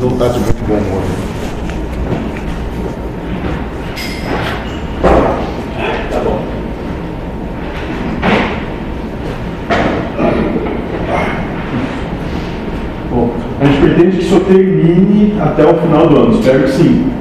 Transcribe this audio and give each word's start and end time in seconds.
não 0.00 0.08
está 0.08 0.28
de 0.28 0.38
muito 0.38 0.66
bom 0.66 0.74
humor. 0.74 1.02
A 13.60 13.64
gente 13.66 13.80
pretende 13.82 14.16
que 14.16 14.22
isso 14.24 14.40
termine 14.40 15.38
até 15.38 15.66
o 15.66 15.74
final 15.74 16.08
do 16.08 16.16
ano, 16.16 16.38
espero 16.38 16.62
que 16.62 16.70
sim. 16.70 17.12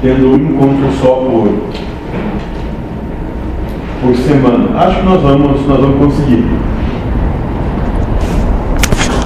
Tendo 0.00 0.30
um 0.30 0.36
encontro 0.36 0.90
só 0.98 1.16
por, 1.16 1.52
por 4.00 4.16
semana. 4.16 4.78
Acho 4.78 5.00
que 5.00 5.04
nós 5.04 5.20
vamos, 5.20 5.66
nós 5.66 5.80
vamos 5.80 5.98
conseguir. 5.98 6.42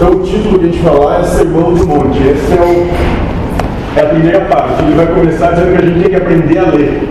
Então 0.05 0.19
o 0.19 0.23
título 0.23 0.59
que 0.59 0.67
a 0.67 0.69
gente 0.69 0.83
falar 0.83 1.21
é 1.21 1.23
Sermão 1.23 1.73
do 1.73 1.87
Monte. 1.87 2.19
Essa 2.29 2.53
é, 2.53 2.67
o, 2.67 3.99
é 3.99 4.03
a 4.03 4.09
primeira 4.11 4.41
parte. 4.43 4.83
Ele 4.83 4.97
vai 4.97 5.07
começar 5.07 5.53
dizendo 5.53 5.73
que 5.73 5.83
a 5.83 5.87
gente 5.87 6.01
tem 6.01 6.11
que 6.11 6.17
aprender 6.17 6.59
a 6.59 6.65
ler. 6.65 7.09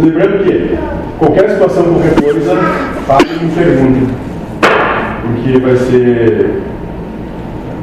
Lembrando 0.00 0.42
que 0.42 0.76
qualquer 1.20 1.50
situação, 1.50 1.84
qualquer 1.84 2.20
coisa, 2.20 2.56
faça 3.06 3.26
uma 3.40 3.54
pergunta. 3.54 4.12
Porque 5.22 5.58
vai 5.60 5.76
ser 5.76 6.62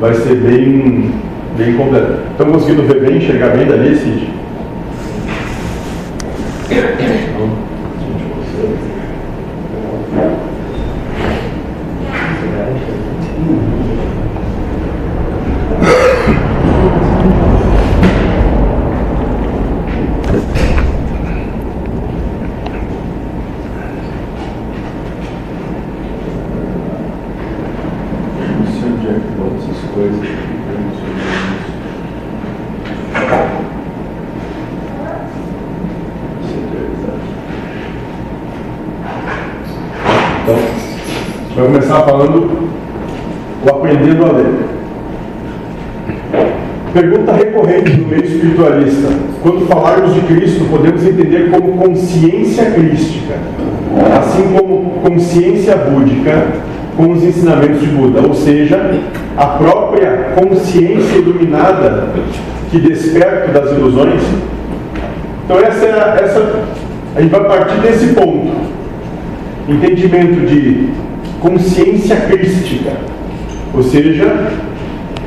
vai 0.02 0.14
ser 0.14 0.36
bem, 0.36 1.14
bem 1.58 1.78
completo. 1.78 2.18
Estão 2.32 2.52
conseguindo 2.52 2.84
ver 2.84 3.00
bem, 3.00 3.16
enxergar 3.16 3.56
bem 3.56 3.66
dali, 3.66 3.96
Cid? 3.96 4.40
começar 41.70 42.02
falando 42.02 42.70
Pergunta 46.94 47.34
recorrente 47.34 47.98
no 47.98 48.08
meio 48.08 48.26
espiritualista: 48.26 49.10
quando 49.44 49.68
falarmos 49.68 50.14
de 50.14 50.22
Cristo, 50.22 50.66
podemos 50.70 51.06
entender 51.06 51.52
como 51.52 51.78
consciência 51.78 52.72
crística, 52.72 53.36
assim 54.20 54.54
como 54.58 54.92
consciência 55.02 55.76
búdica, 55.76 56.48
com 56.98 57.12
os 57.12 57.24
ensinamentos 57.24 57.80
de 57.80 57.88
Buda, 57.88 58.28
ou 58.28 58.34
seja, 58.34 59.00
a 59.38 59.46
própria 59.46 60.34
consciência 60.36 61.18
iluminada 61.18 62.10
que 62.70 62.80
desperta 62.80 63.52
das 63.52 63.72
ilusões. 63.72 64.22
Então 65.46 65.58
essa, 65.60 65.86
é 65.86 66.20
essa 66.24 66.60
a 67.16 67.22
gente 67.22 67.32
vai 67.32 67.44
partir 67.46 67.80
desse 67.82 68.14
ponto, 68.14 68.52
entendimento 69.68 70.46
de 70.46 70.90
consciência 71.40 72.16
crística. 72.18 72.92
Ou 73.74 73.84
seja, 73.84 74.50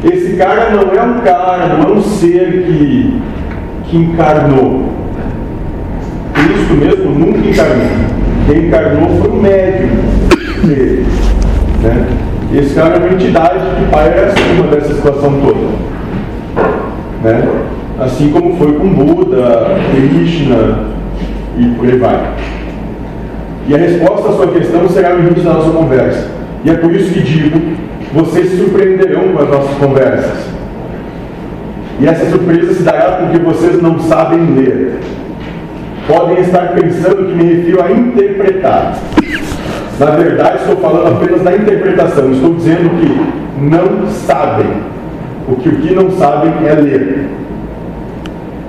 esse 0.05 0.37
cara 0.37 0.71
não 0.71 0.93
é 0.93 1.03
um 1.03 1.21
cara, 1.21 1.69
não 1.69 1.83
é 1.83 1.93
um 1.97 2.03
ser 2.03 2.65
que, 2.67 3.21
que 3.85 3.97
encarnou. 3.97 4.91
Cristo 6.35 6.75
mesmo 6.75 7.11
nunca 7.13 7.39
encarnou. 7.39 7.87
Quem 8.47 8.67
encarnou 8.67 9.09
foi 9.21 9.31
o 9.31 9.37
médium 9.37 9.91
dele. 10.65 11.07
Né? 11.83 12.07
Esse 12.53 12.75
cara 12.75 12.97
é 12.97 12.99
uma 12.99 13.09
entidade 13.09 13.61
que 13.79 13.91
paira 13.91 14.27
acima 14.27 14.67
dessa 14.69 14.95
situação 14.95 15.41
toda. 15.41 15.69
Né? 17.23 17.49
Assim 18.01 18.31
como 18.31 18.57
foi 18.57 18.73
com 18.73 18.89
Buda, 18.89 19.77
Krishna 19.91 20.91
e 21.57 21.67
por 21.77 21.87
aí 21.87 21.97
vai. 21.97 22.33
E 23.69 23.75
a 23.75 23.79
resposta 23.79 24.29
à 24.29 24.33
sua 24.33 24.49
questão 24.49 24.89
será 24.89 25.15
no 25.15 25.21
início 25.21 25.45
da 25.45 25.55
nossa 25.55 25.71
conversa. 25.71 26.29
E 26.65 26.71
é 26.71 26.75
por 26.75 26.95
isso 26.95 27.13
que 27.13 27.21
digo: 27.21 27.61
vocês 28.13 28.51
se 28.51 28.57
surpreenderão 28.59 29.33
com 29.33 29.43
as 29.43 29.49
nossas 29.49 29.77
conversas. 29.79 30.51
E 31.99 32.07
essa 32.07 32.31
surpresa 32.31 32.75
se 32.75 32.83
dará 32.83 33.13
porque 33.13 33.39
vocês 33.39 33.81
não 33.81 33.99
sabem 34.01 34.55
ler. 34.55 34.99
Podem 36.07 36.41
estar 36.41 36.73
pensando 36.75 37.29
que 37.29 37.35
me 37.35 37.55
refiro 37.55 37.83
a 37.83 37.91
interpretar. 37.91 38.99
Na 39.99 40.07
verdade, 40.07 40.57
estou 40.59 40.77
falando 40.77 41.17
apenas 41.17 41.43
da 41.43 41.55
interpretação. 41.57 42.33
Estou 42.33 42.55
dizendo 42.55 42.91
que 42.99 43.63
não 43.63 44.07
sabem. 44.11 44.67
O 45.49 45.57
que 45.57 45.69
o 45.69 45.77
que 45.77 45.95
não 45.95 46.11
sabem 46.11 46.53
é 46.67 46.75
ler. 46.75 47.29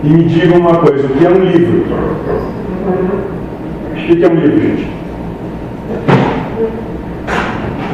E 0.03 0.09
me 0.09 0.23
digam 0.23 0.59
uma 0.59 0.77
coisa: 0.77 1.07
o 1.07 1.09
que 1.09 1.25
é 1.25 1.29
um 1.29 1.43
livro? 1.43 1.85
O 3.91 3.95
que 3.95 4.23
é 4.23 4.29
um 4.29 4.35
livro, 4.35 4.59
gente? 4.59 4.87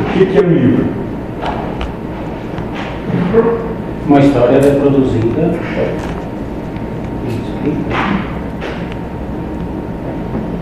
O 0.02 0.16
que 0.16 0.38
é 0.38 0.42
um 0.42 0.50
livro? 0.50 0.99
Uma 4.07 4.19
história 4.19 4.59
reproduzida. 4.59 5.53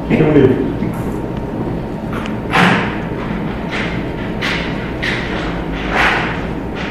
O 0.03 0.07
que 0.09 0.21
é 0.21 0.25
um 0.25 0.33
livro? 0.33 0.67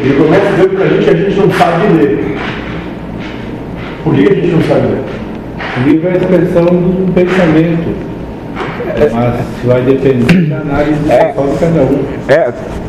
Ele 0.00 0.14
começa 0.14 0.50
dizendo 0.52 0.76
para 0.76 0.84
a 0.84 0.88
gente 0.88 1.04
que 1.04 1.10
a 1.10 1.14
gente 1.14 1.40
não 1.40 1.50
sabe 1.50 1.92
ler. 1.92 2.36
Por 4.02 4.14
que 4.14 4.22
a 4.22 4.34
gente 4.34 4.46
não 4.46 4.62
sabe 4.62 4.86
ler? 4.86 5.02
O 5.76 5.88
livro 5.88 6.08
é 6.08 6.12
a 6.12 6.16
expressão 6.16 6.64
do 6.64 7.12
pensamento. 7.12 8.16
Mas 9.12 9.44
vai 9.64 9.82
depender 9.82 10.46
da 10.48 10.56
análise 10.58 11.10
é, 11.10 11.32
de 11.32 11.58
cada 11.58 11.82
um. 11.82 12.04
É. 12.28 12.85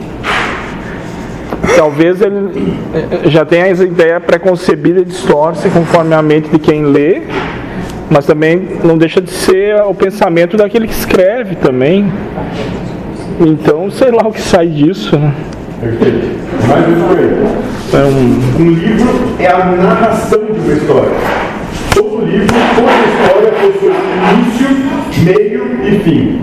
Talvez 1.75 2.21
ele 2.21 2.77
já 3.25 3.45
tenha 3.45 3.67
essa 3.67 3.83
ideia 3.83 4.19
preconcebida 4.19 5.01
e 5.01 5.05
distorce 5.05 5.69
conforme 5.69 6.13
a 6.13 6.21
mente 6.21 6.49
de 6.49 6.59
quem 6.59 6.85
lê, 6.85 7.21
mas 8.09 8.25
também 8.25 8.67
não 8.83 8.97
deixa 8.97 9.21
de 9.21 9.29
ser 9.29 9.81
o 9.81 9.93
pensamento 9.93 10.57
daquele 10.57 10.87
que 10.87 10.93
escreve 10.93 11.55
também. 11.55 12.11
Então, 13.39 13.91
sei 13.91 14.11
lá 14.11 14.27
o 14.27 14.31
que 14.31 14.41
sai 14.41 14.67
disso. 14.67 15.17
Né? 15.17 15.33
Perfeito. 15.79 16.27
Mais 16.67 16.87
um 16.87 17.07
por 17.07 17.17
aí. 17.19 17.57
Um... 17.93 18.61
um 18.61 18.69
livro 18.71 19.07
é 19.39 19.47
a 19.47 19.65
narração 19.65 20.39
de 20.39 20.59
uma 20.59 20.73
história. 20.73 21.11
Todo 21.93 22.25
livro, 22.25 22.47
toda 22.47 22.91
história 23.07 23.51
possui 23.61 23.93
início, 24.33 24.69
meio 25.23 25.87
e 25.87 25.99
fim. 25.99 26.41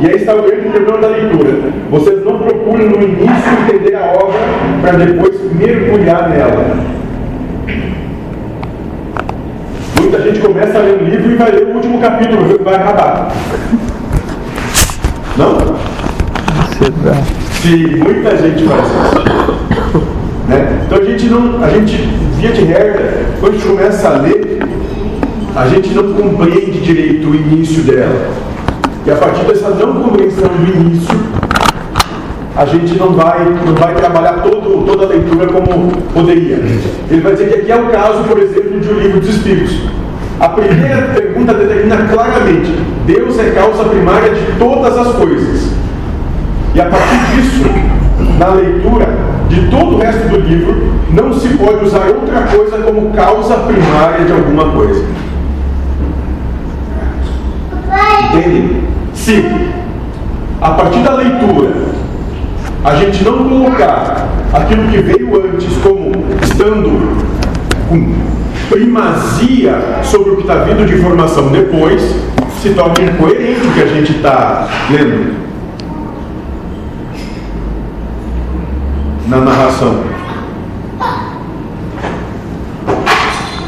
E 0.00 0.06
aí 0.06 0.14
está 0.14 0.34
o 0.34 0.42
grande 0.42 0.68
problema 0.68 0.98
da 0.98 1.08
leitura. 1.08 1.72
Vocês 1.90 2.24
não 2.24 2.38
procuram 2.38 2.86
no 2.86 3.02
início 3.02 3.52
entender 3.66 3.96
a 3.96 4.12
obra 4.12 4.38
para 4.88 5.04
depois 5.04 5.34
mergulhar 5.52 6.30
nela. 6.30 6.76
Muita 10.00 10.22
gente 10.22 10.40
começa 10.40 10.78
a 10.78 10.80
ler 10.80 11.02
um 11.02 11.04
livro 11.04 11.32
e 11.32 11.36
vai 11.36 11.50
ler 11.50 11.66
o 11.66 11.74
último 11.74 12.00
capítulo, 12.00 12.56
e 12.58 12.64
vai 12.64 12.74
acabar. 12.74 13.30
Não? 15.36 15.76
Sim, 17.60 17.96
muita 17.96 18.36
gente 18.38 18.64
faz 18.64 18.86
isso. 18.86 20.08
Né? 20.48 20.80
Então 20.86 20.98
a 20.98 21.04
gente 21.04 21.26
não, 21.26 21.62
a 21.62 21.68
gente, 21.68 21.96
via 22.38 22.52
de 22.52 22.64
regra, 22.64 23.26
quando 23.40 23.52
a 23.52 23.56
gente 23.58 23.68
começa 23.68 24.08
a 24.08 24.12
ler, 24.12 24.58
a 25.54 25.68
gente 25.68 25.90
não 25.90 26.14
compreende 26.14 26.80
direito 26.80 27.28
o 27.28 27.34
início 27.34 27.82
dela. 27.82 28.30
E 29.04 29.10
a 29.10 29.16
partir 29.16 29.44
dessa 29.44 29.68
não 29.68 30.02
compreensão 30.02 30.48
do 30.48 30.80
início, 30.80 31.37
a 32.58 32.64
gente 32.64 32.98
não 32.98 33.12
vai, 33.12 33.44
não 33.64 33.72
vai 33.72 33.94
trabalhar 33.94 34.42
todo, 34.42 34.84
toda 34.84 35.04
a 35.04 35.08
leitura 35.08 35.46
como 35.46 35.92
poderia. 36.12 36.56
Ele 37.08 37.20
vai 37.20 37.32
dizer 37.32 37.50
que 37.50 37.60
aqui 37.60 37.70
é 37.70 37.76
o 37.76 37.86
caso, 37.86 38.24
por 38.24 38.36
exemplo, 38.36 38.80
de 38.80 38.88
O 38.88 38.98
Livro 38.98 39.20
dos 39.20 39.28
Espíritos. 39.28 39.78
A 40.40 40.48
primeira 40.48 41.02
pergunta 41.14 41.54
determina 41.54 41.96
claramente: 42.08 42.76
Deus 43.06 43.38
é 43.38 43.50
causa 43.50 43.84
primária 43.84 44.30
de 44.34 44.58
todas 44.58 44.98
as 44.98 45.14
coisas. 45.14 45.70
E 46.74 46.80
a 46.80 46.86
partir 46.86 47.36
disso, 47.36 47.64
na 48.40 48.48
leitura 48.48 49.06
de 49.48 49.70
todo 49.70 49.94
o 49.94 49.98
resto 50.00 50.28
do 50.28 50.40
livro, 50.40 50.94
não 51.10 51.32
se 51.32 51.48
pode 51.50 51.84
usar 51.84 52.08
outra 52.08 52.42
coisa 52.42 52.78
como 52.78 53.12
causa 53.12 53.54
primária 53.58 54.24
de 54.24 54.32
alguma 54.32 54.72
coisa. 54.72 55.04
Entende? 58.34 58.82
Se 59.14 59.44
a 60.60 60.70
partir 60.70 61.04
da 61.04 61.14
leitura 61.14 61.87
a 62.84 62.94
gente 62.96 63.24
não 63.24 63.48
colocar 63.48 64.28
aquilo 64.52 64.88
que 64.88 64.98
veio 64.98 65.36
antes 65.44 65.76
como 65.82 66.12
estando 66.42 67.18
primazia 68.68 70.00
sobre 70.02 70.30
o 70.30 70.36
que 70.36 70.42
está 70.42 70.56
vindo 70.56 70.86
de 70.86 70.94
informação 70.94 71.48
depois, 71.48 72.02
se 72.60 72.70
torna 72.70 73.04
incoerente 73.04 73.66
o 73.66 73.72
que 73.72 73.82
a 73.82 73.86
gente 73.86 74.12
está 74.12 74.68
lendo 74.90 75.34
na 79.26 79.38
narração. 79.38 80.04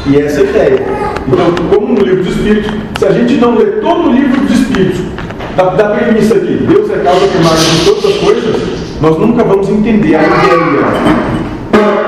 E 0.07 0.17
essa 0.17 0.41
é 0.41 0.43
a 0.43 0.49
ideia. 0.49 0.85
Então, 1.27 1.53
como 1.69 1.93
no 1.93 2.03
livro 2.03 2.23
dos 2.23 2.35
Espíritos, 2.35 2.71
se 2.97 3.05
a 3.05 3.11
gente 3.11 3.35
não 3.35 3.55
lê 3.55 3.65
todo 3.81 4.09
o 4.09 4.13
livro 4.13 4.41
dos 4.41 4.59
Espíritos, 4.59 5.01
da, 5.55 5.65
da 5.65 5.89
premissa 5.89 6.35
aqui, 6.35 6.65
Deus 6.67 6.89
é 6.89 6.97
causa 6.99 7.27
primária 7.27 7.59
de 7.59 7.85
todas 7.85 8.05
as 8.05 8.17
coisas, 8.17 8.80
nós 9.01 9.17
nunca 9.17 9.43
vamos 9.43 9.67
entender 9.67 10.15
a 10.15 10.21
ideia 10.21 10.59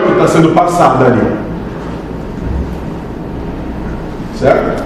que 0.05 0.11
está 0.11 0.27
sendo 0.27 0.49
passada 0.51 1.05
ali. 1.05 1.21
Certo? 4.35 4.83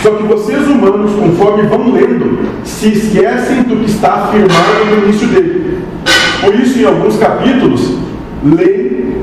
Só 0.00 0.10
que 0.10 0.22
vocês 0.22 0.68
humanos, 0.68 1.12
conforme 1.14 1.64
vão 1.64 1.92
lendo, 1.92 2.38
se 2.62 2.92
esquecem 2.92 3.64
do 3.64 3.76
que 3.78 3.90
está 3.90 4.14
afirmado 4.14 4.84
no 4.88 5.04
início 5.04 5.26
dele. 5.26 5.82
Por 6.40 6.54
isso, 6.54 6.78
em 6.78 6.84
alguns 6.84 7.18
capítulos, 7.18 7.96
leem 8.44 9.16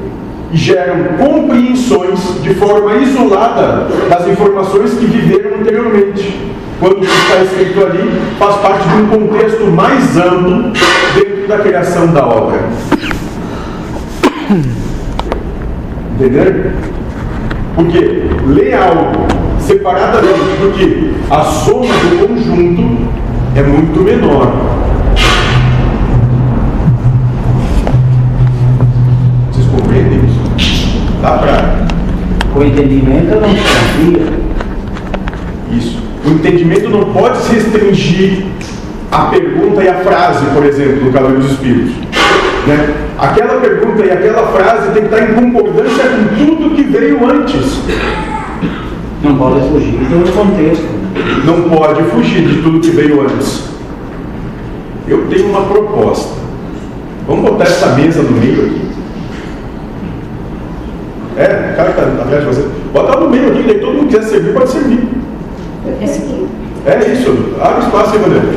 e 0.52 0.58
geram 0.58 1.18
compreensões 1.18 2.42
de 2.42 2.54
forma 2.56 2.96
isolada 2.96 3.88
das 4.10 4.28
informações 4.28 4.96
que 4.96 5.06
viveram 5.06 5.60
anteriormente. 5.62 6.53
Quando 6.84 7.02
está 7.06 7.42
escrito 7.44 7.82
ali 7.82 8.12
faz 8.38 8.58
parte 8.58 8.90
de 8.90 8.96
um 9.04 9.08
contexto 9.08 9.68
mais 9.68 10.18
amplo 10.18 10.74
dentro 11.16 11.48
da 11.48 11.60
criação 11.60 12.08
da 12.08 12.28
obra. 12.28 12.60
Entenderam? 16.14 16.74
Porque 17.76 18.28
ler 18.48 18.74
algo 18.74 19.26
separadamente 19.60 20.40
do 20.60 20.74
que 20.74 21.16
a 21.32 21.42
soma 21.46 21.86
do 21.86 22.28
conjunto 22.28 23.08
é 23.56 23.64
muito 23.64 24.02
menor. 24.02 24.52
Vocês 29.54 29.68
compreendem 29.68 30.20
isso? 30.26 31.00
Dá 31.22 31.38
para. 31.38 31.88
O 32.54 32.62
entendimento 32.62 33.40
não 33.40 33.50
se 33.52 33.62
confia. 33.62 34.34
Isso. 35.72 36.13
O 36.26 36.30
entendimento 36.30 36.90
não 36.90 37.14
pode 37.14 37.38
se 37.40 37.54
restringir 37.56 38.46
à 39.12 39.26
pergunta 39.26 39.84
e 39.84 39.90
à 39.90 39.96
frase, 39.96 40.46
por 40.54 40.66
exemplo, 40.66 41.06
do 41.06 41.12
Cavaleiro 41.12 41.42
dos 41.42 41.52
Espíritos. 41.52 41.94
Né? 42.66 42.94
Aquela 43.18 43.60
pergunta 43.60 44.06
e 44.06 44.12
aquela 44.12 44.48
frase 44.48 44.92
tem 44.92 45.04
que 45.04 45.14
estar 45.14 45.30
em 45.30 45.34
concordância 45.34 46.04
com 46.06 46.46
tudo 46.46 46.76
que 46.76 46.84
veio 46.84 47.30
antes. 47.30 47.82
Não 49.22 49.38
pode 49.38 49.68
fugir 49.70 49.92
do 49.92 50.32
contexto. 50.32 51.04
Não 51.46 51.70
pode 51.70 52.04
fugir 52.04 52.48
de 52.48 52.62
tudo 52.62 52.80
que 52.80 52.90
veio 52.90 53.22
antes. 53.22 53.70
Eu 55.08 55.28
tenho 55.28 55.50
uma 55.50 55.62
proposta. 55.62 56.42
Vamos 57.28 57.50
botar 57.50 57.66
essa 57.66 57.88
mesa 57.88 58.22
no 58.22 58.32
meio 58.32 58.66
aqui. 58.66 58.82
É, 61.38 61.72
o 61.74 61.76
cara 61.76 61.92
que 61.92 62.00
está 62.00 62.24
atrás 62.24 62.42
de 62.42 62.48
você. 62.48 62.68
Bota 62.94 63.20
no 63.20 63.30
meio 63.30 63.52
aqui, 63.52 63.64
daí 63.64 63.80
todo 63.80 63.94
mundo 63.94 64.08
quiser 64.08 64.24
servir, 64.24 64.54
pode 64.54 64.70
servir. 64.70 65.23
É 66.86 67.12
isso, 67.12 67.56
abre 67.62 67.84
espaço 67.86 68.14
aí, 68.14 68.20
Vanessa. 68.20 68.54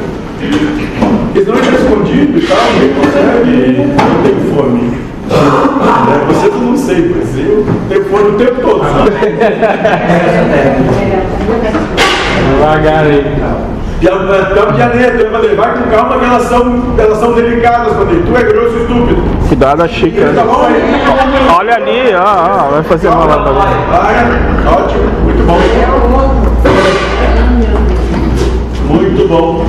Porque 1.27 1.45
senão 1.45 1.59
a 1.59 1.63
gente 1.63 1.75
é 1.75 1.79
escondido 1.81 2.39
e 2.39 2.47
tal, 2.47 2.59
ninguém 2.73 2.95
consegue. 2.95 3.55
Eu 3.81 4.23
tenho 4.23 4.41
fome. 4.55 4.83
Né? 4.83 6.25
Vocês 6.29 6.53
eu 6.53 6.61
não 6.61 6.77
sei, 6.77 7.15
mas 7.17 7.37
eu 7.39 7.67
tenho 7.89 8.05
fome 8.05 8.29
o 8.31 8.33
tempo 8.35 8.61
todo. 8.61 8.85
Sabe? 8.85 9.11
Devagar 12.53 13.05
aí. 13.05 13.25
Então, 13.99 14.73
pianeta, 14.75 15.31
Vanessa, 15.31 15.55
vai 15.57 15.75
com 15.75 15.91
calma 15.91 16.19
que 16.19 16.25
elas 16.25 16.43
são, 16.43 16.83
elas 16.99 17.19
são 17.19 17.33
delicadas, 17.33 17.95
Vanessa. 17.95 18.23
Tu 18.27 18.37
é 18.37 18.43
grosso 18.43 18.77
e 18.77 18.83
estúpido. 18.83 19.23
Cuidado 19.49 19.83
a 19.83 19.89
xícara. 19.89 20.33
Tá 20.33 20.45
bom? 20.45 20.69
Olha 21.59 21.75
ali, 21.75 22.15
ó, 22.15 22.67
ó, 22.67 22.71
vai 22.73 22.83
fazer 22.85 23.09
mal 23.09 23.27
lá 23.27 23.43
pra. 23.43 23.53
Vai, 23.53 24.15
ótimo, 24.67 25.03
muito 25.25 25.45
bom. 25.47 25.57
Muito 28.89 29.29
bom. 29.29 29.65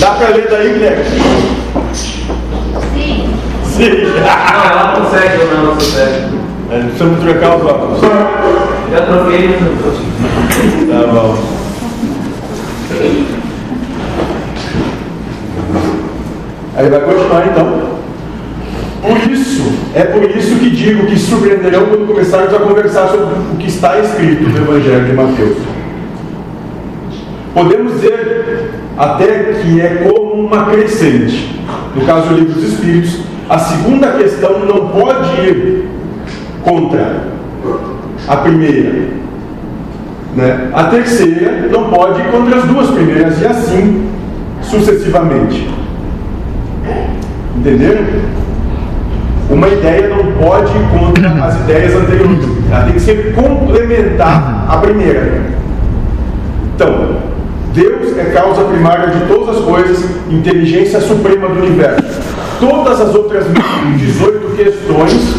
Dá 0.00 0.10
pra 0.10 0.28
ler 0.28 0.48
daí, 0.50 0.72
Guilherme? 0.72 1.04
Sim. 1.92 2.26
Sim. 3.64 4.04
Não, 4.04 4.70
ela 4.70 5.00
consegue, 5.00 5.40
eu 5.40 5.64
não 5.64 5.74
consegue. 5.74 6.44
É, 6.70 6.78
Precisamos 6.80 7.20
trocar 7.20 7.56
os 7.56 7.64
óculos. 7.64 8.00
Já 8.92 9.00
troquei, 9.06 9.48
consigo. 9.82 10.90
Tá 10.90 11.12
bom. 11.12 11.36
Aí 16.76 16.88
vai 16.88 17.00
continuar 17.00 17.46
então. 17.46 17.94
Por 19.02 19.30
isso, 19.30 19.72
é 19.94 20.02
por 20.04 20.24
isso 20.24 20.56
que 20.56 20.70
digo 20.70 21.06
que 21.06 21.18
surpreenderão 21.18 21.86
quando 21.86 22.06
começarmos 22.06 22.54
a 22.54 22.58
conversar 22.58 23.08
sobre 23.08 23.34
o 23.34 23.56
que 23.58 23.68
está 23.68 23.98
escrito 23.98 24.48
no 24.48 24.56
Evangelho 24.56 25.04
de 25.04 25.12
Mateus. 25.12 25.73
Podemos 27.54 27.92
dizer 27.94 28.70
até 28.98 29.54
que 29.62 29.80
é 29.80 30.08
como 30.08 30.46
uma 30.46 30.66
crescente. 30.66 31.60
No 31.94 32.04
caso 32.04 32.28
do 32.28 32.34
livro 32.34 32.52
dos 32.54 32.64
Espíritos, 32.64 33.20
a 33.48 33.58
segunda 33.58 34.10
questão 34.12 34.58
não 34.66 34.88
pode 34.88 35.40
ir 35.40 35.88
contra 36.62 37.28
a 38.26 38.36
primeira. 38.36 39.08
Né? 40.34 40.70
A 40.72 40.84
terceira 40.84 41.68
não 41.70 41.90
pode 41.90 42.20
ir 42.20 42.30
contra 42.32 42.56
as 42.56 42.64
duas 42.64 42.90
primeiras 42.90 43.40
e 43.40 43.46
assim 43.46 44.08
sucessivamente. 44.60 45.70
Entenderam? 47.56 48.04
Uma 49.48 49.68
ideia 49.68 50.08
não 50.08 50.32
pode 50.32 50.72
ir 50.72 50.98
contra 50.98 51.28
as 51.44 51.60
ideias 51.60 51.94
anteriores. 51.94 52.48
Ela 52.68 52.84
tem 52.84 52.94
que 52.94 53.00
sempre 53.00 53.32
complementar 53.32 54.66
a 54.68 54.76
primeira. 54.78 55.42
Então, 56.74 57.23
É 58.16 58.24
causa 58.32 58.62
primária 58.64 59.08
de 59.08 59.26
todas 59.26 59.56
as 59.56 59.64
coisas, 59.64 60.04
inteligência 60.30 61.00
suprema 61.00 61.48
do 61.48 61.60
universo. 61.60 62.02
Todas 62.60 63.00
as 63.00 63.14
outras 63.14 63.44
18 63.96 64.56
questões 64.56 65.34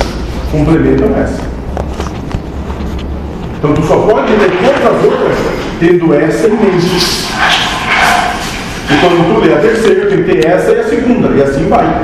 complementam 0.52 1.08
essa. 1.18 1.42
Então 3.58 3.74
tu 3.74 3.82
só 3.84 3.96
pode 3.98 4.32
ler 4.34 4.52
todas 4.62 4.86
as 4.86 5.04
outras 5.06 5.38
tendo 5.80 6.14
essa 6.14 6.48
em 6.48 6.52
mente. 6.52 7.26
E 8.88 8.98
quando 9.00 9.34
tu 9.34 9.42
lê 9.42 9.54
a 9.54 9.60
terceira, 9.60 10.08
tem 10.08 10.24
que 10.24 10.32
ter 10.32 10.46
essa 10.48 10.72
e 10.72 10.80
a 10.80 10.84
segunda, 10.84 11.30
e 11.30 11.42
assim 11.42 11.68
vai. 11.68 12.02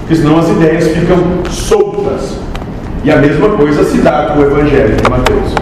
Porque 0.00 0.16
senão 0.16 0.38
as 0.38 0.48
ideias 0.48 0.88
ficam 0.88 1.18
soltas. 1.50 2.38
E 3.02 3.10
a 3.10 3.16
mesma 3.16 3.48
coisa 3.50 3.84
se 3.84 3.98
dá 3.98 4.26
com 4.26 4.40
o 4.40 4.42
Evangelho 4.42 4.96
de 4.96 5.10
Mateus. 5.10 5.54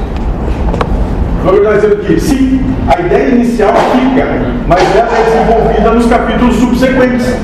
Então 1.41 1.55
ele 1.55 1.67
está 1.67 1.75
dizendo 1.75 1.97
que 2.05 2.21
sim, 2.21 2.72
a 2.89 3.01
ideia 3.01 3.29
inicial 3.29 3.75
fica, 3.93 4.27
mas 4.67 4.97
ela 4.97 5.11
é 5.17 5.23
desenvolvida 5.25 5.91
nos 5.93 6.07
capítulos 6.07 6.57
subsequentes. 6.57 7.35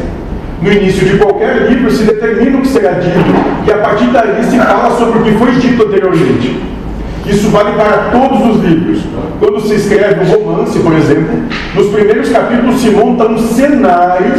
No 0.61 0.73
início 0.73 1.07
de 1.07 1.18
qualquer 1.18 1.71
livro 1.71 1.90
se 1.90 2.02
determina 2.02 2.59
o 2.59 2.62
que 2.62 2.68
será 2.68 2.92
dito, 2.92 3.16
e 3.66 3.73
a 3.73 3.78
partir 3.78 4.07
daí 4.07 4.42
se 4.42 4.59
fala 4.59 4.97
sobre 4.97 5.21
o 5.21 5.23
que 5.23 5.33
foi 5.33 5.52
dito 5.52 5.87
anteriormente. 5.87 6.61
Isso 7.26 7.50
vale 7.50 7.73
para 7.73 8.11
todos 8.11 8.57
os 8.57 8.64
livros. 8.64 9.02
Quando 9.38 9.61
se 9.61 9.75
escreve 9.75 10.25
um 10.25 10.45
romance, 10.45 10.78
por 10.80 10.95
exemplo, 10.95 11.42
nos 11.75 11.88
primeiros 11.88 12.30
capítulos 12.30 12.80
se 12.80 12.90
monta 12.90 13.28
um 13.28 13.38
cenário 13.38 14.33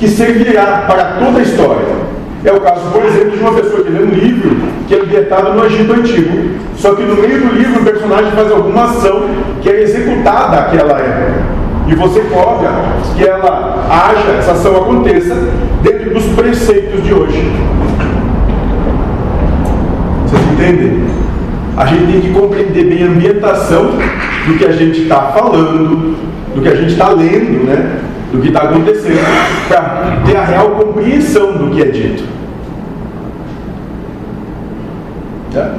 que 0.00 0.08
servirá 0.08 0.84
para 0.88 1.04
toda 1.20 1.38
a 1.38 1.42
história. 1.42 2.03
É 2.44 2.52
o 2.52 2.60
caso, 2.60 2.90
por 2.92 3.02
exemplo, 3.04 3.30
de 3.30 3.38
uma 3.38 3.52
pessoa 3.54 3.82
que 3.82 3.90
lê 3.90 4.02
um 4.02 4.10
livro 4.10 4.54
que 4.86 4.94
é 4.94 5.00
ambientado 5.00 5.54
no 5.54 5.64
Egito 5.64 5.92
Antigo. 5.94 6.50
Só 6.76 6.94
que 6.94 7.02
no 7.02 7.14
meio 7.16 7.40
do 7.40 7.54
livro 7.54 7.80
o 7.80 7.84
personagem 7.84 8.32
faz 8.32 8.52
alguma 8.52 8.84
ação 8.84 9.22
que 9.62 9.70
é 9.70 9.82
executada 9.82 10.56
naquela 10.56 10.98
época. 10.98 11.42
E 11.86 11.94
você 11.94 12.20
cobra 12.20 12.70
que 13.16 13.24
ela 13.24 13.86
haja, 13.88 14.38
essa 14.38 14.52
ação 14.52 14.76
aconteça 14.76 15.34
dentro 15.82 16.12
dos 16.12 16.24
preceitos 16.34 17.02
de 17.02 17.14
hoje. 17.14 17.50
Vocês 20.26 20.42
entendem? 20.52 21.04
A 21.76 21.86
gente 21.86 22.12
tem 22.12 22.20
que 22.20 22.30
compreender 22.30 22.84
bem 22.84 23.04
a 23.04 23.06
ambientação 23.06 23.92
do 24.46 24.58
que 24.58 24.64
a 24.66 24.72
gente 24.72 25.02
está 25.02 25.32
falando, 25.32 26.16
do 26.54 26.60
que 26.60 26.68
a 26.68 26.74
gente 26.74 26.92
está 26.92 27.08
lendo, 27.08 27.64
né? 27.64 28.00
Do 28.34 28.42
que 28.42 28.48
está 28.48 28.62
acontecendo, 28.62 29.68
para 29.68 30.22
ter 30.26 30.36
a 30.36 30.44
real 30.44 30.70
compreensão 30.70 31.52
do 31.56 31.70
que 31.70 31.82
é 31.82 31.86
dito. 31.86 32.24
Tá? 35.52 35.74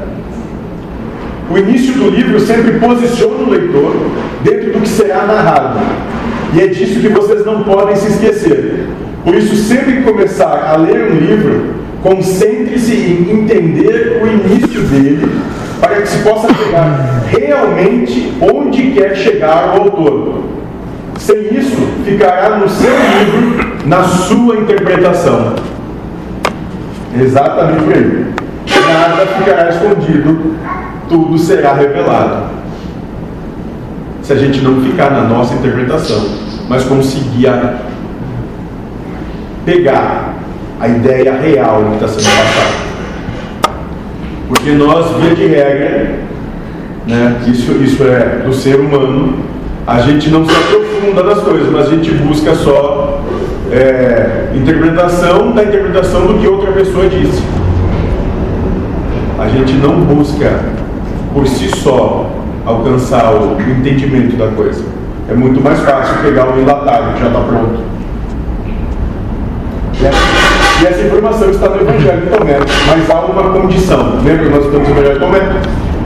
O 1.51 1.57
início 1.57 1.93
do 1.93 2.09
livro 2.09 2.39
sempre 2.39 2.79
posiciona 2.79 3.43
o 3.43 3.49
leitor 3.49 3.95
dentro 4.43 4.73
do 4.73 4.81
que 4.81 4.89
será 4.89 5.25
narrado. 5.25 5.79
E 6.53 6.61
é 6.61 6.67
disso 6.67 7.01
que 7.01 7.09
vocês 7.09 7.45
não 7.45 7.63
podem 7.63 7.95
se 7.95 8.07
esquecer. 8.07 8.87
Por 9.23 9.35
isso, 9.35 9.55
sempre 9.55 9.97
que 9.97 10.01
começar 10.03 10.71
a 10.71 10.77
ler 10.77 11.11
um 11.11 11.15
livro, 11.15 11.75
concentre-se 12.01 12.93
em 12.93 13.41
entender 13.41 14.21
o 14.23 14.27
início 14.27 14.81
dele, 14.81 15.29
para 15.81 16.01
que 16.01 16.07
se 16.07 16.19
possa 16.19 16.47
chegar 16.53 17.23
realmente 17.27 18.33
onde 18.41 18.91
quer 18.91 19.15
chegar 19.15 19.77
o 19.77 19.81
autor. 19.81 20.54
Sem 21.17 21.55
isso, 21.55 21.75
ficará 22.03 22.57
no 22.57 22.69
seu 22.69 22.91
livro, 22.91 23.77
na 23.85 24.03
sua 24.03 24.57
interpretação. 24.57 25.55
Exatamente 27.19 27.93
aí. 27.93 28.25
Nada 28.87 29.25
ficará 29.25 29.69
escondido, 29.69 30.55
tudo 31.07 31.37
será 31.37 31.73
revelado. 31.73 32.55
Se 34.21 34.33
a 34.33 34.35
gente 34.35 34.61
não 34.61 34.81
ficar 34.81 35.11
na 35.11 35.21
nossa 35.21 35.53
interpretação, 35.55 36.27
mas 36.67 36.83
conseguir 36.83 37.47
pegar 39.65 40.33
a 40.79 40.87
ideia 40.87 41.33
real 41.33 41.83
que 41.85 42.05
está 42.05 42.07
sendo 42.07 42.25
passado. 42.25 42.85
Porque 44.47 44.71
nós, 44.71 45.09
via 45.17 45.35
de 45.35 45.47
regra, 45.47 46.19
né, 47.07 47.41
isso, 47.47 47.71
isso 47.83 48.03
é 48.03 48.43
do 48.45 48.53
ser 48.53 48.79
humano, 48.79 49.44
a 49.87 49.99
gente 49.99 50.29
não 50.29 50.45
se 50.45 50.51
aprofunda 50.51 51.23
nas 51.23 51.43
coisas, 51.43 51.71
mas 51.71 51.87
a 51.87 51.91
gente 51.91 52.11
busca 52.11 52.55
só 52.55 53.21
é, 53.71 54.49
interpretação 54.55 55.51
da 55.51 55.63
interpretação 55.63 56.25
do 56.25 56.39
que 56.39 56.47
outra 56.47 56.71
pessoa 56.71 57.07
disse. 57.07 57.43
A 59.37 59.47
gente 59.47 59.73
não 59.73 60.01
busca 60.01 60.59
por 61.33 61.45
si 61.47 61.69
só 61.77 62.31
alcançar 62.65 63.31
o 63.35 63.57
entendimento 63.61 64.35
da 64.37 64.47
coisa. 64.47 64.83
É 65.29 65.33
muito 65.33 65.61
mais 65.61 65.79
fácil 65.81 66.17
pegar 66.23 66.49
o 66.49 66.59
enlatado 66.59 67.13
que 67.13 67.19
já 67.19 67.27
está 67.27 67.39
pronto. 67.41 67.79
Né? 70.01 70.11
E 70.81 70.85
essa 70.87 71.01
informação 71.01 71.49
está 71.51 71.69
no 71.69 71.81
Evangelho 71.81 72.21
de 72.21 72.27
Tomé, 72.27 72.57
mas 72.87 73.09
há 73.09 73.19
uma 73.21 73.43
condição. 73.51 74.19
Lembra 74.23 74.45
que 74.45 74.49
nós 74.49 74.65
estamos 74.65 74.87
no 74.87 74.95
Evangelho 74.95 75.13
de 75.13 75.19
Tomé? 75.19 75.39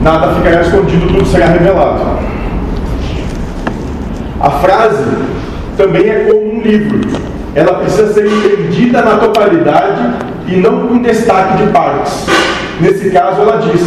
Nada 0.02 0.34
ficará 0.34 0.60
escondido, 0.60 1.06
tudo 1.06 1.26
será 1.26 1.46
revelado. 1.46 2.39
A 4.40 4.48
frase 4.52 5.04
também 5.76 6.08
é 6.08 6.24
como 6.24 6.54
um 6.54 6.62
livro. 6.62 6.98
Ela 7.54 7.74
precisa 7.74 8.10
ser 8.14 8.26
entendida 8.26 9.02
na 9.02 9.18
totalidade 9.18 10.00
e 10.48 10.56
não 10.56 10.88
com 10.88 11.02
destaque 11.02 11.62
de 11.62 11.70
partes. 11.70 12.24
Nesse 12.80 13.10
caso, 13.10 13.42
ela 13.42 13.58
diz: 13.58 13.82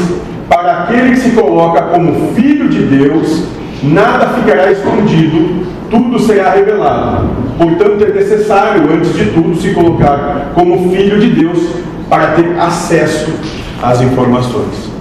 Para 0.47 0.83
aquele 0.83 1.09
que 1.09 1.21
se 1.21 1.31
coloca 1.31 1.81
como 1.81 2.35
filho 2.35 2.69
de 2.69 2.83
Deus, 2.83 3.45
nada 3.81 4.27
ficará 4.27 4.71
escondido, 4.71 5.65
tudo 5.89 6.19
será 6.19 6.51
revelado. 6.51 7.29
Portanto, 7.57 8.03
é 8.03 8.13
necessário, 8.13 8.93
antes 8.93 9.11
de 9.15 9.31
tudo, 9.31 9.55
se 9.55 9.73
colocar 9.73 10.51
como 10.53 10.91
filho 10.91 11.19
de 11.19 11.31
Deus 11.31 11.77
para 12.07 12.33
ter 12.33 12.59
acesso 12.59 13.33
às 13.81 14.01
informações. 14.01 14.91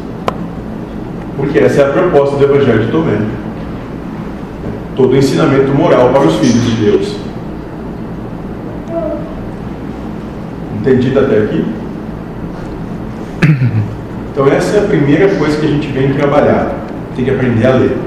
Porque 1.37 1.59
essa 1.59 1.83
é 1.83 1.85
a 1.85 1.89
proposta 1.89 2.37
do 2.37 2.45
Evangelho 2.45 2.87
de 2.87 2.91
Tomé 2.91 3.19
todo 4.97 5.17
ensinamento 5.17 5.73
moral 5.73 6.11
para 6.11 6.23
os 6.23 6.37
filhos 6.37 6.65
de 6.65 6.85
Deus. 6.85 7.17
Entendido 10.81 11.21
até 11.21 11.39
aqui? 11.39 11.65
Então 14.33 14.47
essa 14.49 14.79
é 14.79 14.81
a 14.81 14.89
primeira 14.89 15.29
coisa 15.37 15.59
que 15.59 15.67
a 15.67 15.69
gente 15.69 15.89
vem 15.89 16.15
trabalhar. 16.15 16.87
Tem 17.15 17.25
que 17.25 17.31
aprender 17.31 17.67
a 17.67 17.75
ler. 17.75 17.99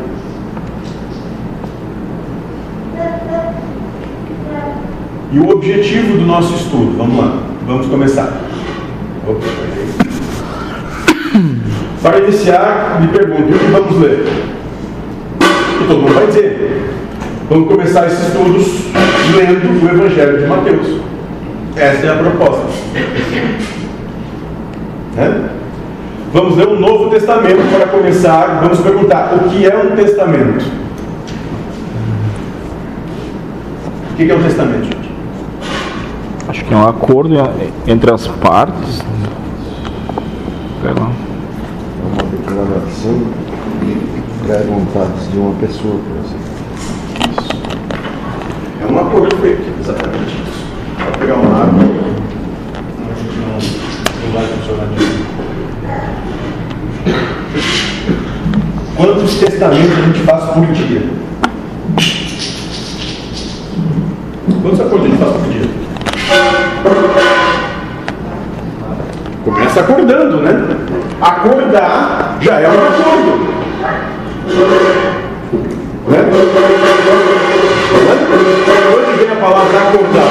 E 5.32 5.40
o 5.40 5.50
objetivo 5.50 6.18
do 6.18 6.26
nosso 6.26 6.56
estudo, 6.56 6.98
vamos 6.98 7.18
lá, 7.18 7.44
vamos 7.68 7.88
começar. 7.88 8.42
Opa. 9.28 9.46
Para 12.02 12.20
iniciar, 12.20 13.02
me 13.02 13.08
pergunto, 13.10 13.54
o 13.54 13.60
que 13.60 13.66
vamos 13.66 14.00
ler? 14.00 14.55
E 15.86 15.88
todo 15.88 16.02
mundo 16.02 16.16
vai 16.16 16.26
dizer. 16.26 16.82
Vamos 17.48 17.68
começar 17.68 18.08
esses 18.08 18.28
estudos 18.28 18.66
lendo 19.36 19.86
o 19.86 19.90
Evangelho 19.90 20.40
de 20.40 20.48
Mateus. 20.48 21.00
Essa 21.76 22.08
é 22.08 22.10
a 22.10 22.16
proposta. 22.16 22.66
Né? 25.16 25.50
Vamos 26.34 26.58
ler 26.58 26.70
o 26.70 26.80
Novo 26.80 27.12
Testamento 27.12 27.62
para 27.72 27.86
começar. 27.86 28.62
Vamos 28.64 28.80
perguntar 28.80 29.36
o 29.36 29.50
que 29.50 29.64
é 29.64 29.78
um 29.78 29.96
testamento. 29.96 30.66
O 34.12 34.16
que 34.16 34.32
é 34.32 34.36
um 34.36 34.42
testamento, 34.42 34.86
gente? 34.86 35.12
Acho 36.48 36.66
que 36.66 36.74
é 36.74 36.78
um 36.78 36.88
acordo 36.88 37.36
entre 37.86 38.12
as 38.12 38.26
partes. 38.28 39.04
Sei 40.82 40.94
lá. 41.00 41.12
É 42.02 42.06
uma 42.12 42.24
declaração 42.32 43.22
pré-vontades 44.46 45.32
de 45.32 45.40
uma 45.40 45.56
pessoa, 45.56 45.96
por 45.96 46.18
exemplo. 46.18 46.56
É 48.80 48.86
um 48.86 49.00
acordo 49.00 49.36
feito, 49.38 49.64
exatamente 49.80 50.36
isso. 50.36 50.66
Vou 51.00 51.12
pegar 51.20 51.34
uma 51.34 51.64
água. 51.64 51.84
A 53.00 53.14
gente 53.16 53.38
não, 53.40 53.58
não 54.22 54.34
vai 54.34 54.46
funcionar 54.46 54.86
disso. 54.94 55.26
Quantos 58.96 59.36
testamentos 59.36 59.98
a 59.98 60.02
gente 60.02 60.20
faz 60.20 60.44
por 60.52 60.66
dia? 60.68 61.02
Quantos 64.62 64.80
acordos 64.80 65.06
a 65.06 65.10
gente 65.10 65.18
faz 65.18 65.32
por 65.32 65.50
dia? 65.52 65.70
Começa 69.44 69.80
acordando, 69.80 70.38
né? 70.42 70.52
Acordar 71.20 72.38
já 72.42 72.60
é 72.60 72.68
um 72.68 72.74
acordo. 72.74 73.65
Né? 76.08 76.20
Onde 78.96 79.12
vem 79.18 79.32
a 79.32 79.36
palavra 79.36 79.80
acordar? 79.80 80.30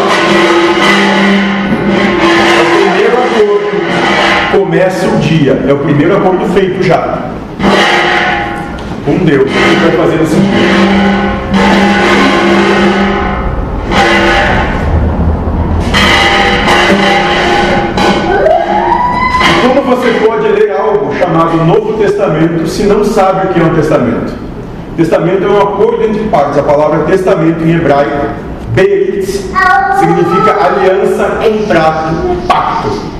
É 2.49 2.63
o 2.63 2.67
primeiro 2.77 3.17
acordo. 3.19 4.59
Começa 4.59 5.07
o 5.09 5.19
dia. 5.19 5.65
É 5.69 5.73
o 5.73 5.79
primeiro 5.79 6.17
acordo 6.17 6.47
feito 6.55 6.83
já. 6.83 7.31
Com 9.05 9.19
Deus. 9.25 9.51
Que 9.51 9.59
vai 9.59 9.91
fazer? 9.97 10.21
E 19.65 19.69
Como 19.69 19.83
você 19.97 20.11
pode 20.25 20.49
ler 20.49 20.64
chamado 21.35 21.65
Novo 21.65 21.95
Testamento 21.95 22.65
se 22.69 22.85
não 22.85 23.05
sabe 23.05 23.49
o 23.49 23.53
que 23.53 23.61
é 23.61 23.65
um 23.65 23.75
testamento? 23.75 24.33
Testamento 24.97 25.45
é 25.45 25.49
um 25.49 25.59
acordo 25.59 26.05
entre 26.05 26.23
partes. 26.29 26.59
A 26.59 26.63
palavra 26.63 27.01
testamento 27.01 27.65
em 27.65 27.75
hebraico, 27.75 28.29
berit, 28.69 29.27
significa 29.27 30.57
aliança, 30.65 31.25
contrato, 31.43 32.47
pacto. 32.47 33.15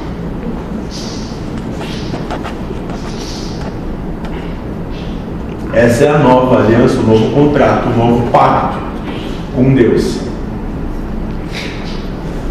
Essa 5.73 6.05
é 6.05 6.09
a 6.11 6.19
nova 6.19 6.61
aliança, 6.61 7.01
o 7.01 7.03
novo 7.03 7.35
contrato, 7.35 7.89
o 7.89 7.99
novo 7.99 8.31
pacto 8.31 8.79
com 9.57 9.75
Deus. 9.75 10.21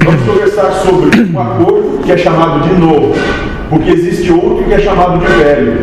Vamos 0.03 0.23
conversar 0.23 0.71
sobre 0.73 1.21
um 1.21 1.39
acordo 1.39 2.03
que 2.03 2.11
é 2.11 2.17
chamado 2.17 2.67
de 2.67 2.73
novo, 2.73 3.13
porque 3.73 3.89
existe 3.89 4.31
outro 4.31 4.63
que 4.65 4.73
é 4.73 4.79
chamado 4.79 5.17
de 5.17 5.25
velho. 5.25 5.77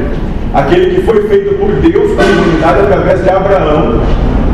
Aquele 0.55 0.95
que 0.95 1.03
foi 1.03 1.27
feito 1.29 1.57
por 1.57 1.73
Deus 1.73 2.13
com 2.13 2.21
a 2.21 2.25
humanidade 2.25 2.81
através 2.83 3.25
de 3.25 3.31
Abraão. 3.31 4.01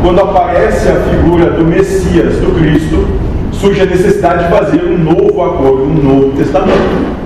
Quando 0.02 0.20
aparece 0.22 0.88
a 0.88 0.94
figura 0.94 1.50
do 1.50 1.64
Messias, 1.64 2.36
do 2.36 2.58
Cristo, 2.58 3.06
surge 3.52 3.82
a 3.82 3.84
necessidade 3.84 4.44
de 4.44 4.50
fazer 4.50 4.82
um 4.84 4.96
novo 4.96 5.42
acordo, 5.42 5.84
um 5.84 6.02
novo 6.02 6.36
testamento. 6.36 7.16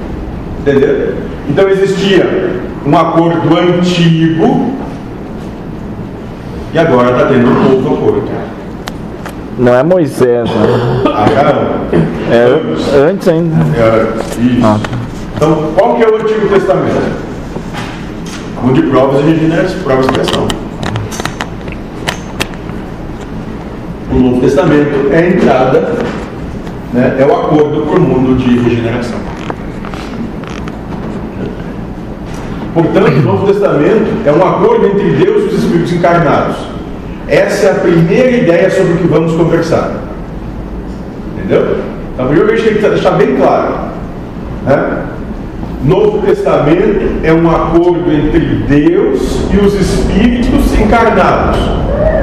Entendeu? 0.61 1.15
Então 1.49 1.69
existia 1.69 2.51
um 2.85 2.97
acordo 2.97 3.57
antigo 3.57 4.73
e 6.75 6.79
agora 6.79 7.13
está 7.13 7.27
tendo 7.27 7.47
um 7.47 7.83
novo 7.83 7.95
acordo. 7.95 8.31
Não 9.59 9.75
é 9.75 9.83
Moisés, 9.85 10.51
né? 10.51 11.03
Abraão. 11.05 11.81
É 12.33 13.11
antes 13.11 13.29
ainda. 13.29 13.57
É, 13.77 14.43
isso. 14.43 14.67
Ah. 14.67 15.01
Então, 15.41 15.73
qual 15.75 15.97
que 15.97 16.03
é 16.03 16.07
o 16.07 16.17
Antigo 16.17 16.49
Testamento? 16.51 17.01
Um 18.63 18.75
de 18.75 18.83
provas 18.83 19.25
e 19.25 19.31
regeneração, 19.31 19.79
e 19.79 20.01
expiação. 20.01 20.49
O 24.13 24.19
Novo 24.19 24.41
Testamento 24.43 25.11
é 25.11 25.17
a 25.17 25.29
entrada, 25.31 25.95
né, 26.93 27.17
é 27.19 27.25
o 27.25 27.35
acordo 27.35 27.87
por 27.87 27.99
mundo 27.99 28.37
de 28.37 28.59
regeneração. 28.59 29.19
Portanto, 32.75 33.09
o 33.09 33.23
Novo 33.23 33.47
Testamento 33.47 34.11
é 34.27 34.33
um 34.33 34.47
acordo 34.47 34.89
entre 34.89 35.09
Deus 35.25 35.45
e 35.45 35.47
os 35.55 35.65
Espíritos 35.65 35.93
encarnados. 35.95 36.57
Essa 37.27 37.67
é 37.67 37.71
a 37.71 37.75
primeira 37.77 38.31
ideia 38.31 38.71
sobre 38.71 38.93
o 38.93 38.97
que 38.99 39.07
vamos 39.07 39.33
conversar. 39.33 40.03
Entendeu? 41.35 41.79
Então, 42.13 42.27
a 42.27 42.29
primeira 42.29 42.51
vez 42.51 42.63
que 42.63 42.75
tem 42.75 42.83
que 42.83 42.89
deixar 42.91 43.13
bem 43.13 43.37
claro. 43.37 43.89
Né? 44.67 45.10
Novo 45.83 46.19
Testamento 46.27 47.21
é 47.25 47.33
um 47.33 47.49
acordo 47.49 48.13
entre 48.13 48.41
Deus 48.69 49.41
e 49.51 49.57
os 49.57 49.75
espíritos 49.75 50.79
encarnados. 50.79 51.59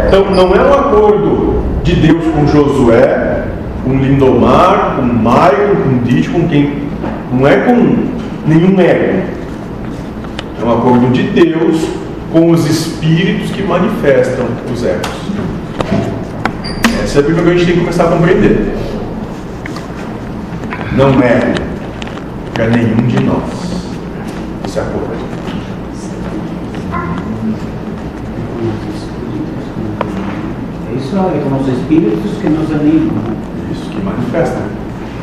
Então 0.07 0.29
não 0.31 0.53
é 0.53 0.61
um 0.61 0.73
acordo 0.73 1.63
de 1.83 1.95
Deus 1.95 2.23
com 2.25 2.45
Josué, 2.45 3.45
com 3.83 3.97
Lindomar, 3.97 4.97
com 4.97 5.01
Maicon, 5.01 5.75
com 5.83 6.03
Dite, 6.03 6.29
com 6.29 6.47
quem. 6.47 6.87
Não 7.31 7.47
é 7.47 7.57
com 7.57 8.05
nenhum 8.45 8.79
ego. 8.79 9.23
É 10.61 10.63
um 10.63 10.71
acordo 10.71 11.11
de 11.11 11.23
Deus 11.23 11.87
com 12.31 12.51
os 12.51 12.69
espíritos 12.69 13.49
que 13.51 13.63
manifestam 13.63 14.45
os 14.71 14.85
egos. 14.85 15.09
Essa 17.03 17.19
é 17.19 17.21
a 17.21 17.23
coisa 17.23 17.41
que 17.41 17.49
a 17.49 17.53
gente 17.53 17.65
tem 17.65 17.73
que 17.75 17.79
começar 17.79 18.03
a 18.03 18.07
compreender. 18.07 18.73
Não 20.95 21.09
é 21.21 21.53
para 22.57 22.69
nenhum 22.69 23.05
de 23.05 23.23
nós 23.23 23.43
esse 24.65 24.79
acordo. 24.79 25.13
É 30.89 30.97
isso 30.97 31.15
é 31.15 31.43
com 31.43 31.61
os 31.61 31.67
espíritos 31.67 32.31
que 32.41 32.49
nos 32.49 32.71
animam. 32.71 33.13
Isso 33.71 33.87
que 33.91 34.03
manifesta. 34.03 34.63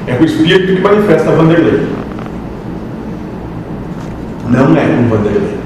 É 0.06 0.16
o 0.16 0.24
espírito 0.24 0.76
que 0.76 0.80
manifesta 0.80 1.32
Vanderlei. 1.32 1.88
Não 4.48 4.76
é 4.76 4.86
com 4.86 5.08
Vanderlei. 5.08 5.58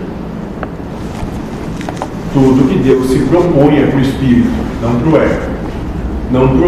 Tudo 2.33 2.67
que 2.67 2.79
Deus 2.79 3.11
se 3.11 3.19
propõe 3.27 3.83
é 3.83 3.87
para 3.89 3.99
o 3.99 4.01
espírito, 4.01 4.49
não 4.81 4.99
para 5.01 5.09
o 5.11 5.17
ego. 5.23 5.43
Não 6.31 6.49
para 6.49 6.67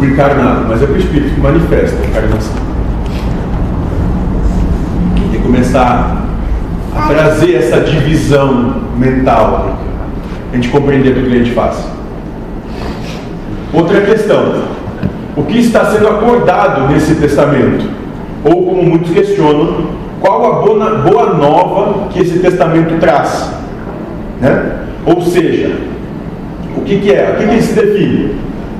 o 0.00 0.04
encarnado, 0.04 0.66
mas 0.68 0.80
é 0.80 0.86
para 0.86 0.94
o 0.94 0.98
espírito 0.98 1.34
que 1.34 1.40
manifesta 1.40 1.96
a 2.00 2.06
encarnação. 2.06 2.75
Começar 5.46 6.26
a 6.92 7.06
trazer 7.06 7.54
essa 7.54 7.78
divisão 7.78 8.82
mental 8.96 9.78
a 10.52 10.56
gente 10.56 10.68
compreender 10.70 11.14
tudo 11.14 11.30
que 11.30 11.36
a 11.36 11.38
gente 11.38 11.52
faz. 11.52 11.86
Outra 13.72 14.00
questão: 14.00 14.64
o 15.36 15.44
que 15.44 15.60
está 15.60 15.84
sendo 15.84 16.08
acordado 16.08 16.92
nesse 16.92 17.14
testamento? 17.14 17.88
Ou, 18.42 18.66
como 18.66 18.82
muitos 18.82 19.12
questionam, 19.12 19.86
qual 20.20 20.44
a 20.46 20.62
boa, 20.62 20.96
boa 20.96 21.34
nova 21.34 22.08
que 22.08 22.22
esse 22.22 22.40
testamento 22.40 22.98
traz? 22.98 23.48
Né? 24.40 24.80
Ou 25.06 25.22
seja, 25.22 25.76
o 26.76 26.80
que, 26.80 26.98
que 26.98 27.12
é? 27.12 27.34
O 27.34 27.38
que, 27.38 27.54
que 27.54 27.62
se 27.62 27.72
define? 27.72 28.34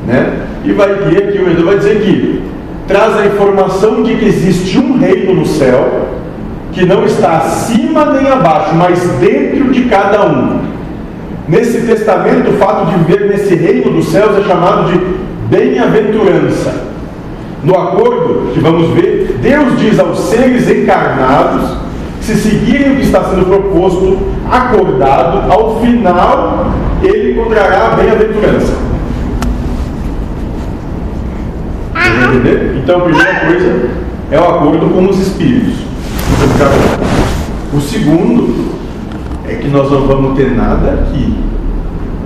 Né? 0.04 0.32
E 0.64 0.72
vai 0.72 0.90
aqui, 0.90 1.16
aqui 1.16 1.38
o 1.38 1.48
Edu 1.48 1.64
vai 1.64 1.78
dizer 1.78 2.00
que 2.00 2.42
traz 2.88 3.16
a 3.16 3.26
informação 3.26 4.02
de 4.02 4.16
que 4.16 4.24
existe 4.24 4.76
um 4.78 4.98
reino 4.98 5.32
no 5.32 5.46
céu 5.46 6.05
que 6.76 6.84
não 6.84 7.06
está 7.06 7.38
acima 7.38 8.04
nem 8.12 8.30
abaixo, 8.30 8.74
mas 8.74 9.00
dentro 9.18 9.72
de 9.72 9.84
cada 9.84 10.26
um. 10.26 10.60
Nesse 11.48 11.86
testamento, 11.86 12.50
o 12.50 12.58
fato 12.58 12.90
de 12.90 12.98
viver 12.98 13.30
nesse 13.30 13.54
reino 13.54 13.92
dos 13.92 14.08
céus 14.08 14.36
é 14.36 14.46
chamado 14.46 14.92
de 14.92 15.00
bem-aventurança. 15.48 16.84
No 17.64 17.74
acordo 17.74 18.52
que 18.52 18.60
vamos 18.60 18.90
ver, 18.90 19.38
Deus 19.40 19.78
diz 19.78 19.98
aos 19.98 20.18
seres 20.18 20.68
encarnados, 20.68 21.78
se 22.20 22.34
seguirem 22.34 22.92
o 22.92 22.96
que 22.96 23.02
está 23.04 23.24
sendo 23.24 23.46
proposto, 23.46 24.18
acordado, 24.50 25.50
ao 25.50 25.80
final 25.80 26.72
ele 27.02 27.32
encontrará 27.32 27.86
a 27.86 27.96
bem-aventurança. 27.96 28.74
Entender? 32.28 32.76
Então, 32.82 32.98
a 32.98 33.00
primeira 33.04 33.34
coisa 33.46 33.88
é 34.30 34.38
o 34.38 34.44
acordo 34.44 34.90
com 34.90 35.06
os 35.06 35.18
espíritos. 35.18 35.85
O 37.72 37.80
segundo 37.80 38.74
é 39.48 39.54
que 39.54 39.68
nós 39.68 39.90
não 39.90 40.06
vamos 40.06 40.36
ter 40.36 40.56
nada 40.56 40.90
aqui 40.92 41.34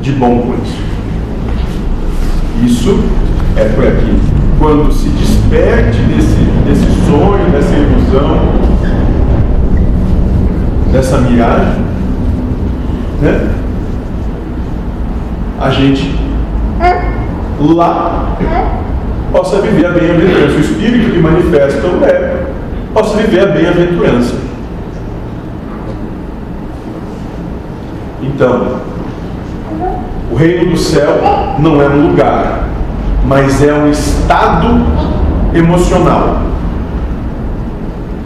de 0.00 0.12
bom 0.12 0.38
com 0.42 0.54
isso. 0.62 0.90
Isso 2.64 3.04
é 3.56 3.64
por 3.64 3.86
aqui. 3.86 4.18
Quando 4.58 4.92
se 4.92 5.08
desperte 5.08 5.98
desse, 6.02 6.36
desse 6.66 6.86
sonho, 7.06 7.50
dessa 7.50 7.74
ilusão, 7.74 8.40
dessa 10.92 11.18
miragem, 11.18 11.82
né? 13.22 13.50
a 15.60 15.70
gente 15.70 16.14
lá 17.60 18.36
possa 19.30 19.60
viver 19.60 19.86
a 19.86 19.90
bem-aventurança. 19.90 20.56
O 20.56 20.60
espírito 20.60 21.12
que 21.12 21.18
manifesta 21.18 21.86
o 21.86 22.04
é 22.04 22.29
possa 22.92 23.16
viver 23.16 23.40
a 23.40 23.46
bem-aventurança. 23.46 24.34
Então, 28.22 28.80
o 30.30 30.34
reino 30.34 30.70
do 30.70 30.76
céu 30.76 31.20
não 31.58 31.80
é 31.80 31.88
um 31.88 32.08
lugar, 32.08 32.68
mas 33.26 33.62
é 33.62 33.72
um 33.72 33.90
estado 33.90 34.66
emocional. 35.54 36.42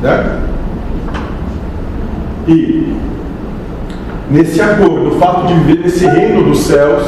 Certo? 0.01 0.45
E 2.47 2.95
nesse 4.31 4.61
acordo, 4.61 5.17
o 5.17 5.19
fato 5.19 5.47
de 5.47 5.55
viver 5.55 5.83
nesse 5.83 6.07
reino 6.07 6.43
dos 6.43 6.61
céus, 6.61 7.03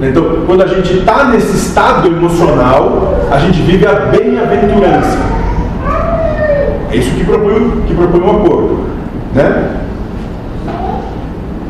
né, 0.00 0.08
então, 0.10 0.44
quando 0.46 0.62
a 0.62 0.66
gente 0.66 0.98
está 0.98 1.24
nesse 1.24 1.56
estado 1.56 2.06
emocional, 2.06 3.20
a 3.30 3.38
gente 3.38 3.60
vive 3.62 3.86
a 3.86 3.94
bem-aventurança. 4.06 5.31
É 6.92 6.96
isso 6.96 7.10
que 7.14 7.24
propõe, 7.24 7.82
que 7.86 7.94
propõe 7.94 8.20
o 8.20 8.30
acordo. 8.30 8.84
Né? 9.34 9.80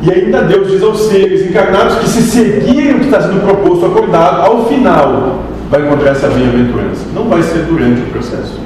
E 0.03 0.11
ainda 0.11 0.43
Deus 0.43 0.69
diz 0.69 0.83
aos 0.83 1.03
seres 1.03 1.49
encarnados 1.49 1.99
que 1.99 2.09
se 2.09 2.23
seguirem 2.23 2.97
o 2.97 2.99
que 2.99 3.05
está 3.05 3.21
sendo 3.21 3.41
proposto, 3.41 3.87
acordado, 3.87 4.43
ao 4.43 4.67
final 4.67 5.45
vai 5.71 5.87
encontrar 5.87 6.11
essa 6.11 6.27
bem-aventurança. 6.27 7.07
Não 7.15 7.29
vai 7.29 7.41
ser 7.41 7.61
durante 7.61 8.03
o 8.03 8.07
processo. 8.07 8.61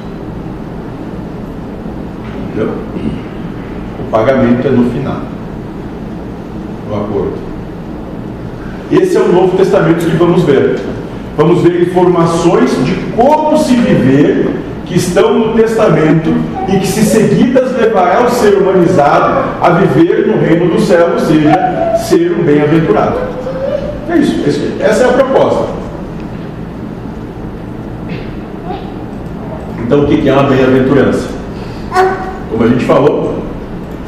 Entendeu? 2.47 2.73
O 3.99 4.09
pagamento 4.09 4.67
é 4.67 4.71
no 4.71 4.89
final. 4.89 5.21
O 6.89 6.95
acordo. 6.95 7.33
Esse 8.91 9.15
é 9.15 9.21
o 9.21 9.31
Novo 9.31 9.55
Testamento 9.55 10.03
que 10.03 10.17
vamos 10.17 10.41
ver. 10.43 10.79
Vamos 11.37 11.61
ver 11.61 11.83
informações 11.83 12.71
de 12.83 12.95
como 13.15 13.57
se 13.59 13.75
viver 13.75 14.66
que 14.87 14.95
estão 14.95 15.37
no 15.37 15.53
Testamento 15.53 16.33
e 16.67 16.79
que, 16.79 16.87
se 16.87 17.03
seguidas, 17.03 17.75
levará 17.75 18.23
o 18.23 18.29
ser 18.29 18.55
humanizado 18.55 19.43
a 19.61 19.69
viver 19.71 20.27
no 20.27 20.39
reino 20.39 20.73
do 20.73 20.81
céu, 20.81 21.09
ou 21.13 21.19
seja, 21.19 21.95
ser 21.97 22.31
um 22.31 22.43
bem-aventurado. 22.43 23.17
É 24.09 24.17
isso, 24.17 24.43
essa 24.79 25.03
é 25.03 25.09
a 25.09 25.13
proposta. 25.13 25.65
Então, 29.79 30.01
o 30.01 30.07
que 30.07 30.27
é 30.27 30.33
uma 30.33 30.43
bem-aventurança? 30.43 31.29
Como 32.49 32.63
a 32.63 32.67
gente 32.67 32.85
falou, 32.85 33.43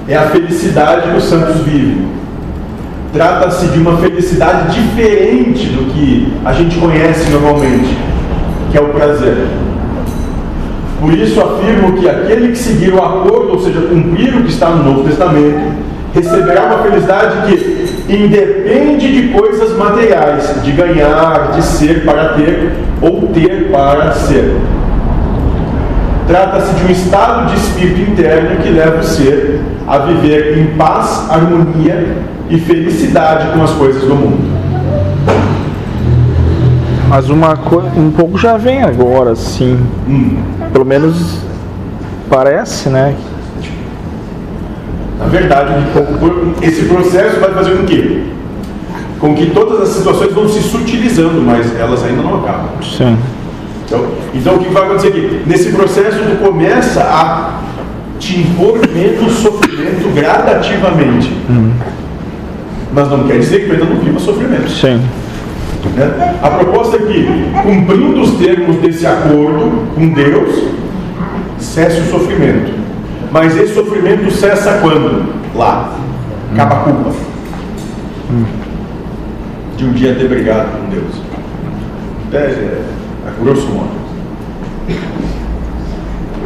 é 0.07 0.15
a 0.15 0.27
felicidade 0.27 1.09
que 1.09 1.17
os 1.17 1.23
santos 1.25 1.57
vivem. 1.61 2.07
Trata-se 3.11 3.67
de 3.67 3.79
uma 3.79 3.97
felicidade 3.97 4.79
diferente 4.79 5.67
do 5.67 5.91
que 5.91 6.33
a 6.45 6.53
gente 6.53 6.77
conhece 6.77 7.29
normalmente, 7.31 7.97
que 8.71 8.77
é 8.77 8.81
o 8.81 8.89
prazer. 8.89 9.47
Por 10.99 11.13
isso 11.13 11.39
afirmo 11.39 11.93
que 11.93 12.09
aquele 12.09 12.49
que 12.49 12.57
seguir 12.57 12.93
o 12.93 13.01
acordo, 13.01 13.53
ou 13.53 13.59
seja, 13.59 13.81
cumprir 13.81 14.35
o 14.35 14.43
que 14.43 14.49
está 14.49 14.69
no 14.69 14.83
Novo 14.83 15.07
Testamento, 15.07 15.73
receberá 16.13 16.65
uma 16.65 16.79
felicidade 16.79 17.47
que 17.47 18.13
independe 18.13 19.21
de 19.21 19.27
coisas 19.29 19.77
materiais, 19.77 20.61
de 20.63 20.71
ganhar, 20.71 21.51
de 21.55 21.63
ser 21.63 22.03
para 22.03 22.33
ter 22.33 22.73
ou 23.01 23.27
ter 23.27 23.69
para 23.71 24.11
ser. 24.11 24.57
Trata-se 26.27 26.73
de 26.75 26.85
um 26.85 26.91
estado 26.91 27.49
de 27.49 27.55
espírito 27.55 28.11
interno 28.11 28.57
que 28.57 28.69
leva 28.69 28.99
o 28.99 29.03
ser 29.03 29.61
a 29.87 29.99
viver 29.99 30.57
em 30.59 30.77
paz, 30.77 31.27
harmonia 31.29 32.17
e 32.49 32.59
felicidade 32.59 33.51
com 33.53 33.63
as 33.63 33.71
coisas 33.71 34.03
do 34.03 34.15
mundo. 34.15 34.59
Mas 37.07 37.29
uma 37.29 37.55
coisa, 37.55 37.89
um 37.97 38.11
pouco 38.11 38.37
já 38.37 38.57
vem 38.57 38.83
agora, 38.83 39.35
sim. 39.35 39.79
Hum. 40.07 40.58
Pelo 40.71 40.85
menos 40.85 41.39
parece, 42.29 42.89
né? 42.89 43.15
Na 45.19 45.25
verdade, 45.25 45.73
esse 46.61 46.85
processo 46.85 47.39
vai 47.39 47.51
fazer 47.53 47.77
com 47.77 47.85
que? 47.85 48.31
Com 49.19 49.35
que 49.35 49.47
todas 49.47 49.81
as 49.81 49.89
situações 49.89 50.33
vão 50.33 50.47
se 50.47 50.61
sutilizando, 50.61 51.41
mas 51.41 51.77
elas 51.77 52.03
ainda 52.03 52.21
não 52.21 52.39
acabam. 52.39 52.69
Sim. 52.81 53.17
Então, 53.85 54.05
então 54.33 54.55
o 54.55 54.59
que 54.59 54.69
vai 54.69 54.83
acontecer 54.83 55.07
aqui? 55.09 55.41
Nesse 55.45 55.71
processo 55.71 56.19
tu 56.19 56.43
começa 56.43 57.01
a 57.01 57.59
te 58.19 58.39
impor 58.39 58.79
menos 58.93 59.33
sofrimento 59.33 60.13
gradativamente. 60.13 61.33
Hum. 61.49 61.71
Mas 62.93 63.09
não 63.09 63.27
quer 63.27 63.39
dizer 63.39 63.61
que 63.61 63.65
tu 63.67 63.73
ainda 63.73 63.85
não 63.85 63.99
viva 63.99 64.19
sofrimento. 64.19 64.69
Sim. 64.69 65.01
Né? 65.95 66.37
A 66.41 66.49
proposta 66.49 66.97
é 66.97 66.99
que, 66.99 67.27
cumprindo 67.63 68.21
os 68.21 68.31
termos 68.37 68.77
desse 68.77 69.05
acordo 69.05 69.87
com 69.95 70.09
Deus, 70.09 70.63
cesse 71.57 72.01
o 72.01 72.05
sofrimento. 72.05 72.71
Mas 73.31 73.55
esse 73.55 73.73
sofrimento 73.73 74.31
cessa 74.31 74.79
quando? 74.81 75.33
Lá. 75.55 75.93
Acaba 76.53 76.75
a 76.75 76.79
culpa. 76.79 77.11
De 79.77 79.85
um 79.85 79.93
dia 79.93 80.15
ter 80.15 80.27
brigado 80.27 80.69
com 80.71 80.89
Deus. 80.89 81.21
É, 82.33 82.37
é, 82.37 82.81
a 83.27 83.43
grosso 83.43 83.67
modo. 83.67 83.99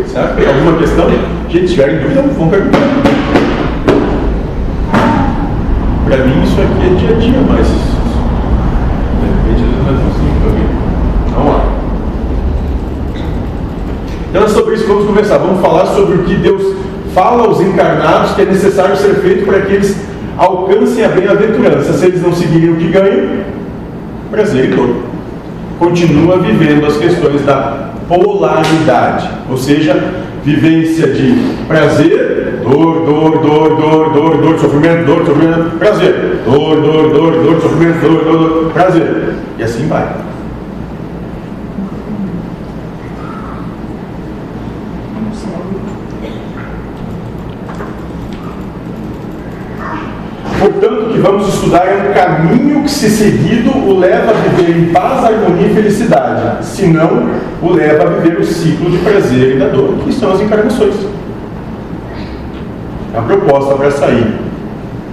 Certo? 0.08 0.48
Alguma 0.48 0.78
questão? 0.78 1.10
Gente, 1.50 1.68
se 1.68 1.74
tiverem 1.76 2.00
dúvida, 2.00 2.22
vão 2.22 2.50
perguntar. 2.50 2.80
Para 6.06 6.18
mim 6.18 6.44
isso 6.44 6.62
aqui 6.62 6.86
é 6.86 6.96
dia 6.96 7.16
a 7.16 7.20
dia, 7.20 7.42
mas 7.50 7.68
de 9.20 9.26
repente 9.26 9.64
eles 9.64 9.78
não 9.84 9.93
assim 9.93 9.93
também. 9.93 9.93
Então 14.30 14.46
é 14.46 14.48
sobre 14.48 14.74
isso 14.74 14.88
vamos 14.88 15.06
conversar. 15.06 15.38
Vamos 15.38 15.62
falar 15.62 15.86
sobre 15.86 16.16
o 16.16 16.24
que 16.24 16.34
Deus 16.36 16.76
fala 17.14 17.46
aos 17.46 17.62
encarnados 17.62 18.32
que 18.32 18.42
é 18.42 18.46
necessário 18.46 18.98
ser 18.98 19.16
feito 19.16 19.46
para 19.46 19.62
que 19.62 19.74
eles 19.74 19.96
alcancem 20.38 21.06
a 21.06 21.10
bem-aventurança. 21.10 21.94
Se 21.94 22.06
eles 22.06 22.22
não 22.22 22.34
seguirem 22.34 22.72
o 22.72 22.78
que 22.78 22.88
ganham, 22.88 23.44
prazer 24.32 24.66
e 24.66 24.76
dor. 24.76 24.96
Continua 25.78 26.40
vivendo 26.40 26.86
as 26.86 26.98
questões 26.98 27.46
da 27.46 27.92
polaridade, 28.08 29.30
ou 29.50 29.58
seja, 29.58 29.96
vivência 30.44 31.08
de 31.08 31.56
prazer, 31.68 32.60
dor, 32.64 33.06
dor, 33.06 33.40
dor, 33.40 33.70
dor, 33.76 34.14
dor, 34.14 34.38
dor, 34.38 34.60
sofrimento, 34.60 35.06
dor, 35.06 35.26
sofrimento, 35.26 35.78
prazer, 35.78 36.42
dor, 36.46 36.82
dor, 36.82 37.10
dor, 37.14 37.32
dor, 37.44 37.62
sofrimento, 37.62 38.00
dor, 38.02 38.24
dor, 38.24 38.50
dor, 38.50 38.72
prazer. 38.74 39.33
E 39.58 39.64
assim 39.64 39.88
vai. 39.88 40.08
Portanto, 50.60 51.10
o 51.10 51.14
que 51.14 51.20
vamos 51.20 51.54
estudar 51.54 51.86
é 51.86 52.10
um 52.10 52.14
caminho 52.14 52.84
que, 52.84 52.90
se 52.90 53.10
seguido, 53.10 53.70
o 53.70 54.00
leva 54.00 54.32
a 54.32 54.34
viver 54.34 54.78
em 54.78 54.94
paz, 54.94 55.26
harmonia 55.26 55.68
e 55.68 55.76
felicidade. 55.76 56.66
Se 56.66 56.88
não, 56.88 57.30
o 57.62 57.74
leva 57.74 58.04
a 58.04 58.06
viver 58.08 58.40
o 58.40 58.46
ciclo 58.46 58.90
de 58.90 58.98
prazer 59.00 59.56
e 59.56 59.60
da 59.60 59.68
dor, 59.68 59.98
que 60.04 60.14
são 60.14 60.32
as 60.32 60.42
encarnações. 60.42 60.96
É 63.14 63.20
a 63.20 63.22
proposta 63.22 63.76
para 63.76 63.92
sair 63.92 64.40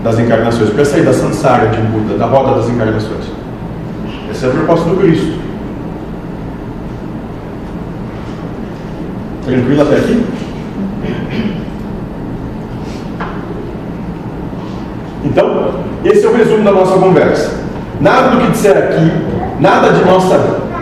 das 0.05 0.19
encarnações, 0.19 0.71
para 0.71 0.85
sair 0.85 1.03
da 1.03 1.13
samsara 1.13 1.67
de 1.69 1.81
Buda, 1.83 2.17
da 2.17 2.27
roda 2.27 2.55
das 2.55 2.69
encarnações. 2.69 3.40
Essa 4.41 4.47
é 4.47 4.51
a 4.53 4.55
proposta 4.55 4.89
do 4.89 4.97
Cristo. 4.97 5.39
Tranquilo 9.45 9.83
até 9.83 9.97
aqui? 9.97 10.25
Então, 15.27 15.75
esse 16.07 16.25
é 16.25 16.29
o 16.31 16.33
resumo 16.35 16.65
da 16.65 16.73
nossa 16.73 16.99
conversa. 16.99 17.61
Nada 18.01 18.31
do 18.31 18.41
que 18.41 18.53
disser 18.53 18.79
aqui, 18.79 19.13
nada 19.61 19.93
de 19.93 20.07
nossa 20.07 20.39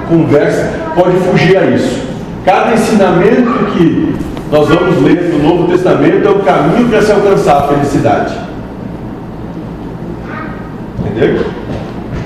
conversa 0.09 0.71
pode 0.95 1.17
fugir 1.17 1.57
a 1.59 1.65
isso. 1.65 2.07
Cada 2.45 2.75
ensinamento 2.75 3.73
que 3.73 4.15
nós 4.53 4.69
vamos 4.69 5.03
ler 5.03 5.33
no 5.33 5.43
Novo 5.43 5.67
Testamento 5.67 6.29
é 6.29 6.31
o 6.31 6.45
caminho 6.45 6.89
para 6.89 7.03
se 7.03 7.11
alcançar 7.11 7.57
a 7.57 7.63
felicidade. 7.67 8.39
Entendeu? 11.01 11.45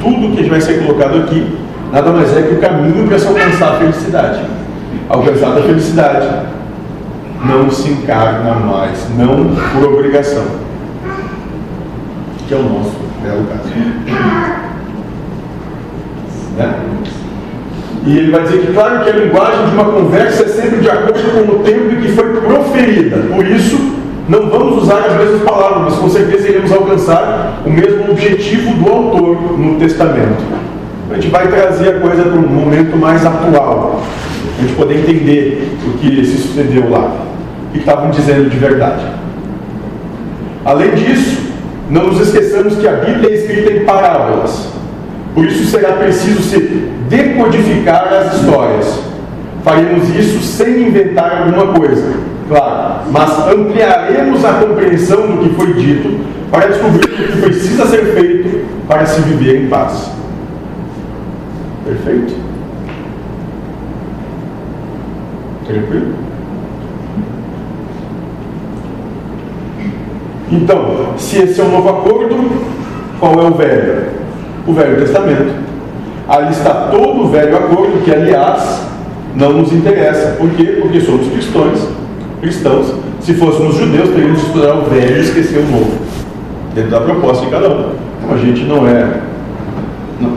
Tudo 0.02 0.36
que 0.36 0.48
vai 0.50 0.60
ser 0.60 0.84
colocado 0.84 1.18
aqui 1.18 1.56
nada 1.92 2.10
mais 2.10 2.36
é 2.36 2.42
que 2.42 2.54
o 2.54 2.58
caminho 2.58 3.06
para 3.06 3.18
se 3.18 3.26
alcançar 3.26 3.76
a 3.76 3.78
felicidade. 3.78 4.40
Alcançada 5.08 5.60
a 5.60 5.62
felicidade, 5.62 6.28
não 7.44 7.70
se 7.70 7.90
encarna 7.90 8.54
mais, 8.54 9.08
não 9.16 9.54
por 9.72 9.92
obrigação 9.92 10.62
que 12.52 12.54
é 12.54 12.58
o 12.58 12.62
nosso 12.64 12.92
belo 13.22 13.46
caso. 13.46 13.70
Né? 16.58 16.80
E 18.04 18.18
ele 18.18 18.30
vai 18.30 18.42
dizer 18.42 18.66
que, 18.66 18.72
claro, 18.74 19.04
que 19.04 19.10
a 19.10 19.12
linguagem 19.14 19.66
de 19.68 19.74
uma 19.74 19.84
conversa 19.84 20.42
é 20.42 20.48
sempre 20.48 20.80
de 20.80 20.90
acordo 20.90 21.46
com 21.46 21.52
o 21.52 21.58
tempo 21.60 21.94
em 21.94 22.00
que 22.02 22.08
foi 22.08 22.40
proferida. 22.40 23.16
Por 23.34 23.46
isso, 23.46 24.01
não 24.32 24.48
vamos 24.48 24.84
usar 24.84 25.04
as 25.04 25.16
mesmas 25.18 25.42
palavras, 25.42 25.92
mas 25.92 25.94
com 25.96 26.08
certeza 26.08 26.48
iremos 26.48 26.72
alcançar 26.72 27.60
o 27.66 27.70
mesmo 27.70 28.10
objetivo 28.10 28.72
do 28.76 28.90
autor 28.90 29.58
no 29.58 29.78
Testamento. 29.78 30.42
A 31.10 31.14
gente 31.16 31.28
vai 31.28 31.48
trazer 31.48 31.96
a 31.96 32.00
coisa 32.00 32.22
para 32.22 32.38
um 32.38 32.48
momento 32.48 32.96
mais 32.96 33.26
atual, 33.26 34.02
a 34.58 34.62
gente 34.62 34.72
poder 34.72 35.00
entender 35.00 35.76
o 35.86 35.98
que 35.98 36.24
se 36.24 36.38
sucedeu 36.38 36.88
lá, 36.88 37.14
o 37.68 37.72
que 37.72 37.80
estavam 37.80 38.10
dizendo 38.10 38.48
de 38.48 38.56
verdade. 38.56 39.04
Além 40.64 40.92
disso, 40.92 41.52
não 41.90 42.06
nos 42.06 42.20
esqueçamos 42.20 42.76
que 42.76 42.88
a 42.88 42.92
Bíblia 42.92 43.28
é 43.28 43.34
escrita 43.34 43.70
em 43.70 43.84
parábolas. 43.84 44.68
Por 45.34 45.44
isso 45.44 45.66
será 45.66 45.92
preciso 45.92 46.40
se 46.40 46.58
decodificar 47.10 48.10
as 48.10 48.38
histórias. 48.38 48.98
Faremos 49.62 50.08
isso 50.16 50.40
sem 50.40 50.88
inventar 50.88 51.42
alguma 51.42 51.74
coisa, 51.74 52.31
claro, 52.48 53.10
mas 53.10 53.48
ampliaremos 53.48 54.44
a 54.44 54.52
compreensão 54.54 55.26
do 55.26 55.42
que 55.42 55.54
foi 55.54 55.74
dito 55.74 56.20
para 56.50 56.68
descobrir 56.68 57.04
o 57.04 57.32
que 57.32 57.40
precisa 57.40 57.86
ser 57.86 58.04
feito 58.14 58.66
para 58.86 59.06
se 59.06 59.20
viver 59.22 59.64
em 59.64 59.68
paz. 59.68 60.10
Perfeito? 61.84 62.34
Tranquilo? 65.66 66.14
Então, 70.50 71.14
se 71.16 71.38
esse 71.38 71.60
é 71.60 71.64
o 71.64 71.70
novo 71.70 71.88
acordo, 71.88 72.36
qual 73.18 73.32
é 73.40 73.48
o 73.48 73.54
velho? 73.54 74.10
O 74.66 74.72
Velho 74.74 74.96
Testamento. 74.98 75.54
Ali 76.28 76.50
está 76.50 76.88
todo 76.90 77.22
o 77.22 77.28
velho 77.28 77.56
acordo, 77.56 78.04
que 78.04 78.12
aliás 78.12 78.86
não 79.34 79.54
nos 79.54 79.72
interessa. 79.72 80.32
Por 80.32 80.50
quê? 80.50 80.78
Porque 80.80 81.00
somos 81.00 81.26
cristãos. 81.28 82.01
Cristãos. 82.42 82.92
Se 83.20 83.34
fôssemos 83.34 83.76
judeus, 83.76 84.10
teríamos 84.10 84.40
que 84.40 84.46
estudar 84.48 84.74
o 84.74 84.82
velho 84.90 85.16
e 85.16 85.20
esquecer 85.20 85.60
o 85.60 85.70
novo. 85.70 85.92
Dentro 86.74 86.90
da 86.90 87.00
proposta 87.00 87.46
de 87.46 87.50
cada 87.52 87.68
um. 87.68 87.92
Então 88.18 88.34
a 88.34 88.38
gente 88.38 88.64
não 88.64 88.86
é. 88.86 89.20
Não, 90.20 90.36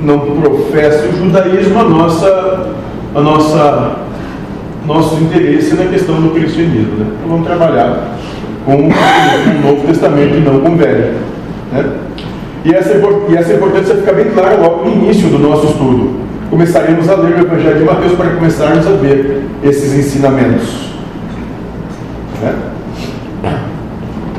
não 0.00 0.18
professa 0.40 1.08
o 1.08 1.16
judaísmo 1.16 1.78
a 1.80 1.84
nossa. 1.84 2.70
A 3.14 3.20
nossa 3.20 3.96
nosso 4.86 5.16
interesse 5.16 5.74
na 5.74 5.86
questão 5.86 6.20
do 6.20 6.30
cristianismo. 6.30 6.96
Né? 6.96 7.06
Então 7.18 7.28
vamos 7.28 7.46
trabalhar 7.46 8.16
com 8.64 8.76
o 8.76 9.68
Novo 9.68 9.86
Testamento 9.86 10.36
e 10.36 10.40
não 10.40 10.60
com 10.60 10.70
o 10.70 10.76
Velho. 10.76 11.14
Né? 11.72 11.90
E, 12.64 12.72
essa, 12.72 12.94
e 13.28 13.36
essa 13.36 13.52
importância 13.52 13.96
fica 13.96 14.12
bem 14.12 14.26
clara 14.26 14.56
logo 14.56 14.88
no 14.88 14.92
início 14.92 15.28
do 15.28 15.38
nosso 15.38 15.66
estudo. 15.66 16.20
Começaremos 16.50 17.08
a 17.08 17.16
ler 17.16 17.34
o 17.34 17.40
Evangelho 17.40 17.78
de 17.78 17.84
Mateus 17.84 18.12
para 18.12 18.30
começarmos 18.30 18.86
a 18.86 18.90
ver 18.90 19.42
esses 19.64 19.92
ensinamentos. 19.92 20.95
Né? 22.42 22.54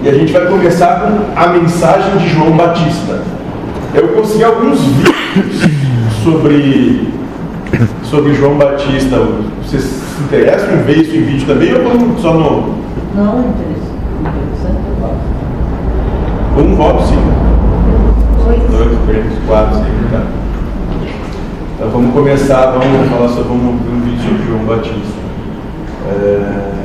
E 0.04 0.10
a 0.10 0.14
gente 0.14 0.32
vai 0.32 0.46
começar 0.46 1.02
com 1.02 1.40
a 1.40 1.48
mensagem 1.48 2.18
de 2.18 2.30
João 2.30 2.52
Batista. 2.52 3.22
Eu 3.94 4.10
consegui 4.10 4.44
alguns 4.44 4.80
vídeos 4.80 5.64
sobre, 6.24 7.14
sobre 8.04 8.34
João 8.34 8.58
Batista. 8.58 9.18
Vocês 9.64 9.84
se 9.84 10.24
interessam 10.24 10.76
em 10.76 10.84
ver 10.84 10.98
isso 10.98 11.16
em 11.16 11.24
vídeo 11.24 11.48
também 11.48 11.74
ou 11.74 12.18
só 12.20 12.34
no. 12.34 12.76
Não, 13.16 13.40
interessa. 13.40 13.88
Um 16.58 16.76
voto, 16.76 17.04
sim. 17.04 17.18
Dois. 18.44 18.62
Dois, 18.64 18.98
três, 19.08 19.26
quatro, 19.48 19.76
cinco, 19.76 20.12
tá. 20.12 20.24
Então 21.76 21.90
vamos 21.90 22.14
começar, 22.14 22.72
vamos 22.72 23.10
falar 23.10 23.28
sobre 23.30 23.52
um, 23.52 23.70
um 23.70 24.02
vídeo 24.06 24.38
de 24.38 24.48
João 24.48 24.64
Batista. 24.66 25.18
É... 26.10 26.77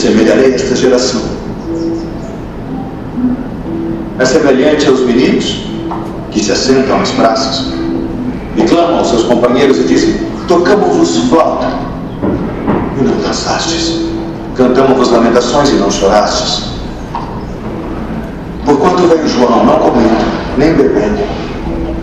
quem 0.00 0.14
me 0.14 0.22
assemelharei 0.22 0.54
esta 0.54 0.76
geração? 0.76 1.20
É 4.18 4.24
semelhante 4.24 4.88
aos 4.88 5.00
meninos 5.00 5.64
que 6.30 6.42
se 6.42 6.52
assentam 6.52 6.98
nas 6.98 7.10
praças 7.12 7.72
e 8.56 8.62
clamam 8.62 8.98
aos 8.98 9.08
seus 9.08 9.24
companheiros 9.24 9.78
e 9.78 9.84
dizem: 9.84 10.14
Tocamos-vos 10.46 11.16
flauta 11.28 11.68
e 12.98 13.04
não 13.04 13.16
dançastes, 13.18 14.02
cantamos-vos 14.56 15.10
lamentações 15.10 15.70
e 15.70 15.74
não 15.74 15.90
chorastes. 15.90 16.68
Porquanto 18.64 19.08
veio 19.08 19.28
João 19.28 19.64
não 19.64 19.78
comendo, 19.78 20.24
nem 20.56 20.74
bebendo, 20.74 21.22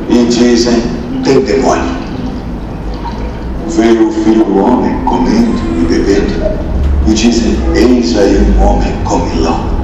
e 0.10 0.26
dizem: 0.26 0.84
Tem 1.24 1.40
demônio. 1.42 2.06
Veio 3.70 4.08
o 4.08 4.12
filho 4.12 4.44
do 4.46 4.58
homem 4.58 4.96
comendo 5.06 5.65
e 7.08 7.14
dizem: 7.14 7.56
Eis 7.76 8.18
aí 8.18 8.38
um 8.38 8.64
homem 8.64 8.94
comilão 9.04 9.75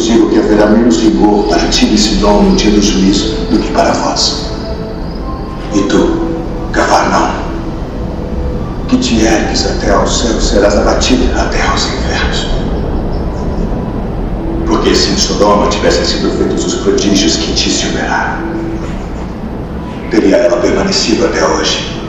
Digo 0.00 0.30
que 0.30 0.38
haverá 0.38 0.66
menos 0.66 1.02
rigor 1.02 1.44
para 1.44 1.68
ti 1.68 1.92
e 1.92 1.98
Sidom 1.98 2.42
no 2.42 2.56
dia 2.56 2.70
do 2.70 2.80
juízo 2.80 3.34
do 3.50 3.58
que 3.58 3.70
para 3.70 3.92
vós. 3.92 4.46
E 5.74 5.82
tu, 5.82 6.18
Cafarnaum, 6.72 7.32
que 8.88 8.96
te 8.96 9.20
ergues 9.20 9.66
até 9.66 9.90
ao 9.90 10.06
céu, 10.06 10.40
serás 10.40 10.76
abatido 10.76 11.24
até 11.38 11.62
aos 11.66 11.86
infernos. 11.86 12.46
Porque 14.66 14.94
se 14.94 15.10
em 15.10 15.16
Sodoma 15.16 15.68
tivessem 15.68 16.04
sido 16.04 16.30
feitos 16.38 16.64
os 16.64 16.74
prodígios 16.76 17.36
que 17.36 17.56
se 17.56 17.86
operaram, 17.88 18.38
teria 20.10 20.36
ela 20.36 20.56
permanecido 20.56 21.26
até 21.26 21.44
hoje. 21.46 22.00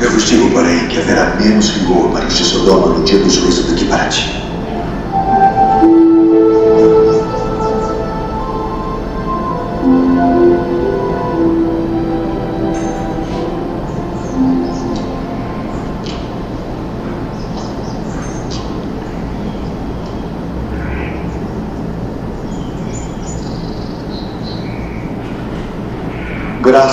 Eu 0.00 0.10
vos 0.10 0.24
digo, 0.24 0.50
porém, 0.50 0.88
que 0.88 0.98
haverá 0.98 1.36
menos 1.40 1.70
rigor 1.70 2.10
para 2.10 2.26
os 2.26 2.36
de 2.36 2.44
Sodoma 2.44 2.88
no 2.88 3.04
dia 3.04 3.18
do 3.20 3.30
juízo 3.30 3.62
do 3.62 3.74
que 3.74 3.84
para 3.84 4.08
ti. 4.08 4.45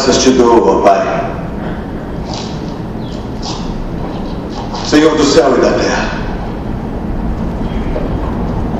Graças 0.05 0.21
te 0.21 0.31
dou, 0.31 0.67
ó 0.67 0.81
Pai. 0.81 1.01
Senhor 4.85 5.15
do 5.15 5.23
céu 5.23 5.57
e 5.57 5.61
da 5.61 5.71
terra, 5.71 6.09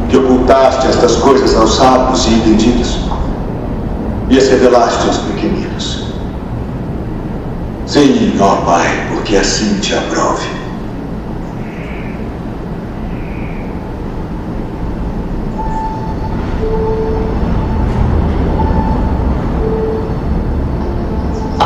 que 0.10 0.18
ocultaste 0.18 0.86
estas 0.88 1.16
coisas 1.16 1.56
aos 1.56 1.78
sábios 1.78 2.26
e 2.28 2.34
entendidos 2.34 2.98
e 4.30 4.38
as 4.38 4.50
revelaste 4.50 5.08
aos 5.08 5.18
pequeninos. 5.20 6.08
Sim, 7.88 8.38
ó 8.42 8.58
Pai, 8.66 9.08
porque 9.14 9.38
assim 9.38 9.80
te 9.80 9.96
aprove. 9.96 10.53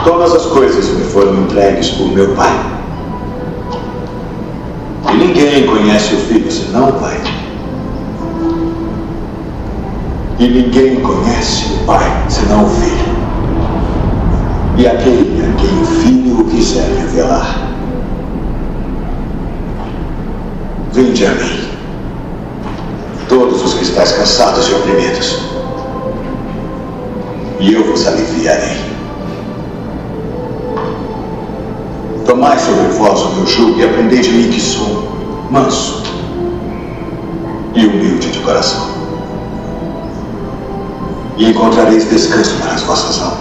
Todas 0.08 0.34
as 0.34 0.46
coisas 0.46 0.88
me 0.98 1.04
foram 1.04 1.44
entregues 1.44 1.90
por 1.90 2.08
meu 2.14 2.34
Pai. 2.34 2.58
E 5.12 5.18
ninguém 5.18 5.68
conhece 5.68 6.16
o 6.16 6.18
Filho 6.20 6.50
senão 6.50 6.88
o 6.88 6.94
Pai. 6.94 7.22
E 10.40 10.48
ninguém 10.48 11.02
conhece 11.02 11.74
o 11.74 11.86
Pai 11.86 12.10
senão 12.30 12.64
o 12.64 12.70
Filho. 12.70 13.18
E 14.78 14.88
aquele 14.88 15.44
a 15.46 15.60
quem 15.60 15.82
o 15.82 15.86
Filho 15.86 16.40
o 16.40 16.46
quiser 16.46 16.88
revelar. 17.00 17.68
Vinde 20.94 21.26
a 21.26 21.32
mim, 21.32 21.68
todos 23.28 23.62
os 23.62 23.74
que 23.74 23.84
estáis 23.84 24.14
cansados 24.14 24.70
e 24.70 24.74
oprimidos, 24.74 25.38
e 27.60 27.74
eu 27.74 27.84
vos 27.84 28.08
aliviarei. 28.08 28.87
Tomai 32.38 32.60
sobre 32.60 32.88
vós 32.90 33.20
o 33.20 33.30
meu 33.30 33.80
e 33.80 33.84
aprendei 33.84 34.20
de 34.20 34.30
mim 34.30 34.52
que 34.52 34.62
sou 34.62 35.12
manso 35.50 36.04
e 37.74 37.84
humilde 37.84 38.30
de 38.30 38.38
coração. 38.42 38.90
E 41.36 41.50
encontrareis 41.50 42.08
descanso 42.08 42.54
para 42.62 42.74
as 42.74 42.84
vossas 42.84 43.20
almas. 43.24 43.37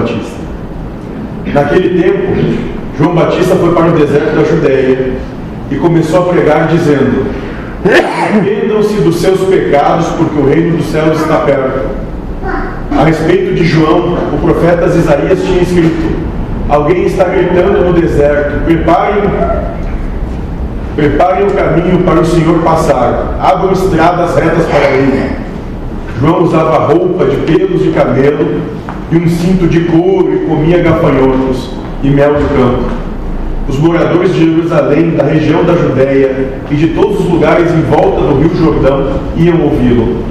Batista. 0.00 0.38
Naquele 1.52 2.02
tempo, 2.02 2.78
João 2.98 3.14
Batista 3.14 3.56
foi 3.56 3.72
para 3.72 3.88
o 3.88 3.92
deserto 3.92 4.36
da 4.36 4.44
Judéia 4.44 5.12
e 5.70 5.76
começou 5.76 6.20
a 6.20 6.32
pregar, 6.32 6.68
dizendo: 6.68 7.26
Arrependam-se 7.84 8.94
dos 8.96 9.20
seus 9.20 9.40
pecados, 9.42 10.06
porque 10.08 10.38
o 10.38 10.46
reino 10.46 10.76
dos 10.76 10.86
céus 10.86 11.20
está 11.20 11.38
perto. 11.38 12.08
A 12.96 13.04
respeito 13.04 13.54
de 13.54 13.64
João, 13.64 14.18
o 14.32 14.38
profeta 14.42 14.86
Isaías 14.86 15.42
tinha 15.42 15.62
escrito: 15.62 16.16
Alguém 16.68 17.04
está 17.04 17.24
gritando 17.24 17.84
no 17.84 17.92
deserto: 17.92 18.64
Preparem, 18.64 19.22
preparem 20.96 21.46
o 21.46 21.50
caminho 21.50 22.02
para 22.04 22.20
o 22.20 22.24
Senhor 22.24 22.58
passar, 22.62 23.38
abram 23.40 23.72
estradas 23.72 24.34
retas 24.34 24.66
para 24.66 24.90
ele. 24.90 25.30
João 26.20 26.42
usava 26.42 26.92
roupa 26.92 27.26
de 27.26 27.36
pelos 27.36 27.82
de 27.82 27.90
camelo 27.90 28.60
e 29.10 29.16
um 29.16 29.28
cinto 29.28 29.66
de 29.66 29.80
couro 29.80 30.34
e 30.34 30.38
comia 30.46 30.82
gafanhotos 30.82 31.70
e 32.02 32.10
mel 32.10 32.34
do 32.34 32.48
campo. 32.54 32.90
Os 33.68 33.78
moradores 33.78 34.34
de 34.34 34.54
Jerusalém, 34.54 35.10
da 35.10 35.24
região 35.24 35.64
da 35.64 35.74
Judéia 35.74 36.52
e 36.70 36.74
de 36.74 36.88
todos 36.88 37.20
os 37.20 37.30
lugares 37.30 37.70
em 37.72 37.82
volta 37.82 38.20
do 38.20 38.40
Rio 38.40 38.56
Jordão 38.56 39.20
iam 39.36 39.62
ouvi-lo. 39.62 40.24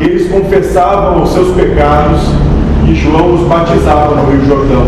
Eles 0.00 0.28
confessavam 0.28 1.22
os 1.22 1.32
seus 1.32 1.54
pecados 1.54 2.20
e 2.88 2.94
João 2.94 3.34
os 3.34 3.42
batizava 3.46 4.16
no 4.16 4.30
Rio 4.30 4.46
Jordão. 4.46 4.86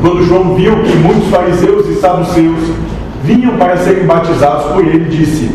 Quando 0.00 0.26
João 0.26 0.54
viu 0.54 0.76
que 0.82 0.96
muitos 0.96 1.28
fariseus 1.28 1.88
e 1.88 1.94
saduceus 2.00 2.72
vinham 3.22 3.56
para 3.56 3.76
serem 3.76 4.04
batizados 4.04 4.72
por 4.72 4.84
ele, 4.84 5.04
disse: 5.04 5.50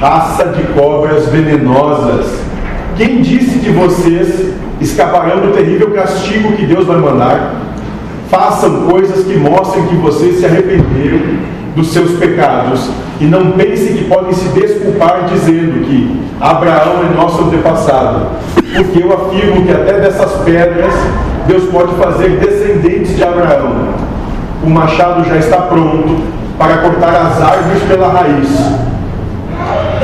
Raça 0.00 0.46
de 0.46 0.62
cobras 0.78 1.26
venenosas, 1.28 2.26
quem 2.96 3.20
disse 3.20 3.58
que 3.58 3.70
vocês 3.70 4.54
escaparão 4.84 5.40
do 5.40 5.52
terrível 5.52 5.90
castigo 5.90 6.52
que 6.52 6.66
Deus 6.66 6.86
vai 6.86 6.98
mandar? 6.98 7.54
Façam 8.30 8.86
coisas 8.86 9.24
que 9.24 9.36
mostrem 9.36 9.86
que 9.86 9.96
vocês 9.96 10.38
se 10.38 10.46
arrependeram 10.46 11.54
dos 11.74 11.88
seus 11.92 12.12
pecados 12.18 12.88
e 13.20 13.24
não 13.24 13.52
pensem 13.52 13.96
que 13.96 14.04
podem 14.04 14.32
se 14.32 14.48
desculpar 14.48 15.24
dizendo 15.28 15.84
que 15.84 16.20
Abraão 16.40 17.00
é 17.10 17.16
nosso 17.16 17.44
antepassado, 17.44 18.26
porque 18.76 19.02
eu 19.02 19.12
afirmo 19.12 19.64
que 19.64 19.72
até 19.72 20.00
dessas 20.00 20.32
pedras 20.42 20.92
Deus 21.46 21.64
pode 21.64 21.94
fazer 21.94 22.38
descendentes 22.38 23.16
de 23.16 23.24
Abraão. 23.24 23.94
O 24.62 24.70
machado 24.70 25.24
já 25.24 25.36
está 25.36 25.58
pronto 25.58 26.22
para 26.58 26.78
cortar 26.78 27.14
as 27.14 27.42
árvores 27.42 27.82
pela 27.84 28.08
raiz. 28.08 28.48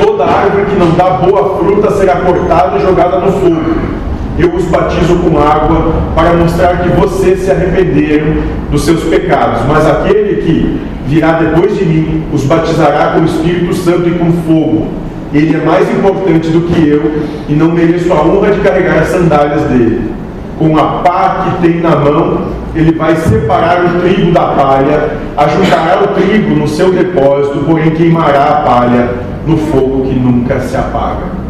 Toda 0.03 0.25
árvore 0.25 0.65
que 0.65 0.75
não 0.75 0.91
dá 0.91 1.11
boa 1.11 1.57
fruta 1.57 1.91
será 1.91 2.17
cortada 2.17 2.77
e 2.77 2.81
jogada 2.81 3.19
no 3.19 3.31
fogo 3.31 4.00
eu 4.37 4.53
os 4.55 4.65
batizo 4.65 5.15
com 5.17 5.37
água 5.37 5.93
para 6.15 6.33
mostrar 6.33 6.77
que 6.77 6.89
vocês 6.89 7.39
se 7.39 7.51
arrependeram 7.51 8.37
dos 8.69 8.83
seus 8.83 9.03
pecados. 9.03 9.61
Mas 9.67 9.85
aquele 9.85 10.41
que 10.41 10.81
virá 11.07 11.33
depois 11.33 11.77
de 11.77 11.85
mim 11.85 12.23
os 12.33 12.43
batizará 12.45 13.13
com 13.13 13.21
o 13.21 13.25
Espírito 13.25 13.73
Santo 13.73 14.07
e 14.07 14.11
com 14.11 14.31
fogo. 14.43 14.87
Ele 15.33 15.55
é 15.55 15.65
mais 15.65 15.89
importante 15.89 16.49
do 16.49 16.61
que 16.61 16.87
eu 16.87 17.21
e 17.47 17.53
não 17.53 17.71
mereço 17.71 18.11
a 18.11 18.21
honra 18.21 18.51
de 18.51 18.59
carregar 18.59 18.99
as 18.99 19.07
sandálias 19.09 19.61
dele. 19.63 20.11
Com 20.57 20.77
a 20.77 20.99
pá 21.03 21.45
que 21.45 21.67
tem 21.67 21.81
na 21.81 21.95
mão, 21.95 22.47
ele 22.75 22.91
vai 22.93 23.15
separar 23.15 23.83
o 23.85 24.01
trigo 24.01 24.31
da 24.31 24.41
palha, 24.41 25.17
ajuntará 25.37 26.03
o 26.03 26.07
trigo 26.15 26.55
no 26.55 26.67
seu 26.67 26.91
depósito, 26.91 27.59
porém 27.65 27.91
queimará 27.91 28.43
a 28.43 28.55
palha 28.61 29.09
no 29.45 29.57
fogo 29.57 30.03
que 30.03 30.13
nunca 30.13 30.59
se 30.59 30.75
apaga. 30.75 31.40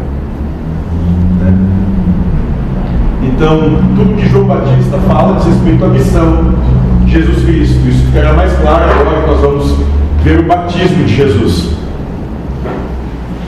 Então, 3.42 3.58
tudo 3.96 4.16
que 4.16 4.28
João 4.28 4.44
Batista 4.44 4.98
fala 4.98 5.34
diz 5.34 5.46
respeito 5.46 5.84
à 5.84 5.88
missão 5.88 6.54
de 7.04 7.10
Jesus 7.10 7.44
Cristo. 7.44 7.88
Isso 7.88 8.06
ficará 8.06 8.34
mais 8.34 8.52
claro 8.52 8.84
agora 8.84 9.20
que 9.20 9.30
nós 9.30 9.40
vamos 9.40 9.76
ver 10.22 10.38
o 10.38 10.42
batismo 10.44 11.02
de 11.02 11.12
Jesus. 11.12 11.72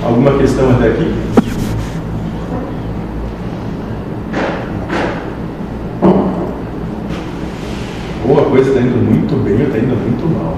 Alguma 0.04 0.32
questão 0.32 0.68
até 0.72 0.88
aqui? 0.88 1.14
Ou 8.28 8.40
a 8.40 8.44
coisa 8.46 8.70
está 8.70 8.80
indo 8.80 8.96
muito 8.96 9.44
bem 9.44 9.54
ou 9.54 9.62
está 9.62 9.78
indo 9.78 9.94
muito 9.94 10.26
mal. 10.36 10.56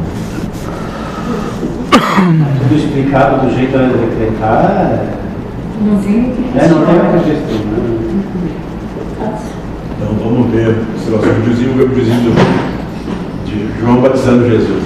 Tudo 2.62 2.74
explicado 2.74 3.46
do 3.46 3.54
jeito 3.54 3.76
de 3.76 3.98
decretar. 3.98 5.04
Não 5.82 5.98
tem 5.98 6.32
É, 6.56 6.68
não 6.68 6.86
tem 6.86 6.94
muita 6.94 7.18
questão. 7.22 8.05
Então 9.96 10.14
vamos 10.22 10.50
ver 10.50 10.76
esse 10.94 11.10
nosso 11.10 11.26
videozinho, 11.26 11.72
o 11.72 11.88
videozinho 11.88 12.20
do, 12.20 13.46
de 13.46 13.80
João 13.80 14.02
batizando 14.02 14.48
Jesus. 14.48 14.82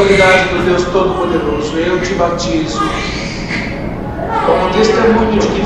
Autoridade 0.00 0.48
do 0.48 0.64
Deus 0.64 0.84
Todo-Poderoso, 0.84 1.76
eu 1.76 2.00
te 2.00 2.14
batizo 2.14 2.80
como 4.46 4.72
testemunho 4.72 5.38
de 5.38 5.46
que 5.48 5.60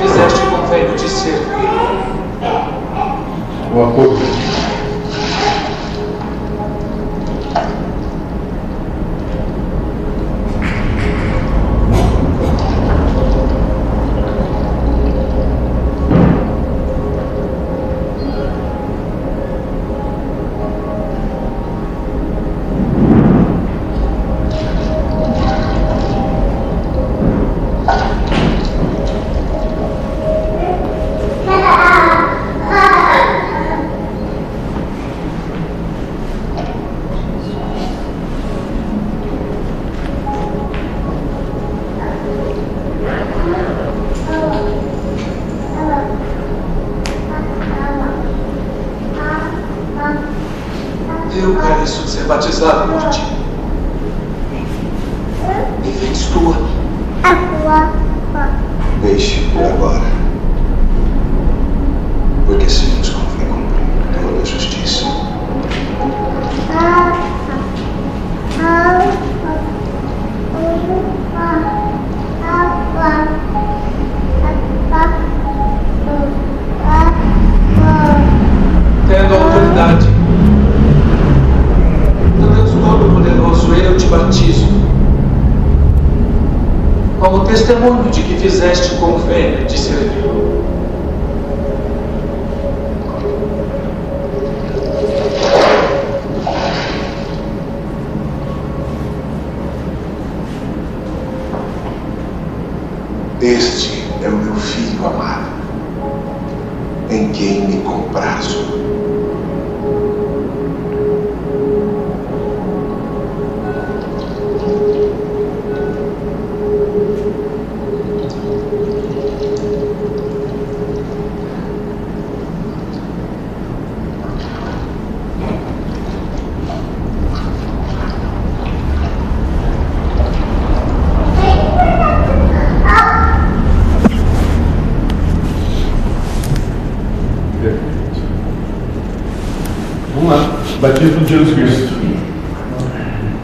Batismo 140.84 141.24
de 141.24 141.32
Jesus 141.32 141.54
Cristo. 141.54 141.94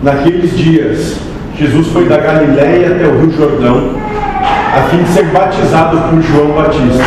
Naqueles 0.02 0.58
dias, 0.58 1.16
Jesus 1.58 1.86
foi 1.86 2.04
da 2.04 2.18
Galiléia 2.18 2.88
até 2.88 3.06
o 3.06 3.18
Rio 3.18 3.30
Jordão, 3.30 3.94
a 4.76 4.82
fim 4.90 5.02
de 5.02 5.08
ser 5.08 5.24
batizado 5.28 5.96
por 6.10 6.20
João 6.20 6.48
Batista. 6.48 7.02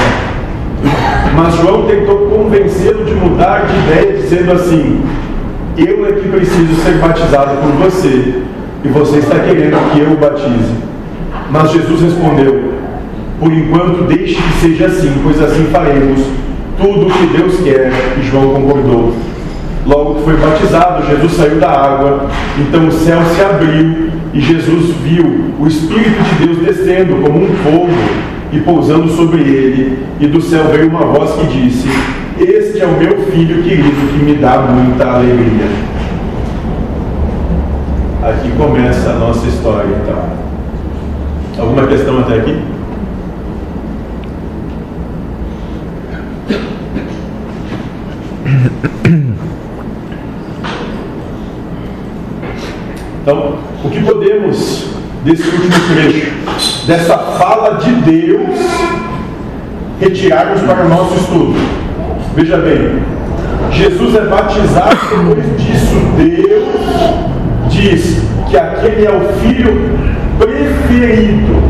Mas 1.36 1.56
João 1.58 1.86
tentou 1.86 2.30
convencê-lo 2.32 3.06
de 3.06 3.14
mudar 3.14 3.68
de 3.68 3.78
ideia, 3.78 4.18
dizendo 4.18 4.54
assim: 4.54 5.04
Eu 5.78 6.04
é 6.08 6.14
que 6.14 6.28
preciso 6.28 6.82
ser 6.82 6.94
batizado 6.94 7.58
por 7.58 7.72
você, 7.88 8.42
e 8.84 8.88
você 8.88 9.20
está 9.20 9.38
querendo 9.38 9.78
que 9.92 10.00
eu 10.00 10.14
o 10.14 10.18
batize. 10.18 10.74
Mas 11.52 11.70
Jesus 11.74 12.02
respondeu: 12.02 12.74
Por 13.40 13.54
enquanto, 13.54 14.08
deixe 14.08 14.42
que 14.42 14.54
seja 14.62 14.88
assim, 14.88 15.14
pois 15.24 15.40
assim 15.40 15.66
faremos 15.66 16.26
tudo 16.82 17.06
o 17.06 17.12
que 17.12 17.38
Deus 17.38 17.60
quer. 17.62 17.92
E 18.18 18.24
João 18.24 18.56
concordou. 18.56 19.14
Logo 19.86 20.16
que 20.16 20.24
foi 20.24 20.38
batizado, 20.38 21.06
Jesus 21.06 21.34
saiu 21.34 21.60
da 21.60 21.70
água, 21.70 22.30
então 22.58 22.88
o 22.88 22.92
céu 22.92 23.20
se 23.36 23.42
abriu 23.42 24.10
e 24.34 24.40
Jesus 24.40 24.96
viu 25.04 25.54
o 25.60 25.68
Espírito 25.68 26.24
de 26.24 26.46
Deus 26.46 26.58
descendo 26.60 27.18
como 27.18 27.44
um 27.44 27.54
fogo 27.56 27.90
e 28.54 28.60
pousando 28.62 29.10
sobre 29.10 29.42
ele. 29.42 30.00
E 30.22 30.28
do 30.28 30.42
céu 30.42 30.66
veio 30.72 30.90
uma 30.90 31.02
voz 31.02 31.34
que 31.34 31.48
disse: 31.48 31.90
Este 32.40 32.82
é 32.82 32.86
o 32.86 32.98
meu 32.98 33.26
filho 33.26 33.62
querido 33.62 34.08
que 34.12 34.24
me 34.24 34.36
dá 34.36 34.60
muita 34.60 35.06
alegria. 35.06 35.68
Aqui 38.24 38.52
começa 38.58 39.10
a 39.10 39.14
nossa 39.16 39.46
história, 39.48 39.90
então. 40.02 40.24
Alguma 41.60 41.86
questão 41.88 42.20
até 42.20 42.36
aqui? 42.36 42.73
Então, 53.24 53.56
o 53.82 53.90
que 53.90 54.04
podemos 54.04 54.88
desse 55.24 55.44
último 55.44 55.74
trecho, 55.94 56.34
dessa 56.86 57.18
fala 57.18 57.76
de 57.78 57.90
Deus, 58.02 58.60
retirarmos 59.98 60.62
para 60.64 60.86
o 60.86 60.90
nosso 60.90 61.16
estudo? 61.16 61.56
Veja 62.36 62.58
bem, 62.58 63.02
Jesus 63.72 64.16
é 64.16 64.26
batizado, 64.26 64.98
depois 65.30 65.62
disso, 65.62 65.96
Deus 66.18 67.70
diz 67.70 68.24
que 68.50 68.58
aquele 68.58 69.06
é 69.06 69.12
o 69.12 69.22
filho 69.40 69.98
preferido. 70.38 71.64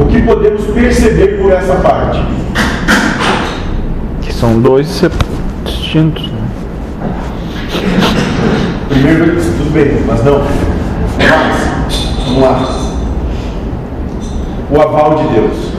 O 0.00 0.06
que 0.06 0.22
podemos 0.22 0.64
perceber 0.66 1.42
por 1.42 1.50
essa 1.50 1.74
parte? 1.74 2.22
Que 4.20 4.32
são 4.32 4.60
dois 4.60 5.02
distintos. 5.64 6.30
Primeiro, 8.92 9.24
tudo 9.36 9.72
bem, 9.72 10.02
mas 10.06 10.22
não. 10.22 10.42
Mas, 11.16 12.26
vamos 12.26 12.42
lá. 12.42 12.60
O 14.70 14.80
aval 14.82 15.14
de 15.16 15.28
Deus. 15.28 15.72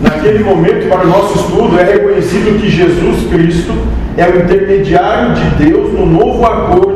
Naquele 0.00 0.42
momento, 0.42 0.88
para 0.88 1.04
o 1.04 1.08
nosso 1.08 1.38
estudo, 1.40 1.78
é 1.78 1.84
reconhecido 1.84 2.58
que 2.58 2.70
Jesus 2.70 3.28
Cristo 3.30 3.74
é 4.16 4.26
o 4.26 4.44
intermediário 4.44 5.34
de 5.34 5.64
Deus 5.64 5.92
no 5.92 6.06
novo 6.06 6.46
acordo 6.46 6.94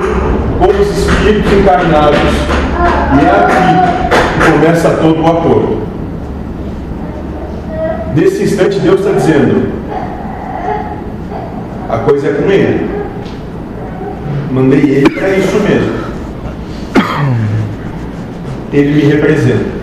com 0.59 0.81
os 0.81 0.99
Espíritos 0.99 1.53
encarnados. 1.53 2.19
E 2.19 3.27
é 3.27 3.31
aqui 3.31 4.43
que 4.43 4.53
começa 4.53 4.89
todo 5.03 5.21
o 5.21 5.27
acordo. 5.27 5.83
Nesse 8.17 8.45
instante, 8.45 8.79
Deus 8.81 9.01
está 9.01 9.13
dizendo: 9.13 9.71
a 11.91 11.99
coisa 11.99 12.29
é 12.29 12.33
com 12.33 12.51
Ele. 12.51 12.90
Mandei 14.51 14.81
Ele 14.81 15.11
para 15.11 15.29
isso 15.31 15.61
mesmo. 15.61 16.11
Ele 18.73 18.95
me 18.95 19.13
representa. 19.13 19.81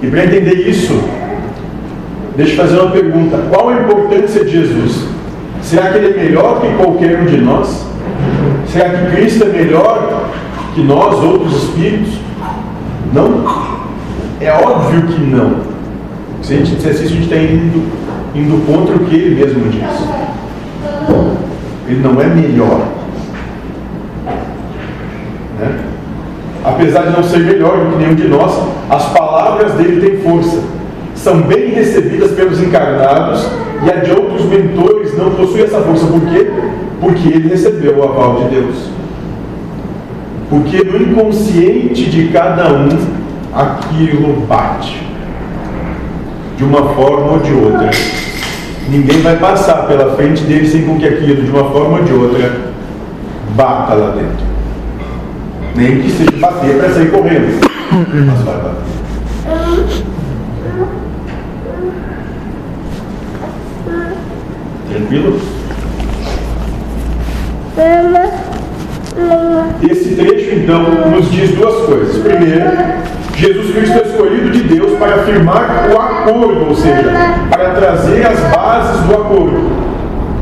E 0.00 0.06
para 0.06 0.24
entender 0.24 0.68
isso, 0.68 1.00
deixa 2.36 2.52
eu 2.52 2.56
fazer 2.56 2.80
uma 2.80 2.90
pergunta: 2.90 3.38
qual 3.50 3.68
a 3.68 3.74
importância 3.74 4.44
de 4.44 4.50
Jesus? 4.50 5.08
Será 5.62 5.90
que 5.90 5.98
ele 5.98 6.18
é 6.18 6.24
melhor 6.24 6.60
que 6.60 6.68
qualquer 6.76 7.20
um 7.20 7.26
de 7.26 7.38
nós? 7.38 7.84
Será 8.68 8.90
que 8.90 9.16
Cristo 9.16 9.44
é 9.44 9.48
melhor 9.48 10.30
que 10.74 10.82
nós, 10.82 11.22
outros 11.22 11.64
espíritos? 11.64 12.14
Não? 13.12 13.44
É 14.40 14.52
óbvio 14.52 15.02
que 15.02 15.20
não. 15.20 15.56
Se 16.42 16.54
a 16.54 16.56
gente 16.58 16.76
dissesse 16.76 17.04
isso, 17.04 17.12
a 17.12 17.16
gente 17.16 17.24
está 17.24 17.36
indo, 17.36 17.84
indo 18.34 18.64
contra 18.66 18.96
o 18.96 19.00
que 19.00 19.14
ele 19.14 19.34
mesmo 19.34 19.68
diz. 19.68 20.08
Ele 21.88 22.00
não 22.00 22.20
é 22.20 22.26
melhor. 22.26 22.86
Né? 25.58 25.78
Apesar 26.64 27.06
de 27.06 27.16
não 27.16 27.22
ser 27.22 27.38
melhor 27.38 27.78
do 27.78 27.92
que 27.92 27.96
nenhum 27.96 28.14
de 28.14 28.28
nós, 28.28 28.52
as 28.90 29.06
palavras 29.12 29.72
dele 29.74 30.06
têm 30.06 30.18
força. 30.20 30.62
São 31.14 31.42
bem 31.42 31.70
recebidas 31.70 32.32
pelos 32.32 32.62
encarnados 32.62 33.48
e 33.84 33.90
a 33.90 33.96
de 33.96 34.12
outros 34.12 34.44
mentores 34.44 35.16
não 35.16 35.30
possui 35.30 35.62
essa 35.62 35.80
força. 35.80 36.06
Por 36.06 36.20
quê? 36.20 36.50
Porque 37.00 37.28
ele 37.28 37.48
recebeu 37.48 37.96
o 37.96 38.04
aval 38.04 38.36
de 38.36 38.54
Deus. 38.54 38.76
Porque 40.50 40.84
no 40.84 41.02
inconsciente 41.02 42.08
de 42.10 42.28
cada 42.28 42.72
um 42.72 42.88
aquilo 43.54 44.46
bate. 44.46 45.07
De 46.58 46.64
uma 46.64 46.92
forma 46.92 47.32
ou 47.34 47.38
de 47.38 47.52
outra. 47.52 47.88
Ninguém 48.88 49.20
vai 49.20 49.36
passar 49.36 49.86
pela 49.86 50.16
frente 50.16 50.42
dele 50.42 50.68
sem 50.68 50.84
com 50.84 50.98
que 50.98 51.06
aquilo, 51.06 51.44
de 51.44 51.50
uma 51.50 51.70
forma 51.70 51.98
ou 51.98 52.04
de 52.04 52.12
outra, 52.12 52.72
bata 53.54 53.94
lá 53.94 54.10
dentro. 54.10 54.44
Nem 55.76 56.00
que 56.00 56.10
seja 56.10 56.32
bater 56.40 56.78
para 56.78 56.90
sair 56.92 57.12
correndo. 57.12 57.60
Mas 58.26 58.40
vai 58.42 58.56
bater. 58.56 58.88
Tranquilo? 64.90 65.40
Esse 69.88 70.16
trecho, 70.16 70.56
então, 70.56 70.82
nos 71.10 71.30
diz 71.30 71.50
duas 71.52 71.86
coisas. 71.86 72.20
Primeiro, 72.20 72.64
Jesus 73.38 73.72
Cristo 73.72 73.98
é 73.98 74.02
escolhido 74.02 74.50
de 74.50 74.62
Deus 74.64 74.98
para 74.98 75.14
afirmar 75.14 75.88
o 75.92 75.96
acordo, 75.96 76.70
ou 76.70 76.74
seja, 76.74 77.04
para 77.48 77.70
trazer 77.70 78.26
as 78.26 78.40
bases 78.52 79.00
do 79.06 79.14
acordo. 79.14 79.70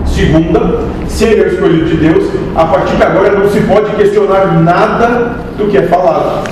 Segunda, 0.07 0.84
se 1.07 1.24
ele 1.24 1.42
é 1.42 1.49
escolhido 1.49 1.84
de 1.84 1.97
Deus, 1.99 2.24
a 2.55 2.64
partir 2.64 2.97
de 2.97 3.03
agora 3.03 3.38
não 3.38 3.51
se 3.51 3.61
pode 3.61 3.94
questionar 3.97 4.62
nada 4.62 5.36
do 5.59 5.66
que 5.66 5.76
é 5.76 5.82
falado. 5.82 6.49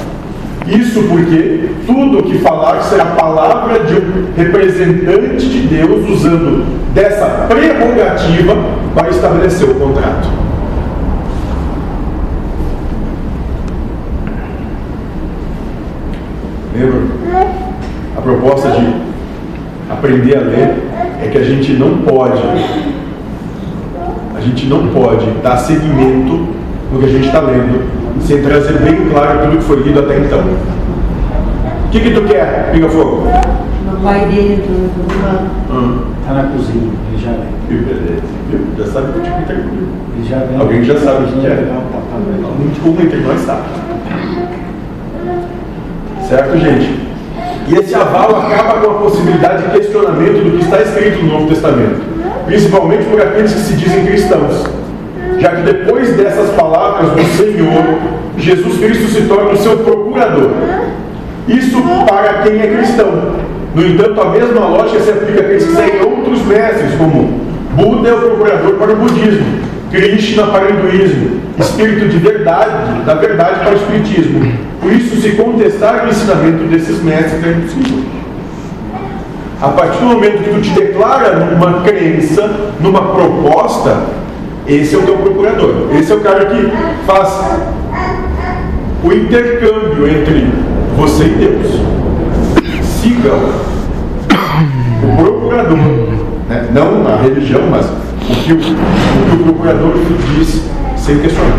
Isso 0.67 1.05
porque 1.05 1.71
tudo 1.87 2.19
o 2.19 2.23
que 2.23 2.37
falar 2.41 2.83
será 2.83 3.07
palavra 3.07 3.81
de 3.81 3.95
um 3.95 4.27
representante 4.37 5.49
de 5.49 5.61
Deus 5.63 6.11
usando 6.11 6.63
dessa 6.93 7.47
prerrogativa 7.49 8.55
para 8.95 9.09
estabelecer 9.09 9.71
o 9.71 9.75
contrato. 9.77 10.44
Lembra? 16.75 17.03
A 18.17 18.21
proposta 18.21 18.71
de 18.71 18.95
aprender 19.89 20.37
a 20.37 20.41
ler 20.41 20.75
é 21.23 21.29
que 21.31 21.39
a 21.39 21.45
gente 21.45 21.73
não 21.75 21.99
pode, 21.99 22.43
a 24.37 24.41
gente 24.41 24.67
não 24.67 24.89
pode 24.89 25.27
dar 25.43 25.57
seguimento 25.57 26.49
no 26.93 26.99
que 26.99 27.05
a 27.07 27.09
gente 27.09 27.27
está 27.27 27.41
lendo 27.41 27.85
sem 28.21 28.43
trazer 28.43 28.79
bem 28.79 29.09
claro 29.11 29.41
tudo 29.43 29.59
que 29.59 29.65
foi 29.65 29.83
lido 29.83 30.01
até 30.01 30.19
então. 30.19 30.41
O 30.41 31.91
que, 31.91 32.01
que 32.01 32.11
tu 32.11 32.23
quer, 32.23 32.71
Pinga 32.73 32.89
Fogo? 32.89 33.23
O 33.23 34.03
pai 34.03 34.27
dele 34.27 34.65
no 34.69 35.05
programa. 35.05 35.51
Hum. 35.71 35.99
Está 36.21 36.35
na 36.35 36.43
cozinha, 36.45 36.91
ele 37.13 37.23
já 37.23 37.31
vem. 37.31 37.55
Que 37.69 37.75
beleza. 37.85 38.23
Viu? 38.51 38.61
Já 38.79 38.93
sabe 38.93 39.13
que 39.13 39.19
eu 39.19 39.23
ter 39.47 39.63
comigo. 39.63 39.89
Ele 40.17 40.29
já 40.29 40.39
vem. 40.39 40.59
Alguém 40.59 40.83
já 40.83 40.99
sabe 40.99 41.25
o 41.25 41.29
que 41.29 41.47
é. 41.47 41.51
Tá, 41.51 41.81
tá, 41.93 41.99
tá, 42.11 42.89
Um 42.89 43.03
entre 43.03 43.21
nós 43.21 43.41
sabe. 43.41 43.63
Certo, 46.29 46.57
gente? 46.59 47.05
E 47.69 47.75
esse 47.77 47.95
aval 47.95 48.37
acaba 48.37 48.81
com 48.81 48.91
a 48.91 48.95
possibilidade 48.95 49.65
de 49.65 49.71
questionamento 49.79 50.45
do 50.45 50.59
que 50.59 50.65
está 50.65 50.81
escrito 50.81 51.23
no 51.23 51.33
Novo 51.33 51.49
Testamento, 51.49 52.01
principalmente 52.47 53.05
por 53.05 53.21
aqueles 53.21 53.53
que 53.53 53.61
se 53.61 53.75
dizem 53.75 54.07
cristãos, 54.07 54.65
já 55.39 55.51
que 55.51 55.63
depois 55.63 56.17
dessas 56.17 56.51
palavras 56.51 57.11
do 57.11 57.25
Senhor, 57.37 57.99
Jesus 58.39 58.79
Cristo 58.79 59.09
se 59.09 59.23
torna 59.23 59.51
o 59.51 59.57
seu 59.57 59.79
procurador. 59.79 60.51
Isso 61.47 61.83
para 62.09 62.43
quem 62.43 62.61
é 62.61 62.67
cristão. 62.69 63.35
No 63.75 63.87
entanto, 63.87 64.21
a 64.21 64.31
mesma 64.31 64.67
lógica 64.67 65.01
se 65.01 65.11
aplica 65.11 65.41
a 65.41 65.45
aqueles 65.45 65.67
que 65.67 65.73
seguem 65.73 66.01
outros 66.03 66.43
mestres, 66.47 66.95
como 66.97 67.41
Buda 67.75 68.09
é 68.09 68.13
o 68.13 68.19
procurador 68.19 68.75
para 68.75 68.93
o 68.93 68.97
budismo, 68.97 69.45
Krishna 69.91 70.47
para 70.47 70.67
o 70.67 70.71
hinduísmo, 70.71 71.41
Espírito 71.59 72.09
de 72.09 72.19
verdade, 72.19 73.05
da 73.05 73.15
verdade 73.15 73.61
para 73.61 73.73
o 73.73 73.77
espiritismo. 73.77 74.53
Por 74.81 74.93
isso, 74.93 75.21
se 75.21 75.33
contestar 75.33 76.05
o 76.05 76.09
ensinamento 76.09 76.65
desses 76.65 77.03
mestres 77.03 77.45
é 77.45 77.51
impossível. 77.51 78.05
A 79.63 79.69
partir 79.69 79.99
do 79.99 80.07
momento 80.07 80.43
que 80.43 80.51
tu 80.51 80.61
te 80.61 80.71
declara 80.71 81.37
numa 81.37 81.81
crença, 81.83 82.73
numa 82.81 83.01
proposta, 83.01 83.97
esse 84.67 84.95
é 84.95 84.99
o 84.99 85.03
teu 85.03 85.17
procurador. 85.17 85.89
Esse 85.95 86.13
é 86.13 86.17
o 86.17 86.21
cara 86.21 86.47
que 86.47 86.73
faz 87.07 87.41
o 89.03 89.13
intercâmbio 89.13 90.09
entre 90.09 90.53
você 90.97 91.25
e 91.25 91.29
Deus. 91.29 91.81
Siga 92.83 93.31
o 95.03 95.17
procurador, 95.17 95.77
né? 96.49 96.69
não 96.73 97.07
a 97.07 97.17
religião, 97.17 97.63
mas 97.71 97.87
o 97.87 98.43
que 98.43 98.53
o, 98.53 98.57
o, 98.57 98.61
que 98.61 99.37
o 99.37 99.45
procurador 99.45 99.93
diz 100.35 100.74
sem 101.05 101.19
questionar. 101.19 101.59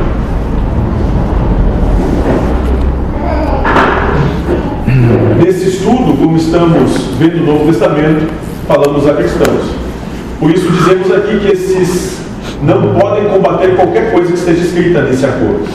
Nesse 5.38 5.70
estudo, 5.70 6.18
como 6.18 6.36
estamos 6.36 7.12
vendo 7.20 7.44
o 7.44 7.46
Novo 7.46 7.66
Testamento, 7.68 8.28
falamos 8.68 9.08
a 9.08 9.14
cristãos. 9.14 9.72
Por 10.40 10.50
isso 10.50 10.68
dizemos 10.72 11.12
aqui 11.12 11.40
que 11.40 11.52
esses 11.52 12.18
não 12.64 12.96
podem 13.00 13.26
combater 13.26 13.76
qualquer 13.76 14.12
coisa 14.12 14.32
que 14.32 14.38
esteja 14.40 14.62
escrita 14.62 15.02
nesse 15.04 15.24
acordo. 15.24 15.68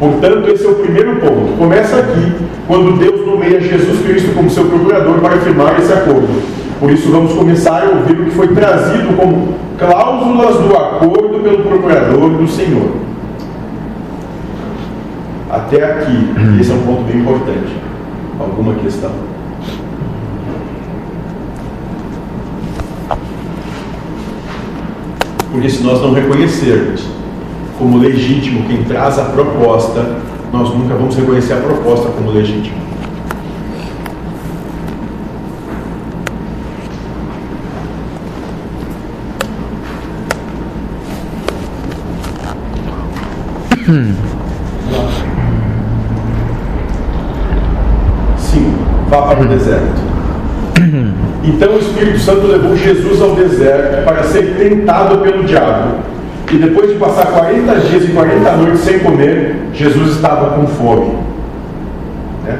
Portanto, 0.00 0.48
esse 0.48 0.66
é 0.66 0.68
o 0.68 0.74
primeiro 0.74 1.16
ponto. 1.20 1.56
Começa 1.56 1.98
aqui, 1.98 2.32
quando 2.66 2.98
Deus 2.98 3.24
nomeia 3.24 3.60
Jesus 3.60 4.04
Cristo 4.04 4.34
como 4.34 4.50
seu 4.50 4.64
procurador 4.64 5.20
para 5.20 5.38
firmar 5.38 5.78
esse 5.78 5.92
acordo. 5.92 6.57
Por 6.78 6.92
isso, 6.92 7.10
vamos 7.10 7.32
começar 7.32 7.82
a 7.82 7.88
ouvir 7.88 8.20
o 8.20 8.24
que 8.26 8.30
foi 8.30 8.48
trazido 8.54 9.16
como 9.16 9.54
cláusulas 9.76 10.56
do 10.58 10.76
acordo 10.76 11.40
pelo 11.40 11.64
procurador 11.64 12.30
do 12.30 12.46
Senhor. 12.46 12.92
Até 15.50 15.82
aqui, 15.82 16.30
esse 16.60 16.70
é 16.70 16.74
um 16.74 16.82
ponto 16.82 17.02
bem 17.02 17.20
importante. 17.20 17.76
Alguma 18.38 18.74
questão? 18.74 19.10
Porque 25.50 25.68
se 25.68 25.82
nós 25.82 26.00
não 26.00 26.12
reconhecermos 26.12 27.04
como 27.76 27.98
legítimo 27.98 28.68
quem 28.68 28.84
traz 28.84 29.18
a 29.18 29.24
proposta, 29.24 30.18
nós 30.52 30.72
nunca 30.72 30.94
vamos 30.94 31.16
reconhecer 31.16 31.54
a 31.54 31.56
proposta 31.56 32.10
como 32.10 32.30
legítima. 32.30 32.87
Sim, 48.36 48.74
vá 49.08 49.22
para 49.22 49.40
o 49.40 49.46
deserto. 49.46 50.08
Então 51.42 51.74
o 51.74 51.78
Espírito 51.78 52.18
Santo 52.18 52.46
levou 52.46 52.76
Jesus 52.76 53.22
ao 53.22 53.34
deserto 53.34 54.04
para 54.04 54.22
ser 54.24 54.56
tentado 54.58 55.18
pelo 55.18 55.44
diabo. 55.44 56.00
E 56.52 56.56
depois 56.56 56.90
de 56.90 56.96
passar 56.98 57.26
40 57.26 57.74
dias 57.80 58.04
e 58.04 58.08
40 58.08 58.56
noites 58.56 58.80
sem 58.80 58.98
comer, 58.98 59.56
Jesus 59.72 60.16
estava 60.16 60.50
com 60.50 60.66
fome. 60.66 61.14
Né? 62.44 62.58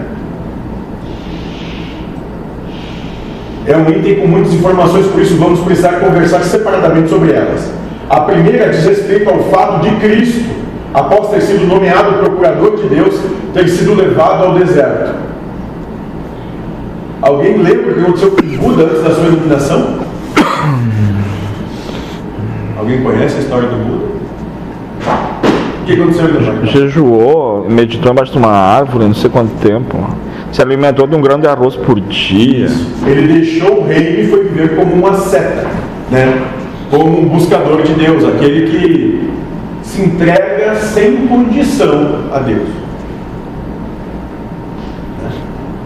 É 3.66 3.76
um 3.76 3.88
item 3.90 4.20
com 4.20 4.26
muitas 4.26 4.54
informações, 4.54 5.06
por 5.06 5.20
isso 5.20 5.36
vamos 5.36 5.60
precisar 5.60 6.00
conversar 6.00 6.40
separadamente 6.40 7.10
sobre 7.10 7.32
elas. 7.32 7.70
A 8.08 8.20
primeira 8.20 8.70
diz 8.70 8.84
respeito 8.84 9.28
ao 9.28 9.38
fato 9.44 9.82
de 9.82 9.94
Cristo, 9.96 10.57
após 10.94 11.28
ter 11.28 11.40
sido 11.42 11.66
nomeado 11.66 12.18
procurador 12.18 12.76
de 12.76 12.88
Deus, 12.88 13.20
ter 13.52 13.68
sido 13.68 13.94
levado 13.94 14.44
ao 14.44 14.54
deserto. 14.54 15.14
Alguém 17.20 17.58
lembra 17.58 17.90
o 17.90 17.94
que 17.94 18.00
aconteceu 18.00 18.30
com 18.30 18.42
Buda 18.58 18.84
antes 18.84 19.02
da 19.02 19.10
sua 19.10 19.26
iluminação? 19.26 19.98
Alguém 22.78 23.02
conhece 23.02 23.36
a 23.36 23.40
história 23.40 23.68
do 23.68 23.76
Buda? 23.76 24.04
O 25.82 25.84
que 25.84 25.92
aconteceu 25.94 26.28
no 26.28 26.66
Jejuou, 26.66 27.66
meditou 27.68 28.12
embaixo 28.12 28.32
de 28.32 28.38
uma 28.38 28.52
árvore, 28.52 29.06
não 29.06 29.14
sei 29.14 29.30
quanto 29.30 29.54
tempo. 29.60 29.98
Se 30.52 30.62
alimentou 30.62 31.06
de 31.06 31.16
um 31.16 31.20
grão 31.20 31.38
de 31.40 31.46
arroz 31.46 31.76
por 31.76 31.98
dia. 32.00 32.66
Isso. 32.66 32.88
Ele 33.06 33.40
deixou 33.40 33.80
o 33.80 33.86
reino 33.86 34.20
e 34.20 34.26
foi 34.28 34.44
viver 34.44 34.76
como 34.76 34.94
uma 34.94 35.14
seta, 35.14 35.66
né? 36.10 36.42
como 36.90 37.20
um 37.20 37.28
buscador 37.28 37.82
de 37.82 37.92
Deus, 37.94 38.24
aquele 38.24 38.70
que 38.70 39.17
se 39.98 40.02
entrega 40.02 40.76
sem 40.76 41.26
condição 41.26 42.30
a 42.32 42.38
Deus. 42.38 42.68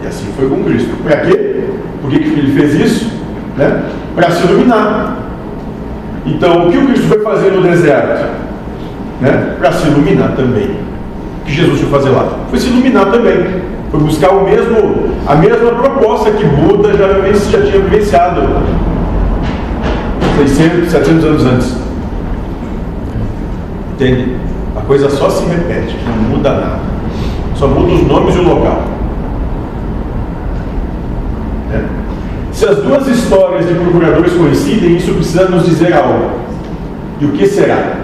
E 0.03 0.07
assim 0.07 0.27
foi 0.37 0.47
com 0.47 0.63
Cristo. 0.63 0.95
Para 1.03 1.17
quê? 1.21 1.63
Por 1.99 2.11
que 2.11 2.17
ele 2.17 2.53
fez 2.53 2.75
isso? 2.75 3.11
Né? 3.57 3.83
Para 4.15 4.29
se 4.29 4.45
iluminar. 4.45 5.17
Então, 6.25 6.67
o 6.67 6.71
que 6.71 6.77
o 6.77 6.85
Cristo 6.85 7.07
foi 7.07 7.21
fazer 7.21 7.51
no 7.51 7.63
deserto? 7.63 8.29
Né? 9.19 9.55
Para 9.57 9.71
se 9.71 9.87
iluminar 9.87 10.35
também. 10.35 10.77
O 11.41 11.45
que 11.45 11.51
Jesus 11.51 11.79
foi 11.81 11.89
fazer 11.89 12.09
lá? 12.09 12.39
Foi 12.49 12.59
se 12.59 12.67
iluminar 12.67 13.07
também. 13.07 13.63
Foi 13.89 13.99
buscar 13.99 14.31
o 14.31 14.43
mesmo, 14.43 15.11
a 15.25 15.35
mesma 15.35 15.71
proposta 15.71 16.31
que 16.31 16.45
Buda 16.45 16.93
já, 16.93 17.07
já 17.49 17.61
tinha 17.65 17.81
vivenciado 17.81 18.41
600, 20.37 20.91
700 20.91 21.25
anos 21.25 21.45
antes. 21.45 21.92
Entende? 23.93 24.35
A 24.75 24.81
coisa 24.81 25.09
só 25.09 25.29
se 25.29 25.45
repete, 25.45 25.95
não 26.07 26.37
muda 26.37 26.51
nada. 26.51 26.79
Só 27.55 27.67
muda 27.67 27.93
os 27.93 28.07
nomes 28.07 28.35
e 28.35 28.39
o 28.39 28.43
local. 28.43 28.83
É. 31.71 31.83
Se 32.51 32.65
as 32.65 32.77
duas 32.77 33.07
histórias 33.07 33.67
de 33.67 33.75
procuradores 33.75 34.33
coincidem, 34.33 34.97
isso 34.97 35.13
precisa 35.13 35.47
nos 35.47 35.65
dizer 35.65 35.93
algo. 35.93 36.31
E 37.21 37.25
o 37.25 37.31
que 37.33 37.45
será? 37.45 37.97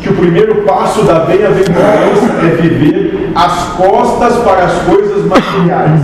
Que 0.00 0.08
o 0.08 0.14
primeiro 0.14 0.62
passo 0.62 1.02
da 1.02 1.20
bem-aventurança 1.20 2.32
é 2.42 2.62
viver 2.62 3.30
as 3.34 3.76
costas 3.76 4.36
para 4.38 4.64
as 4.64 4.82
coisas 4.82 5.26
materiais. 5.26 6.00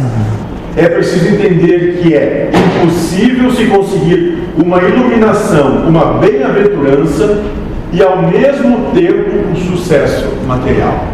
É 0.77 0.89
preciso 0.89 1.29
entender 1.29 2.01
que 2.03 2.15
é 2.15 2.51
impossível 2.53 3.51
se 3.51 3.65
conseguir 3.65 4.43
uma 4.63 4.79
iluminação, 4.83 5.89
uma 5.89 6.19
bem-aventurança 6.19 7.43
e 7.93 8.03
ao 8.03 8.19
mesmo 8.23 8.91
tempo 8.93 9.49
um 9.51 9.57
sucesso 9.57 10.27
material. 10.47 11.07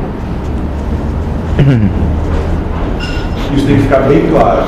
Isso 3.54 3.66
tem 3.66 3.76
que 3.76 3.82
ficar 3.82 4.00
bem 4.00 4.26
claro. 4.30 4.64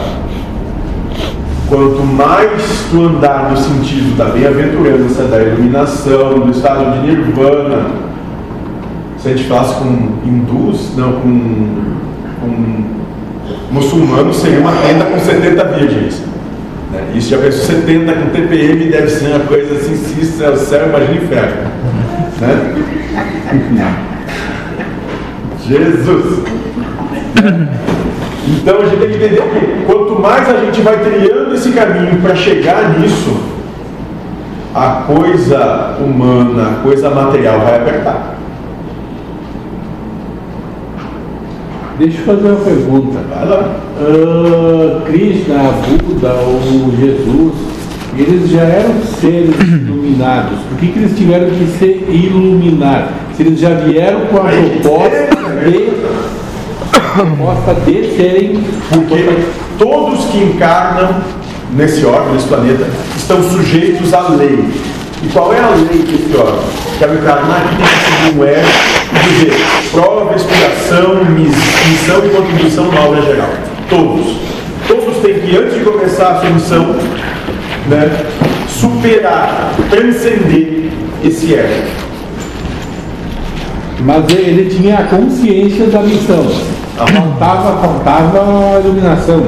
Quanto 1.68 2.02
mais 2.04 2.86
tu 2.90 3.02
andar 3.02 3.50
no 3.50 3.56
sentido 3.56 4.16
da 4.16 4.26
bem-aventurança, 4.26 5.24
da 5.24 5.42
iluminação, 5.42 6.38
do 6.38 6.50
estado 6.50 7.00
de 7.00 7.06
nirvana, 7.06 7.86
se 9.18 9.28
a 9.28 9.30
gente 9.32 9.48
falasse 9.48 9.74
com 9.76 9.88
hindus, 10.24 10.94
não, 10.96 11.14
com, 11.14 11.68
com 12.40 13.03
muçulmanos, 13.70 14.36
seria 14.36 14.60
uma 14.60 14.72
tenda 14.72 15.04
com 15.04 15.18
70 15.18 15.64
virgens. 15.64 16.22
Né? 16.92 17.12
Isso 17.14 17.30
já 17.30 17.38
pensou 17.38 17.64
70 17.64 18.12
com 18.12 18.30
TPM 18.30 18.84
deve 18.90 19.08
ser 19.08 19.28
uma 19.28 19.40
coisa 19.40 19.74
assim, 19.74 19.94
isso 20.20 20.42
é 20.42 20.50
o 20.50 20.56
céu, 20.56 20.88
imagina 20.88 21.16
inferno. 21.16 21.70
Né? 22.40 23.96
Jesus! 25.66 26.44
Então 28.46 28.80
a 28.80 28.84
gente 28.84 28.98
tem 28.98 29.08
que 29.08 29.16
entender 29.16 29.42
que 29.42 29.84
quanto 29.86 30.20
mais 30.20 30.48
a 30.48 30.60
gente 30.64 30.80
vai 30.82 30.98
trilhando 30.98 31.54
esse 31.54 31.70
caminho 31.72 32.20
para 32.20 32.34
chegar 32.34 32.98
nisso, 32.98 33.36
a 34.74 35.04
coisa 35.06 35.96
humana, 35.98 36.72
a 36.72 36.82
coisa 36.82 37.08
material 37.10 37.60
vai 37.60 37.76
apertar. 37.76 38.34
Deixa 41.98 42.18
eu 42.18 42.24
fazer 42.24 42.48
uma 42.48 42.60
pergunta. 42.60 43.18
Vai 43.30 43.48
lá. 43.48 43.76
Ah, 44.00 45.02
Krishna, 45.06 45.72
Buda 45.86 46.32
ou 46.34 46.92
Jesus, 46.98 47.54
eles 48.16 48.50
já 48.50 48.62
eram 48.62 48.94
seres 49.20 49.54
iluminados. 49.60 50.58
Por 50.68 50.78
que, 50.78 50.88
que 50.88 50.98
eles 50.98 51.16
tiveram 51.16 51.50
que 51.50 51.66
se 51.78 51.86
iluminar? 52.10 53.12
Se 53.36 53.42
eles 53.42 53.60
já 53.60 53.70
vieram 53.74 54.20
com 54.26 54.38
a 54.38 54.42
proposta 54.42 55.36
de 55.64 55.94
proposta 57.14 57.74
de 57.86 58.16
serem. 58.16 58.60
Porque 58.90 59.46
todos 59.78 60.24
que 60.26 60.38
encarnam 60.38 61.22
nesse 61.76 62.04
órgão, 62.04 62.34
nesse 62.34 62.48
planeta, 62.48 62.86
estão 63.16 63.42
sujeitos 63.42 64.12
à 64.12 64.28
lei. 64.28 64.64
E 65.24 65.28
qual 65.32 65.52
é 65.54 65.58
a 65.58 65.70
lei? 65.70 66.02
Que 66.04 67.04
encarnar 67.04 67.62
aqui 67.62 67.76
tem 67.76 67.86
que 67.86 68.26
seguir 68.26 68.38
um 68.38 68.44
ego 68.44 68.68
e 69.12 69.28
dizer 69.28 69.64
prova, 69.92 70.34
expiação, 70.36 71.24
mis- 71.24 71.56
missão 71.90 72.24
e 72.24 72.28
contribuição 72.30 72.92
na 72.92 73.00
obra 73.00 73.22
geral. 73.22 73.48
Todos. 73.88 74.36
Todos 74.86 75.16
têm 75.22 75.40
que, 75.40 75.56
antes 75.56 75.74
de 75.78 75.80
começar 75.84 76.28
a 76.28 76.40
sua 76.40 76.50
missão, 76.50 76.96
né, 77.88 78.10
superar, 78.68 79.72
transcender 79.90 80.90
esse 81.24 81.54
ego. 81.54 81.88
Mas 84.00 84.24
ele 84.30 84.68
tinha 84.74 84.98
a 84.98 85.02
consciência 85.04 85.86
da 85.86 86.00
missão. 86.00 86.46
Faltava, 86.96 87.76
faltava 87.78 88.76
a 88.76 88.80
iluminação. 88.80 89.42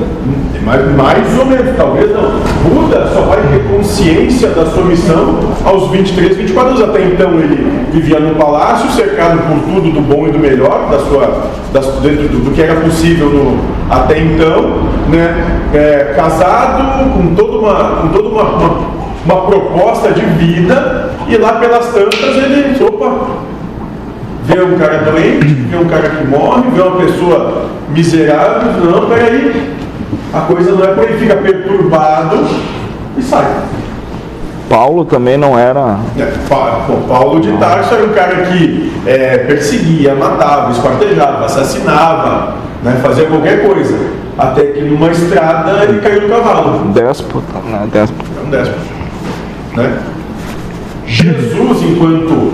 Mas 0.64 0.96
mais 0.96 1.38
ou 1.38 1.46
menos, 1.46 1.76
talvez 1.76 2.10
não. 2.10 2.40
Buda 2.64 3.08
só 3.14 3.20
vai 3.22 3.40
ter 3.42 3.62
consciência 3.70 4.48
da 4.48 4.66
sua 4.66 4.84
missão 4.84 5.38
aos 5.64 5.88
23, 5.90 6.36
24 6.36 6.70
anos. 6.70 6.82
Até 6.82 7.04
então 7.04 7.30
ele 7.34 7.86
vivia 7.92 8.18
num 8.18 8.34
palácio, 8.34 8.90
cercado 8.90 9.38
por 9.46 9.60
tudo 9.72 9.92
do 9.92 10.00
bom 10.00 10.26
e 10.26 10.32
do 10.32 10.40
melhor, 10.40 10.90
da 10.90 10.98
sua, 10.98 11.50
das, 11.72 11.86
dentro 12.00 12.28
do, 12.28 12.44
do 12.46 12.50
que 12.50 12.62
era 12.62 12.80
possível 12.80 13.28
no, 13.28 13.58
até 13.88 14.18
então, 14.18 14.82
né? 15.08 15.60
É, 15.72 16.14
casado, 16.16 17.12
com 17.12 17.34
toda, 17.36 17.58
uma, 17.58 17.74
com 18.02 18.08
toda 18.08 18.28
uma, 18.28 18.42
uma, 18.42 18.78
uma 19.24 19.46
proposta 19.46 20.10
de 20.10 20.22
vida, 20.22 21.12
e 21.28 21.36
lá 21.36 21.52
pelas 21.54 21.86
tantas 21.92 22.36
ele, 22.36 22.76
opa, 22.84 23.46
vê 24.46 24.62
um 24.62 24.78
cara 24.78 24.98
doente, 24.98 25.46
vê 25.46 25.76
um 25.76 25.86
cara 25.86 26.08
que 26.08 26.26
morre, 26.26 26.70
vê 26.74 26.80
uma 26.80 26.96
pessoa 26.96 27.66
miserável, 27.88 28.72
não, 28.84 29.08
peraí, 29.08 29.74
a 30.32 30.40
coisa 30.40 30.72
não 30.72 30.84
é 30.84 30.88
por 30.88 31.04
aí, 31.04 31.18
fica 31.18 31.36
perturbado 31.36 32.46
e 33.16 33.22
sai. 33.22 33.46
Paulo 34.68 35.04
também 35.04 35.36
não 35.36 35.58
era. 35.58 35.98
É, 36.18 36.32
Paulo 37.08 37.40
de 37.40 37.52
Tarso 37.52 37.94
era 37.94 38.04
um 38.04 38.12
cara 38.12 38.46
que 38.46 38.92
é, 39.06 39.38
perseguia, 39.38 40.14
matava, 40.14 40.72
esquartejava, 40.72 41.44
assassinava, 41.44 42.54
né, 42.82 42.98
fazia 43.02 43.26
qualquer 43.26 43.64
coisa. 43.64 43.96
Até 44.36 44.64
que 44.64 44.82
numa 44.82 45.10
estrada 45.10 45.84
ele 45.84 46.00
caiu 46.00 46.22
do 46.22 46.28
cavalo. 46.28 46.92
Déspota, 46.92 47.58
né? 47.64 47.88
Déspota. 47.90 48.30
É 48.36 48.46
um 48.46 48.50
déspota. 48.50 48.80
Né? 49.76 49.98
Jesus, 51.06 51.82
enquanto 51.82 52.52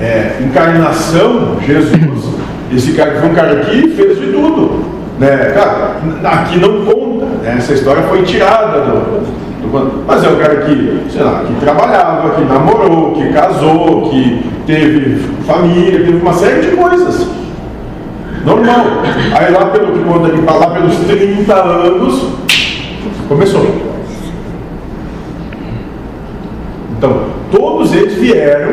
é, 0.00 0.38
encarnação, 0.40 1.56
Jesus, 1.66 2.24
esse 2.72 2.92
cara 2.92 3.12
que 3.12 3.20
foi 3.20 3.30
um 3.30 3.34
cara 3.34 3.56
que 3.56 3.88
fez 3.88 4.18
de 4.20 4.26
tudo. 4.32 4.84
Né? 5.18 5.36
Cara, 5.54 5.96
aqui 6.24 6.58
não 6.60 6.84
conta, 6.84 7.26
né? 7.42 7.56
essa 7.58 7.72
história 7.74 8.02
foi 8.04 8.22
tirada 8.22 8.80
do, 8.82 9.20
do- 9.72 10.04
Mas 10.06 10.22
é 10.22 10.28
um 10.28 10.36
cara 10.36 10.56
que, 10.58 11.02
sei 11.10 11.22
lá, 11.22 11.42
que 11.44 11.54
trabalhava, 11.54 12.30
que 12.30 12.42
namorou, 12.44 13.12
que 13.14 13.32
casou, 13.32 14.08
que 14.10 14.44
teve 14.66 15.16
família, 15.44 16.04
teve 16.04 16.18
uma 16.18 16.32
série 16.34 16.60
de 16.60 16.76
coisas. 16.76 17.26
Normal. 18.44 18.84
Aí 19.36 19.52
lá 19.52 19.66
pelo 19.66 19.92
que 19.92 20.04
conta 20.04 20.28
ali, 20.28 20.40
lá 20.40 20.70
pelos 20.70 20.96
30 20.98 21.54
anos, 21.54 22.28
começou. 23.28 23.66
Então, 26.96 27.22
todos 27.50 27.92
eles 27.94 28.14
vieram 28.14 28.72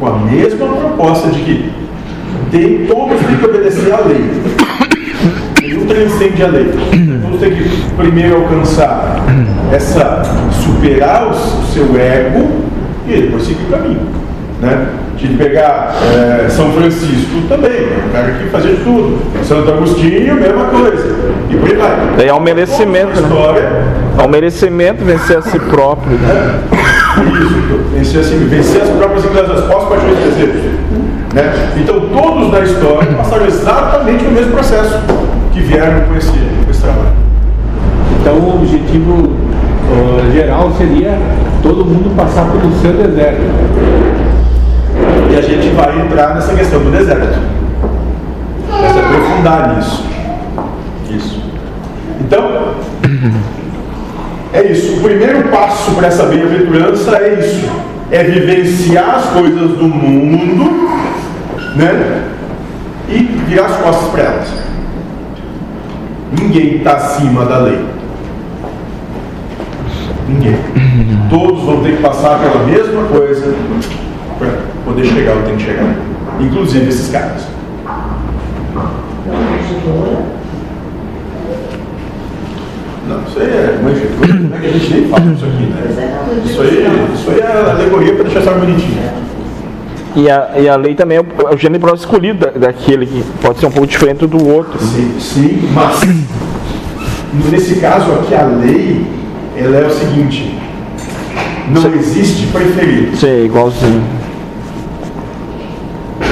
com 0.00 0.06
a 0.06 0.18
mesma 0.18 0.66
proposta 0.66 1.28
de 1.28 1.40
que 1.40 1.72
tem, 2.50 2.86
todos 2.86 3.20
têm 3.20 3.36
que 3.36 3.44
obedecer 3.44 3.92
à 3.92 4.00
lei. 4.00 4.24
Nenhum 5.60 5.86
transcende 5.86 6.42
a 6.42 6.48
lei. 6.48 6.70
Todos 7.22 7.40
têm 7.40 7.54
que 7.54 7.94
primeiro 7.96 8.36
alcançar 8.36 9.22
essa, 9.70 10.22
superar 10.64 11.26
o 11.26 11.30
o 11.30 11.66
seu 11.72 12.00
ego 12.00 12.62
e 13.06 13.12
depois 13.12 13.42
seguir 13.42 13.64
o 13.64 13.70
caminho. 13.70 14.00
Né? 14.60 14.88
De 15.16 15.28
pegar 15.28 15.94
eh, 16.02 16.48
São 16.48 16.72
Francisco 16.72 17.42
também, 17.46 17.70
é 17.70 18.04
um 18.08 18.10
cara 18.10 18.32
que 18.32 18.48
fazia 18.48 18.76
tudo. 18.82 19.18
Santo 19.44 19.70
Agostinho, 19.70 20.34
mesma 20.34 20.64
coisa. 20.64 21.14
E 21.50 21.56
por 21.56 21.68
aí 21.68 21.76
vai. 21.76 22.14
Daí 22.16 22.28
é 22.28 22.32
o 22.32 22.40
merecimento, 22.40 23.20
né? 23.20 23.28
história 23.28 23.99
É 24.18 24.22
o 24.22 24.28
merecimento 24.28 25.04
vencer 25.04 25.38
a 25.38 25.42
si 25.42 25.58
próprio. 25.58 26.16
né? 26.18 26.60
isso, 27.42 27.80
vencer, 27.94 28.20
assim, 28.20 28.48
vencer 28.48 28.82
as 28.82 28.88
próprias 28.90 29.24
inclinações, 29.24 29.64
pós-paixões 29.64 30.18
e 30.18 30.22
desejos. 30.30 30.62
Né? 31.34 31.72
Então, 31.76 32.00
todos 32.00 32.50
na 32.50 32.60
história 32.60 33.12
passaram 33.14 33.46
exatamente 33.46 34.24
o 34.24 34.30
mesmo 34.30 34.52
processo 34.52 34.98
que 35.52 35.60
vieram 35.60 36.00
com 36.02 36.16
esse, 36.16 36.30
com 36.30 36.70
esse 36.70 36.80
trabalho. 36.80 37.20
Então 38.20 38.34
o 38.34 38.56
objetivo 38.56 39.32
ah, 39.90 40.30
geral 40.32 40.70
seria 40.76 41.18
todo 41.62 41.84
mundo 41.84 42.14
passar 42.14 42.50
pelo 42.50 42.70
seu 42.80 42.92
deserto. 42.92 43.40
E 45.30 45.36
a 45.36 45.40
gente 45.40 45.70
vai 45.70 46.00
entrar 46.00 46.34
nessa 46.34 46.54
questão 46.54 46.80
do 46.80 46.90
deserto. 46.90 47.38
Vai 48.68 48.92
se 48.92 48.98
aprofundar 48.98 49.74
nisso. 49.74 50.04
Isso. 51.10 51.42
Então, 52.20 52.74
é 54.52 54.62
isso. 54.64 54.98
O 54.98 55.02
primeiro 55.02 55.48
passo 55.48 55.92
para 55.92 56.08
essa 56.08 56.24
bem-aventurança 56.24 57.16
é 57.16 57.38
isso. 57.38 57.70
É 58.10 58.24
vivenciar 58.24 59.16
as 59.16 59.26
coisas 59.26 59.70
do 59.76 59.88
mundo, 59.88 60.88
né? 61.76 62.24
E 63.08 63.18
virar 63.48 63.66
as 63.66 63.76
costas 63.76 64.10
para 64.10 64.22
elas. 64.22 64.48
Ninguém 66.40 66.76
está 66.76 66.94
acima 66.94 67.44
da 67.44 67.58
lei. 67.58 67.78
Ninguém. 70.28 70.56
Todos 71.28 71.62
vão 71.64 71.82
ter 71.82 71.96
que 71.96 72.02
passar 72.02 72.38
pela 72.38 72.64
mesma 72.64 73.04
coisa 73.04 73.54
para 74.38 74.48
poder 74.84 75.04
chegar 75.04 75.36
onde 75.36 75.46
tem 75.46 75.56
que 75.56 75.64
chegar. 75.64 75.94
Inclusive 76.40 76.88
esses 76.88 77.10
caras. 77.10 77.46
Não, 83.10 83.22
isso 83.26 83.38
aí 83.40 83.46
é 83.48 83.80
né? 83.82 84.58
que 84.60 84.66
a 84.66 84.70
gente 84.70 84.92
nem 84.94 85.08
fala 85.08 85.32
isso 85.32 85.44
aqui, 85.44 85.62
né? 85.64 86.42
Isso 86.44 86.60
aí, 86.62 86.86
isso 87.14 87.30
aí 87.30 87.40
é 87.40 87.70
alegoria 87.70 88.14
para 88.14 88.24
deixar 88.24 88.38
essa 88.40 88.52
bonitinha. 88.52 89.12
E 90.16 90.30
a, 90.30 90.50
e 90.58 90.68
a 90.68 90.76
lei 90.76 90.94
também 90.94 91.18
é 91.18 91.20
o, 91.20 91.26
é 91.50 91.54
o 91.54 91.58
gênero 91.58 91.80
próprio 91.80 92.00
escolhido 92.00 92.38
da- 92.46 92.50
daquele 92.66 93.06
que 93.06 93.24
pode 93.42 93.58
ser 93.58 93.66
um 93.66 93.70
pouco 93.70 93.86
diferente 93.86 94.26
do 94.26 94.44
outro. 94.48 94.78
Sim, 94.78 95.14
sim, 95.20 95.68
mas 95.72 96.00
nesse 97.50 97.76
caso 97.80 98.12
aqui 98.12 98.34
a 98.34 98.44
lei 98.44 99.04
ela 99.56 99.76
é 99.76 99.86
o 99.86 99.90
seguinte: 99.90 100.52
não 101.68 101.92
existe 101.94 102.46
preferido. 102.48 103.16
Sim, 103.16 103.44
igualzinho. 103.44 104.02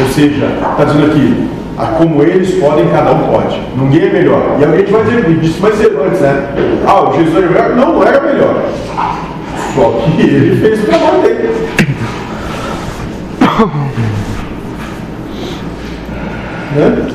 Ou 0.01 0.09
seja, 0.12 0.47
está 0.72 0.85
dizendo 0.85 1.07
aqui, 1.07 1.49
a 1.79 1.87
como 1.97 2.22
eles 2.22 2.61
podem, 2.61 2.89
cada 2.89 3.12
um 3.12 3.29
pode. 3.29 3.61
Ninguém 3.76 4.09
é 4.09 4.12
melhor. 4.12 4.57
E 4.59 4.64
alguém 4.64 4.85
vai 4.85 5.05
dizer, 5.05 5.39
disse 5.39 5.62
mais 5.62 5.76
cedo 5.76 6.03
antes, 6.05 6.20
né? 6.20 6.49
Ah, 6.85 7.09
o 7.09 7.14
Jesus 7.14 7.37
era 7.37 7.49
melhor? 7.49 7.76
Não, 7.76 7.93
não 7.95 8.03
era 8.03 8.20
melhor. 8.20 8.64
Só 9.74 10.03
que 10.05 10.22
ele 10.22 10.61
fez 10.61 10.83
o 10.83 10.87
trabalho 10.87 11.22
dele. 11.22 11.51
Né? 16.76 17.09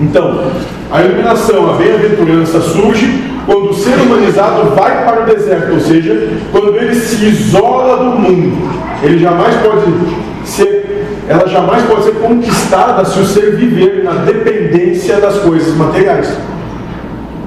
Então, 0.00 0.50
a 0.90 1.02
iluminação, 1.02 1.70
a 1.70 1.76
bem-aventurança 1.76 2.60
surge 2.60 3.22
quando 3.44 3.70
o 3.70 3.74
ser 3.74 3.94
humanizado 4.00 4.70
vai 4.70 5.04
para 5.04 5.22
o 5.22 5.26
deserto, 5.26 5.74
ou 5.74 5.80
seja, 5.80 6.28
quando 6.50 6.76
ele 6.76 6.94
se 6.94 7.24
isola 7.26 7.96
do 7.98 8.18
mundo. 8.18 8.70
Ele 9.02 9.18
jamais 9.18 9.54
pode 9.56 9.82
ser, 10.44 10.79
ela 11.28 11.46
jamais 11.48 11.84
pode 11.84 12.04
ser 12.04 12.14
conquistada 12.14 13.04
se 13.04 13.18
o 13.18 13.24
ser 13.24 13.56
viver 13.56 14.02
na 14.04 14.12
dependência 14.24 15.20
das 15.20 15.38
coisas 15.38 15.74
materiais. 15.76 16.36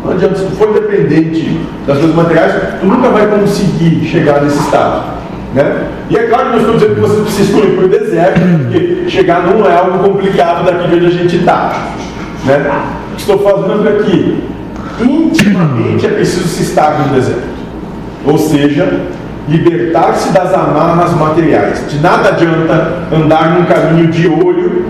Não 0.04 0.12
adianta, 0.12 0.36
se 0.36 0.46
tu 0.46 0.56
for 0.56 0.74
dependente 0.74 1.60
das 1.88 1.98
coisas 1.98 2.16
materiais, 2.16 2.54
tu 2.80 2.86
nunca 2.86 3.10
vai 3.10 3.28
conseguir 3.28 4.06
chegar 4.06 4.42
nesse 4.42 4.60
estado. 4.60 5.14
Né? 5.54 5.88
E 6.10 6.18
é 6.18 6.24
claro 6.28 6.50
que 6.50 6.56
eu 6.56 6.60
estou 6.60 6.74
dizendo 6.76 6.96
que 6.96 7.02
você 7.02 7.22
precisa 7.22 7.58
ir 7.60 7.76
para 7.76 7.86
o 7.86 7.88
deserto, 7.88 8.40
porque 8.40 9.10
chegar 9.10 9.46
não 9.46 9.66
é 9.70 9.76
algo 9.76 10.00
complicado 10.00 10.66
daqui 10.66 10.88
de 10.90 10.96
onde 10.96 11.06
a 11.06 11.10
gente 11.10 11.36
está. 11.38 11.88
Né? 12.46 12.84
Estou 13.18 13.40
falando 13.40 13.88
aqui, 13.88 14.44
intimamente 15.00 16.06
é 16.06 16.10
preciso 16.10 16.48
se 16.48 16.64
estar 16.64 17.00
no 17.00 17.14
deserto. 17.14 17.54
Ou 18.26 18.38
seja, 18.38 19.02
libertar-se 19.48 20.32
das 20.32 20.54
amarras 20.54 21.14
materiais. 21.14 21.86
De 21.90 22.00
nada 22.00 22.30
adianta 22.30 23.08
andar 23.12 23.56
num 23.56 23.66
caminho 23.66 24.08
de 24.08 24.28
olho, 24.28 24.86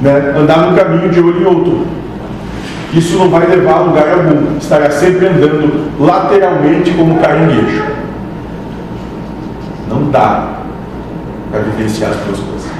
né? 0.00 0.34
andar 0.36 0.58
num 0.58 0.76
caminho 0.76 1.08
de 1.08 1.20
olho 1.20 1.40
em 1.40 1.44
outro. 1.44 1.86
Isso 2.92 3.18
não 3.18 3.30
vai 3.30 3.46
levar 3.46 3.74
a 3.74 3.80
lugar 3.80 4.08
algum. 4.10 4.58
Estará 4.58 4.90
sempre 4.90 5.26
andando 5.26 5.90
lateralmente 5.98 6.90
como 6.92 7.18
caranguejo. 7.18 7.82
Não 9.88 10.10
dá 10.10 10.58
para 11.50 11.60
vivenciar 11.60 12.10
as 12.10 12.16
duas 12.18 12.38
coisas. 12.38 12.70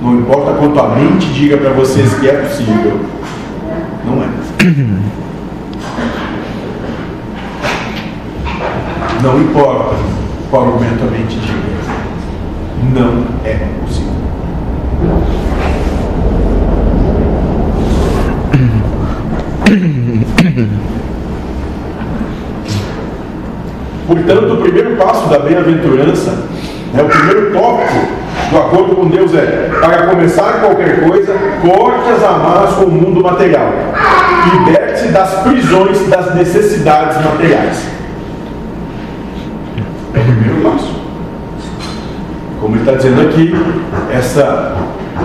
Não 0.00 0.14
importa 0.14 0.52
quanto 0.52 0.78
a 0.78 0.88
mente 0.94 1.26
diga 1.32 1.56
para 1.56 1.70
vocês 1.70 2.14
que 2.14 2.28
é 2.28 2.32
possível. 2.32 3.00
Não 4.04 4.22
é. 4.22 5.27
Não 9.22 9.40
importa 9.40 9.96
qual 10.48 10.66
argumento 10.66 11.02
a 11.02 11.10
mente 11.10 11.36
diga. 11.40 11.58
Não 12.94 13.24
é 13.44 13.58
possível. 13.84 14.12
Portanto, 24.06 24.54
o 24.54 24.56
primeiro 24.58 24.96
passo 24.96 25.28
da 25.28 25.40
bem-aventurança, 25.40 26.44
né, 26.94 27.02
o 27.02 27.08
primeiro 27.08 27.52
tópico 27.52 28.08
do 28.50 28.56
acordo 28.56 28.96
com 28.96 29.08
Deus 29.08 29.34
é: 29.34 29.68
para 29.80 30.06
começar 30.06 30.60
qualquer 30.60 31.06
coisa, 31.06 31.34
corte 31.60 32.08
as 32.08 32.22
amarras 32.22 32.74
com 32.76 32.84
o 32.84 32.90
mundo 32.92 33.20
material. 33.22 33.70
Liberte-se 34.52 35.08
das 35.08 35.42
prisões 35.42 36.08
das 36.08 36.34
necessidades 36.36 37.16
materiais. 37.22 37.97
É 40.14 40.18
o 40.18 40.22
primeiro 40.22 40.62
passo. 40.62 40.98
Como 42.60 42.74
ele 42.74 42.82
está 42.82 42.94
dizendo 42.94 43.20
aqui, 43.22 43.54
essa, 44.10 44.76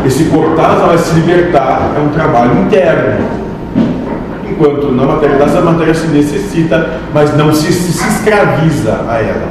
esse 0.06 0.26
cortar 0.26 0.76
vai 0.76 0.98
se 0.98 1.14
libertar 1.16 1.94
é 1.98 2.00
um 2.00 2.10
trabalho 2.10 2.62
interno 2.64 3.44
enquanto 4.54 4.92
na 4.92 5.06
materialidade 5.06 5.58
a 5.58 5.62
matéria 5.62 5.94
se 5.94 6.08
necessita, 6.08 7.00
mas 7.14 7.36
não 7.36 7.54
se, 7.54 7.72
se, 7.72 7.94
se 7.94 8.08
escraviza 8.08 9.06
a 9.10 9.18
ela. 9.18 9.48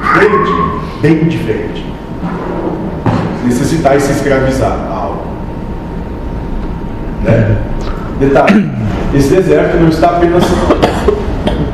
Diferente, 0.00 0.52
bem 1.00 1.24
diferente. 1.28 1.86
Necessitar 3.44 3.96
e 3.96 4.00
se 4.00 4.12
escravizar 4.12 4.72
a 4.72 4.94
algo. 4.94 5.22
Né? 7.24 7.56
Detalhe, 8.18 8.70
esse 9.14 9.34
deserto 9.34 9.76
não 9.78 9.88
está 9.88 10.08
apenas. 10.08 10.44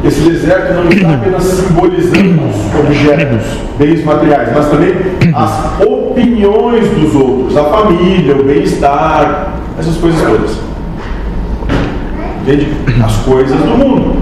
Esse 0.05 0.21
deserto 0.29 0.75
não 0.75 0.89
está 0.89 1.15
apenas 1.15 1.43
simbolizando 1.43 2.43
os 2.45 2.79
objetos, 2.79 3.47
bens 3.79 4.05
materiais, 4.05 4.51
mas 4.55 4.69
também 4.69 4.95
as 5.35 5.81
opiniões 5.83 6.89
dos 6.91 7.15
outros, 7.15 7.57
a 7.57 7.65
família, 7.65 8.37
o 8.37 8.45
bem-estar, 8.45 9.55
essas 9.79 9.97
coisas 9.97 10.21
todas. 10.21 10.59
Entende? 12.43 12.69
As 13.03 13.17
coisas 13.17 13.59
do 13.59 13.79
mundo. 13.79 14.17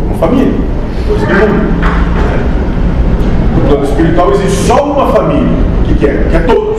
Como 0.00 0.18
família. 0.18 0.54
Coisas 1.06 1.28
do 1.28 1.34
mundo. 1.34 1.52
Né? 1.52 1.86
No 3.56 3.68
plano 3.68 3.84
espiritual 3.84 4.32
existe 4.32 4.66
só 4.66 4.92
uma 4.92 5.12
família. 5.12 5.52
Que, 5.86 5.94
que 5.94 6.06
é? 6.06 6.26
Que 6.30 6.36
é 6.36 6.40
todos. 6.40 6.78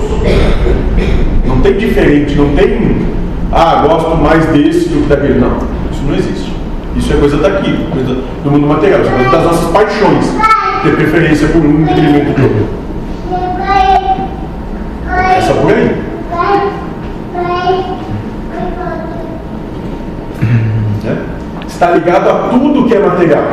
Não 1.45 1.61
tem 1.61 1.77
diferente, 1.77 2.35
não 2.35 2.55
tem. 2.55 3.05
Ah, 3.51 3.85
gosto 3.87 4.17
mais 4.17 4.45
desse 4.47 4.89
do 4.89 5.03
que 5.03 5.09
daquele. 5.09 5.39
Não, 5.39 5.57
isso 5.91 6.01
não 6.03 6.15
existe. 6.15 6.56
Isso 6.97 7.13
é 7.13 7.17
coisa 7.17 7.37
daqui, 7.37 7.87
coisa 7.91 8.21
do 8.43 8.51
mundo 8.51 8.67
material, 8.67 9.01
isso 9.01 9.09
é 9.09 9.13
coisa 9.13 9.31
das 9.31 9.43
nossas 9.43 9.71
paixões. 9.71 10.25
Ter 10.83 10.95
preferência 10.95 11.47
por 11.49 11.61
um 11.61 11.83
detrimento 11.83 12.33
do 12.33 12.43
outro. 12.43 12.67
Essa 15.37 15.53
por 15.53 15.71
aí. 15.71 15.95
Né? 21.03 21.17
Está 21.67 21.91
ligado 21.91 22.29
a 22.29 22.49
tudo 22.49 22.87
que 22.87 22.95
é 22.95 22.99
material. 22.99 23.43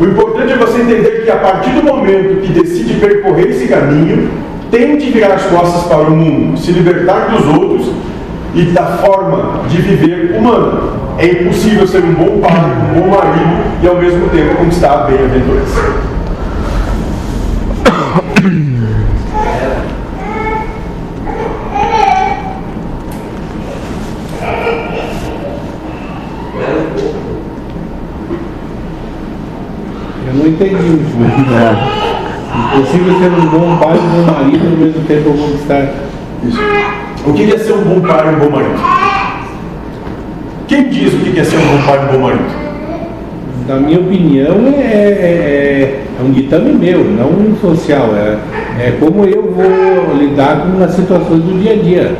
O 0.00 0.04
importante 0.04 0.52
é 0.52 0.56
você 0.56 0.82
entender 0.82 1.24
que 1.24 1.30
a 1.30 1.36
partir 1.36 1.70
do 1.70 1.82
momento 1.82 2.40
que 2.42 2.52
decide 2.52 2.94
percorrer 2.94 3.50
esse 3.50 3.68
caminho, 3.68 4.30
tente 4.70 5.10
virar 5.10 5.34
as 5.34 5.42
costas 5.46 5.84
para 5.84 6.02
o 6.02 6.16
mundo, 6.16 6.58
se 6.58 6.72
libertar 6.72 7.30
dos 7.30 7.46
outros 7.46 7.92
e 8.54 8.62
da 8.66 8.84
forma 8.98 9.68
de 9.68 9.80
viver 9.82 10.36
humana. 10.36 11.03
É 11.16 11.26
impossível 11.26 11.86
ser 11.86 12.02
um 12.02 12.14
bom 12.14 12.40
pai, 12.40 12.52
um 12.52 13.00
bom 13.00 13.08
marido 13.08 13.62
e 13.82 13.86
ao 13.86 13.96
mesmo 13.96 14.28
tempo 14.30 14.56
conquistar 14.56 14.92
a 14.92 15.04
bem-aventurança. 15.04 15.80
Eu 30.26 30.34
não 30.34 30.46
entendi 30.48 30.74
muito 30.74 31.16
bem. 31.16 31.94
É 32.74 32.78
Impossível 32.78 33.18
ser 33.18 33.30
um 33.30 33.46
bom 33.46 33.76
pai 33.78 33.96
e 33.96 34.00
um 34.00 34.08
bom 34.08 34.32
marido 34.32 34.64
e 34.64 34.72
ao 34.72 34.76
mesmo 34.76 35.04
tempo 35.04 35.30
conquistar. 35.30 35.92
Isso. 36.42 36.60
O 37.24 37.32
que 37.32 37.52
é 37.52 37.58
ser 37.58 37.72
um 37.72 37.84
bom 37.84 38.00
pai 38.00 38.26
e 38.26 38.34
um 38.34 38.38
bom 38.40 38.50
marido? 38.50 39.03
Quem 40.66 40.88
diz 40.88 41.12
o 41.12 41.18
que 41.18 41.38
é 41.38 41.44
ser 41.44 41.58
um 41.58 41.76
bom 41.76 41.82
pai 41.86 41.98
e 41.98 42.04
um 42.04 42.12
bom 42.12 42.26
marido? 42.26 42.64
Na 43.68 43.76
minha 43.76 43.98
opinião, 43.98 44.56
é, 44.76 44.80
é, 44.80 46.04
é 46.18 46.22
um 46.22 46.30
ditame 46.32 46.72
meu, 46.72 47.04
não 47.04 47.28
um 47.28 47.56
social. 47.60 48.10
É, 48.14 48.38
é 48.78 48.96
como 48.98 49.24
eu 49.24 49.52
vou 49.52 50.16
lidar 50.16 50.62
com 50.62 50.82
as 50.82 50.92
situações 50.92 51.42
do 51.42 51.60
dia 51.60 51.72
a 51.72 51.76
dia. 51.76 52.16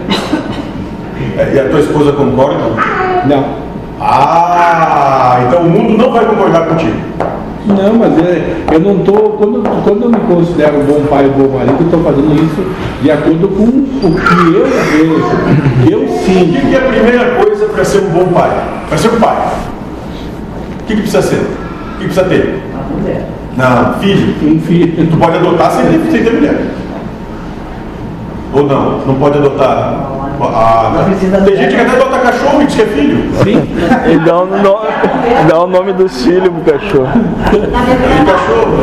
É, 1.39 1.55
E 1.55 1.61
a 1.61 1.69
tua 1.69 1.81
esposa 1.81 2.13
concorda? 2.13 2.59
Não. 3.27 3.45
Ah, 4.01 5.45
então 5.47 5.63
o 5.63 5.71
mundo 5.71 5.97
não 5.97 6.13
vai 6.13 6.25
concordar 6.27 6.67
contigo. 6.67 6.97
Não, 7.67 7.95
mas 7.95 8.19
é, 8.19 8.57
eu 8.73 8.81
não 8.81 8.99
estou. 8.99 9.31
Quando, 9.39 9.63
quando 9.85 10.03
eu 10.03 10.11
me 10.11 10.19
considero 10.35 10.81
um 10.81 10.85
bom 10.85 11.07
pai 11.09 11.25
e 11.25 11.29
um 11.29 11.33
bom 11.33 11.57
marido, 11.57 11.77
eu 11.81 11.87
estou 11.87 12.03
fazendo 12.03 12.35
isso 12.35 12.63
de 13.03 13.11
acordo 13.11 13.49
com 13.49 13.63
o 13.65 14.15
que 14.15 14.55
eu 14.55 14.67
vejo, 14.67 15.83
que 15.87 15.93
eu 15.93 16.03
O 16.05 16.09
sinto. 16.19 16.53
que 16.61 16.67
que 16.69 16.75
é 16.75 16.79
a 16.79 16.83
primeira 16.93 17.31
coisa 17.43 17.67
para 17.67 17.85
ser 17.85 17.99
um 18.03 18.11
bom 18.11 18.27
pai? 18.33 18.51
Para 18.89 18.99
ser 18.99 19.09
um 19.09 19.19
pai. 19.21 19.37
O 20.81 20.85
que, 20.87 20.95
que 20.95 21.01
precisa 21.03 21.23
ser? 21.23 21.37
O 21.37 21.99
que 21.99 22.05
precisa 22.05 22.25
ter? 22.27 22.63
A 22.75 23.01
mulher. 23.01 23.29
Não, 23.57 23.95
filho. 23.95 24.35
Um 24.43 24.61
filho. 24.61 25.07
Tu 25.11 25.17
pode 25.17 25.37
adotar 25.39 25.71
sem 25.71 25.87
ter, 25.87 26.11
sem 26.11 26.23
ter 26.23 26.33
mulher. 26.35 26.67
Ou 28.53 28.67
não? 28.67 29.07
Não 29.07 29.15
pode 29.15 29.39
adotar. 29.39 30.11
Ah, 30.53 30.93
Não 30.97 31.05
precisa 31.05 31.41
tem 31.43 31.57
gente 31.57 31.75
que 31.75 31.81
até 31.81 31.91
adota 31.97 32.19
cachorro 32.19 32.63
e 32.63 32.67
diz 32.67 32.75
que 32.75 32.83
é 32.83 32.87
filho. 32.87 33.31
Sim. 33.43 33.69
E 34.13 34.19
dá 34.19 34.39
o, 34.39 34.47
no, 34.47 34.79
dá 35.49 35.59
o 35.61 35.67
nome 35.67 35.93
dos 35.93 36.25
filhos 36.25 36.49
pro 36.49 36.73
cachorro. 36.73 37.09
Tem 37.51 38.25
cachorro. 38.25 38.75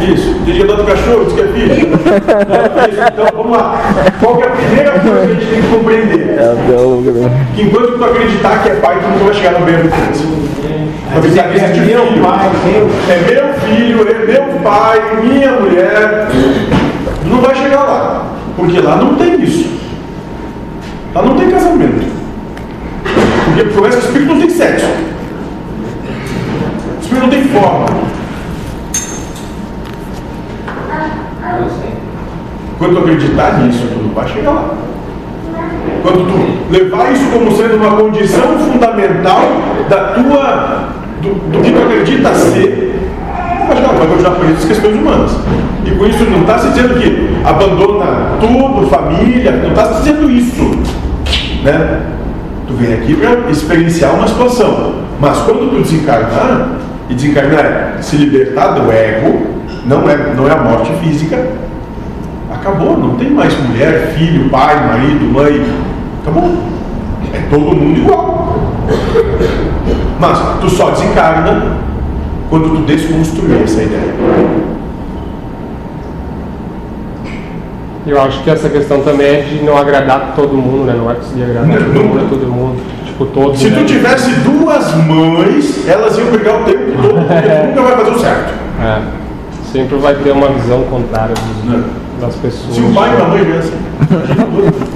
Isso. 0.00 0.34
Tem 0.44 0.54
gente 0.54 0.66
que 0.66 0.72
adota 0.72 0.84
cachorro 0.84 1.22
e 1.22 1.24
diz 1.26 1.34
que 1.34 1.40
é 1.40 1.46
filho. 1.46 1.74
Isso. 1.74 3.02
Então 3.12 3.26
vamos 3.36 3.52
lá. 3.56 3.80
Qual 4.20 4.36
que 4.36 4.42
é 4.42 4.46
a 4.46 4.50
primeira 4.50 4.90
coisa 5.00 5.26
que 5.26 5.32
a 5.32 5.34
gente 5.34 5.46
tem 5.46 5.62
que 5.62 5.68
compreender? 5.68 6.38
É, 6.38 7.56
Que 7.56 7.62
enquanto 7.62 7.98
tu 7.98 8.04
acreditar 8.04 8.62
que 8.62 8.68
é 8.70 8.74
pai, 8.76 8.98
tu 9.00 9.08
nunca 9.08 9.24
vai 9.24 9.34
chegar 9.34 9.52
no 9.58 9.66
bem 9.66 9.74
aventurança. 9.74 10.24
Acreditar 11.16 11.42
que 11.44 11.56
existe 11.56 11.80
meu 11.80 12.06
filho. 12.06 12.22
pai, 12.22 12.50
meu 12.64 12.90
É 13.08 13.16
meu 13.30 13.54
filho, 13.54 14.08
é 14.08 14.26
meu 14.26 14.60
pai, 14.62 15.00
minha 15.22 15.52
mulher. 15.52 16.28
Não 17.24 17.40
vai 17.40 17.54
chegar 17.54 17.82
lá. 17.82 18.26
Porque 18.56 18.80
lá 18.80 18.96
não 18.96 19.14
tem 19.14 19.40
isso. 19.42 19.68
Lá 21.14 21.22
não 21.22 21.36
tem 21.36 21.50
casamento. 21.50 22.06
Porque 23.44 23.64
começa 23.74 23.98
que 23.98 24.04
o 24.04 24.08
espírito 24.08 24.32
não 24.32 24.40
tem 24.40 24.50
sexo. 24.50 24.86
O 26.96 27.00
espírito 27.00 27.22
não 27.22 27.30
tem 27.30 27.44
forma. 27.44 27.86
Quando 32.78 32.94
tu 32.94 32.98
acreditar 33.00 33.58
nisso, 33.58 33.88
tu 33.92 34.02
não 34.04 34.14
vai 34.14 34.28
chegar 34.28 34.50
lá. 34.52 34.74
Quando 36.02 36.28
tu 36.28 36.72
levar 36.72 37.12
isso 37.12 37.24
como 37.32 37.50
sendo 37.56 37.76
uma 37.76 37.96
condição 37.96 38.58
fundamental 38.58 39.42
da 39.88 40.12
tua, 40.12 40.88
do, 41.20 41.34
do 41.50 41.60
que 41.60 41.72
tu 41.72 41.82
acredita 41.82 42.34
ser, 42.34 42.87
chegar, 43.88 43.98
vai 43.98 44.06
continuar 44.06 44.32
por 44.32 44.46
as 44.46 44.64
questões 44.64 44.94
humanas. 44.94 45.32
E 45.84 45.90
com 45.92 46.06
isso 46.06 46.24
não 46.24 46.40
está 46.40 46.58
se 46.58 46.68
dizendo 46.68 47.00
que 47.00 47.28
abandona 47.44 48.36
tudo, 48.40 48.86
família, 48.88 49.52
não 49.52 49.70
está 49.70 49.94
se 49.94 50.02
dizendo 50.02 50.30
isso. 50.30 50.62
Né? 51.62 52.00
Tu 52.66 52.74
vem 52.74 52.94
aqui 52.94 53.14
para 53.14 53.50
experienciar 53.50 54.14
uma 54.14 54.28
situação. 54.28 54.94
Mas 55.20 55.38
quando 55.38 55.70
tu 55.70 55.82
desencarnar, 55.82 56.68
e 57.08 57.14
desencarnar 57.14 57.64
é 57.64 57.96
se 58.00 58.16
libertar 58.16 58.72
do 58.72 58.92
ego, 58.92 59.46
não 59.86 60.08
é, 60.08 60.34
não 60.36 60.46
é 60.46 60.52
a 60.52 60.58
morte 60.58 60.92
física, 61.02 61.48
acabou, 62.52 62.98
não 62.98 63.16
tem 63.16 63.30
mais 63.30 63.56
mulher, 63.66 64.12
filho, 64.16 64.48
pai, 64.50 64.86
marido, 64.86 65.32
mãe. 65.32 65.64
Acabou. 66.22 66.56
É 67.32 67.38
todo 67.50 67.76
mundo 67.76 67.98
igual. 67.98 68.58
Mas 70.20 70.38
tu 70.60 70.68
só 70.68 70.90
desencarna 70.90 71.78
quando 72.48 72.74
tu 72.74 72.82
desconstruir 72.82 73.62
essa 73.62 73.82
ideia. 73.82 74.14
Eu 78.06 78.22
acho 78.22 78.42
que 78.42 78.48
essa 78.48 78.70
questão 78.70 79.02
também 79.02 79.26
é 79.26 79.40
de 79.42 79.62
não 79.62 79.76
agradar 79.76 80.32
todo 80.34 80.56
mundo, 80.56 80.84
né? 80.84 80.94
Não 80.96 81.10
é 81.10 81.14
conseguir 81.14 81.42
agradar 81.42 81.68
Não, 81.68 81.92
todo 81.92 82.04
mundo, 82.04 82.20
é 82.20 82.28
todo 82.28 82.46
mundo. 82.46 82.80
Tipo, 83.04 83.26
todos. 83.26 83.58
Se 83.58 83.68
né? 83.68 83.80
tu 83.80 83.84
tivesse 83.84 84.30
duas 84.40 84.94
mães, 84.94 85.86
elas 85.86 86.16
iam 86.16 86.30
brigar 86.30 86.62
o 86.62 86.64
tempo 86.64 86.92
todo, 87.02 87.16
nunca 87.20 87.82
vai 87.82 87.96
fazer 87.96 88.10
o 88.10 88.18
certo. 88.18 88.54
É. 88.80 89.02
Sempre 89.70 89.96
vai 89.98 90.14
ter 90.14 90.30
uma 90.30 90.48
visão 90.48 90.82
contrária 90.84 91.34
dos 91.34 92.08
das 92.20 92.34
pessoas. 92.36 92.74
Se 92.74 92.80
o 92.80 92.92
pai 92.92 93.10
e 93.16 93.20
a 93.20 93.24
mãe 93.26 93.40
é 93.40 93.58
assim, 93.58 93.76
imagina 94.10 94.44
o 94.46 94.64
outro. 94.64 94.86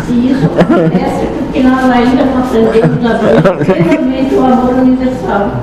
Se 0.00 0.12
isso 0.12 0.46
acontece, 0.46 1.24
é 1.24 1.32
porque 1.38 1.60
nós 1.60 1.90
ainda 1.90 2.24
não 2.24 2.38
aprendemos 2.38 3.04
a 3.04 3.12
ver 3.14 3.64
plenamente 3.64 4.34
o 4.34 4.44
amor 4.44 4.74
universal. 4.74 5.62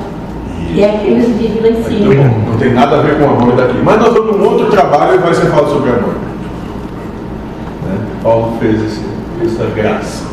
E 0.73 0.82
é 0.82 0.95
aqueles 0.95 1.25
que 1.25 1.32
vivem 1.34 1.61
lá 1.61 1.79
em 1.79 1.84
cima. 1.84 2.13
não 2.47 2.57
tem 2.57 2.73
nada 2.73 2.99
a 2.99 3.01
ver 3.01 3.17
com 3.17 3.25
o 3.25 3.29
amor 3.29 3.55
daqui. 3.55 3.77
Mas 3.84 3.99
nós 3.99 4.13
vamos 4.13 4.38
num 4.38 4.45
outro 4.45 4.67
trabalho 4.67 5.15
e 5.15 5.17
vai 5.17 5.34
ser 5.34 5.47
falado 5.47 5.69
sobre 5.69 5.89
amor. 5.89 6.13
Né? 7.86 7.97
Paulo 8.23 8.57
fez 8.59 8.82
esse, 8.82 9.01
essa 9.43 9.65
graça. 9.75 10.23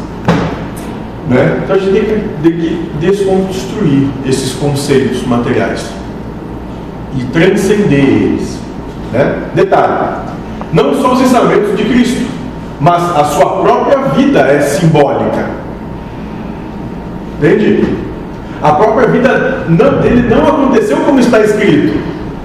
Né? 1.29 1.61
Então 1.63 1.77
a 1.77 1.79
gente 1.79 1.93
tem 1.93 2.05
que, 2.05 2.29
tem 2.43 2.53
que 2.53 2.91
desconstruir 3.01 4.09
esses 4.25 4.53
conceitos 4.55 5.27
materiais 5.27 5.87
e 7.17 7.25
transcender 7.25 7.99
eles. 7.99 8.59
Né? 9.13 9.43
Detalhe: 9.55 10.31
não 10.73 10.95
só 10.95 11.15
os 11.15 11.21
ensinamentos 11.21 11.77
de 11.77 11.85
Cristo, 11.85 12.18
mas 12.81 13.03
a 13.17 13.25
sua 13.25 13.63
própria 13.63 13.99
vida 14.15 14.41
é 14.41 14.61
simbólica. 14.61 15.47
Entende? 17.39 17.85
A 18.63 18.73
própria 18.73 19.09
vida 19.09 19.65
não- 19.69 20.01
dele 20.01 20.29
não 20.29 20.47
aconteceu 20.47 20.97
como 20.99 21.21
está 21.21 21.41
escrito. 21.41 21.99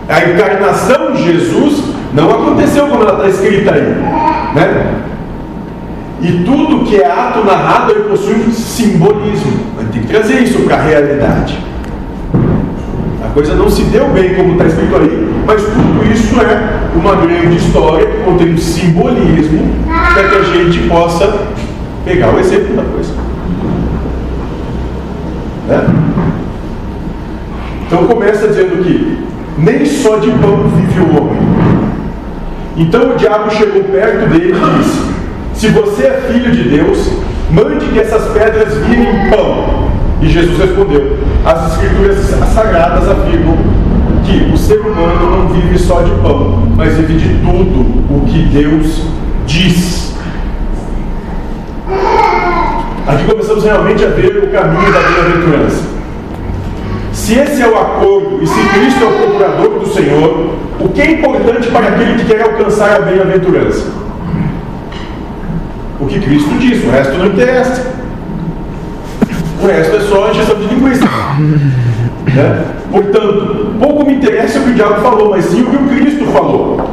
A 0.08 0.20
encarnação 0.26 1.14
de 1.14 1.24
Jesus 1.24 1.84
não 2.14 2.30
aconteceu 2.30 2.88
como 2.88 3.02
ela 3.04 3.14
está 3.14 3.28
escrita 3.30 3.74
aí. 3.74 3.82
Né? 4.56 4.94
E 6.22 6.44
tudo 6.46 6.86
que 6.86 7.02
é 7.02 7.06
ato 7.06 7.44
narrado 7.44 7.94
possui 8.10 8.52
simbolismo. 8.52 9.54
Mas 9.76 9.90
tem 9.90 10.02
que 10.02 10.08
trazer 10.08 10.40
isso 10.44 10.60
para 10.62 10.76
a 10.76 10.82
realidade. 10.82 11.58
A 13.26 13.30
coisa 13.34 13.56
não 13.56 13.70
se 13.70 13.84
deu 13.84 14.08
bem 14.10 14.36
como 14.36 14.54
está 14.54 14.66
escrito 14.66 14.96
aí, 14.96 15.34
mas 15.48 15.64
tudo 15.64 16.12
isso 16.14 16.40
é 16.40 16.83
uma 16.96 17.16
grande 17.16 17.58
história 17.58 18.06
que 18.06 18.24
contém 18.24 18.54
um 18.54 18.58
simbolismo 18.58 19.86
para 20.14 20.30
que 20.30 20.36
a 20.36 20.44
gente 20.44 20.88
possa 20.88 21.48
pegar 22.06 22.34
o 22.34 22.40
exemplo 22.40 22.76
da 22.76 22.84
coisa. 22.84 23.14
Né? 25.68 25.86
Então 27.86 28.06
começa 28.06 28.48
dizendo 28.48 28.84
que 28.84 29.24
nem 29.58 29.86
só 29.86 30.18
de 30.18 30.32
pão 30.32 30.68
vive 30.70 31.00
o 31.00 31.22
homem. 31.22 31.42
Então 32.76 33.12
o 33.12 33.16
diabo 33.16 33.52
chegou 33.52 33.84
perto 33.84 34.30
dele 34.30 34.54
e 34.54 34.78
disse: 34.78 35.02
Se 35.54 35.68
você 35.70 36.08
é 36.08 36.32
filho 36.32 36.52
de 36.52 36.70
Deus, 36.70 37.12
mande 37.52 37.86
que 37.86 38.00
essas 38.00 38.32
pedras 38.32 38.76
virem 38.78 39.30
pão. 39.30 39.92
E 40.22 40.28
Jesus 40.28 40.58
respondeu: 40.58 41.18
As 41.46 41.74
escrituras 41.74 42.18
sagradas 42.54 43.10
afirmam 43.10 43.58
que 44.26 44.52
o 44.54 44.58
ser 44.58 44.80
humano 44.80 45.32
não 45.32 45.48
vive 45.50 45.78
só 45.78 46.02
de 46.02 46.12
pão, 46.22 46.68
mas 46.76 46.96
vive 46.96 47.16
de 47.16 47.30
tudo 47.40 47.80
o 48.10 48.26
que 48.28 48.44
Deus 48.44 49.04
diz. 49.46 50.14
Aqui 53.08 53.26
começamos 53.26 53.64
realmente 53.64 54.04
a 54.06 54.08
ver 54.10 54.44
o 54.44 54.52
caminho 54.52 54.94
da 54.94 55.00
bem-aventurança. 55.00 55.94
Se 57.12 57.36
esse 57.36 57.62
é 57.62 57.68
o 57.68 57.78
acordo 57.78 58.40
e 58.42 58.48
se 58.48 58.70
Cristo 58.70 59.04
é 59.04 59.08
o 59.08 59.12
procurador 59.12 59.80
do 59.80 59.88
Senhor, 59.94 60.56
o 60.80 60.90
que 60.90 61.02
é 61.02 61.12
importante 61.12 61.70
para 61.70 61.88
aquele 61.88 62.16
que 62.16 62.26
quer 62.26 62.42
alcançar 62.42 62.96
a 62.96 63.00
bem-aventurança? 63.02 63.92
O 66.00 66.06
que 66.06 66.20
Cristo 66.20 66.50
diz, 66.60 66.84
o 66.84 66.90
resto 66.90 67.18
não 67.18 67.28
interessa. 67.28 67.94
O 69.62 69.68
resto 69.68 69.96
é 69.96 70.00
só 70.02 70.32
injeção 70.32 70.56
de 70.56 70.66
linguiça. 70.68 71.06
Né? 71.06 72.66
Portanto, 72.92 73.63
pouco 73.84 74.06
me 74.06 74.14
interessa 74.14 74.60
o 74.60 74.64
que 74.64 74.70
o 74.70 74.74
diabo 74.74 75.02
falou, 75.02 75.30
mas 75.32 75.44
sim 75.44 75.62
o 75.62 75.66
que 75.66 75.76
o 75.76 75.88
Cristo 75.90 76.26
falou. 76.28 76.90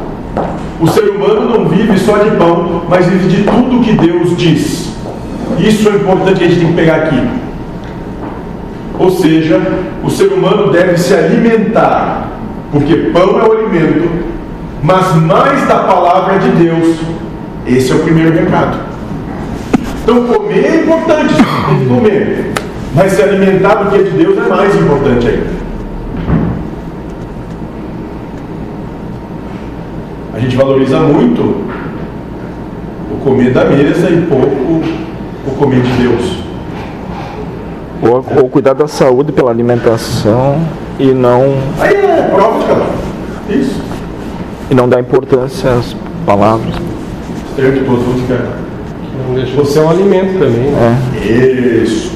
O 0.81 0.87
ser 0.87 1.09
humano 1.09 1.57
não 1.57 1.69
vive 1.69 1.97
só 1.97 2.17
de 2.17 2.31
pão, 2.31 2.83
mas 2.89 3.05
vive 3.05 3.29
de 3.29 3.43
tudo 3.43 3.79
o 3.79 3.83
que 3.83 3.93
Deus 3.93 4.35
diz. 4.35 4.93
Isso 5.57 5.87
é 5.87 5.95
importante 5.95 6.39
que 6.39 6.43
a 6.43 6.47
gente 6.47 6.59
tem 6.59 6.69
que 6.69 6.75
pegar 6.75 6.95
aqui. 6.95 7.29
Ou 8.99 9.09
seja, 9.09 9.61
o 10.03 10.09
ser 10.09 10.33
humano 10.33 10.71
deve 10.71 10.97
se 10.97 11.13
alimentar, 11.13 12.29
porque 12.71 12.95
pão 13.13 13.39
é 13.39 13.47
o 13.47 13.51
alimento, 13.53 14.09
mas 14.83 15.15
mais 15.15 15.65
da 15.67 15.79
palavra 15.79 16.39
de 16.39 16.49
Deus. 16.49 16.97
Esse 17.65 17.91
é 17.91 17.95
o 17.95 17.99
primeiro 17.99 18.33
recado. 18.33 18.79
Então, 20.03 20.25
comer 20.25 20.65
é 20.65 20.75
importante, 20.81 21.35
tem 21.35 21.79
que 21.79 21.85
comer, 21.85 22.51
mas 22.95 23.13
se 23.13 23.21
alimentar 23.21 23.75
do 23.75 23.91
que 23.91 23.97
é 23.97 24.03
de 24.03 24.09
Deus 24.09 24.37
é 24.37 24.49
mais 24.49 24.75
importante 24.75 25.27
ainda. 25.27 25.70
Gente 30.41 30.55
valoriza 30.57 30.99
muito 30.99 31.41
o 33.11 33.17
comer 33.23 33.53
da 33.53 33.65
mesa 33.65 34.09
e 34.09 34.25
pouco 34.27 34.81
o 35.47 35.51
comer 35.57 35.81
de 35.81 35.91
Deus. 35.93 36.41
Ou, 38.01 38.25
ou 38.41 38.49
cuidar 38.49 38.73
da 38.73 38.87
saúde 38.87 39.31
pela 39.31 39.51
alimentação 39.51 40.59
e 40.99 41.07
não, 41.11 41.55
Aí 41.79 41.93
é 41.95 42.29
prova 42.33 42.59
de 42.59 42.65
cada 42.65 42.81
um. 42.81 43.59
Isso. 43.59 43.81
e 44.69 44.73
não 44.73 44.89
dar 44.89 44.99
importância 44.99 45.71
às 45.71 45.95
palavras. 46.25 46.73
Estranho 47.49 47.73
que 47.73 47.85
todos 47.85 48.03
vão 48.03 48.15
ficar. 48.15 48.61
De 49.35 49.67
ser 49.67 49.79
um 49.81 49.89
alimento 49.89 50.39
também. 50.39 50.71
Né? 50.71 50.97
É. 51.23 51.83
Isso. 51.83 52.11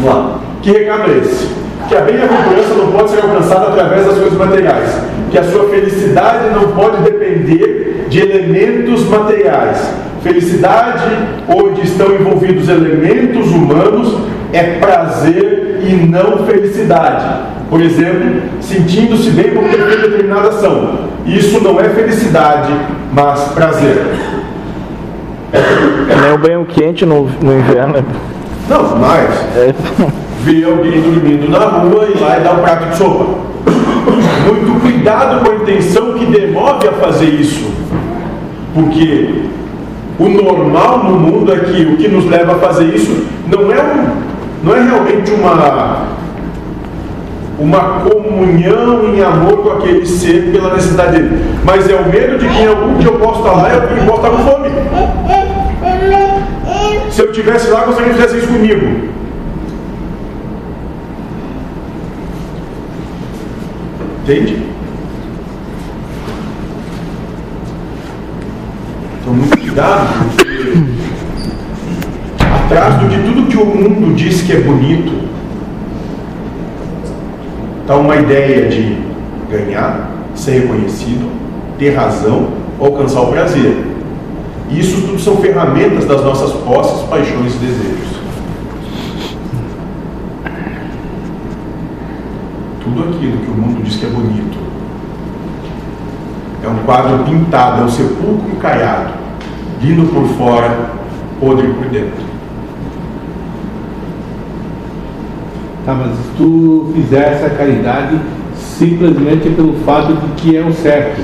Vamos 0.00 0.10
lá. 0.14 0.40
Que 0.62 0.70
recado 0.72 1.10
é 1.10 1.18
esse? 1.18 1.48
Que 1.88 1.96
a 1.96 2.00
bem-aventurança 2.00 2.74
não 2.74 2.92
pode 2.92 3.10
ser 3.10 3.20
alcançada 3.20 3.68
através 3.68 4.06
das 4.06 4.18
coisas 4.18 4.38
materiais. 4.38 5.07
Que 5.30 5.38
a 5.38 5.44
sua 5.44 5.68
felicidade 5.68 6.50
não 6.54 6.72
pode 6.72 7.02
depender 7.02 8.06
de 8.08 8.20
elementos 8.20 9.04
materiais. 9.08 9.92
Felicidade, 10.22 11.04
onde 11.48 11.82
estão 11.82 12.14
envolvidos 12.14 12.68
elementos 12.68 13.50
humanos, 13.50 14.16
é 14.52 14.78
prazer 14.78 15.80
e 15.82 15.94
não 16.06 16.46
felicidade. 16.46 17.24
Por 17.68 17.80
exemplo, 17.80 18.42
sentindo-se 18.60 19.30
bem 19.30 19.50
por 19.50 19.64
ter 19.64 19.78
feito 19.78 20.10
determinada 20.10 20.48
ação. 20.48 21.08
Isso 21.26 21.62
não 21.62 21.78
é 21.78 21.88
felicidade, 21.90 22.72
mas 23.12 23.40
prazer. 23.52 24.06
É 25.52 26.16
nem 26.22 26.32
o 26.32 26.38
banho 26.38 26.64
quente 26.66 27.04
no, 27.04 27.28
no 27.42 27.58
inverno. 27.58 28.04
Não, 28.68 28.96
mas 28.96 29.30
É, 29.56 29.74
ver 30.42 30.64
alguém 30.64 31.00
dormindo 31.00 31.50
na 31.50 31.58
rua 31.58 32.06
e 32.14 32.18
lá 32.18 32.38
e 32.38 32.40
dar 32.42 32.52
um 32.52 32.62
prato 32.62 32.90
de 32.90 32.96
sopa. 32.96 33.26
Muito 34.46 34.80
cuidado 34.80 35.44
com 35.44 35.50
a 35.50 35.54
intenção 35.56 36.14
que 36.14 36.26
demove 36.26 36.88
a 36.88 36.92
fazer 36.92 37.26
isso. 37.26 37.70
Porque 38.74 39.44
o 40.18 40.28
normal 40.28 41.04
no 41.04 41.18
mundo 41.18 41.52
é 41.52 41.58
que 41.60 41.82
o 41.82 41.96
que 41.96 42.08
nos 42.08 42.26
leva 42.26 42.52
a 42.52 42.58
fazer 42.58 42.94
isso 42.94 43.24
não 43.46 43.72
é, 43.72 43.82
um, 43.82 44.64
não 44.64 44.76
é 44.76 44.82
realmente 44.82 45.30
uma, 45.32 46.06
uma 47.58 48.00
comunhão 48.00 49.14
em 49.14 49.22
amor 49.22 49.58
com 49.58 49.70
aquele 49.72 50.04
ser 50.04 50.50
pela 50.52 50.74
necessidade 50.74 51.12
dele. 51.12 51.44
Mas 51.64 51.88
é 51.88 51.94
o 51.94 52.08
medo 52.08 52.38
de 52.38 52.48
que 52.48 52.62
em 52.62 52.66
algum 52.66 52.94
dia 52.98 53.08
eu 53.08 53.18
posso 53.18 53.40
estar 53.40 53.52
lá 53.52 53.68
e 53.70 53.74
eu 53.74 54.06
posso 54.06 54.26
estar 54.26 54.30
com 54.30 54.38
fome. 54.38 54.68
Se 57.10 57.22
eu 57.22 57.30
estivesse 57.30 57.70
lá, 57.70 57.84
gostaria 57.84 58.12
que 58.12 58.20
fizesse 58.20 58.38
isso 58.38 58.48
comigo. 58.48 59.08
Entende? 64.28 64.62
Então, 69.22 69.32
muito 69.32 69.58
cuidado, 69.58 70.06
porque 70.36 70.76
atrás 72.44 73.00
de 73.00 73.22
tudo 73.22 73.48
que 73.48 73.56
o 73.56 73.64
mundo 73.64 74.14
diz 74.14 74.42
que 74.42 74.52
é 74.52 74.60
bonito, 74.60 75.30
está 77.80 77.96
uma 77.96 78.16
ideia 78.16 78.68
de 78.68 78.98
ganhar, 79.50 80.10
ser 80.34 80.60
reconhecido, 80.60 81.32
ter 81.78 81.94
razão, 81.94 82.48
alcançar 82.78 83.22
o 83.22 83.28
prazer. 83.28 83.82
Isso 84.70 85.06
tudo 85.06 85.18
são 85.18 85.38
ferramentas 85.38 86.04
das 86.04 86.22
nossas 86.22 86.52
posses, 86.52 87.08
paixões 87.08 87.54
e 87.54 87.58
desejos. 87.60 88.08
Tudo 92.84 93.07
aquilo 93.18 93.38
que 93.38 93.50
o 93.50 93.54
mundo 93.54 93.82
diz 93.82 93.96
que 93.96 94.06
é 94.06 94.08
bonito 94.08 94.58
é 96.64 96.68
um 96.68 96.78
quadro 96.84 97.24
pintado, 97.24 97.82
é 97.82 97.84
um 97.84 97.88
sepulcro 97.88 98.56
caiado, 98.60 99.14
lindo 99.82 100.06
por 100.12 100.26
fora, 100.36 100.90
podre 101.40 101.68
por 101.68 101.86
dentro. 101.86 102.28
Tá, 105.84 105.94
mas 105.94 106.16
se 106.16 106.30
tu 106.36 106.92
fizer 106.94 107.32
essa 107.32 107.50
caridade 107.50 108.18
simplesmente 108.56 109.48
pelo 109.50 109.74
fato 109.84 110.14
de 110.14 110.28
que 110.36 110.56
é 110.56 110.60
o 110.60 110.72
certo, 110.72 111.22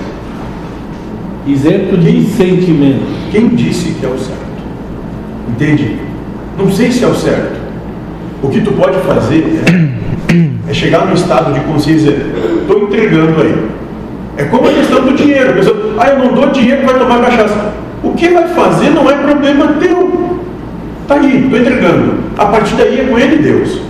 isento 1.47 1.97
de 1.99 2.25
sentimento. 2.25 3.05
Quem 3.31 3.49
disse 3.49 3.93
que 3.93 4.07
é 4.07 4.09
o 4.09 4.19
certo? 4.19 4.45
Entende? 5.49 5.99
Não 6.57 6.71
sei 6.71 6.91
se 6.91 7.05
é 7.05 7.09
o 7.09 7.15
certo. 7.15 7.61
O 8.43 8.49
que 8.49 8.61
tu 8.61 8.73
pode 8.73 8.99
fazer 9.01 9.63
é, 9.67 9.94
é 10.75 10.77
chegar 10.77 11.07
no 11.07 11.15
estado 11.15 11.55
de 11.55 11.61
consciência, 11.61 12.11
estou 12.11 12.83
entregando 12.83 13.41
aí. 13.41 13.55
É 14.37 14.45
como 14.45 14.69
a 14.69 14.73
questão 14.73 15.03
do 15.03 15.15
dinheiro. 15.15 15.51
A 15.51 15.53
pessoa, 15.55 15.95
ah, 15.99 16.09
eu 16.09 16.19
não 16.19 16.35
dou 16.35 16.51
dinheiro, 16.51 16.85
vai 16.85 16.99
tomar 16.99 17.21
cachaça. 17.21 17.73
O 18.03 18.11
que 18.13 18.29
vai 18.29 18.49
fazer 18.49 18.91
não 18.91 19.09
é 19.09 19.15
problema 19.15 19.69
teu. 19.81 20.41
Está 21.03 21.15
aí, 21.15 21.45
estou 21.45 21.59
entregando. 21.59 22.15
A 22.37 22.47
partir 22.47 22.75
daí 22.75 23.01
é 23.01 23.05
com 23.05 23.19
ele 23.19 23.43
Deus. 23.43 23.81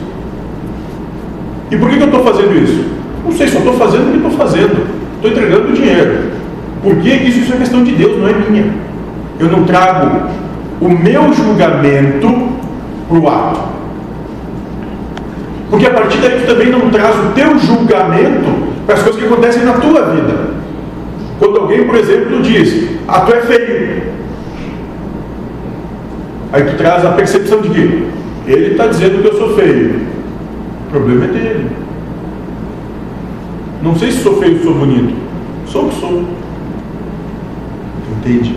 E 1.71 1.77
por 1.77 1.89
que, 1.89 1.97
que 1.97 2.03
eu 2.03 2.09
estou 2.09 2.23
fazendo 2.23 2.63
isso? 2.63 2.85
Não 3.25 3.33
sei, 3.33 3.49
só 3.49 3.59
estou 3.59 3.73
fazendo 3.75 4.09
o 4.09 4.11
que 4.11 4.17
estou 4.17 4.33
fazendo. 4.33 4.87
Estou 5.17 5.31
entregando 5.31 5.71
o 5.71 5.73
dinheiro. 5.73 6.31
Por 6.83 6.97
que 6.97 7.09
isso? 7.09 7.41
Isso 7.41 7.55
é 7.55 7.57
questão 7.57 7.83
de 7.83 7.93
Deus, 7.93 8.19
não 8.19 8.29
é 8.29 8.33
minha. 8.35 8.67
Eu 9.41 9.49
não 9.49 9.65
trago 9.65 10.29
o 10.81 10.89
meu 10.89 11.33
julgamento 11.33 12.29
para 13.09 13.19
o 13.19 13.29
ato. 13.29 13.74
Porque 15.71 15.87
a 15.87 15.91
partir 15.91 16.19
daí 16.19 16.41
tu 16.41 16.47
também 16.47 16.71
não 16.71 16.91
traz 16.91 17.17
o 17.17 17.31
teu 17.35 17.59
julgamento 17.59 18.75
para 18.87 18.95
as 18.95 19.03
coisas 19.03 19.21
que 19.21 19.27
acontecem 19.27 19.65
na 19.65 19.75
tua 19.75 20.03
vida. 20.11 20.55
Quando 21.39 21.61
alguém, 21.61 21.85
por 21.87 21.97
exemplo, 21.97 22.43
diz, 22.43 22.89
ah, 23.09 23.21
tu 23.21 23.35
é 23.35 23.41
feio. 23.41 24.03
Aí 26.53 26.65
tu 26.65 26.77
traz 26.77 27.05
a 27.05 27.11
percepção 27.11 27.61
de 27.61 27.71
que 27.71 28.09
ele 28.47 28.73
está 28.73 28.87
dizendo 28.87 29.21
que 29.21 29.29
eu 29.29 29.39
sou 29.39 29.57
feio. 29.57 30.01
O 30.87 30.91
problema 30.91 31.25
é 31.25 31.29
dele. 31.29 31.71
Não 33.83 33.97
sei 33.97 34.13
se 34.13 34.23
sou 34.23 34.39
feio 34.39 34.59
ou 34.59 34.63
sou 34.63 34.75
bonito. 34.75 35.15
Sou 35.67 35.87
o 35.87 35.89
que 35.89 36.01
sou. 36.01 36.25
Entende? 38.19 38.57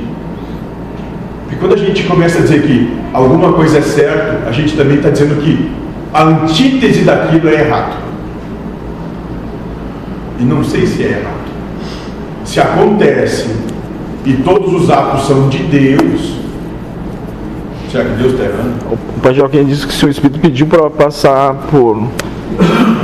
E 1.52 1.56
quando 1.56 1.74
a 1.74 1.78
gente 1.78 2.04
começa 2.04 2.38
a 2.38 2.42
dizer 2.42 2.62
que 2.62 2.94
alguma 3.14 3.54
coisa 3.54 3.80
é 3.80 3.82
certo, 3.82 4.48
a 4.48 4.52
gente 4.52 4.78
também 4.78 4.98
está 4.98 5.10
dizendo 5.10 5.42
que 5.42 5.72
a 6.14 6.24
antítese 6.24 7.04
daquilo 7.04 7.50
é 7.50 7.66
errado. 7.66 7.98
E 10.40 10.44
não 10.44 10.64
sei 10.64 10.86
se 10.86 11.04
é 11.04 11.20
errado. 11.20 11.48
Se 12.46 12.60
acontece 12.60 13.50
e 14.26 14.34
todos 14.34 14.74
os 14.74 14.90
atos 14.90 15.28
são 15.28 15.50
de 15.50 15.60
Deus, 15.60 16.38
será 17.92 18.06
que 18.06 18.12
Deus 18.12 18.34
está 18.34 18.46
errando? 18.46 18.76
O 18.92 19.20
Pai 19.22 19.34
Joaquim 19.34 19.66
disse 19.66 19.86
que 19.86 19.94
se 19.94 20.06
o 20.06 20.10
Espírito 20.10 20.40
pediu 20.40 20.68
para 20.68 20.90
passar 20.90 21.54
por 21.70 22.08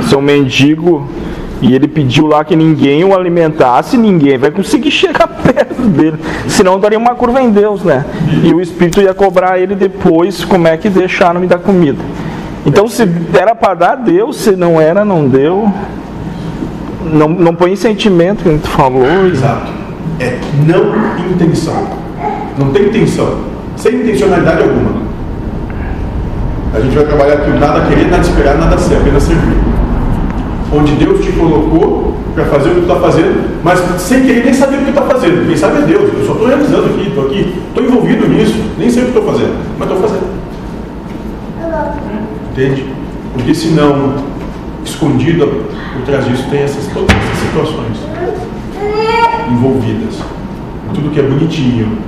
ser 0.08 0.16
um 0.16 0.22
mendigo 0.22 1.08
e 1.60 1.74
ele 1.74 1.88
pediu 1.88 2.26
lá 2.26 2.44
que 2.44 2.54
ninguém 2.54 3.04
o 3.04 3.14
alimentasse, 3.14 3.96
ninguém 3.96 4.36
vai 4.36 4.50
conseguir 4.50 4.90
chegar 4.92 5.26
perto 5.26 5.82
dele. 5.82 6.18
Senão 6.46 6.78
daria 6.78 6.98
uma 6.98 7.14
curva 7.14 7.40
em 7.40 7.50
Deus, 7.50 7.82
né? 7.82 8.04
E 8.42 8.52
o 8.52 8.60
Espírito 8.60 9.00
ia 9.00 9.14
cobrar 9.14 9.58
ele 9.58 9.74
depois 9.74 10.44
como 10.44 10.68
é 10.68 10.76
que 10.76 10.88
deixaram 10.88 11.40
me 11.40 11.46
dar 11.46 11.58
comida. 11.58 11.98
Então 12.66 12.88
se 12.88 13.06
era 13.34 13.54
para 13.54 13.74
dar, 13.74 13.96
deu, 13.96 14.32
se 14.32 14.56
não 14.56 14.80
era, 14.80 15.04
não 15.04 15.28
deu. 15.28 15.70
Não, 17.04 17.28
não 17.28 17.54
põe 17.54 17.76
sentimento 17.76 18.42
que 18.42 18.58
tu 18.58 18.68
falou. 18.68 19.04
Exato. 19.26 19.70
É 20.18 20.38
não 20.66 21.30
intenção. 21.30 21.86
Não 22.58 22.70
tem 22.70 22.86
intenção. 22.86 23.40
Sem 23.76 23.96
intencionalidade 23.96 24.62
alguma. 24.62 25.04
A 26.72 26.80
gente 26.80 26.94
vai 26.96 27.04
trabalhar 27.04 27.34
aqui 27.34 27.50
nada 27.50 27.86
querer, 27.86 28.10
nada 28.10 28.22
esperar, 28.22 28.58
nada 28.58 28.78
ser, 28.78 28.96
apenas 28.96 29.22
servir. 29.22 29.58
Onde 30.72 30.92
Deus 30.94 31.24
te 31.24 31.30
colocou 31.32 32.14
para 32.34 32.46
fazer 32.46 32.70
o 32.70 32.74
que 32.74 32.80
tu 32.80 32.92
está 32.92 32.96
fazendo, 32.96 33.60
mas 33.62 33.78
sem 34.00 34.22
querer 34.22 34.44
nem 34.44 34.52
saber 34.52 34.78
o 34.78 34.84
que 34.84 34.88
está 34.88 35.02
fazendo. 35.02 35.46
Quem 35.46 35.56
sabe 35.56 35.78
é 35.78 35.82
Deus. 35.82 36.10
Eu 36.18 36.26
só 36.26 36.32
estou 36.32 36.48
realizando 36.48 36.86
aqui, 36.86 37.08
estou 37.08 37.26
aqui, 37.26 37.54
estou 37.68 37.84
envolvido 37.84 38.28
nisso, 38.28 38.56
nem 38.76 38.90
sei 38.90 39.02
o 39.04 39.06
que 39.06 39.18
estou 39.18 39.32
fazendo, 39.32 39.54
mas 39.78 39.88
estou 39.88 40.02
fazendo. 40.02 40.43
Entende? 42.54 42.86
Porque 43.32 43.52
senão, 43.52 44.14
escondido 44.84 45.66
por 45.92 46.02
trás 46.02 46.24
disso, 46.24 46.46
tem 46.48 46.62
essas, 46.62 46.86
todas 46.94 47.10
essas 47.10 47.38
situações 47.38 47.98
envolvidas. 49.50 50.20
Tudo 50.94 51.10
que 51.10 51.18
é 51.18 51.24
bonitinho 51.24 51.98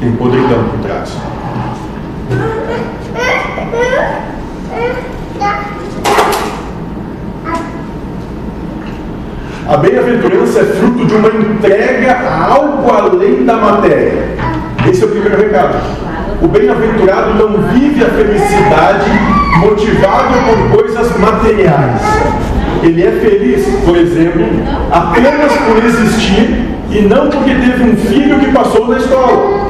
tem 0.00 0.12
podridão 0.12 0.64
por 0.64 0.78
trás. 0.80 1.14
A 9.68 9.76
bem-aventurança 9.76 10.60
é 10.60 10.64
fruto 10.64 11.04
de 11.04 11.14
uma 11.16 11.28
entrega 11.28 12.12
a 12.14 12.54
algo 12.54 12.90
além 12.90 13.44
da 13.44 13.58
matéria. 13.58 14.36
Esse 14.88 15.02
é 15.02 15.06
o 15.06 15.10
primeiro 15.10 15.36
recado. 15.36 16.25
O 16.42 16.48
bem-aventurado 16.48 17.34
não 17.34 17.62
vive 17.68 18.04
a 18.04 18.08
felicidade 18.08 19.10
motivado 19.60 20.34
por 20.44 20.80
coisas 20.80 21.18
materiais. 21.18 22.00
Ele 22.82 23.06
é 23.06 23.10
feliz, 23.10 23.66
por 23.84 23.96
exemplo, 23.96 24.44
apenas 24.90 25.52
por 25.52 25.84
existir 25.84 26.76
e 26.90 27.02
não 27.02 27.28
porque 27.30 27.54
teve 27.54 27.90
um 27.90 27.96
filho 27.96 28.38
que 28.38 28.52
passou 28.52 28.86
na 28.88 28.98
escola. 28.98 29.66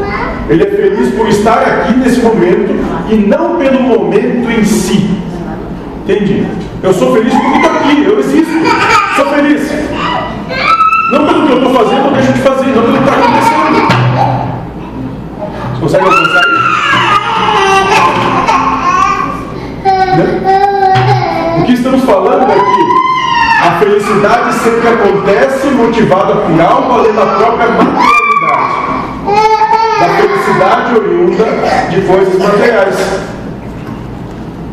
Ele 0.49 0.63
é 0.63 0.67
feliz 0.67 1.15
por 1.15 1.29
estar 1.29 1.59
aqui 1.59 1.97
nesse 1.99 2.21
momento 2.21 2.75
e 3.11 3.17
não 3.17 3.57
pelo 3.57 3.83
momento 3.83 4.51
em 4.51 4.65
si. 4.65 5.09
Entende? 6.03 6.47
Eu 6.83 6.93
sou 6.93 7.15
feliz 7.15 7.33
porque 7.33 7.57
estou 7.59 7.71
aqui, 7.79 8.05
eu 8.05 8.19
existo. 8.19 8.53
Sou 9.17 9.27
feliz. 9.27 9.63
Não 11.13 11.27
pelo 11.27 11.47
que 11.47 11.53
eu 11.53 11.59
estou 11.59 11.75
fazendo 11.75 12.07
ou 12.07 12.13
deixo 12.13 12.33
de 12.33 12.41
fazer, 12.41 12.67
não 12.67 12.83
pelo 12.83 12.93
que 12.93 12.99
está 12.99 13.13
acontecendo. 13.13 13.56
Consegue 15.81 16.05
alcançar 16.05 16.41
isso? 16.41 16.77
Né? 20.17 21.59
O 21.59 21.65
que 21.65 21.73
estamos 21.73 22.03
falando 22.05 22.51
aqui? 22.51 23.07
A 23.63 23.71
felicidade 23.79 24.55
sempre 24.55 24.89
acontece 24.89 25.67
motivada 25.69 26.35
por 26.37 26.61
algo 26.61 26.93
além 26.93 27.13
da 27.13 27.27
própria 27.27 27.69
materialidade. 27.69 28.07
Da 30.01 30.09
felicidade 30.09 30.97
oriunda 30.97 31.45
de 31.91 32.01
coisas 32.03 32.39
materiais. 32.39 32.97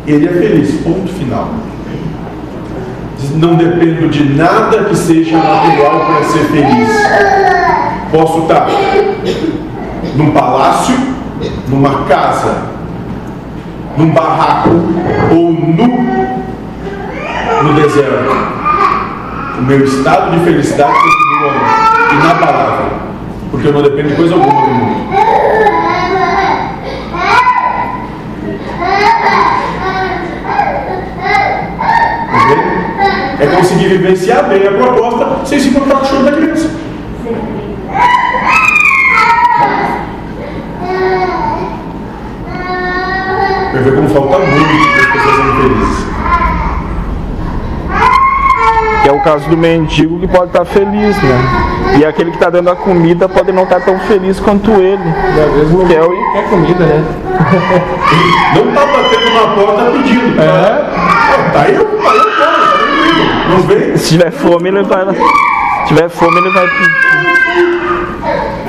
Ele 0.06 0.26
é 0.26 0.32
feliz, 0.32 0.80
ponto 0.82 1.12
final. 1.12 1.48
Não 3.36 3.56
dependo 3.56 4.08
de 4.08 4.34
nada 4.34 4.84
que 4.84 4.94
seja 4.96 5.36
material 5.36 6.06
para 6.06 6.24
ser 6.24 6.44
feliz. 6.44 6.88
Posso 8.12 8.42
estar 8.42 8.66
num 10.16 10.30
palácio, 10.30 10.96
numa 11.68 12.04
casa, 12.04 12.62
num 13.96 14.10
barraco 14.10 14.70
ou 15.30 15.52
nu 15.52 16.34
no 17.62 17.74
deserto. 17.74 18.54
O 19.58 19.62
meu 19.62 19.84
estado 19.84 20.32
de 20.32 20.44
felicidade 20.44 20.92
continua 20.92 21.52
inabalável, 22.12 22.86
porque 23.50 23.68
eu 23.68 23.72
não 23.72 23.82
dependo 23.82 24.08
de 24.08 24.16
coisa 24.16 24.34
alguma 24.34 24.62
do 24.62 24.68
mundo. 24.68 25.14
É 33.40 33.46
conseguir 33.46 33.88
vivenciar 33.88 34.48
bem 34.48 34.66
a 34.66 34.72
proposta 34.72 35.44
sem 35.44 35.58
se 35.58 35.70
com 35.70 35.80
o 35.80 36.04
choro 36.04 36.24
da 36.24 36.32
criança. 36.32 36.70
Ver 43.84 43.94
como 43.94 44.08
falta 44.08 44.38
muito 44.38 44.92
para 44.92 45.00
as 45.00 45.06
pessoas 45.12 45.36
serem 45.36 45.54
felizes. 45.60 46.04
Que 49.02 49.08
é 49.10 49.12
o 49.12 49.20
caso 49.20 49.48
do 49.50 49.56
mendigo 49.56 50.18
que 50.18 50.26
pode 50.26 50.46
estar 50.46 50.64
feliz, 50.64 51.16
né? 51.22 51.38
E 51.98 52.04
aquele 52.04 52.30
que 52.30 52.36
está 52.38 52.48
dando 52.48 52.70
a 52.70 52.76
comida 52.76 53.28
pode 53.28 53.52
não 53.52 53.64
estar 53.64 53.80
tão 53.80 53.98
feliz 54.00 54.40
quanto 54.40 54.70
ele. 54.72 55.02
E 55.36 55.40
às 55.40 55.52
vezes 55.54 55.70
não 55.72 55.86
Que 55.86 55.94
é 55.94 56.02
o- 56.02 56.32
quer 56.32 56.48
comida, 56.48 56.86
né? 56.86 57.04
Não 58.54 58.68
está 58.70 58.86
batendo 58.86 59.34
na 59.34 59.54
porta 59.54 59.90
pedindo. 59.92 60.40
É. 60.40 60.44
Tá, 60.44 61.50
tá 61.52 61.60
aí 61.60 61.74
eu, 61.74 61.86
aí 62.08 62.16
eu 62.16 62.30
tá 62.38 62.46
tranquilo. 62.46 63.50
Não 63.50 63.58
vem? 63.62 63.96
Se 63.98 64.08
tiver 64.08 64.30
fome, 64.32 64.68
ele 64.70 64.82
vai. 64.82 65.04
Se 65.14 65.86
tiver 65.88 66.08
fome, 66.08 66.38
ele 66.38 66.50
vai. 66.50 66.66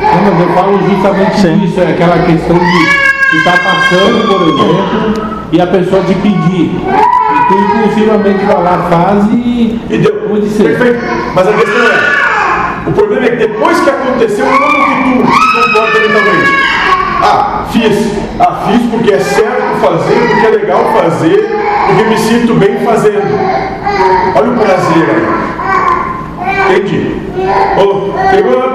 Não, 0.02 0.34
mas 0.34 0.42
eu 0.42 0.54
falo 0.54 0.80
justamente 0.90 1.40
Sim. 1.40 1.58
disso, 1.60 1.80
é 1.80 1.92
aquela 1.92 2.18
questão 2.20 2.58
de 2.58 3.15
tu 3.36 3.44
tá 3.44 3.52
passando, 3.52 4.28
por 4.28 4.42
exemplo, 4.42 5.48
e 5.52 5.62
a 5.62 5.68
pessoa 5.68 6.04
te 6.04 6.16
pedir. 6.16 6.72
E 6.72 7.48
tu 7.48 7.54
impulsivamente 7.54 8.46
vai 8.46 8.64
lá, 8.64 8.88
faz 8.90 9.26
e. 9.32 9.80
E 9.90 9.98
deu. 9.98 10.16
Como 10.22 10.42
de 10.42 10.50
ser. 10.50 10.78
Perfeito. 10.78 11.00
Mas 11.34 11.48
a 11.48 11.54
questão 11.54 11.84
é: 11.84 12.90
o 12.90 12.92
problema 12.92 13.26
é 13.26 13.30
que 13.30 13.36
depois 13.36 13.80
que 13.80 13.90
aconteceu, 13.90 14.46
como 14.46 14.62
que 14.62 15.04
tu 15.04 15.32
se 15.32 15.68
comporta 15.68 16.00
mentalmente? 16.00 16.66
Ah, 17.22 17.66
fiz. 17.72 18.12
Ah, 18.40 18.68
fiz 18.68 18.82
porque 18.90 19.14
é 19.14 19.20
certo 19.20 19.80
fazer, 19.82 20.28
porque 20.30 20.46
é 20.46 20.50
legal 20.50 20.94
fazer, 20.94 21.50
porque 21.88 22.04
me 22.04 22.18
sinto 22.18 22.54
bem 22.56 22.80
fazendo. 22.80 23.24
Olha 24.36 24.52
o 24.52 24.58
prazer 24.58 25.10
aí. 25.10 26.78
Entendi. 26.78 27.22
Oh, 27.78 28.12
pegou 28.32 28.66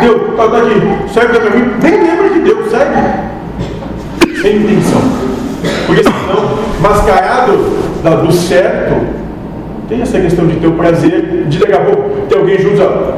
deu, 0.00 0.36
tá, 0.36 0.48
tá 0.48 0.58
aqui, 0.58 1.12
segue 1.12 1.56
mim. 1.56 1.74
Nem 1.82 2.02
lembra 2.02 2.28
que 2.28 2.38
deu, 2.40 2.64
segue. 2.70 3.35
Sem 4.40 4.56
intenção. 4.56 5.00
Porque 5.86 6.02
senão, 6.02 6.58
mascarado 6.80 7.52
do 8.26 8.32
certo, 8.32 9.06
tem 9.88 10.02
essa 10.02 10.20
questão 10.20 10.46
de 10.46 10.56
ter 10.56 10.66
o 10.66 10.72
prazer, 10.72 11.46
de 11.48 11.58
daqui 11.58 11.72
a 11.72 11.80
pouco 11.80 12.26
ter 12.28 12.36
alguém 12.36 12.58
junto, 12.58 12.82
ó, 12.82 13.16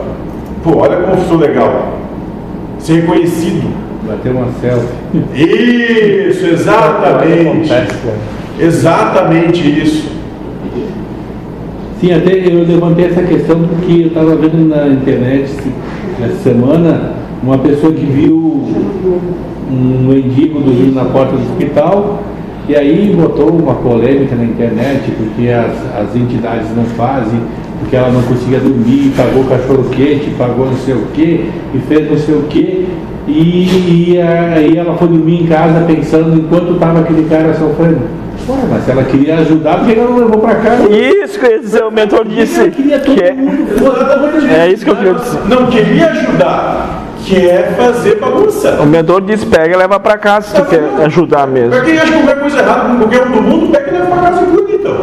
Pô, 0.63 0.79
olha 0.79 0.97
como 0.97 1.25
sou 1.29 1.39
legal. 1.39 1.99
Ser 2.79 3.01
reconhecido. 3.01 3.69
Bater 4.07 4.33
uma 4.33 4.49
selfie. 4.61 4.89
Isso, 5.35 6.47
exatamente. 6.47 7.71
Exatamente 8.59 9.81
isso. 9.83 10.11
Sim, 12.01 12.13
até 12.13 12.33
eu 12.33 12.65
levantei 12.65 13.07
essa 13.07 13.23
questão 13.23 13.61
porque 13.61 13.93
eu 13.93 14.07
estava 14.09 14.37
vendo 14.37 14.69
na 14.69 14.87
internet 14.89 15.51
essa 16.23 16.43
semana 16.43 17.13
uma 17.43 17.59
pessoa 17.59 17.93
que 17.93 18.05
viu 18.05 18.65
um 19.71 20.09
mendigo 20.09 20.61
dormindo 20.61 20.95
na 20.95 21.05
porta 21.05 21.37
do 21.37 21.43
hospital 21.43 22.23
e 22.69 22.77
aí 22.77 23.15
botou 23.17 23.51
uma 23.51 23.75
polêmica 23.75 24.35
na 24.37 24.45
internet 24.45 25.11
porque 25.13 25.49
as, 25.49 25.73
as 25.97 26.15
entidades 26.15 26.69
não 26.77 26.85
fazem, 26.85 27.41
porque 27.81 27.97
ela 27.97 28.11
não 28.11 28.23
conseguia 28.23 28.61
dormir, 28.61 29.13
pagou 29.17 29.45
cachorro 29.45 29.89
quente, 29.91 30.31
pagou 30.37 30.67
não 30.67 30.77
sei 30.77 30.95
o 30.95 31.07
que 31.15 31.51
e 31.75 31.79
fez 31.89 32.11
não 32.11 32.19
sei 32.19 32.35
o 32.35 32.43
que 32.43 32.87
e, 33.29 34.13
e 34.15 34.21
aí 34.21 34.77
ela 34.77 34.97
foi 34.97 35.09
dormir 35.09 35.43
em 35.43 35.47
casa 35.47 35.85
pensando 35.87 36.37
enquanto 36.39 36.73
estava 36.73 37.01
aquele 37.01 37.29
cara 37.29 37.53
sofrendo. 37.55 38.01
Ué, 38.49 38.57
mas 38.71 38.85
se 38.85 38.91
ela 38.91 39.05
queria 39.05 39.39
ajudar, 39.39 39.79
por 39.79 39.87
que 39.87 39.99
ela 39.99 40.11
não 40.11 40.19
levou 40.19 40.39
para 40.41 40.55
casa? 40.55 40.89
Isso 40.91 41.39
que 41.39 41.45
eu 41.45 41.51
ia 41.51 41.59
dizer, 41.59 41.85
o 41.85 41.91
mentor 41.91 42.27
disse. 42.27 42.71
Que 42.71 42.95
é, 42.95 43.37
é 44.63 44.73
isso 44.73 44.85
que 44.85 44.91
eu 44.91 44.97
queria 44.97 45.15
dizer. 45.15 45.41
Não 45.47 45.67
queria 45.67 46.07
ajudar, 46.07 47.05
quer 47.25 47.75
fazer 47.77 48.17
bagunça. 48.17 48.79
O 48.81 48.87
mentor 48.87 49.21
disse, 49.23 49.47
pega 49.47 49.75
e 49.75 49.77
leva 49.77 49.99
pra 50.01 50.17
casa 50.19 50.49
se 50.49 50.55
tu 50.55 50.65
quer 50.67 50.83
ajudar 51.05 51.47
mesmo. 51.47 51.71
Pra 51.71 51.81
quem 51.83 51.99
acha 51.99 52.13
qualquer 52.13 52.41
coisa 52.41 52.59
errada 52.59 52.89
com 52.89 52.97
qualquer 52.99 53.27
um 53.27 53.31
do 53.33 53.43
mundo, 53.43 53.73
pega 53.73 53.89
e 53.91 53.93
leva 53.93 54.07
pra 54.07 54.17
casa 54.31 54.43
e 54.43 54.47
cuida 54.47 54.73
então. 54.73 54.97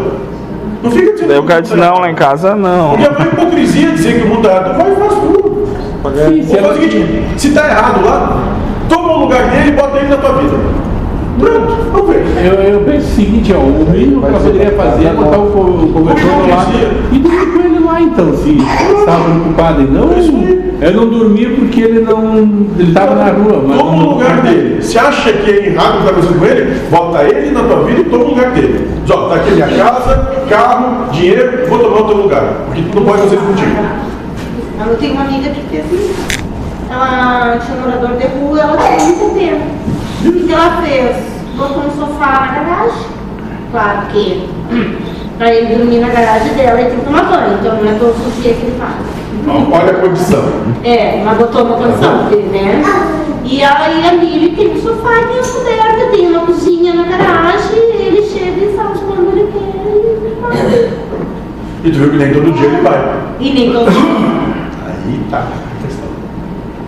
Não 0.83 0.91
fica 0.91 1.11
dizendo 1.13 1.27
Daí 1.29 1.37
o 1.37 1.41
que 1.41 1.47
cara 1.47 1.61
mundo 1.61 1.69
tá 1.69 1.75
não, 1.77 1.99
lá 1.99 2.11
em 2.11 2.15
casa 2.15 2.55
não. 2.55 2.89
Porque 2.91 3.05
é 3.05 3.09
uma 3.09 3.25
hipocrisia 3.27 3.91
dizer 3.91 4.19
que 4.21 4.27
o 4.27 4.29
mundo 4.29 4.47
tá 4.47 4.55
errado. 4.55 4.77
Vai 4.77 4.91
e 4.91 4.95
faz 4.95 5.13
tudo. 5.13 5.65
Sim, 6.05 6.55
Ou 6.55 6.63
faz 6.63 6.77
o 6.77 6.81
seguinte, 6.81 7.23
se 7.37 7.49
tá 7.51 7.67
errado 7.67 8.05
lá, 8.05 8.43
toma 8.87 9.13
o 9.13 9.19
lugar 9.21 9.49
dele 9.49 9.69
e 9.69 9.71
bota 9.71 9.97
ele 9.97 10.07
na 10.09 10.17
tua 10.17 10.33
vida. 10.33 10.55
Pronto, 11.39 11.75
vamos 11.91 12.09
ver. 12.09 12.23
Eu, 12.45 12.53
eu 12.75 12.79
penso 12.81 13.07
o 13.07 13.15
seguinte, 13.15 13.53
ó, 13.53 13.57
o 13.59 13.87
mínimo 13.91 14.21
que 14.21 14.27
ela 14.27 14.39
poderia 14.39 14.71
fazer 14.71 15.05
é 15.07 15.09
botar 15.13 15.37
o, 15.37 15.47
co- 15.51 15.59
o 15.61 15.91
cobertor 15.91 16.47
lá 16.49 16.65
e 17.11 17.17
dormir 17.19 17.45
com 17.51 17.59
ele 17.59 17.74
lá 17.95 18.01
então, 18.01 18.35
se 18.35 18.49
estava 18.49 19.23
preocupado. 19.23 19.81
E 19.81 19.85
não, 19.85 20.11
eu 20.81 20.93
não 20.93 21.07
dormia 21.07 21.49
porque 21.55 21.81
ele 21.81 22.01
não. 22.01 22.37
ele 22.37 22.89
estava 22.89 23.15
na 23.15 23.31
rua, 23.31 23.63
mas 23.65 23.77
Toma 23.77 24.03
o 24.03 24.09
lugar 24.09 24.41
dele. 24.41 24.81
Se 24.81 24.99
acha 24.99 25.31
que 25.31 25.49
é 25.49 25.67
errado 25.67 25.99
está 25.99 26.11
acontecendo 26.11 26.39
com 26.39 26.45
ele, 26.45 26.81
bota 26.89 27.23
ele 27.23 27.51
na 27.51 27.63
tua 27.63 27.83
vida 27.83 28.01
e 28.01 28.03
toma 28.05 28.23
o 28.23 28.27
lugar 28.29 28.51
dele. 28.51 28.89
Diz, 29.03 29.15
ó, 29.15 29.29
tá 29.29 29.35
aqui 29.35 29.51
minha 29.51 29.67
casa, 29.67 30.31
carro, 30.49 31.11
dinheiro, 31.11 31.67
vou 31.69 31.79
tomar 31.79 32.01
o 32.01 32.07
teu 32.07 32.17
lugar. 32.17 32.43
Porque 32.65 32.81
tu 32.81 32.95
não 32.99 33.05
pode 33.05 33.21
fazer 33.21 33.35
isso 33.35 33.45
contigo. 33.45 33.71
Eu 34.87 34.97
tenho 34.97 35.13
uma 35.13 35.23
amiga 35.23 35.49
que 35.49 35.61
fez 35.69 35.85
isso. 35.91 36.45
Ela 36.89 37.57
tinha 37.57 37.77
um 37.77 37.81
morador 37.81 38.17
de 38.17 38.27
rua, 38.27 38.59
ela 38.59 38.77
tinha 38.77 39.09
muito 39.09 39.39
tempo. 39.39 39.63
O 40.25 40.31
que 40.31 40.47
que 40.47 40.53
ela 40.53 40.81
fez? 40.81 41.15
Botou 41.55 41.83
um 41.83 41.91
sofá 41.91 42.41
na 42.41 42.61
garagem. 42.61 43.15
Claro 43.71 44.07
que 44.11 44.49
pra 45.37 45.53
ele 45.53 45.75
dormir 45.75 45.99
na 45.99 46.09
garagem 46.09 46.53
dela, 46.53 46.79
ele 46.79 46.89
tem 46.89 46.99
que 46.99 47.05
tomar 47.05 47.23
banho. 47.23 47.57
Então 47.59 47.75
não 47.75 47.91
é 47.91 47.95
todos 47.95 48.27
os 48.27 48.43
dias 48.43 48.57
que 48.57 48.65
ele 48.65 48.75
faz. 48.79 48.93
Ó, 49.47 49.75
Olha 49.75 49.91
a 49.91 49.95
condição. 49.95 50.43
É, 50.83 51.21
mas 51.23 51.37
botou 51.37 51.65
uma 51.65 51.77
condição 51.77 52.25
dele, 52.29 52.49
né? 52.51 52.81
E 53.43 53.61
aí 53.63 54.07
a 54.07 54.13
Miri 54.13 54.55
tem 54.55 54.71
um 54.71 54.81
sofá, 54.81 55.13
tem 55.27 55.37
uma 55.37 55.47
coberta, 55.47 56.11
tem 56.11 56.27
uma 56.27 56.45
cozinha 56.47 56.93
na 56.95 57.03
garagem, 57.03 57.79
ele 57.99 58.23
chega 58.23 58.65
e 58.65 58.75
faz 58.75 58.99
quando 58.99 59.37
ele 59.37 59.51
quer 59.51 59.75
e. 61.83 61.87
E 61.87 61.91
tu 61.91 61.99
viu 61.99 62.09
que 62.09 62.17
nem 62.17 62.33
todo 62.33 62.51
dia 62.51 62.67
ele 62.67 62.81
vai. 62.81 63.15
E 63.39 63.53
nem 63.53 63.71
todo 63.71 63.91
dia. 63.91 64.01
Aí 64.87 65.19
tá 65.29 65.47
a 65.47 65.85
questão. 65.85 66.07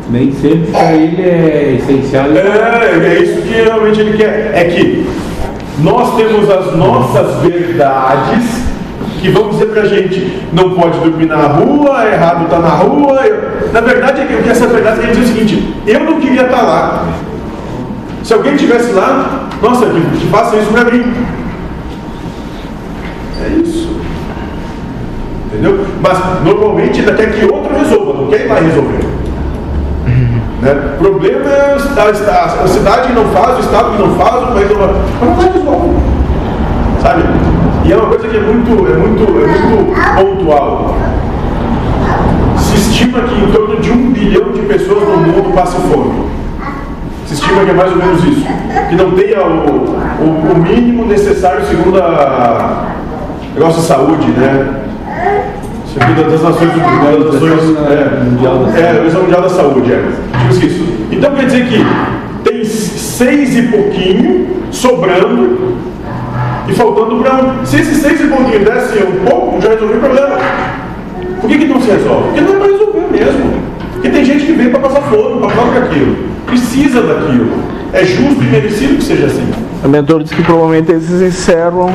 nem 0.09 0.31
sempre 0.31 0.71
para 0.71 0.93
ele 0.93 1.21
é 1.21 1.77
essencial. 1.79 2.25
É, 2.31 3.05
é 3.05 3.21
isso 3.21 3.41
que 3.43 3.53
realmente 3.53 3.99
ele 3.99 4.17
quer. 4.17 4.51
É 4.55 4.63
que 4.63 5.05
nós 5.79 6.15
temos 6.15 6.49
as 6.49 6.75
nossas 6.75 7.41
verdades 7.41 8.67
que 9.21 9.29
vão 9.29 9.49
dizer 9.49 9.67
pra 9.67 9.85
gente 9.85 10.43
não 10.53 10.71
pode 10.71 10.99
dormir 10.99 11.25
na 11.25 11.37
rua, 11.47 12.03
é 12.03 12.13
errado 12.13 12.45
estar 12.45 12.59
na 12.59 12.69
rua. 12.69 13.25
Eu- 13.25 13.71
Na 13.73 13.81
verdade, 13.81 14.21
é 14.21 14.23
o 14.23 14.43
que 14.43 14.49
essa 14.49 14.67
verdade 14.67 15.01
quer 15.01 15.07
dizer 15.11 15.21
é 15.21 15.23
o 15.23 15.27
seguinte: 15.27 15.75
eu 15.85 15.99
não 16.01 16.19
queria 16.19 16.43
estar 16.43 16.61
lá. 16.61 17.05
Se 18.23 18.33
alguém 18.33 18.53
estivesse 18.55 18.91
lá, 18.93 19.47
nossa, 19.61 19.85
que, 19.87 20.27
faça 20.27 20.55
isso 20.57 20.71
pra 20.71 20.83
mim. 20.85 21.03
É 23.43 23.49
isso. 23.61 23.89
Entendeu? 25.47 25.85
Mas 26.01 26.17
normalmente 26.43 26.99
ainda 26.99 27.13
quer 27.13 27.31
que 27.31 27.45
outro 27.45 27.73
resolva, 27.75 28.21
não 28.21 28.27
quer 28.27 28.45
ir 28.45 28.47
lá 28.49 28.55
resolver. 28.59 29.06
Né? 30.61 30.95
O 30.95 31.03
problema 31.03 31.49
é 31.49 31.75
a 31.75 31.79
cidade, 31.79 32.17
a 32.29 32.67
cidade 32.67 33.07
que 33.07 33.13
não 33.13 33.25
faz, 33.25 33.57
o 33.57 33.59
Estado 33.61 33.91
que 33.91 34.01
não 34.01 34.15
faz, 34.15 34.43
o 34.43 34.53
país 34.53 34.69
não 34.69 34.77
faz. 34.77 34.91
Mas 35.19 35.29
não 35.29 35.35
vai 35.35 35.51
resolver. 35.51 35.99
Sabe? 37.01 37.23
E 37.85 37.93
é 37.93 37.95
uma 37.95 38.07
coisa 38.07 38.27
que 38.27 38.37
é 38.37 38.39
muito, 38.41 38.71
é 38.71 38.97
muito, 38.97 39.23
é 39.23 39.47
muito 39.47 39.95
pontual. 40.15 40.95
Se 42.57 42.75
estima 42.75 43.21
que 43.21 43.35
em 43.35 43.51
torno 43.51 43.79
de 43.79 43.91
um 43.91 44.11
bilhão 44.11 44.51
de 44.51 44.61
pessoas 44.61 45.07
no 45.07 45.17
mundo 45.17 45.53
passam 45.53 45.79
fome. 45.81 46.27
Se 47.27 47.35
estima 47.35 47.63
que 47.63 47.69
é 47.69 47.73
mais 47.73 47.91
ou 47.91 47.97
menos 47.97 48.23
isso. 48.23 48.47
Que 48.89 48.95
não 48.95 49.11
tenha 49.11 49.45
o, 49.45 49.95
o, 50.21 50.51
o 50.53 50.57
mínimo 50.57 51.05
necessário 51.05 51.65
segundo 51.65 52.01
a 52.01 52.87
negócio 53.57 53.81
de 53.81 53.87
saúde, 53.87 54.27
né? 54.31 54.83
Segundo 55.91 56.29
das 56.29 56.43
Nações 56.43 56.71
Unidas, 56.73 57.31
das 57.31 57.41
Nações 57.41 57.77
é, 57.89 58.23
Mundial 58.23 58.57
da 58.59 58.79
é, 58.79 58.85
a 58.85 58.91
Organização 58.91 59.21
Mundial 59.23 59.41
da 59.41 59.49
Saúde, 59.49 59.93
é. 59.93 60.03
Isso. 60.51 60.85
Então 61.11 61.35
quer 61.35 61.45
dizer 61.45 61.67
que 61.67 61.85
tem 62.43 62.63
seis 62.63 63.55
e 63.57 63.63
pouquinho 63.63 64.47
sobrando 64.71 65.77
e 66.67 66.73
faltando 66.73 67.21
para 67.21 67.35
um. 67.35 67.65
Se 67.65 67.77
esses 67.77 67.97
seis 67.97 68.19
e 68.21 68.27
pouquinho 68.27 68.63
dessem 68.63 69.03
um 69.03 69.25
pouco, 69.25 69.61
já 69.61 69.69
resolveu 69.69 69.97
o 69.97 69.99
problema. 69.99 70.37
Por 71.39 71.49
que, 71.49 71.57
que 71.57 71.65
não 71.65 71.81
se 71.81 71.91
resolve? 71.91 72.23
Porque 72.29 72.41
não 72.41 72.55
é 72.55 72.57
para 72.57 72.67
resolver 72.67 73.07
mesmo. 73.11 73.61
Porque 73.93 74.09
tem 74.09 74.25
gente 74.25 74.45
que 74.45 74.53
vem 74.53 74.69
para 74.69 74.79
passar 74.79 75.01
fome, 75.01 75.39
para 75.39 75.49
falar 75.49 75.77
aquilo. 75.77 76.15
Precisa 76.45 77.01
daquilo. 77.01 77.51
É 77.93 78.03
justo 78.03 78.43
e 78.43 78.47
merecido 78.47 78.95
que 78.97 79.03
seja 79.03 79.27
assim. 79.27 79.49
O 79.83 79.87
mentor 79.87 80.23
disse 80.23 80.35
que 80.35 80.43
provavelmente 80.43 80.91
eles 80.91 81.09
encerram 81.09 81.89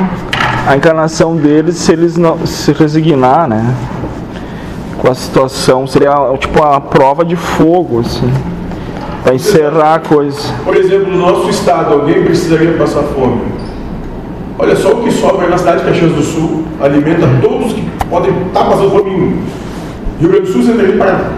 a 0.67 0.77
encarnação 0.77 1.37
deles 1.37 1.77
se 1.77 1.93
eles 1.93 2.17
não 2.17 2.47
se 2.47 2.73
resignar, 2.73 3.49
né? 3.49 3.75
Com 4.99 5.11
a 5.11 5.15
situação, 5.15 5.87
seria 5.87 6.13
tipo 6.39 6.61
uma 6.61 6.81
prova 6.81 7.25
de 7.25 7.35
fogo, 7.35 8.01
assim, 8.01 8.31
para 9.25 9.35
encerrar 9.35 9.95
a 9.95 9.99
coisa. 9.99 10.55
Por 10.65 10.77
exemplo, 10.77 11.11
no 11.11 11.19
nosso 11.19 11.51
estado, 11.51 11.95
alguém 11.95 12.23
precisaria 12.25 12.75
passar 12.75 13.03
fome. 13.03 13.41
Olha 14.59 14.77
só 14.77 14.93
o 14.93 15.03
que 15.03 15.11
sobra 15.11 15.49
na 15.49 15.59
cidade 15.59 15.81
de 15.81 15.87
Caxias 15.87 16.13
do 16.13 16.23
Sul, 16.23 16.65
alimenta 16.81 17.27
todos 17.41 17.73
que 17.73 17.83
podem 18.09 18.31
estar 18.47 18.65
passando 18.65 18.91
fome 18.91 19.11
em 19.11 19.43
Rio 20.21 20.31
Grande 20.31 20.47
do 20.47 20.53
Sul, 20.53 20.63
Santa 20.63 20.85
Catarina, 20.85 21.31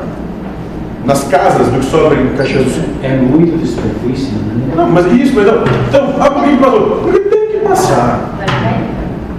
nas 1.07 1.25
casas 1.25 1.69
do 1.69 1.79
que 1.79 1.87
sobra 1.87 2.21
em 2.21 2.37
Caxias 2.37 2.65
do 2.65 2.71
Sul. 2.71 2.85
É 3.03 3.17
muito 3.17 3.57
desperdício, 3.59 4.33
né? 4.33 4.75
Não, 4.77 4.91
mas 4.91 5.07
isso, 5.07 5.33
mas 5.35 5.47
não. 5.47 5.63
Então, 5.89 6.15
ah, 6.21 6.31
que 6.31 6.57
passou? 6.57 7.01
Porque 7.03 7.21
tem 7.21 7.49
que 7.49 7.59
passar. 7.59 8.31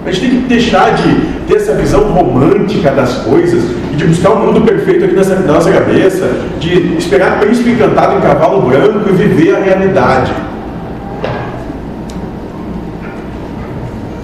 A 0.04 0.10
gente 0.10 0.20
tem 0.20 0.40
que 0.42 0.48
deixar 0.48 0.94
de 0.94 1.35
ter 1.46 1.56
essa 1.56 1.74
visão 1.74 2.02
romântica 2.12 2.90
das 2.90 3.18
coisas 3.18 3.62
e 3.92 3.96
de 3.96 4.04
buscar 4.06 4.30
um 4.30 4.46
mundo 4.46 4.60
perfeito 4.62 5.04
aqui 5.04 5.14
nessa, 5.14 5.36
na 5.36 5.52
nossa 5.52 5.70
cabeça, 5.70 6.28
de 6.58 6.96
esperar 6.96 7.40
príncipe 7.40 7.70
encantado 7.70 8.16
em 8.16 8.20
cavalo 8.20 8.62
branco 8.62 9.08
e 9.08 9.12
viver 9.12 9.54
a 9.54 9.60
realidade. 9.60 10.32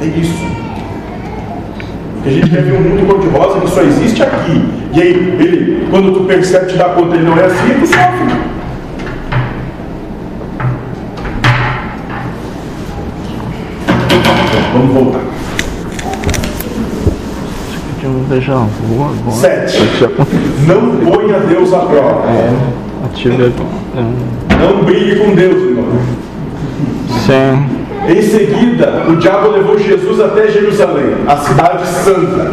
É 0.00 0.04
isso. 0.04 0.52
Porque 2.14 2.28
a 2.28 2.32
gente 2.32 2.50
quer 2.50 2.62
ver 2.62 2.72
um 2.72 2.82
mundo 2.82 3.06
cor-de-rosa 3.06 3.60
que 3.60 3.70
só 3.70 3.82
existe 3.82 4.22
aqui. 4.22 4.64
E 4.92 5.00
aí, 5.00 5.36
ele, 5.40 5.86
quando 5.90 6.12
tu 6.12 6.24
percebe, 6.24 6.66
te 6.66 6.76
dá 6.76 6.90
conta, 6.90 7.14
ele 7.14 7.24
não 7.24 7.36
é 7.36 7.46
assim, 7.46 7.80
tu 7.80 7.86
sofre. 7.86 8.42
Vamos 14.72 14.94
voltar. 14.94 15.31
Deixar 18.28 18.56
uma 18.56 18.68
rua 18.88 19.10
agora. 19.16 19.36
Sete. 19.36 19.78
Não 20.66 20.96
ponha 21.06 21.38
Deus 21.38 21.72
à 21.72 21.78
prova. 21.78 22.28
É, 22.28 22.52
ative 23.04 23.44
é, 23.44 24.60
Não 24.60 24.84
brigue 24.84 25.20
com 25.20 25.34
Deus, 25.34 25.62
irmão. 25.62 25.84
Sim. 27.24 27.82
Em 28.08 28.20
seguida, 28.20 29.04
o 29.08 29.16
diabo 29.16 29.50
levou 29.50 29.78
Jesus 29.78 30.20
até 30.20 30.48
Jerusalém, 30.48 31.14
a 31.28 31.36
cidade 31.36 31.86
santa, 31.86 32.50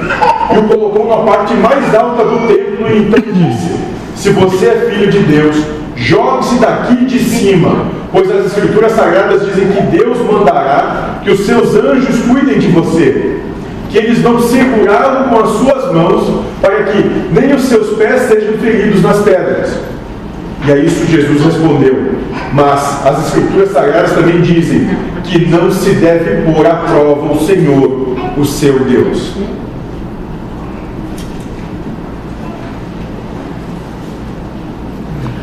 e 0.53 0.57
o 0.59 0.63
colocou 0.67 1.07
na 1.07 1.31
parte 1.31 1.55
mais 1.55 1.95
alta 1.95 2.23
do 2.23 2.47
templo 2.47 2.87
e 2.87 2.99
então 2.99 3.19
disse: 3.19 3.79
Se 4.15 4.29
você 4.29 4.67
é 4.67 4.91
filho 4.91 5.11
de 5.11 5.19
Deus, 5.19 5.57
jogue-se 5.95 6.59
daqui 6.59 7.05
de 7.05 7.17
cima, 7.17 7.87
pois 8.11 8.29
as 8.29 8.45
escrituras 8.45 8.91
sagradas 8.91 9.43
dizem 9.47 9.69
que 9.69 9.81
Deus 9.97 10.19
mandará 10.19 11.21
que 11.23 11.31
os 11.31 11.39
seus 11.39 11.75
anjos 11.75 12.21
cuidem 12.27 12.59
de 12.59 12.67
você. 12.67 13.48
Que 13.89 13.97
eles 13.97 14.19
vão 14.19 14.39
segurá-lo 14.39 15.29
com 15.29 15.39
as 15.39 15.49
suas 15.49 15.93
mãos 15.93 16.45
para 16.61 16.83
que 16.83 17.03
nem 17.31 17.53
os 17.53 17.63
seus 17.63 17.97
pés 17.97 18.21
sejam 18.23 18.53
feridos 18.53 19.01
nas 19.01 19.19
pedras. 19.21 19.79
E 20.65 20.71
a 20.71 20.77
isso 20.77 21.05
Jesus 21.07 21.43
respondeu: 21.43 22.15
Mas 22.53 23.05
as 23.05 23.27
Escrituras 23.27 23.71
Sagradas 23.71 24.13
também 24.13 24.41
dizem 24.41 24.89
que 25.23 25.45
não 25.47 25.71
se 25.71 25.91
deve 25.91 26.51
pôr 26.51 26.65
à 26.65 26.75
prova 26.75 27.33
o 27.33 27.39
Senhor, 27.45 28.15
o 28.37 28.45
seu 28.45 28.79
Deus. 28.79 29.33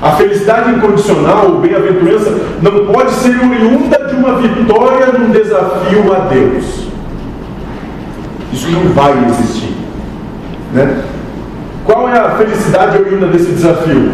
A 0.02 0.12
felicidade 0.12 0.70
incondicional, 0.70 1.50
ou 1.50 1.60
bem-aventurança, 1.60 2.32
não 2.62 2.86
pode 2.86 3.10
ser 3.12 3.30
oriunda 3.30 4.06
de 4.06 4.14
uma 4.14 4.36
vitória 4.36 5.06
num 5.06 5.30
desafio 5.30 6.14
a 6.14 6.18
Deus. 6.28 6.85
Isso 8.56 8.70
não 8.70 8.90
vai 8.94 9.12
existir. 9.26 9.76
Né? 10.72 11.02
Qual 11.84 12.08
é 12.08 12.18
a 12.18 12.30
felicidade 12.30 12.96
oriunda 12.96 13.26
desse 13.26 13.52
desafio? 13.52 14.12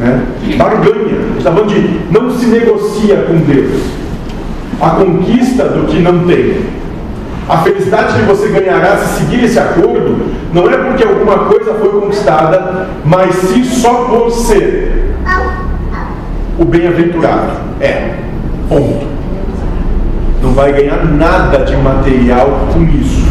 Né? 0.00 0.26
Barganha. 0.56 1.36
Está 1.38 1.52
falando 1.52 1.68
de 1.68 2.00
não 2.10 2.36
se 2.36 2.46
negocia 2.46 3.16
com 3.28 3.38
Deus. 3.38 3.80
A 4.80 4.90
conquista 4.90 5.68
do 5.68 5.86
que 5.86 6.00
não 6.00 6.26
tem. 6.26 6.64
A 7.48 7.58
felicidade 7.58 8.18
que 8.18 8.26
você 8.26 8.48
ganhará 8.48 8.96
se 8.96 9.20
seguir 9.20 9.44
esse 9.44 9.58
acordo 9.58 10.18
não 10.52 10.68
é 10.68 10.76
porque 10.76 11.04
alguma 11.04 11.38
coisa 11.44 11.74
foi 11.74 11.88
conquistada, 11.90 12.88
mas 13.04 13.36
sim 13.36 13.62
só 13.62 14.04
por 14.04 14.32
ser 14.32 15.14
o 16.58 16.64
bem-aventurado. 16.64 17.52
É. 17.80 18.14
Ponto. 18.68 19.17
Não 20.42 20.52
vai 20.52 20.72
ganhar 20.72 21.04
nada 21.04 21.64
de 21.64 21.76
material 21.76 22.68
com 22.72 22.82
isso. 22.82 23.26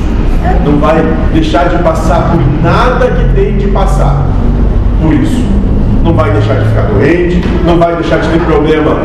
Não 0.65 0.77
vai 0.77 1.03
deixar 1.33 1.69
de 1.69 1.77
passar 1.83 2.31
por 2.31 2.41
nada 2.63 3.07
que 3.07 3.33
tem 3.33 3.57
de 3.57 3.67
passar 3.67 4.25
por 5.01 5.13
isso. 5.13 5.43
Não 6.03 6.13
vai 6.13 6.31
deixar 6.31 6.55
de 6.55 6.65
ficar 6.69 6.83
doente, 6.83 7.41
não 7.65 7.77
vai 7.77 7.95
deixar 7.95 8.19
de 8.19 8.29
ter 8.29 8.39
problema 8.41 8.95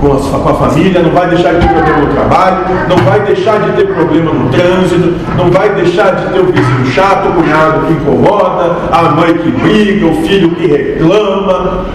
com 0.00 0.12
a, 0.12 0.40
com 0.40 0.48
a 0.48 0.54
família, 0.54 1.02
não 1.02 1.10
vai 1.10 1.28
deixar 1.28 1.54
de 1.54 1.60
ter 1.60 1.74
problema 1.74 2.00
no 2.00 2.06
trabalho, 2.06 2.56
não 2.88 2.96
vai 2.98 3.20
deixar 3.20 3.60
de 3.60 3.72
ter 3.72 3.86
problema 3.94 4.32
no 4.32 4.50
trânsito, 4.50 5.14
não 5.36 5.50
vai 5.50 5.74
deixar 5.74 6.14
de 6.14 6.32
ter 6.32 6.40
o 6.40 6.46
vizinho 6.46 6.86
chato, 6.86 7.28
o 7.28 7.32
cunhado 7.32 7.86
que 7.86 7.92
incomoda, 7.92 8.76
a 8.90 9.02
mãe 9.10 9.34
que 9.34 9.50
briga, 9.50 10.06
o 10.06 10.14
filho 10.22 10.50
que 10.50 10.66
reclama. 10.66 11.86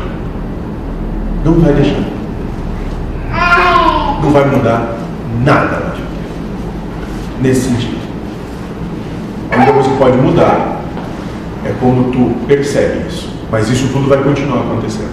Não 1.45 1.53
vai 1.53 1.73
deixar. 1.73 2.18
Não 4.21 4.31
vai 4.31 4.45
mudar 4.45 4.97
nada 5.43 5.93
nesse 7.41 7.69
sentido. 7.69 7.99
A 9.51 9.55
única 9.55 9.73
coisa 9.73 9.89
que 9.89 9.97
pode 9.97 10.17
mudar 10.17 10.81
é 11.65 11.73
quando 11.79 12.11
tu 12.11 12.45
percebe 12.45 13.07
isso. 13.07 13.29
Mas 13.51 13.69
isso 13.69 13.87
tudo 13.91 14.07
vai 14.07 14.21
continuar 14.21 14.59
acontecendo. 14.59 15.09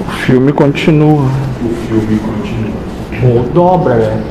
O 0.00 0.12
filme 0.26 0.52
continua. 0.52 1.24
O 1.62 1.74
filme 1.88 2.18
continua. 2.18 3.36
Ou 3.36 3.42
dobra, 3.44 3.94
né? 3.94 4.22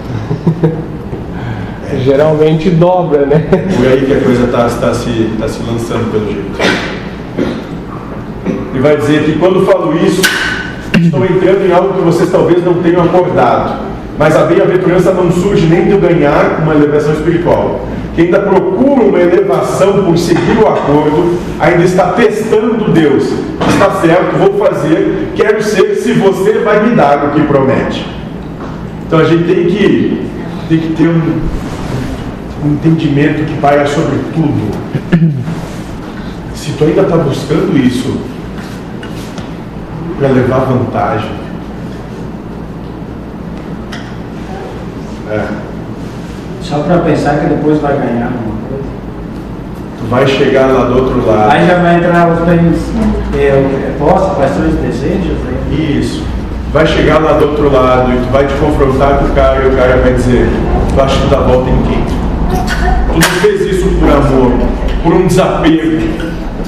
Geralmente 2.04 2.70
dobra, 2.70 3.26
né? 3.26 3.40
Por 3.76 3.88
aí 3.88 4.06
que 4.06 4.14
a 4.14 4.22
coisa 4.22 4.46
está 4.46 4.68
tá 4.68 4.94
se, 4.94 5.32
tá 5.40 5.48
se 5.48 5.64
lançando 5.64 6.12
pelo 6.12 6.26
jeito. 6.26 6.52
E 8.74 8.80
vai 8.80 8.98
dizer 8.98 9.24
que 9.24 9.40
quando 9.40 9.66
falo 9.66 9.96
isso, 9.98 10.22
estou 11.06 11.24
entrando 11.24 11.66
em 11.68 11.72
algo 11.72 11.94
que 11.94 12.02
vocês 12.02 12.32
talvez 12.32 12.64
não 12.64 12.76
tenham 12.76 13.04
acordado. 13.04 13.86
Mas 14.18 14.36
a 14.36 14.46
bem-aventurança 14.46 15.14
não 15.14 15.30
surge 15.32 15.66
nem 15.66 15.86
de 15.86 15.98
ganhar 15.98 16.62
uma 16.62 16.74
elevação 16.74 17.14
espiritual. 17.14 17.86
Quem 18.16 18.26
ainda 18.26 18.40
procura 18.40 19.04
uma 19.04 19.20
elevação 19.20 20.06
por 20.06 20.18
seguir 20.18 20.58
o 20.58 20.68
acordo, 20.68 21.38
ainda 21.60 21.84
está 21.84 22.14
testando 22.14 22.92
Deus. 22.92 23.26
Está 23.68 23.92
certo, 24.00 24.38
vou 24.38 24.58
fazer, 24.58 25.34
quero 25.36 25.62
ser 25.62 25.96
se 25.96 26.14
você 26.14 26.60
vai 26.60 26.88
me 26.88 26.96
dar 26.96 27.26
o 27.26 27.32
que 27.32 27.42
promete. 27.42 28.06
Então 29.06 29.20
a 29.20 29.26
gente 29.26 29.44
tem 29.44 29.66
que, 29.66 30.28
tem 30.70 30.80
que 30.80 30.94
ter 30.94 31.10
um, 31.10 31.42
um 32.64 32.72
entendimento 32.72 33.44
que 33.44 33.58
paira 33.60 33.86
sobre 33.86 34.18
tudo. 34.34 34.72
Se 36.56 36.72
tu 36.72 36.86
ainda 36.86 37.02
está 37.02 37.18
buscando 37.18 37.78
isso 37.78 38.18
para 40.18 40.30
levar 40.30 40.60
vantagem, 40.60 41.30
é, 45.30 45.42
Só 46.62 46.80
para 46.80 47.00
pensar 47.00 47.40
que 47.40 47.48
depois 47.48 47.80
vai 47.80 47.94
ganhar 47.98 48.26
alguma 48.26 48.56
coisa. 48.70 48.84
tu 50.00 50.06
vai 50.08 50.28
chegar 50.28 50.68
lá 50.68 50.86
do 50.86 50.98
outro 50.98 51.26
lado. 51.26 51.52
Aí 51.52 51.68
já 51.68 51.78
vai 51.80 51.98
entrar 51.98 52.32
os 52.32 52.40
bens, 52.40 52.92
é, 53.36 53.96
posse, 53.98 54.36
paixões 54.36 54.74
e 54.74 54.78
desejos. 54.78 55.38
Né? 55.40 55.98
Isso. 56.00 56.24
Vai 56.72 56.86
chegar 56.86 57.20
lá 57.20 57.34
do 57.34 57.50
outro 57.50 57.72
lado 57.72 58.12
e 58.12 58.18
tu 58.18 58.32
vai 58.32 58.46
te 58.46 58.54
confrontar 58.56 59.18
com 59.20 59.26
o 59.26 59.30
cara 59.30 59.64
e 59.64 59.68
o 59.68 59.76
cara 59.76 59.98
vai 59.98 60.14
dizer, 60.14 60.48
tu 60.94 61.02
acha 61.02 61.20
que 61.22 61.28
dá 61.28 61.38
volta 61.38 61.70
em 61.70 61.82
quem? 61.84 62.04
Tu 62.04 63.14
não 63.14 63.22
fez 63.22 63.62
isso 63.62 63.88
por 64.00 64.10
amor, 64.10 64.52
por 65.04 65.14
um 65.14 65.28
desapego, 65.28 66.02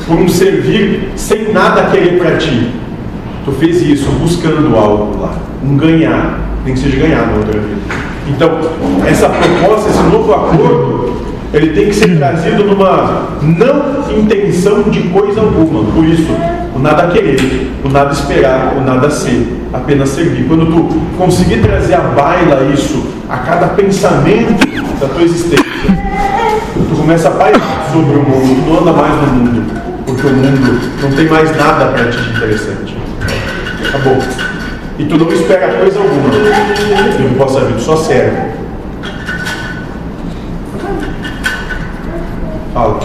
por 0.07 0.18
um 0.18 0.28
servir 0.30 1.11
sem 1.15 1.52
nada 1.52 1.90
querer 1.91 2.18
para 2.18 2.38
ti. 2.38 2.74
Tu 3.48 3.53
fez 3.53 3.82
isso 3.82 4.11
buscando 4.19 4.76
algo 4.76 5.22
lá, 5.22 5.32
um 5.64 5.78
ganhar, 5.78 6.38
nem 6.65 6.74
que 6.74 6.82
seja 6.82 6.98
ganhar 6.98 7.28
na 7.28 7.38
outra 7.38 7.57
vida. 7.57 7.80
Então, 8.28 8.60
essa 9.07 9.30
proposta, 9.30 9.90
esse 9.90 10.03
novo 10.11 10.34
acordo, 10.34 11.14
ele 11.53 11.69
tem 11.69 11.86
que 11.86 11.94
ser 11.94 12.18
trazido 12.18 12.65
numa 12.65 13.30
não 13.41 14.19
intenção 14.19 14.84
de 14.90 14.99
coisa 15.03 15.40
alguma. 15.40 15.90
Por 15.94 16.03
isso, 16.03 16.28
o 16.76 16.80
nada 16.80 17.07
querer, 17.07 17.72
o 17.86 17.88
nada 17.88 18.11
esperar, 18.11 18.76
o 18.76 18.82
nada 18.82 19.10
ser, 19.10 19.48
apenas 19.72 20.10
servir. 20.10 20.45
Quando 20.45 20.65
tu 20.65 20.99
conseguir 21.18 21.61
trazer 21.61 21.94
à 21.94 22.02
baila 22.02 22.69
isso 22.74 23.02
a 23.30 23.38
cada 23.38 23.68
pensamento 23.68 24.60
da 24.99 25.07
tua 25.07 25.24
existência, 25.24 25.64
tu 26.76 26.95
começa 26.98 27.30
a 27.30 27.32
pairar 27.32 27.90
sobre 27.94 28.14
o 28.14 28.24
mundo, 28.24 28.65
tu 28.65 28.69
não 28.69 28.82
anda 28.82 28.91
mais 28.91 29.15
no 29.15 29.28
mundo, 29.36 29.82
porque 30.06 30.28
o 30.28 30.32
mundo 30.32 30.82
não 31.02 31.11
tem 31.11 31.30
mais 31.30 31.56
nada 31.56 31.86
para 31.86 32.10
ti 32.10 32.18
de 32.22 32.30
interessante. 32.36 32.98
Acabou. 33.98 34.18
E 34.99 35.06
tu 35.06 35.18
não 35.18 35.32
espera 35.32 35.74
coisa 35.74 35.99
alguma. 35.99 36.30
Tu 36.30 37.24
não 37.24 37.34
possa 37.34 37.61
vir, 37.61 37.80
só 37.80 37.95
serve. 37.98 38.38
Fala. 42.74 42.99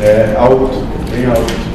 É 0.00 0.36
alto, 0.38 0.84
bem 1.10 1.26
alto. 1.26 1.68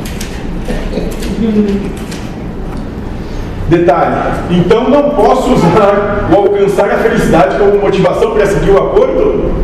Detalhe, 3.70 4.16
então 4.52 4.90
não 4.90 5.12
posso 5.12 5.54
usar 5.54 6.30
o 6.32 6.36
alcançar 6.36 6.90
a 6.92 6.98
felicidade 6.98 7.58
como 7.58 7.80
motivação 7.80 8.32
para 8.32 8.46
seguir 8.46 8.72
o 8.72 8.78
acordo? 8.78 9.63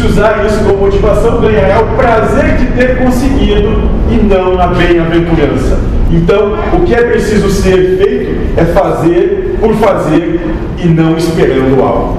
Se 0.00 0.06
usar 0.06 0.46
isso 0.46 0.64
como 0.64 0.78
motivação, 0.78 1.42
ganhará 1.42 1.82
o 1.82 1.94
prazer 1.94 2.56
de 2.56 2.66
ter 2.68 2.96
conseguido 2.96 3.82
e 4.10 4.14
não 4.14 4.58
a 4.58 4.68
bem-aventurança. 4.68 5.78
Então, 6.10 6.54
o 6.72 6.80
que 6.86 6.94
é 6.94 7.02
preciso 7.02 7.50
ser 7.50 7.98
feito 7.98 8.58
é 8.58 8.64
fazer 8.64 9.58
por 9.60 9.74
fazer 9.74 10.40
e 10.78 10.86
não 10.86 11.18
esperando 11.18 11.82
algo. 11.82 12.18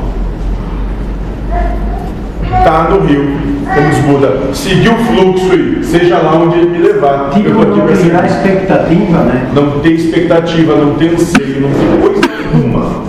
Está 2.56 2.88
no 2.92 3.00
rio, 3.00 3.36
como 3.66 4.20
Buda, 4.20 4.54
seguir 4.54 4.90
o 4.90 4.98
fluxo 4.98 5.56
e 5.56 5.84
seja 5.84 6.20
lá 6.20 6.36
onde 6.36 6.60
ele 6.60 6.70
me 6.70 6.88
levar. 6.88 7.32
Tipo, 7.32 7.50
Eu 7.50 7.66
não 7.66 7.88
servir. 7.96 8.26
expectativa, 8.26 9.18
né? 9.24 9.50
Não 9.56 9.80
tem 9.80 9.94
expectativa, 9.94 10.76
não 10.76 10.94
tem 10.94 11.16
anseio, 11.16 11.62
não 11.62 11.70
tem 11.72 12.00
coisa 12.00 12.22
nenhuma. 12.54 13.02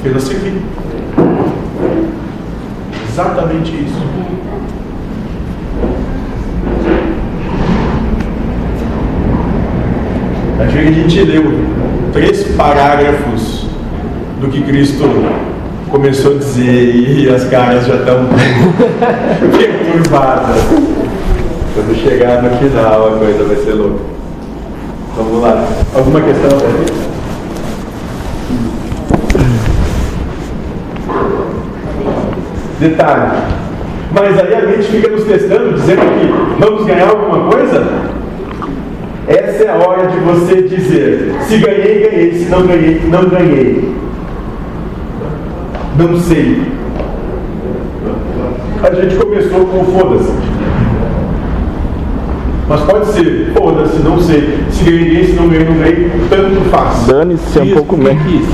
Apenas 0.00 0.22
seguir. 0.22 0.77
Exatamente 3.18 3.72
isso. 3.72 4.00
Acho 10.60 10.72
que 10.72 10.78
a 10.78 10.92
gente 10.92 11.20
leu 11.22 11.42
três 12.12 12.44
parágrafos 12.56 13.66
do 14.40 14.46
que 14.46 14.62
Cristo 14.62 15.02
começou 15.90 16.36
a 16.36 16.38
dizer 16.38 16.94
e 16.94 17.28
as 17.28 17.42
caras 17.48 17.86
já 17.86 17.96
estão 17.96 18.20
perturbadas. 19.50 20.62
Quando 21.74 22.00
chegar 22.00 22.40
no 22.40 22.56
final 22.56 23.14
a 23.14 23.18
coisa 23.18 23.42
vai 23.42 23.56
ser 23.56 23.72
louca. 23.72 24.00
Vamos 25.16 25.42
lá. 25.42 25.66
Alguma 25.92 26.20
questão? 26.20 27.17
Detalhe. 32.80 33.38
Mas 34.12 34.38
aí 34.38 34.54
a 34.54 34.62
mente 34.62 34.84
fica 34.84 35.08
nos 35.08 35.24
testando, 35.24 35.74
dizendo 35.74 36.00
que 36.00 36.64
vamos 36.64 36.86
ganhar 36.86 37.10
alguma 37.10 37.50
coisa? 37.50 37.86
Essa 39.26 39.64
é 39.64 39.68
a 39.68 39.86
hora 39.86 40.06
de 40.06 40.18
você 40.20 40.62
dizer: 40.62 41.34
se 41.42 41.58
ganhei, 41.58 42.08
ganhei, 42.08 42.34
se 42.34 42.50
não 42.50 42.66
ganhei, 42.66 43.00
não 43.10 43.28
ganhei. 43.28 43.94
Não 45.98 46.16
sei. 46.20 46.62
A 48.82 48.94
gente 48.94 49.16
começou 49.16 49.66
com 49.66 49.84
foda-se. 49.84 50.32
Mas 52.68 52.80
pode 52.82 53.06
ser, 53.06 53.52
foda-se, 53.56 53.98
não 54.00 54.20
sei. 54.20 54.58
Se 54.70 54.84
ganhei, 54.84 55.24
se 55.24 55.32
não 55.32 55.48
ganhei, 55.48 55.64
não 55.64 55.78
ganhei, 55.78 56.10
tanto 56.30 56.70
faz. 56.70 57.06
Dane-se 57.06 57.58
um 57.58 57.74
pouco 57.74 57.96
menos. 57.96 58.44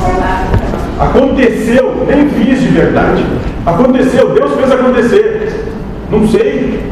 Aconteceu, 0.99 2.07
nem 2.09 2.29
fiz 2.31 2.61
de 2.61 2.69
verdade. 2.69 3.25
Aconteceu, 3.67 4.31
Deus 4.35 4.55
fez 4.55 4.71
acontecer. 4.71 5.65
Não 6.11 6.29
sei. 6.29 6.87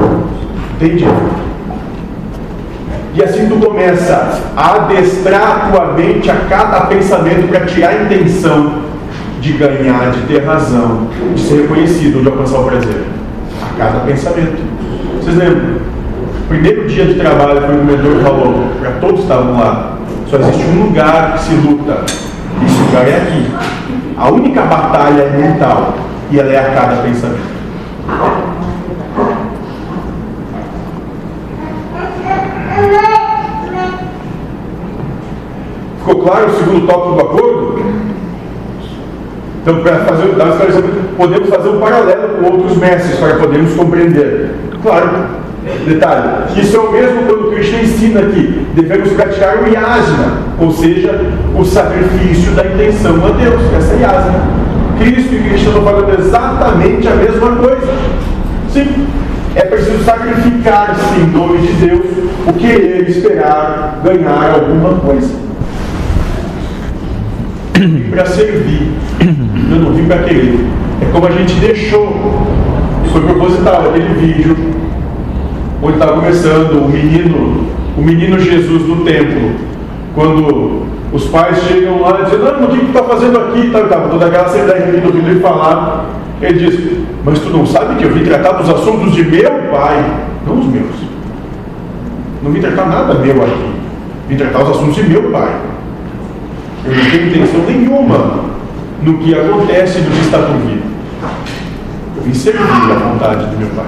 Entendi. 0.76 1.04
E 3.14 3.22
assim 3.22 3.46
tu 3.46 3.56
começa 3.56 4.40
a 4.56 4.76
adestrar 4.76 5.42
a 5.42 5.70
tua 5.70 5.92
mente 5.92 6.30
a 6.30 6.36
cada 6.48 6.86
pensamento 6.86 7.46
para 7.48 7.66
tirar 7.66 7.90
a 7.90 8.02
intenção 8.04 8.72
de 9.40 9.52
ganhar, 9.52 10.12
de 10.12 10.22
ter 10.22 10.44
razão, 10.44 11.08
de 11.34 11.40
ser 11.40 11.62
reconhecido, 11.62 12.22
de 12.22 12.28
alcançar 12.28 12.60
o 12.60 12.64
prazer. 12.64 13.02
A 13.62 13.78
cada 13.78 14.00
pensamento. 14.00 14.62
Vocês 15.20 15.36
lembram? 15.36 15.76
Primeiro 16.48 16.88
dia 16.88 17.04
de 17.04 17.14
trabalho 17.14 17.60
foi 17.60 17.76
o 17.76 17.84
mentor 17.84 18.22
falou, 18.22 18.64
para 18.80 18.92
todos 18.92 19.16
que 19.16 19.22
estavam 19.22 19.58
lá, 19.58 19.96
só 20.28 20.36
existe 20.38 20.64
um 20.68 20.84
lugar 20.84 21.34
que 21.34 21.40
se 21.40 21.54
luta. 21.54 22.04
Esse 22.64 22.78
lugar 22.86 23.08
é 23.08 23.16
aqui. 23.16 23.46
A 24.16 24.30
única 24.30 24.62
batalha 24.62 25.22
é 25.22 25.36
mental 25.36 25.94
e 26.32 26.40
ela 26.40 26.50
é 26.50 26.58
a 26.58 26.74
cada 26.74 27.02
pensamento. 27.02 27.52
Ficou 35.98 36.22
claro 36.22 36.46
o 36.46 36.58
segundo 36.58 36.86
tópico 36.86 37.14
do 37.14 37.20
acordo? 37.20 37.82
Então, 39.60 39.82
para 39.82 39.98
fazer 40.00 40.24
o 40.24 41.16
podemos 41.16 41.48
fazer 41.50 41.68
um 41.68 41.78
paralelo 41.78 42.28
com 42.38 42.46
outros 42.46 42.76
mestres 42.78 43.18
para 43.18 43.36
podermos 43.36 43.74
compreender. 43.74 44.54
Claro, 44.82 45.26
detalhe, 45.86 46.60
isso 46.60 46.76
é 46.76 46.80
o 46.80 46.90
mesmo 46.90 47.22
quando 47.26 47.50
Krishna 47.52 47.82
ensina 47.82 48.20
aqui, 48.20 48.66
devemos 48.74 49.12
praticar 49.12 49.62
o 49.62 49.68
yasna, 49.68 50.38
ou 50.58 50.72
seja, 50.72 51.20
o 51.56 51.64
sacrifício 51.64 52.52
da 52.52 52.64
intenção 52.64 53.14
a 53.24 53.30
Deus, 53.30 53.60
essa 53.76 53.94
yasna. 53.94 54.61
Cristo 54.98 55.34
e 55.34 55.54
estão 55.54 55.82
falando 55.82 56.18
exatamente 56.18 57.08
a 57.08 57.14
mesma 57.14 57.56
coisa. 57.56 57.94
Sim, 58.72 59.06
é 59.54 59.62
preciso 59.62 60.02
sacrificar-se 60.04 61.20
em 61.20 61.26
nome 61.26 61.58
de 61.58 61.72
Deus 61.74 62.06
o 62.46 62.52
querer 62.54 63.08
esperar 63.08 64.00
ganhar 64.02 64.54
alguma 64.54 64.94
coisa. 65.00 65.42
Para 68.10 68.26
servir, 68.26 68.92
eu 69.20 69.78
não 69.78 69.92
vim 69.92 70.04
para 70.04 70.22
querer. 70.22 70.66
É 71.00 71.12
como 71.12 71.26
a 71.26 71.30
gente 71.30 71.54
deixou, 71.54 72.46
foi 73.12 73.20
proposital 73.22 73.88
aquele 73.88 74.14
vídeo, 74.14 74.56
onde 75.82 75.94
estava 75.94 76.20
começando 76.20 76.84
o 76.84 76.88
menino, 76.88 77.66
o 77.96 78.00
menino 78.00 78.38
Jesus 78.38 78.86
no 78.86 79.04
templo, 79.04 79.50
quando 80.14 80.81
os 81.12 81.24
pais 81.26 81.58
chegam 81.64 82.00
lá 82.00 82.20
e 82.20 82.24
dizem, 82.24 82.38
não, 82.38 82.64
o 82.64 82.68
que 82.68 82.86
está 82.86 83.02
fazendo 83.04 83.38
aqui? 83.38 83.70
Tá, 83.70 83.80
tá, 83.84 84.00
toda 84.08 84.26
aquela 84.26 84.48
cena 84.48 84.72
do 84.72 85.06
ouvindo 85.06 85.28
ele 85.28 85.40
falar. 85.40 86.06
Ele 86.40 86.58
diz, 86.58 86.98
mas 87.24 87.38
tu 87.38 87.50
não 87.50 87.66
sabe 87.66 87.96
que 87.96 88.04
eu 88.04 88.12
vim 88.12 88.24
tratar 88.24 88.52
dos 88.52 88.68
assuntos 88.68 89.12
de 89.12 89.22
meu 89.22 89.50
pai, 89.70 90.04
não 90.46 90.58
os 90.58 90.66
meus. 90.66 90.94
Não 92.42 92.50
vim 92.50 92.60
tratar 92.60 92.86
nada 92.86 93.14
meu 93.14 93.42
aqui. 93.42 93.72
Vim 94.28 94.36
tratar 94.36 94.62
os 94.64 94.70
assuntos 94.70 94.96
de 94.96 95.02
meu 95.04 95.30
pai. 95.30 95.54
Eu 96.84 96.94
não 96.96 97.10
tenho 97.10 97.28
intenção 97.28 97.60
nenhuma 97.60 98.44
no 99.02 99.18
que 99.18 99.34
acontece 99.34 100.00
no 100.00 100.10
que 100.10 100.20
está 100.20 100.38
por 100.38 100.56
vir. 100.56 100.82
Eu 102.16 102.22
vim 102.22 102.34
servir 102.34 102.62
a 102.62 102.94
vontade 102.94 103.46
do 103.46 103.58
meu 103.58 103.68
pai. 103.68 103.86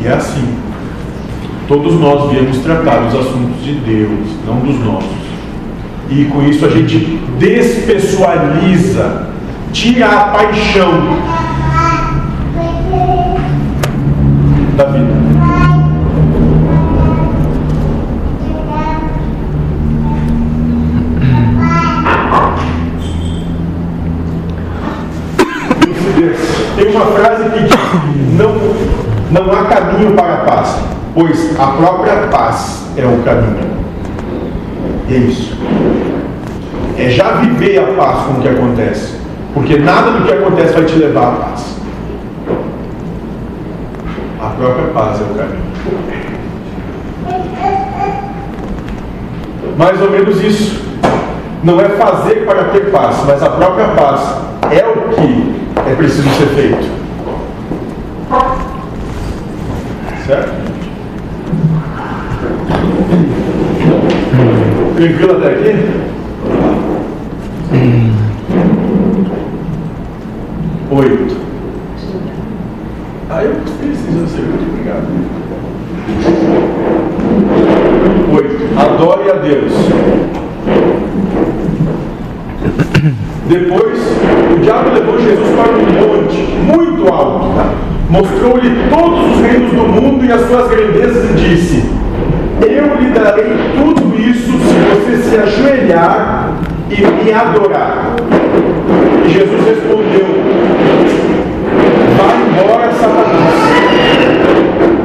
E 0.00 0.06
é 0.06 0.12
assim. 0.12 0.71
Todos 1.72 1.98
nós 1.98 2.30
viemos 2.30 2.58
tratar 2.58 2.96
dos 2.96 3.18
assuntos 3.18 3.64
de 3.64 3.72
Deus, 3.72 4.28
não 4.46 4.56
dos 4.56 4.78
nossos. 4.84 5.08
E 6.10 6.26
com 6.26 6.42
isso 6.42 6.66
a 6.66 6.68
gente 6.68 6.98
despessoaliza, 7.38 9.28
tira 9.72 10.06
a 10.06 10.24
paixão 10.24 11.16
da 14.76 14.84
vida. 14.84 15.14
Tem 26.76 26.94
uma 26.94 27.06
frase 27.06 27.48
que 27.48 27.60
diz: 27.60 27.70
não, 28.36 28.52
não 29.30 29.50
há 29.50 29.64
caminho 29.64 30.12
para 30.12 30.34
a 30.34 30.36
paz, 30.38 30.91
pois 31.14 31.58
a 31.58 31.66
própria 31.66 32.28
paz 32.28 32.86
é 32.96 33.04
o 33.04 33.22
caminho. 33.22 33.70
É 35.08 35.14
isso. 35.14 35.56
É 36.96 37.08
já 37.10 37.32
viver 37.32 37.78
a 37.78 37.86
paz 37.94 38.26
com 38.26 38.32
o 38.34 38.40
que 38.40 38.48
acontece. 38.48 39.14
Porque 39.54 39.78
nada 39.78 40.12
do 40.12 40.24
que 40.24 40.32
acontece 40.32 40.72
vai 40.72 40.84
te 40.84 40.94
levar 40.96 41.28
à 41.28 41.32
paz. 41.32 41.76
A 44.40 44.46
própria 44.48 44.86
paz 44.88 45.20
é 45.20 45.24
o 45.24 45.34
caminho. 45.34 45.62
Mais 49.76 50.00
ou 50.00 50.10
menos 50.10 50.42
isso. 50.42 50.82
Não 51.62 51.80
é 51.80 51.88
fazer 51.90 52.44
para 52.44 52.64
ter 52.64 52.90
paz, 52.90 53.16
mas 53.26 53.42
a 53.42 53.50
própria 53.50 53.88
paz 53.88 54.36
é 54.70 54.84
o 54.84 55.14
que 55.14 55.54
é 55.88 55.94
preciso 55.94 56.28
ser 56.30 56.46
feito. 56.48 56.90
Certo? 60.26 60.61
Tranquilo 65.02 65.32
até 65.32 65.48
aqui? 65.48 65.74
Oito. 70.92 71.36
Ah, 73.28 73.42
eu 73.42 73.54
preciso 73.56 74.28
ser 74.28 74.42
muito 74.42 74.70
obrigado. 74.70 75.08
Oito. 78.32 78.78
Adore 78.78 79.30
a 79.30 79.34
Deus. 79.38 79.72
Depois, 83.48 83.98
o 84.54 84.60
diabo 84.60 84.90
levou 84.90 85.18
Jesus 85.18 85.48
para 85.56 85.72
um 85.72 85.82
monte 85.98 86.36
muito 86.62 87.12
alto, 87.12 87.48
mostrou-lhe 88.08 88.70
todos 88.88 89.32
os 89.32 89.40
reinos 89.40 89.72
do 89.72 89.82
mundo 89.82 90.24
e 90.24 90.30
as 90.30 90.46
suas 90.46 90.68
grandezas 90.70 91.28
e 91.28 91.34
disse: 91.34 92.01
Eu 92.62 92.96
lhe 92.96 93.10
darei 93.10 93.56
tudo 93.76 94.16
isso 94.16 94.52
se 94.52 94.74
você 94.90 95.16
se 95.16 95.36
ajoelhar 95.36 96.52
e 96.88 97.24
me 97.24 97.32
adorar. 97.32 98.14
E 99.24 99.28
Jesus 99.28 99.66
respondeu: 99.66 100.26
Vai 102.16 102.36
embora, 102.48 102.92
Satanás. 102.92 103.62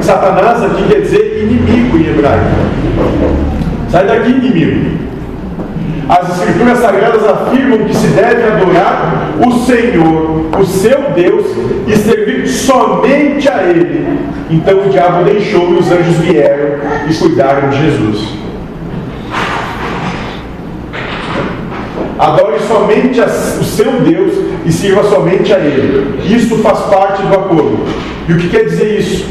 Satanás 0.02 0.64
aqui 0.64 0.84
quer 0.88 1.02
dizer 1.02 1.44
inimigo 1.44 1.98
em 1.98 2.08
hebraico. 2.08 2.46
Sai 3.90 4.06
daqui, 4.06 4.30
inimigo. 4.30 5.08
As 6.10 6.30
Escrituras 6.30 6.78
Sagradas 6.80 7.26
afirmam 7.26 7.80
que 7.80 7.94
se 7.94 8.08
deve 8.08 8.42
adorar 8.44 9.34
o 9.46 9.52
Senhor, 9.66 10.46
o 10.58 10.66
seu 10.66 11.12
Deus, 11.14 11.46
e 11.86 11.96
servir 11.98 12.48
somente 12.48 13.50
a 13.50 13.64
Ele. 13.64 14.18
Então 14.50 14.86
o 14.86 14.90
diabo 14.90 15.26
deixou 15.26 15.74
e 15.74 15.80
os 15.80 15.92
anjos 15.92 16.16
vieram 16.20 16.80
e 17.10 17.14
cuidaram 17.14 17.70
de 17.70 17.82
Jesus. 17.82 18.38
Adore 22.18 22.60
somente 22.62 23.20
o 23.20 23.64
seu 23.64 23.92
Deus 24.02 24.34
e 24.66 24.72
sirva 24.72 25.04
somente 25.04 25.54
a 25.54 25.60
Ele. 25.60 26.22
Isso 26.34 26.58
faz 26.60 26.80
parte 26.84 27.22
do 27.22 27.34
acordo. 27.36 27.80
E 28.30 28.34
o 28.34 28.38
que 28.38 28.50
quer 28.50 28.64
dizer 28.64 28.98
isso? 28.98 29.26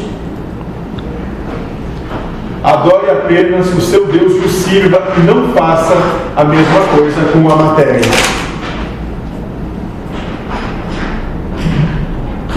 Adore 2.67 3.09
apenas 3.09 3.73
o 3.73 3.79
seu 3.79 4.07
Deus 4.07 4.33
e 4.33 4.39
o 4.39 4.49
sirva 4.49 5.01
e 5.15 5.21
não 5.21 5.53
faça 5.53 5.95
a 6.35 6.43
mesma 6.43 6.81
coisa 6.97 7.21
com 7.31 7.49
a 7.49 7.55
matéria. 7.55 8.01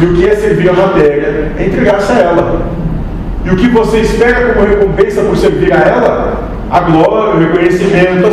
E 0.01 0.05
o 0.05 0.15
que 0.15 0.29
é 0.29 0.35
servir 0.35 0.69
a 0.69 0.73
matéria? 0.73 1.53
É 1.57 1.65
entregar-se 1.65 2.11
a 2.11 2.19
ela. 2.19 2.63
E 3.45 3.51
o 3.51 3.57
que 3.57 3.69
você 3.69 4.01
espera 4.01 4.53
como 4.53 4.67
recompensa 4.67 5.23
por 5.23 5.37
servir 5.37 5.73
a 5.73 5.77
ela? 5.77 6.51
A 6.69 6.81
glória, 6.81 7.37
o 7.37 7.39
reconhecimento, 7.39 8.27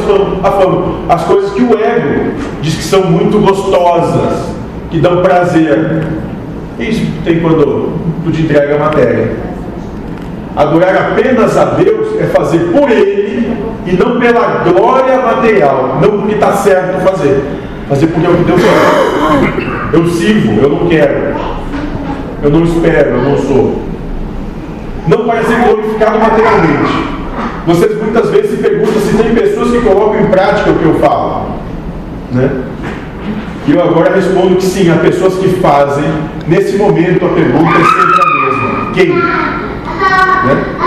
a 0.43 0.51
fama. 0.53 0.95
As 1.07 1.25
coisas 1.25 1.51
que 1.51 1.61
o 1.61 1.77
ego 1.77 2.31
diz 2.59 2.73
que 2.73 2.83
são 2.83 3.03
muito 3.03 3.37
gostosas, 3.37 4.49
que 4.89 4.99
dão 4.99 5.21
prazer. 5.21 6.07
Isso 6.79 7.05
tem 7.23 7.39
quando 7.39 7.93
tu 8.23 8.31
te 8.31 8.41
entrega 8.41 8.77
a 8.77 8.79
matéria. 8.79 9.46
Adorar 10.57 11.11
apenas 11.11 11.55
a 11.55 11.65
Deus 11.65 12.19
é 12.19 12.25
fazer 12.25 12.71
por 12.71 12.89
Ele 12.89 13.55
e 13.85 13.91
não 13.95 14.19
pela 14.19 14.63
glória 14.63 15.17
material, 15.21 15.99
não 16.01 16.19
porque 16.19 16.34
está 16.34 16.51
certo 16.53 16.99
fazer. 17.07 17.43
Fazer 17.88 18.07
porque 18.07 18.25
é 18.25 18.29
o 18.29 18.38
que 18.38 18.43
Deus 18.43 18.61
quer. 18.61 19.95
Eu 19.95 20.07
sirvo, 20.07 20.59
eu 20.59 20.69
não 20.69 20.88
quero. 20.88 21.35
Eu 22.41 22.49
não 22.49 22.63
espero, 22.63 23.09
eu 23.11 23.21
não 23.21 23.38
sou. 23.38 23.84
Não 25.07 25.25
para 25.25 25.43
ser 25.43 25.57
glorificado 25.63 26.17
materialmente. 26.17 27.17
Vocês 27.67 28.01
muitas 28.01 28.29
vezes 28.31 28.51
se 28.51 28.57
perguntam 28.57 28.99
se 28.99 29.15
tem 29.15 29.35
pessoas 29.35 29.69
que 29.69 29.81
colocam 29.81 30.21
em 30.21 30.25
prática 30.25 30.71
o 30.71 30.79
que 30.79 30.85
eu 30.85 30.95
falo. 30.95 31.51
Né? 32.31 32.49
E 33.67 33.73
eu 33.73 33.84
agora 33.84 34.15
respondo 34.15 34.55
que 34.55 34.65
sim, 34.65 34.89
há 34.89 34.95
pessoas 34.95 35.35
que 35.35 35.49
fazem. 35.59 36.05
Nesse 36.47 36.77
momento 36.77 37.25
a 37.25 37.29
pergunta 37.29 37.69
é 37.69 37.84
sempre 37.84 38.21
a 38.21 38.45
mesma: 38.45 38.91
quem? 38.93 39.13
Né? 40.45 40.77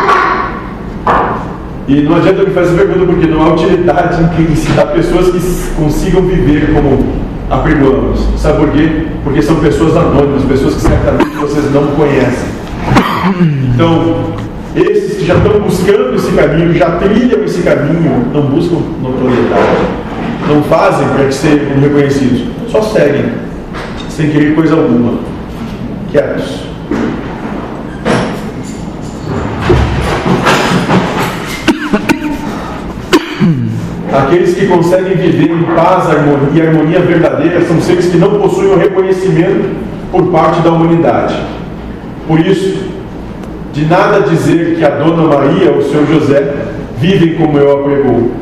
E 1.88 2.02
não 2.02 2.16
adianta 2.16 2.44
me 2.44 2.50
fazer 2.50 2.76
pergunta 2.76 3.04
porque 3.04 3.26
não 3.26 3.42
há 3.42 3.52
utilidade 3.54 4.22
em 4.38 4.54
citar 4.54 4.86
pessoas 4.88 5.30
que 5.30 5.74
consigam 5.76 6.22
viver 6.22 6.72
como 6.72 7.20
apregoamos. 7.50 8.20
Sabe 8.36 8.58
por 8.58 8.70
quê? 8.70 9.06
Porque 9.24 9.42
são 9.42 9.56
pessoas 9.56 9.96
anônimas, 9.96 10.44
pessoas 10.44 10.74
que 10.74 10.82
certamente 10.82 11.36
vocês 11.36 11.72
não 11.72 11.88
conhecem. 11.88 12.48
Então, 13.74 14.34
esses 14.76 15.18
que 15.18 15.26
já 15.26 15.34
estão 15.34 15.60
buscando 15.60 16.14
esse 16.14 16.30
caminho, 16.32 16.72
já 16.74 16.92
trilham 16.92 17.42
esse 17.44 17.62
caminho, 17.62 18.26
não 18.32 18.42
buscam 18.42 18.76
notoriedade, 19.02 19.84
não 20.48 20.62
fazem 20.62 21.08
para 21.08 21.24
que 21.24 21.34
sejam 21.34 21.80
reconhecidos, 21.80 22.42
só 22.68 22.82
seguem, 22.82 23.32
sem 24.08 24.30
querer 24.30 24.54
coisa 24.54 24.76
alguma, 24.76 25.18
quietos. 26.10 26.70
Aqueles 34.12 34.54
que 34.54 34.66
conseguem 34.66 35.16
viver 35.16 35.52
em 35.52 35.62
paz 35.62 36.08
e 36.52 36.60
harmonia 36.60 37.00
verdadeira 37.00 37.60
são 37.64 37.80
seres 37.80 38.06
que 38.06 38.16
não 38.16 38.40
possuem 38.40 38.72
o 38.72 38.78
reconhecimento 38.78 39.70
por 40.10 40.26
parte 40.32 40.60
da 40.62 40.70
humanidade. 40.70 41.40
Por 42.26 42.40
isso, 42.40 42.90
de 43.72 43.84
nada 43.84 44.22
dizer 44.22 44.74
que 44.76 44.84
a 44.84 44.90
Dona 44.90 45.28
Maria 45.28 45.70
ou 45.70 45.78
o 45.78 45.82
seu 45.84 46.04
José 46.06 46.54
vivem 46.98 47.34
como 47.34 47.56
eu 47.56 47.72
apregou. 47.72 48.32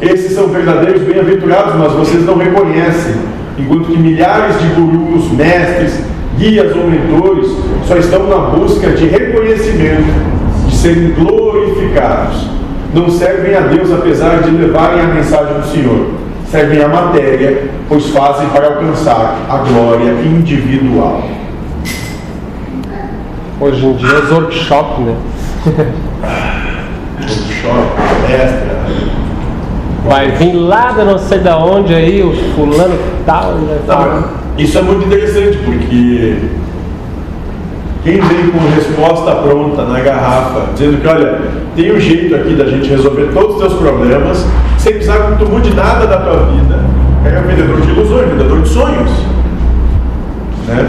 Esses 0.00 0.32
são 0.32 0.48
verdadeiros 0.48 1.02
bem-aventurados, 1.02 1.74
mas 1.74 1.92
vocês 1.92 2.24
não 2.24 2.38
reconhecem, 2.38 3.16
enquanto 3.58 3.84
que 3.84 3.98
milhares 3.98 4.58
de 4.60 4.68
gurus, 4.68 5.30
mestres, 5.32 6.02
guias 6.38 6.74
ou 6.74 6.88
mentores 6.88 7.50
só 7.86 7.96
estão 7.96 8.26
na 8.26 8.56
busca 8.56 8.88
de 8.92 9.06
reconhecimento, 9.06 10.08
de 10.66 10.74
serem 10.74 11.10
glorificados. 11.10 12.59
Não 12.92 13.08
servem 13.08 13.54
a 13.54 13.60
Deus 13.60 13.92
apesar 13.92 14.42
de 14.42 14.50
levarem 14.50 15.00
a 15.00 15.06
mensagem 15.06 15.54
do 15.54 15.66
Senhor. 15.66 16.10
Servem 16.50 16.82
a 16.82 16.88
matéria, 16.88 17.70
pois 17.88 18.08
fazem 18.08 18.48
para 18.48 18.66
alcançar 18.66 19.36
a 19.48 19.56
glória 19.58 20.10
individual. 20.24 21.22
Hoje 23.60 23.86
em 23.86 23.92
dia 23.94 24.08
é 24.08 24.18
os 24.18 24.32
workshop, 24.32 25.02
né? 25.02 25.16
workshop, 27.20 27.88
palestra. 27.96 28.80
Vai 30.04 30.30
vir 30.32 30.54
lá 30.54 30.90
da 30.92 31.04
não 31.04 31.18
sei 31.18 31.38
da 31.38 31.58
onde 31.58 31.94
aí, 31.94 32.22
o 32.22 32.34
fulano 32.54 32.98
tal, 33.24 33.52
né? 33.52 33.78
Não, 33.86 34.24
isso 34.58 34.78
é 34.78 34.82
muito 34.82 35.06
interessante 35.06 35.58
porque 35.58 36.38
quem 38.02 38.20
vem 38.20 38.50
com 38.50 38.58
resposta 38.74 39.34
pronta 39.36 39.84
na 39.84 40.00
garrafa, 40.00 40.72
dizendo 40.72 41.00
que 41.00 41.06
olha, 41.06 41.38
tem 41.76 41.94
um 41.94 42.00
jeito 42.00 42.34
aqui 42.34 42.54
da 42.54 42.64
gente 42.64 42.88
resolver 42.88 43.30
todos 43.34 43.56
os 43.56 43.60
teus 43.60 43.74
problemas, 43.74 44.46
sem 44.78 44.94
precisar 44.94 45.18
que 45.18 45.44
tu 45.44 45.50
mude 45.50 45.74
nada 45.74 46.06
da 46.06 46.16
tua 46.18 46.46
vida, 46.46 46.80
é 47.24 47.38
um 47.38 47.46
vendedor 47.46 47.80
de 47.80 47.90
ilusões, 47.90 48.30
vendedor 48.30 48.62
de 48.62 48.68
sonhos. 48.68 49.10
Né? 50.66 50.88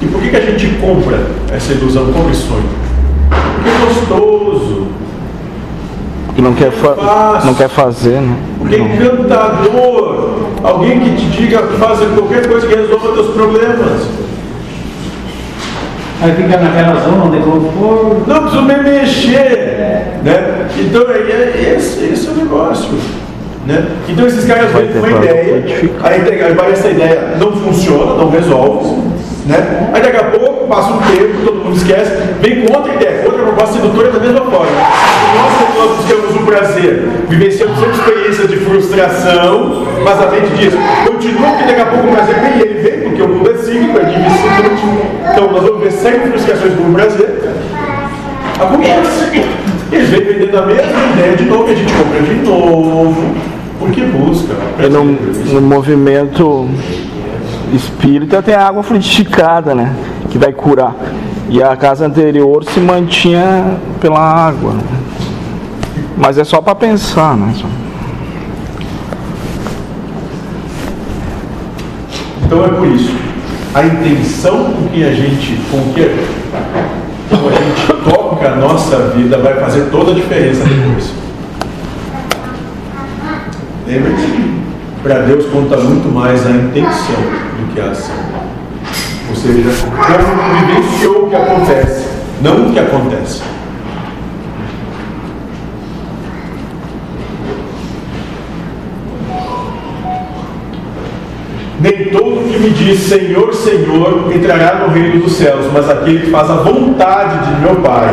E 0.00 0.06
por 0.06 0.20
que, 0.20 0.30
que 0.30 0.36
a 0.36 0.40
gente 0.40 0.68
compra 0.80 1.18
essa 1.52 1.72
ilusão, 1.72 2.12
compra 2.12 2.30
esse 2.30 2.42
sonho? 2.42 2.68
Porque 3.28 3.68
é 3.68 3.86
gostoso. 3.86 4.86
Porque 6.26 6.42
não 6.42 6.54
quer, 6.54 6.70
fa 6.70 7.42
não 7.44 7.54
quer 7.54 7.68
fazer, 7.68 8.20
né? 8.20 8.36
Porque 8.58 8.76
é 8.76 8.78
encantador. 8.78 10.38
Alguém 10.62 11.00
que 11.00 11.16
te 11.16 11.26
diga 11.30 11.62
fazer 11.78 12.06
qualquer 12.14 12.46
coisa 12.46 12.66
que 12.68 12.74
resolva 12.76 13.12
teus 13.12 13.34
problemas. 13.34 14.27
Aí 16.20 16.32
fica 16.32 16.56
naquela 16.56 17.00
zona 17.00 17.36
de 17.36 17.42
conforto. 17.42 18.24
Não 18.26 18.42
preciso 18.42 18.62
me 18.62 18.76
mexer. 18.76 20.18
Né? 20.24 20.66
Então 20.76 21.02
é, 21.10 21.18
é, 21.18 21.74
esse, 21.76 22.04
esse 22.04 22.28
é 22.28 22.30
o 22.30 22.34
negócio. 22.34 22.98
Né? 23.66 23.86
Então 24.08 24.26
esses 24.26 24.44
caras 24.46 24.72
vêm 24.72 24.88
com 24.88 24.98
uma 24.98 25.10
ideia, 25.10 25.64
aí 26.02 26.72
essa 26.72 26.88
ideia 26.88 27.34
não 27.38 27.52
funciona, 27.52 28.14
não 28.14 28.30
resolve. 28.30 28.96
Né? 29.46 29.90
Aí 29.92 30.02
daqui 30.02 30.16
a 30.16 30.24
pouco, 30.24 30.66
passa 30.66 30.90
um 30.92 30.98
tempo, 30.98 31.44
todo 31.44 31.64
mundo 31.64 31.76
esquece, 31.76 32.12
vem 32.40 32.66
com 32.66 32.74
outra 32.74 32.94
ideia, 32.94 33.22
outra 33.26 33.42
proposta 33.42 33.74
sedutora 33.74 34.10
da 34.10 34.20
mesma 34.20 34.40
forma. 34.40 34.72
Nós 35.76 35.96
buscamos 35.98 36.36
o 36.36 36.46
prazer, 36.46 37.08
vivenciamos 37.28 37.78
sempre 37.78 37.94
experiências 37.94 38.48
de 38.48 38.56
frustração, 38.56 39.86
mas 40.02 40.22
a 40.22 40.26
mente 40.30 40.48
diz, 40.56 40.74
continua 41.06 41.52
que 41.52 41.64
daqui 41.64 41.80
a 41.80 41.86
pouco 41.86 42.08
o 42.08 42.12
prazer 42.12 42.34
vem 42.36 42.58
e 42.58 42.60
ele 42.62 42.80
vem, 42.80 43.00
porque 43.08 43.22
o 43.22 43.28
mundo 43.28 43.50
é 43.50 43.57
cíclico, 43.68 43.98
é 43.98 44.04
divisivo. 44.04 45.02
Então 45.30 45.52
nós 45.52 45.62
vamos 45.62 45.80
ver 45.82 45.92
sempre 45.92 46.30
frustrações 46.30 46.72
por 46.74 46.92
prazer. 46.92 47.54
Acontece. 48.60 49.44
Eles 49.92 50.08
vêm 50.10 50.24
vendendo 50.24 50.58
a 50.58 50.66
mesma 50.66 51.06
ideia 51.12 51.36
de 51.36 51.44
novo 51.44 51.68
e 51.68 51.72
a 51.72 51.74
gente 51.74 51.92
compra 51.92 52.22
de 52.22 52.34
novo. 52.34 53.34
Porque 53.78 54.00
busca. 54.02 54.54
E 54.80 54.88
no, 54.88 55.04
no 55.04 55.60
movimento 55.60 56.68
espírita 57.72 58.42
tem 58.42 58.54
a 58.54 58.66
água 58.66 58.82
frutificada, 58.82 59.74
né? 59.74 59.94
Que 60.30 60.38
vai 60.38 60.52
curar. 60.52 60.94
E 61.48 61.62
a 61.62 61.76
casa 61.76 62.06
anterior 62.06 62.64
se 62.64 62.80
mantinha 62.80 63.78
pela 64.00 64.18
água. 64.18 64.74
Mas 66.16 66.36
é 66.36 66.44
só 66.44 66.60
para 66.60 66.74
pensar, 66.74 67.36
né? 67.36 67.54
Então 72.44 72.64
é 72.64 72.68
por 72.68 72.88
isso. 72.88 73.27
A 73.74 73.84
intenção 73.84 74.72
com 74.72 74.88
que 74.88 75.04
a 75.04 75.12
gente, 75.12 75.60
com 75.70 75.92
que 75.92 76.00
a 76.02 76.08
gente 76.08 77.86
toca 78.10 78.48
a 78.48 78.56
nossa 78.56 78.96
vida 79.10 79.36
vai 79.38 79.60
fazer 79.60 79.90
toda 79.90 80.12
a 80.12 80.14
diferença 80.14 80.64
depois. 80.64 81.12
Lembre-se, 83.86 84.58
para 85.02 85.20
Deus 85.20 85.44
conta 85.46 85.76
muito 85.76 86.12
mais 86.12 86.46
a 86.46 86.50
intenção 86.50 87.16
do 87.58 87.74
que 87.74 87.80
a 87.80 87.90
ação. 87.90 88.16
Ou 89.28 89.36
seja, 89.36 89.70
como 89.86 90.66
vivenciou 90.66 91.26
o 91.26 91.30
que 91.30 91.36
acontece, 91.36 92.06
não 92.42 92.68
o 92.68 92.72
que 92.72 92.78
acontece. 92.78 93.42
Nem 101.80 102.06
todo 102.06 102.50
que 102.50 102.58
me 102.58 102.70
diz 102.70 103.00
Senhor, 103.00 103.54
Senhor 103.54 104.32
entrará 104.34 104.80
no 104.80 104.92
reino 104.92 105.22
dos 105.22 105.34
céus, 105.34 105.66
mas 105.72 105.88
aquele 105.88 106.20
que 106.20 106.30
faz 106.30 106.50
a 106.50 106.54
vontade 106.54 107.46
de 107.46 107.60
meu 107.60 107.76
Pai 107.76 108.12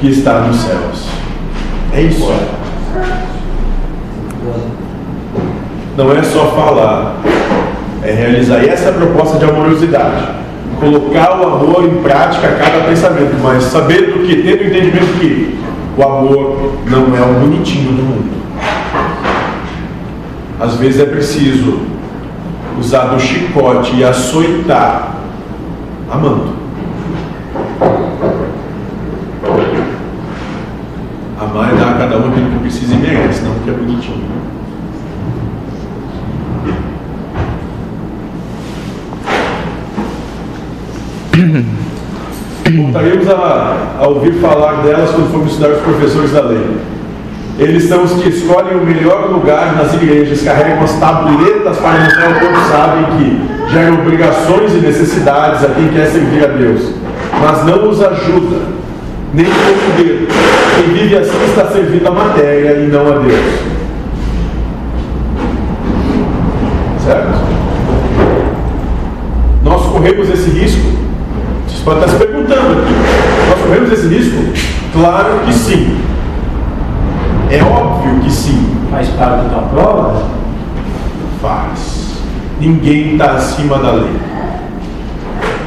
que 0.00 0.08
está 0.08 0.40
nos 0.40 0.56
céus. 0.56 1.08
É 1.94 2.02
isso. 2.02 2.30
Não 5.96 6.12
é 6.12 6.22
só 6.22 6.46
falar, 6.52 7.16
é 8.02 8.12
realizar. 8.12 8.62
E 8.62 8.68
essa 8.68 8.86
é 8.86 8.88
a 8.90 8.92
proposta 8.92 9.38
de 9.38 9.44
amorosidade. 9.44 10.28
Colocar 10.78 11.40
o 11.40 11.46
amor 11.46 11.84
em 11.84 12.02
prática 12.02 12.48
a 12.48 12.52
cada 12.52 12.84
pensamento, 12.84 13.36
mas 13.42 13.64
sabendo 13.64 14.26
que, 14.26 14.42
tendo 14.42 14.62
o 14.62 14.66
entendimento 14.66 15.18
que 15.18 15.58
o 15.96 16.02
amor 16.02 16.72
não 16.86 17.16
é 17.16 17.20
o 17.20 17.40
bonitinho 17.40 17.92
do 17.92 18.02
mundo. 18.02 18.40
Às 20.58 20.76
vezes 20.76 21.00
é 21.00 21.06
preciso 21.06 21.80
usar 22.80 23.04
do 23.06 23.20
chicote 23.20 23.94
e 23.96 24.04
açoitar 24.04 25.16
amando. 26.10 26.58
Amar 31.38 31.72
é 31.72 31.76
dar 31.76 31.90
a 31.90 31.98
cada 31.98 32.16
um 32.18 32.30
aquilo 32.30 32.50
que 32.50 32.58
precisa 32.58 32.94
e 32.94 32.98
merece, 32.98 33.42
não 33.42 33.54
porque 33.54 33.70
é 33.70 33.72
bonitinho. 33.74 34.40
Voltaremos 42.76 43.28
a, 43.28 43.96
a 43.98 44.06
ouvir 44.08 44.34
falar 44.34 44.82
delas 44.82 45.10
quando 45.10 45.30
formos 45.30 45.52
estudar 45.52 45.70
os 45.70 45.80
professores 45.80 46.32
da 46.32 46.42
lei. 46.42 46.66
Eles 47.60 47.84
são 47.84 48.04
os 48.04 48.12
que 48.14 48.30
escolhem 48.30 48.74
o 48.74 48.86
melhor 48.86 49.30
lugar 49.30 49.76
nas 49.76 49.92
igrejas, 49.92 50.40
carregam 50.40 50.82
as 50.82 50.94
tabuletas 50.94 51.76
para 51.76 52.00
mostrar 52.00 52.30
o 52.30 52.40
povo 52.40 52.68
sabem 52.70 53.04
que 53.18 53.70
geram 53.70 54.00
obrigações 54.00 54.72
e 54.72 54.78
necessidades 54.78 55.62
a 55.62 55.68
quem 55.68 55.88
quer 55.88 56.06
servir 56.06 56.42
a 56.42 56.48
Deus, 56.48 56.94
mas 57.38 57.66
não 57.66 57.90
os 57.90 58.02
ajuda 58.02 58.62
nem 59.34 59.44
o 59.44 59.96
dedo. 59.98 60.26
Quem 60.74 60.94
vive 60.94 61.18
assim 61.18 61.44
está 61.48 61.66
servindo 61.66 62.06
a 62.08 62.10
matéria 62.10 62.78
e 62.78 62.86
não 62.86 63.06
a 63.06 63.18
Deus. 63.18 63.60
Certo? 67.04 67.40
Nós 69.62 69.82
corremos 69.92 70.30
esse 70.30 70.48
risco? 70.48 70.80
Vocês 71.66 71.82
podem 71.84 72.04
estar 72.04 72.12
se 72.12 72.24
perguntando 72.24 72.80
aqui. 72.80 72.94
Nós 73.50 73.60
corremos 73.66 73.92
esse 73.92 74.08
risco? 74.08 74.38
Claro 74.94 75.40
que 75.44 75.52
sim. 75.52 76.09
É 77.50 77.62
óbvio 77.62 78.20
que 78.20 78.30
sim. 78.30 78.76
Faz 78.90 79.08
parte 79.10 79.48
da 79.48 79.62
prova? 79.62 80.22
Faz. 81.42 82.20
Ninguém 82.60 83.14
está 83.14 83.32
acima 83.32 83.78
da 83.78 83.92
lei. 83.92 84.12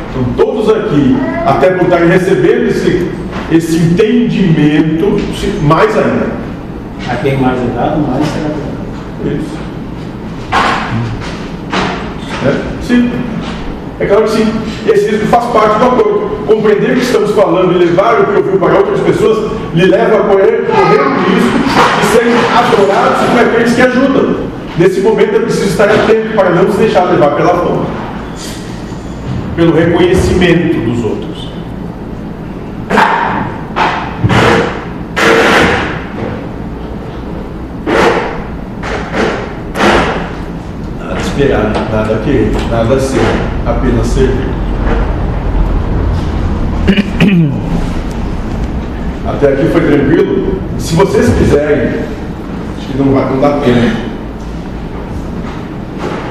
Então, 0.09 0.23
todos 0.37 0.69
aqui, 0.69 1.17
até 1.45 1.71
por 1.71 1.83
estarem 1.83 2.07
recebendo 2.07 2.67
esse, 2.67 3.11
esse 3.51 3.77
entendimento, 3.77 5.17
mais 5.63 5.97
ainda. 5.97 6.31
A 7.09 7.15
quem 7.15 7.37
mais 7.37 7.57
é 7.57 7.75
dado, 7.75 7.99
mais 8.07 8.25
será 8.27 8.49
dado. 8.49 9.35
Isso. 9.35 9.57
Né? 12.43 12.61
Sim. 12.81 13.11
É 13.99 14.05
claro 14.05 14.23
que 14.23 14.31
sim. 14.31 14.53
Esse 14.87 15.11
risco 15.11 15.27
faz 15.27 15.45
parte 15.45 15.79
do 15.79 15.85
acordo. 15.85 16.23
Compreender 16.45 16.91
o 16.91 16.93
que 16.95 17.01
estamos 17.01 17.31
falando 17.31 17.73
e 17.73 17.85
levar 17.85 18.19
o 18.19 18.25
que 18.25 18.37
ouviu 18.37 18.59
para 18.59 18.77
outras 18.77 18.99
pessoas 18.99 19.51
lhe 19.73 19.85
leva 19.85 20.17
a 20.17 20.23
correr, 20.23 20.65
correr 20.67 21.01
o 21.01 21.13
risco 21.19 21.59
de 21.99 22.05
serem 22.11 22.33
adorados 22.53 23.29
por 23.29 23.39
aqueles 23.39 23.73
que 23.73 23.81
ajudam. 23.81 24.35
Nesse 24.77 25.01
momento 25.01 25.35
é 25.35 25.39
preciso 25.39 25.69
estar 25.69 25.89
atento 25.89 26.35
para 26.35 26.49
não 26.49 26.71
se 26.71 26.77
deixar 26.77 27.03
levar 27.05 27.35
pela 27.35 27.53
fome, 27.53 27.85
pelo 29.55 29.73
reconhecimento 29.73 30.79
dos 30.81 31.03
outros. 31.03 31.49
Nada 40.99 41.19
esperar, 41.19 41.73
nada 41.91 42.21
querer, 42.25 42.51
nada 42.69 42.99
ser, 42.99 43.21
apenas 43.65 44.07
servir. 44.07 44.62
Até 49.43 49.55
aqui 49.55 49.65
foi 49.73 49.81
tranquilo? 49.81 50.53
Se 50.77 50.95
vocês 50.95 51.27
quiserem, 51.37 51.99
acho 52.77 52.87
que 52.87 52.97
não, 52.97 53.13
vai, 53.13 53.29
não 53.29 53.41
dá 53.41 53.57
tempo. 53.57 53.97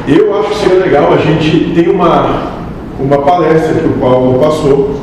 Eu 0.08 0.40
acho 0.40 0.48
que 0.48 0.56
seria 0.56 0.78
legal 0.78 1.12
a 1.12 1.18
gente 1.18 1.74
tem 1.74 1.90
uma, 1.90 2.54
uma 2.98 3.18
palestra 3.18 3.74
que 3.74 3.86
o 3.86 3.98
Paulo 4.00 4.38
passou 4.38 4.98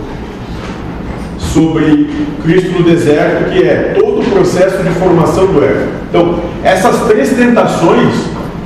sobre 1.38 2.10
Cristo 2.41 2.80
no 2.80 2.84
deserto, 2.84 3.52
que 3.52 3.61
é 3.61 3.95
todo 3.99 4.22
o 4.22 4.31
processo 4.31 4.81
de 4.81 4.90
formação 4.90 5.45
do 5.45 5.64
ego. 5.64 5.91
Então, 6.10 6.40
essas 6.64 7.02
três 7.07 7.30
tentações 7.34 8.15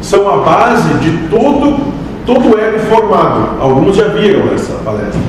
são 0.02 0.26
a 0.34 0.38
base 0.38 0.94
de 1.00 1.28
todo, 1.28 1.92
todo 2.26 2.56
o 2.56 2.58
ego 2.58 2.80
formado. 2.90 3.60
Alguns 3.60 3.98
já 3.98 4.08
viram 4.08 4.54
essa 4.56 4.76
palestra. 4.76 5.20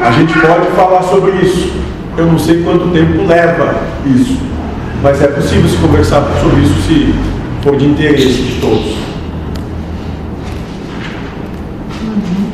A 0.00 0.12
gente 0.12 0.32
pode 0.32 0.68
falar 0.76 1.02
sobre 1.02 1.32
isso. 1.38 1.90
Eu 2.20 2.26
não 2.26 2.38
sei 2.38 2.62
quanto 2.62 2.88
tempo 2.88 3.26
leva 3.26 3.76
isso, 4.04 4.36
mas 5.02 5.22
é 5.22 5.28
possível 5.28 5.66
se 5.70 5.78
conversar 5.78 6.22
sobre 6.38 6.60
isso 6.60 6.74
se 6.82 7.14
for 7.62 7.78
de 7.78 7.86
interesse 7.86 8.42
de 8.42 8.60
todos. 8.60 8.94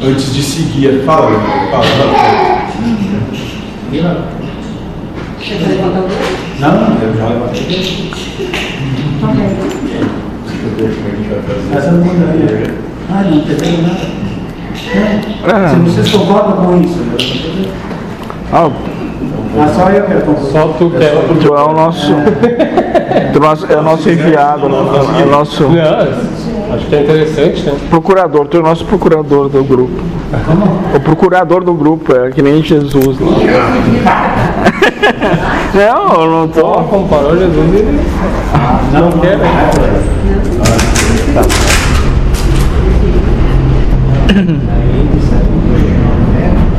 Antes 0.01 0.33
de 0.33 0.41
seguir, 0.41 1.03
fala, 1.05 1.33
fala. 1.73 1.83
fala. 1.83 2.69
Não, 6.61 6.99
eu 7.03 7.17
já 7.17 7.27
levantei. 7.27 8.23
Essa 11.75 11.91
não 11.91 12.05
manda 12.05 12.31
aí. 12.31 12.47
Ah, 13.11 13.25
não 13.25 13.41
tem 13.41 13.83
nada. 13.83 14.07
Ah. 15.45 15.69
Se 15.71 15.81
vocês 15.81 16.09
concordam 16.13 16.65
com 16.65 16.81
isso, 16.81 17.01
eu 17.01 17.05
levantei. 17.19 17.73
Ah, 18.53 18.71
Ah, 19.59 19.69
só 19.75 19.89
eu 19.91 20.05
quero 20.05 20.21
concordar. 20.23 20.51
Só 20.53 20.69
tu 20.79 20.91
quer. 20.91 21.13
tu 21.41 21.55
é 21.55 21.63
o 21.63 21.73
nosso, 21.73 22.13
tu 23.33 23.37
é 23.37 23.39
o 23.39 23.41
nosso- 23.41 23.73
é 23.73 23.77
o 23.77 23.83
nosso 23.83 24.11
enviado, 24.11 24.63
é 24.67 25.23
o 25.25 25.31
nosso 25.31 25.63
Não, 25.65 26.75
acho 26.75 26.87
que 26.87 26.95
é 26.97 27.03
interessante, 27.03 27.63
né? 27.63 27.73
procurador, 27.89 28.47
tu 28.49 28.57
é 28.59 28.61
o 28.61 28.63
nosso 28.63 28.85
procurador 28.85 29.49
do 29.49 29.65
grupo. 29.65 30.01
O 30.95 31.01
procurador 31.01 31.65
do 31.65 31.73
grupo, 31.73 32.15
é 32.15 32.31
que 32.31 32.43
nem 32.43 32.63
Jesus. 32.63 33.17
Não, 35.75 36.23
eu 36.23 36.31
não 36.31 36.53
Só 36.53 36.61
tô. 36.61 36.83
comparou 36.85 37.37
Jesus 37.37 37.75
e 37.75 37.77
ele 37.77 38.01
não 38.93 39.13
quer, 39.21 39.37
né? 39.37 39.47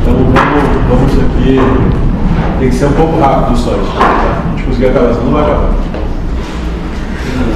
Então 0.02 0.14
vamos, 0.14 0.34
vamos 0.88 1.12
aqui. 1.24 2.07
Tem 2.58 2.70
que 2.70 2.74
ser 2.74 2.86
um 2.86 2.92
pouco 2.92 3.20
rápido 3.20 3.56
só 3.56 3.70
isso. 3.70 3.92
Tá? 3.96 4.42
A 4.44 4.50
gente 4.50 4.64
conseguir 4.64 4.86
acabar, 4.86 5.14
senão 5.14 5.26
não 5.26 5.32
vai 5.32 5.42
acabar. 5.42 5.70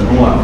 Vamos 0.07 0.21
lá. 0.21 0.39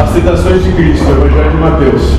As 0.00 0.08
citações 0.10 0.64
de 0.64 0.72
Cristo, 0.72 1.10
Evangelho 1.10 1.50
de 1.50 1.56
Mateus. 1.58 2.18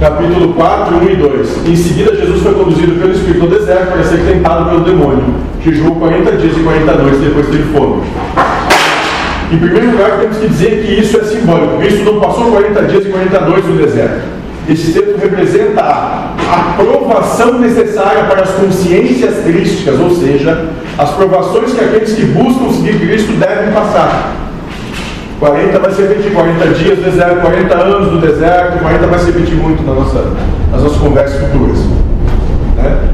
Capítulo 0.00 0.54
4, 0.54 0.96
1 0.96 1.02
e 1.10 1.16
2. 1.16 1.66
Em 1.68 1.76
seguida, 1.76 2.16
Jesus 2.16 2.42
foi 2.42 2.54
conduzido 2.54 2.98
pelo 2.98 3.12
Espírito 3.12 3.44
ao 3.44 3.50
deserto 3.50 3.92
para 3.92 4.04
ser 4.04 4.24
tentado 4.24 4.70
pelo 4.70 4.84
demônio. 4.84 5.34
Jejuou 5.62 5.96
40 5.96 6.32
dias 6.38 6.56
e 6.56 6.60
40 6.60 6.94
noites 6.94 7.20
depois 7.20 7.46
teve 7.48 7.64
fome. 7.64 8.02
Em 9.52 9.58
primeiro 9.58 9.90
lugar, 9.90 10.18
temos 10.18 10.38
que 10.38 10.48
dizer 10.48 10.82
que 10.82 11.00
isso 11.00 11.18
é 11.18 11.24
simbólico. 11.24 11.76
Cristo 11.76 12.04
não 12.04 12.20
passou 12.20 12.50
40 12.50 12.82
dias 12.84 13.04
e 13.04 13.08
40 13.10 13.40
noites 13.40 13.68
no 13.68 13.76
deserto. 13.76 14.22
Esse 14.66 14.92
texto 14.92 15.18
representa 15.20 15.82
a 15.82 16.34
aprovação 16.70 17.58
necessária 17.58 18.24
para 18.24 18.42
as 18.42 18.50
consciências 18.52 19.44
crísticas, 19.44 20.00
ou 20.00 20.10
seja, 20.10 20.70
as 20.96 21.10
provações 21.10 21.74
que 21.74 21.84
aqueles 21.84 22.14
que 22.14 22.24
buscam 22.24 22.72
seguir 22.72 22.98
Cristo 22.98 23.32
devem 23.32 23.72
passar. 23.72 24.32
40 25.38 25.78
vai 25.80 25.92
se 25.92 26.00
repetir, 26.00 26.32
40 26.32 26.66
dias 26.68 26.98
no 26.98 27.04
deserto, 27.04 27.40
40 27.42 27.74
anos 27.74 28.12
no 28.12 28.20
deserto, 28.20 28.78
40 28.78 29.06
vai 29.06 29.18
se 29.18 29.26
repetir 29.26 29.56
muito 29.56 29.82
na 29.84 29.92
nossa, 29.92 30.32
nas 30.70 30.82
nossas 30.82 30.98
conversas 30.98 31.40
futuras. 31.40 31.78
Né? 32.76 33.08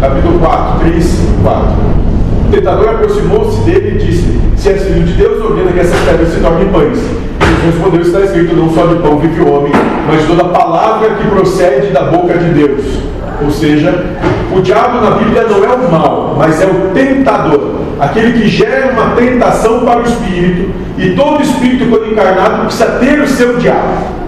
Capítulo 0.00 0.38
4, 0.38 0.80
3, 0.80 1.18
4. 1.42 2.11
O 2.46 2.50
tentador 2.50 2.88
aproximou-se 2.88 3.60
dele 3.62 3.96
e 3.96 4.06
disse: 4.06 4.40
Se 4.56 4.68
és 4.70 4.82
filho 4.82 5.04
de 5.04 5.12
Deus, 5.14 5.44
ordena 5.44 5.72
que 5.72 5.80
essas 5.80 5.98
pedras 6.00 6.28
se 6.28 6.40
tornem 6.40 6.68
pães. 6.68 6.98
Jesus 6.98 7.74
respondeu: 7.74 8.00
Está 8.02 8.20
escrito: 8.20 8.56
Não 8.56 8.70
só 8.70 8.86
de 8.86 8.96
pão 8.96 9.18
vive 9.18 9.40
o 9.40 9.52
homem, 9.52 9.72
mas 10.06 10.26
toda 10.26 10.44
palavra 10.44 11.10
que 11.10 11.28
procede 11.28 11.88
da 11.88 12.04
boca 12.04 12.36
de 12.36 12.50
Deus. 12.50 12.84
Ou 13.42 13.50
seja, 13.50 14.04
o 14.54 14.60
diabo 14.60 15.00
na 15.00 15.12
Bíblia 15.12 15.44
não 15.44 15.64
é 15.64 15.74
o 15.74 15.90
mal, 15.90 16.36
mas 16.38 16.60
é 16.60 16.66
o 16.66 16.90
tentador. 16.94 17.80
Aquele 17.98 18.32
que 18.32 18.48
gera 18.48 18.92
uma 18.92 19.14
tentação 19.16 19.80
para 19.84 20.00
o 20.00 20.02
espírito. 20.02 20.70
E 20.98 21.10
todo 21.10 21.42
espírito, 21.42 21.86
quando 21.88 22.12
encarnado, 22.12 22.64
precisa 22.64 22.86
ter 23.00 23.20
o 23.20 23.26
seu 23.26 23.56
diabo. 23.56 24.22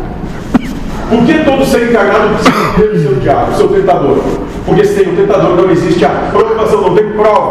Por 1.09 1.25
que 1.25 1.45
todo 1.45 1.65
ser 1.65 1.91
encarnado 1.91 2.35
precisa 2.35 2.73
ter 2.77 2.97
o 2.97 3.03
seu 3.03 3.15
diabo, 3.17 3.53
o 3.53 3.57
seu 3.57 3.69
tentador? 3.69 4.19
Porque 4.65 4.85
sem 4.85 5.09
o 5.09 5.17
tentador 5.17 5.57
não 5.57 5.71
existe 5.71 6.05
a 6.05 6.09
provação, 6.33 6.81
não 6.81 6.95
tem 6.95 7.11
prova. 7.11 7.44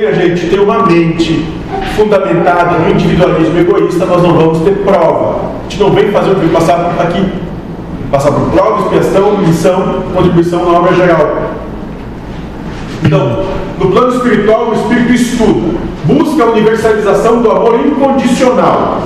Sem 0.00 0.08
a 0.08 0.12
gente 0.12 0.46
ter 0.46 0.58
uma 0.58 0.86
mente 0.86 1.44
fundamentada 1.94 2.78
no 2.78 2.90
individualismo 2.90 3.58
egoísta, 3.58 4.06
nós 4.06 4.22
não 4.22 4.32
vamos 4.32 4.60
ter 4.60 4.78
prova. 4.78 5.50
A 5.58 5.62
gente 5.68 5.78
não 5.78 5.90
vem 5.90 6.10
fazer 6.10 6.30
o 6.30 6.36
que 6.36 6.48
passar 6.48 6.96
aqui. 6.98 7.30
Passar 8.10 8.32
por 8.32 8.50
prova, 8.50 8.80
expiação, 8.80 9.36
missão, 9.36 10.02
contribuição 10.14 10.64
na 10.64 10.78
obra 10.78 10.94
geral. 10.94 11.50
Então, 13.04 13.44
no 13.78 13.90
plano 13.90 14.16
espiritual, 14.16 14.70
o 14.70 14.72
espírito 14.72 15.12
estuda, 15.12 15.78
busca 16.06 16.44
a 16.44 16.46
universalização 16.46 17.42
do 17.42 17.50
amor 17.50 17.78
incondicional. 17.84 19.02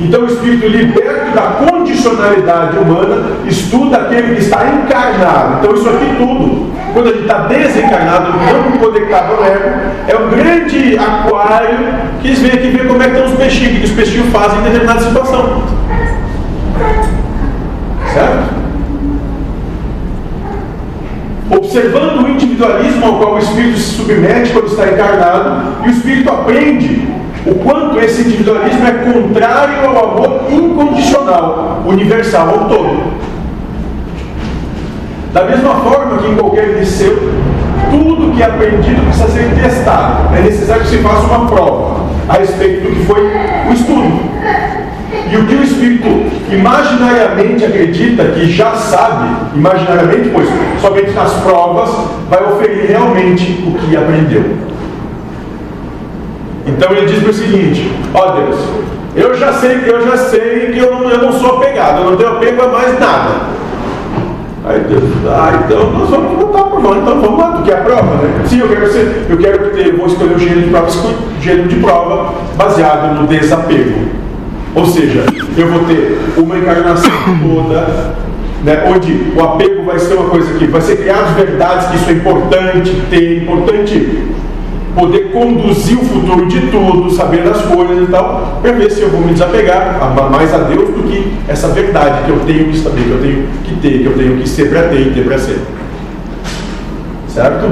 Então, 0.00 0.22
o 0.22 0.26
espírito 0.26 0.68
liberto 0.68 1.34
da 1.34 1.66
condicionalidade 1.66 2.78
humana 2.78 3.32
estuda 3.46 3.96
aquele 3.96 4.36
que 4.36 4.42
está 4.42 4.64
encarnado. 4.66 5.58
Então, 5.58 5.74
isso 5.74 5.88
aqui 5.88 6.14
tudo, 6.16 6.72
quando 6.92 7.08
a 7.08 7.10
gente 7.10 7.22
está 7.22 7.38
desencarnado, 7.46 8.32
não 8.32 8.78
conectado 8.78 9.34
ao 9.34 9.44
ego, 9.44 9.70
é 10.06 10.16
um 10.16 10.30
grande 10.30 10.96
aquário 10.96 11.78
que 12.22 12.32
vêm 12.32 12.52
aqui 12.52 12.70
ver 12.70 12.86
como 12.86 13.02
é 13.02 13.08
que 13.08 13.16
estão 13.16 13.32
os 13.32 13.38
peixinhos, 13.38 13.76
o 13.76 13.80
que 13.80 13.84
os 13.86 13.92
peixinhos 13.92 14.28
fazem 14.32 14.60
em 14.60 14.62
determinada 14.62 15.00
situação. 15.00 15.62
Certo? 18.14 18.58
observando 21.50 22.24
o 22.24 22.28
individualismo 22.28 23.06
ao 23.06 23.18
qual 23.18 23.34
o 23.34 23.38
espírito 23.38 23.78
se 23.78 23.96
submete 23.96 24.52
quando 24.52 24.66
está 24.66 24.86
encarnado, 24.86 25.82
e 25.84 25.88
o 25.88 25.90
espírito 25.90 26.30
aprende 26.30 27.08
o 27.48 27.54
quanto 27.56 27.98
esse 28.00 28.22
individualismo 28.22 28.86
é 28.86 28.92
contrário 28.92 29.88
ao 29.88 30.10
amor 30.10 30.42
incondicional, 30.50 31.82
universal, 31.86 32.48
ao 32.48 32.68
todo. 32.68 33.12
Da 35.32 35.44
mesma 35.44 35.74
forma 35.76 36.18
que 36.18 36.26
em 36.26 36.34
qualquer 36.34 36.78
liceu, 36.78 37.32
tudo 37.90 38.34
que 38.34 38.42
é 38.42 38.46
aprendido 38.46 39.02
precisa 39.04 39.28
ser 39.28 39.50
testado. 39.54 40.34
É 40.36 40.42
necessário 40.42 40.82
que 40.82 40.88
se 40.88 40.98
faça 40.98 41.26
uma 41.26 41.46
prova 41.46 42.00
a 42.28 42.34
respeito 42.34 42.88
do 42.88 42.94
que 42.94 43.04
foi 43.06 43.20
o 43.68 43.72
estudo. 43.72 44.28
E 45.30 45.36
o 45.36 45.46
que 45.46 45.54
o 45.54 45.62
espírito 45.62 46.08
imaginariamente 46.52 47.64
acredita 47.64 48.24
que 48.24 48.50
já 48.50 48.72
sabe, 48.74 49.28
imaginariamente, 49.54 50.30
pois 50.30 50.48
somente 50.80 51.10
nas 51.12 51.32
provas 51.34 51.90
vai 52.28 52.42
oferir 52.44 52.88
realmente 52.88 53.64
o 53.66 53.72
que 53.78 53.96
aprendeu. 53.96 54.67
Então 56.68 56.92
ele 56.92 57.06
diz 57.06 57.26
o 57.26 57.32
seguinte: 57.32 57.90
ó 58.14 58.32
Deus, 58.32 58.56
eu 59.16 59.34
já 59.34 59.52
sei 59.54 59.78
que 59.78 59.88
eu 59.88 60.06
já 60.06 60.16
sei 60.16 60.70
que 60.72 60.78
eu 60.78 60.94
não, 60.94 61.10
eu 61.10 61.18
não 61.18 61.32
sou 61.32 61.56
apegado, 61.56 62.02
eu 62.02 62.10
não 62.10 62.16
tenho 62.16 62.30
apego 62.30 62.62
a 62.62 62.68
mais 62.68 63.00
nada. 63.00 63.58
Aí 64.64 64.80
Deus, 64.80 65.04
ah, 65.26 65.62
então 65.64 65.90
nós 65.92 66.10
vamos 66.10 66.36
botar 66.36 66.64
por 66.64 66.80
mão, 66.80 66.98
então 66.98 67.20
vamos 67.20 67.38
lá, 67.38 67.52
tu 67.52 67.62
quer 67.62 67.78
a 67.78 67.80
prova, 67.80 68.16
né? 68.16 68.44
Sim, 68.46 68.60
eu 68.60 68.68
quero 68.68 68.92
ser, 68.92 69.26
eu 69.30 69.38
quero 69.38 69.70
ter, 69.70 69.96
vou 69.96 70.06
escolher 70.06 70.34
o 70.34 70.38
gênero 70.38 70.60
de 70.60 70.68
prova, 70.68 70.88
gênero 71.40 71.68
de 71.68 71.76
prova 71.76 72.34
baseado 72.56 73.18
no 73.18 73.26
desapego. 73.26 74.08
Ou 74.74 74.84
seja, 74.84 75.24
eu 75.56 75.68
vou 75.68 75.84
ter 75.84 76.18
uma 76.36 76.58
encarnação 76.58 77.10
toda, 77.42 78.14
né, 78.62 78.84
onde 78.94 79.32
o 79.34 79.42
apego 79.42 79.84
vai 79.84 79.98
ser 79.98 80.14
uma 80.14 80.28
coisa 80.28 80.52
que 80.58 80.66
vai 80.66 80.80
ser 80.82 80.96
criadas 80.96 81.30
verdades, 81.30 81.88
que 81.88 81.96
isso 81.96 82.10
é 82.10 82.12
importante 82.12 83.02
ter, 83.08 83.42
importante 83.42 84.28
poder 84.98 85.30
conduzir 85.30 85.96
o 85.96 86.04
futuro 86.04 86.46
de 86.46 86.60
tudo, 86.72 87.08
saber 87.10 87.44
das 87.44 87.62
coisas 87.62 88.08
e 88.08 88.10
tal, 88.10 88.58
para 88.60 88.72
ver 88.72 88.90
se 88.90 89.02
eu 89.02 89.10
vou 89.10 89.20
me 89.20 89.32
desapegar 89.32 89.96
mais 90.30 90.52
a 90.52 90.58
Deus 90.58 90.88
do 90.88 91.04
que 91.04 91.32
essa 91.46 91.68
verdade 91.68 92.24
que 92.24 92.30
eu 92.30 92.40
tenho 92.40 92.64
que 92.70 92.78
saber, 92.78 93.04
que 93.04 93.10
eu 93.10 93.20
tenho 93.20 93.46
que 93.64 93.74
ter, 93.76 93.98
que 94.00 94.06
eu 94.06 94.18
tenho 94.18 94.36
que 94.38 94.48
ser 94.48 94.68
para 94.68 94.88
ter 94.88 95.00
e 95.00 95.10
ter 95.12 95.24
para 95.24 95.38
ser. 95.38 95.60
Certo? 97.28 97.70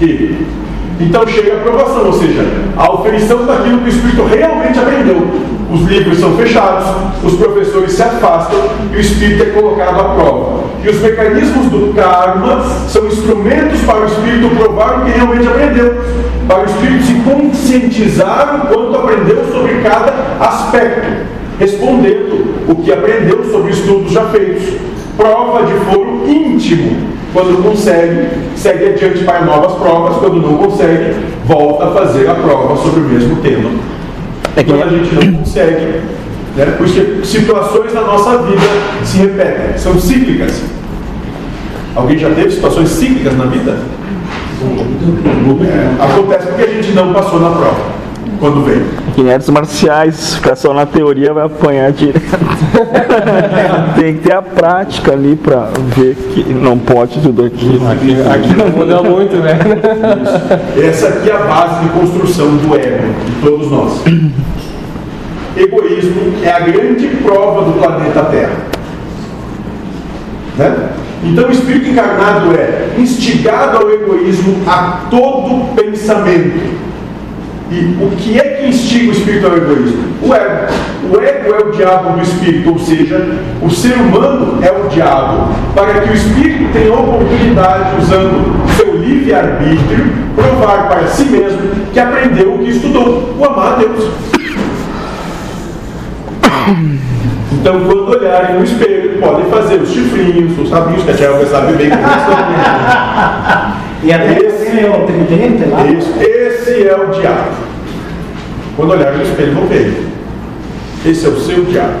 E 0.00 0.46
então 1.00 1.26
chega 1.26 1.54
a 1.54 1.56
aprovação, 1.56 2.06
ou 2.06 2.12
seja, 2.12 2.46
a 2.76 2.92
oferição 2.92 3.44
daquilo 3.44 3.78
que 3.80 3.84
o 3.84 3.88
Espírito 3.88 4.24
realmente 4.24 4.78
aprendeu. 4.78 5.28
Os 5.70 5.82
livros 5.82 6.18
são 6.18 6.36
fechados, 6.36 6.86
os 7.24 7.34
professores 7.34 7.92
se 7.92 8.02
afastam 8.02 8.60
e 8.92 8.96
o 8.96 9.00
Espírito 9.00 9.42
é 9.42 9.46
colocado 9.46 10.00
à 10.00 10.04
prova. 10.14 10.55
E 10.86 10.88
os 10.88 11.00
mecanismos 11.00 11.66
do 11.66 11.92
karma 11.94 12.62
são 12.86 13.08
instrumentos 13.08 13.80
para 13.80 14.02
o 14.02 14.06
Espírito 14.06 14.54
provar 14.54 15.00
o 15.00 15.04
que 15.04 15.10
realmente 15.10 15.48
aprendeu, 15.48 16.00
para 16.46 16.60
o 16.60 16.64
Espírito 16.64 17.02
se 17.02 17.14
conscientizar 17.22 18.54
o 18.54 18.68
quanto 18.68 18.96
aprendeu 18.96 19.44
sobre 19.52 19.80
cada 19.82 20.12
aspecto, 20.38 21.26
respondendo 21.58 22.68
o 22.68 22.76
que 22.76 22.92
aprendeu 22.92 23.44
sobre 23.50 23.72
estudos 23.72 24.12
já 24.12 24.26
feitos. 24.26 24.74
Prova 25.16 25.66
de 25.66 25.72
foro 25.86 26.22
íntimo 26.24 26.98
quando 27.32 27.64
consegue, 27.64 28.28
segue 28.54 28.90
adiante 28.90 29.24
para 29.24 29.44
novas 29.44 29.72
provas. 29.72 30.18
Quando 30.18 30.40
não 30.40 30.56
consegue, 30.56 31.16
volta 31.46 31.86
a 31.86 31.90
fazer 31.90 32.30
a 32.30 32.34
prova 32.34 32.76
sobre 32.76 33.00
o 33.00 33.04
mesmo 33.08 33.42
tema. 33.42 33.70
É 34.54 34.62
que... 34.62 34.70
Quando 34.70 34.84
a 34.84 34.88
gente 34.88 35.14
não 35.16 35.38
consegue, 35.42 36.00
né? 36.54 36.74
porque 36.78 37.24
situações 37.24 37.92
na 37.92 38.02
nossa 38.02 38.38
vida 38.38 38.62
se 39.04 39.18
repetem, 39.18 39.76
são 39.76 39.98
cíclicas. 39.98 40.75
Alguém 41.96 42.18
já 42.18 42.28
teve 42.30 42.50
situações 42.50 42.90
cíclicas 42.90 43.36
na 43.36 43.46
vida? 43.46 43.78
É, 44.60 46.02
acontece 46.04 46.46
porque 46.48 46.62
a 46.62 46.66
gente 46.66 46.92
não 46.92 47.12
passou 47.12 47.40
na 47.40 47.50
prova 47.50 47.96
quando 48.38 48.64
vem. 48.64 48.82
Que 49.14 49.22
nem 49.22 49.32
artes 49.32 49.48
marciais, 49.48 50.34
ficar 50.34 50.56
só 50.56 50.74
na 50.74 50.84
teoria 50.84 51.32
vai 51.32 51.46
apanhar 51.46 51.90
direto. 51.92 52.20
Tem 53.98 54.14
que 54.14 54.20
ter 54.20 54.34
a 54.34 54.42
prática 54.42 55.12
ali 55.12 55.36
para 55.36 55.70
ver 55.96 56.14
que 56.14 56.44
não 56.52 56.78
pode 56.78 57.20
tudo 57.20 57.44
aquilo. 57.44 57.88
Aqui, 57.90 58.16
aqui 58.28 58.54
não 58.54 58.68
muda 58.68 59.02
muito, 59.02 59.36
né? 59.36 59.58
Isso. 60.76 60.84
Essa 60.86 61.08
aqui 61.08 61.30
é 61.30 61.34
a 61.34 61.38
base 61.38 61.84
de 61.84 61.88
construção 61.90 62.56
do 62.56 62.76
ego 62.76 63.08
de 63.24 63.32
todos 63.42 63.70
nós. 63.70 64.02
Egoísmo 65.56 66.34
é 66.44 66.50
a 66.50 66.60
grande 66.60 67.06
prova 67.22 67.64
do 67.64 67.78
planeta 67.78 68.22
Terra. 68.24 68.56
Né? 70.58 70.95
Então 71.26 71.48
o 71.48 71.52
espírito 71.52 71.90
encarnado 71.90 72.54
é 72.54 72.94
instigado 72.98 73.78
ao 73.78 73.90
egoísmo 73.90 74.56
a 74.66 75.06
todo 75.10 75.74
pensamento 75.74 76.76
e 77.70 77.96
o 78.00 78.10
que 78.16 78.38
é 78.38 78.42
que 78.42 78.68
instiga 78.68 79.08
o 79.08 79.12
espírito 79.12 79.46
ao 79.46 79.56
egoísmo? 79.56 80.04
O 80.22 80.32
ego. 80.32 80.72
O 81.10 81.20
ego 81.20 81.54
é 81.54 81.68
o 81.68 81.72
diabo 81.72 82.16
do 82.16 82.22
espírito, 82.22 82.70
ou 82.70 82.78
seja, 82.78 83.38
o 83.60 83.68
ser 83.68 83.94
humano 83.94 84.58
é 84.62 84.70
o 84.70 84.88
diabo, 84.88 85.52
para 85.74 86.00
que 86.00 86.10
o 86.10 86.14
espírito 86.14 86.72
tenha 86.72 86.92
a 86.92 87.00
oportunidade, 87.00 87.96
usando 88.00 88.66
seu 88.76 88.96
livre-arbítrio, 88.96 90.12
provar 90.36 90.88
para 90.88 91.08
si 91.08 91.24
mesmo 91.24 91.58
que 91.92 91.98
aprendeu 91.98 92.54
o 92.54 92.58
que 92.58 92.70
estudou, 92.70 93.34
o 93.36 93.44
amar 93.44 93.72
a 93.72 93.76
Deus. 93.76 94.10
Então, 97.60 97.80
quando 97.80 98.10
olharem 98.10 98.56
no 98.56 98.64
espelho, 98.64 99.18
podem 99.18 99.46
fazer 99.46 99.80
os 99.80 99.88
chifrinhos, 99.88 100.58
os 100.58 100.70
rabinhos, 100.70 101.02
que 101.04 101.10
a 101.10 101.14
Tia 101.14 101.46
sabe 101.46 101.72
bem 101.72 101.90
como 101.90 102.02
E 104.04 104.12
até 104.12 104.38
esse 104.38 104.80
é 104.80 104.90
o 104.90 105.06
tridente 105.06 105.68
lá? 105.70 105.86
Isso, 105.86 106.12
esse 106.20 106.86
é 106.86 106.94
o 106.94 107.06
diabo. 107.10 107.50
Quando 108.76 108.90
olharem 108.90 109.18
no 109.18 109.24
espelho, 109.24 109.54
vão 109.54 109.66
ver. 109.66 110.06
Esse 111.04 111.26
é 111.26 111.28
o 111.28 111.40
seu 111.40 111.64
diabo. 111.64 111.94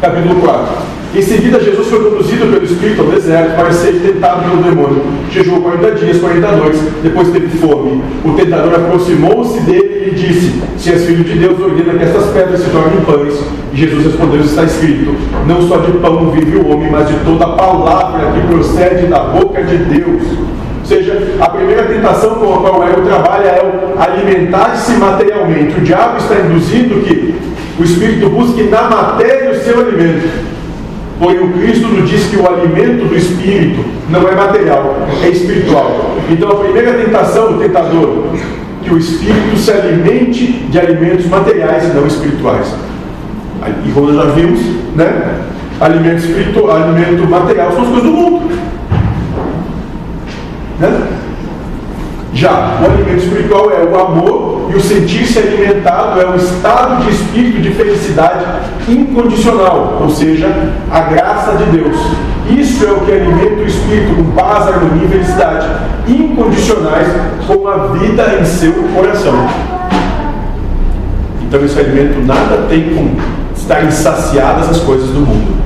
Capítulo 0.00 0.40
4. 0.40 0.90
Em 1.12 1.22
seguida, 1.22 1.58
Jesus 1.58 1.88
foi 1.88 2.04
conduzido 2.04 2.46
pelo 2.46 2.64
Espírito 2.64 3.02
ao 3.02 3.08
deserto 3.08 3.56
para 3.56 3.72
ser 3.72 3.94
tentado 3.94 4.48
pelo 4.48 4.62
demônio. 4.62 5.02
Jejuou 5.30 5.60
40 5.60 5.90
dias, 5.92 6.18
40 6.18 6.52
noites, 6.52 6.80
depois 7.02 7.30
teve 7.30 7.48
fome. 7.58 8.00
O 8.24 8.32
tentador 8.34 8.74
aproximou-se 8.74 9.58
dele 9.60 9.89
e 10.00 10.04
lhe 10.04 10.10
disse: 10.12 10.62
Se 10.78 10.90
és 10.90 11.04
filho 11.04 11.24
de 11.24 11.38
Deus, 11.38 11.60
ordena 11.60 11.94
que 11.94 12.04
estas 12.04 12.26
pedras 12.30 12.60
se 12.60 12.70
tornem 12.70 13.00
pães. 13.02 13.38
E 13.72 13.76
Jesus 13.76 14.06
respondeu: 14.06 14.40
Está 14.40 14.64
escrito: 14.64 15.14
Não 15.46 15.60
só 15.68 15.78
de 15.78 15.92
pão 15.98 16.30
vive 16.30 16.56
o 16.56 16.68
homem, 16.68 16.90
mas 16.90 17.08
de 17.08 17.14
toda 17.24 17.46
palavra 17.48 18.32
que 18.32 18.46
procede 18.46 19.06
da 19.06 19.20
boca 19.20 19.62
de 19.62 19.76
Deus. 19.76 20.22
Ou 20.80 20.86
seja, 20.86 21.36
a 21.38 21.48
primeira 21.50 21.84
tentação 21.84 22.34
com 22.36 22.54
a 22.54 22.58
qual 22.58 22.80
o 22.80 23.02
trabalha 23.02 23.48
é 23.48 23.62
o 23.62 24.00
alimentar-se 24.00 24.92
materialmente. 24.94 25.78
O 25.78 25.82
diabo 25.82 26.16
está 26.16 26.34
induzindo 26.36 27.00
que 27.04 27.34
o 27.78 27.84
espírito 27.84 28.28
busque 28.30 28.62
na 28.64 28.82
matéria 28.82 29.50
o 29.50 29.54
seu 29.54 29.78
alimento. 29.80 30.28
Porém, 31.18 31.38
o 31.38 31.52
Cristo 31.52 31.86
nos 31.88 32.08
diz 32.08 32.24
que 32.30 32.36
o 32.36 32.48
alimento 32.48 33.06
do 33.06 33.14
espírito 33.14 33.84
não 34.08 34.26
é 34.26 34.34
material, 34.34 34.96
é 35.22 35.28
espiritual. 35.28 36.16
Então, 36.30 36.50
a 36.50 36.54
primeira 36.56 36.94
tentação 36.94 37.52
do 37.52 37.58
tentador, 37.58 38.24
que 38.90 38.94
o 38.94 38.98
espírito 38.98 39.56
se 39.56 39.70
alimente 39.70 40.46
de 40.68 40.78
alimentos 40.78 41.26
materiais 41.26 41.84
e 41.84 41.94
não 41.94 42.06
espirituais. 42.06 42.74
E 43.86 43.92
como 43.92 44.10
nós 44.10 44.26
já 44.26 44.32
vimos, 44.32 44.60
né? 44.96 45.42
Alimento 45.80 46.18
espiritual, 46.18 46.76
alimento 46.76 47.28
material 47.28 47.70
são 47.70 47.82
as 47.82 47.88
coisas 47.88 48.02
do 48.02 48.10
mundo. 48.10 48.50
Né? 50.80 51.08
Já 52.34 52.78
o 52.80 52.84
alimento 52.84 53.24
espiritual 53.24 53.70
é 53.70 53.84
o 53.84 53.98
amor 53.98 54.70
e 54.72 54.76
o 54.76 54.80
sentir-se 54.80 55.38
alimentado 55.38 56.20
é 56.20 56.26
um 56.26 56.36
estado 56.36 57.04
de 57.04 57.10
espírito 57.10 57.60
de 57.60 57.70
felicidade 57.70 58.44
incondicional, 58.88 59.98
ou 60.00 60.10
seja, 60.10 60.48
a 60.90 61.00
graça 61.00 61.56
de 61.56 61.78
Deus. 61.78 61.96
Isso 62.58 62.84
é 62.84 62.92
o 62.92 63.00
que 63.00 63.12
alimenta 63.12 63.62
o 63.62 63.66
espírito 63.66 64.14
com 64.14 64.30
paz, 64.32 64.66
harmonia 64.68 65.04
e 65.04 65.08
felicidade 65.08 65.66
incondicionais 66.08 67.06
com 67.46 67.68
a 67.68 67.86
vida 67.88 68.38
em 68.40 68.44
seu 68.44 68.72
coração. 68.94 69.46
Então 71.42 71.64
esse 71.64 71.78
alimento 71.78 72.24
nada 72.26 72.66
tem 72.68 72.94
com 72.94 73.16
estar 73.54 73.84
insaciadas 73.84 74.70
as 74.70 74.80
coisas 74.80 75.10
do 75.10 75.20
mundo. 75.20 75.60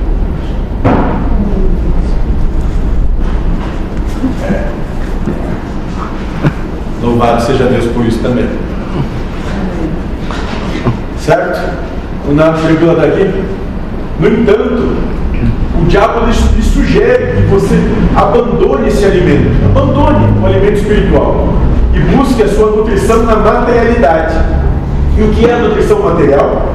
Louvado 7.01 7.41
seja 7.43 7.65
Deus 7.65 7.85
por 7.93 8.05
isso 8.05 8.19
também. 8.19 8.47
Certo? 11.19 11.75
Nato 12.33 12.61
tranquilo 12.61 12.95
daqui? 12.95 13.43
No 14.19 14.27
entanto, 14.27 15.14
o 15.81 15.85
diabo 15.85 16.25
lhe 16.25 16.63
sugere 16.63 17.35
que 17.35 17.41
você 17.43 17.75
abandone 18.15 18.87
esse 18.87 19.05
alimento, 19.05 19.51
abandone 19.65 20.39
o 20.41 20.45
alimento 20.45 20.77
espiritual 20.77 21.49
e 21.93 21.99
busque 22.15 22.43
a 22.43 22.47
sua 22.47 22.71
nutrição 22.71 23.23
na 23.23 23.35
materialidade. 23.35 24.35
E 25.17 25.21
o 25.21 25.29
que 25.29 25.45
é 25.45 25.53
a 25.53 25.59
nutrição 25.59 25.99
material? 25.99 26.73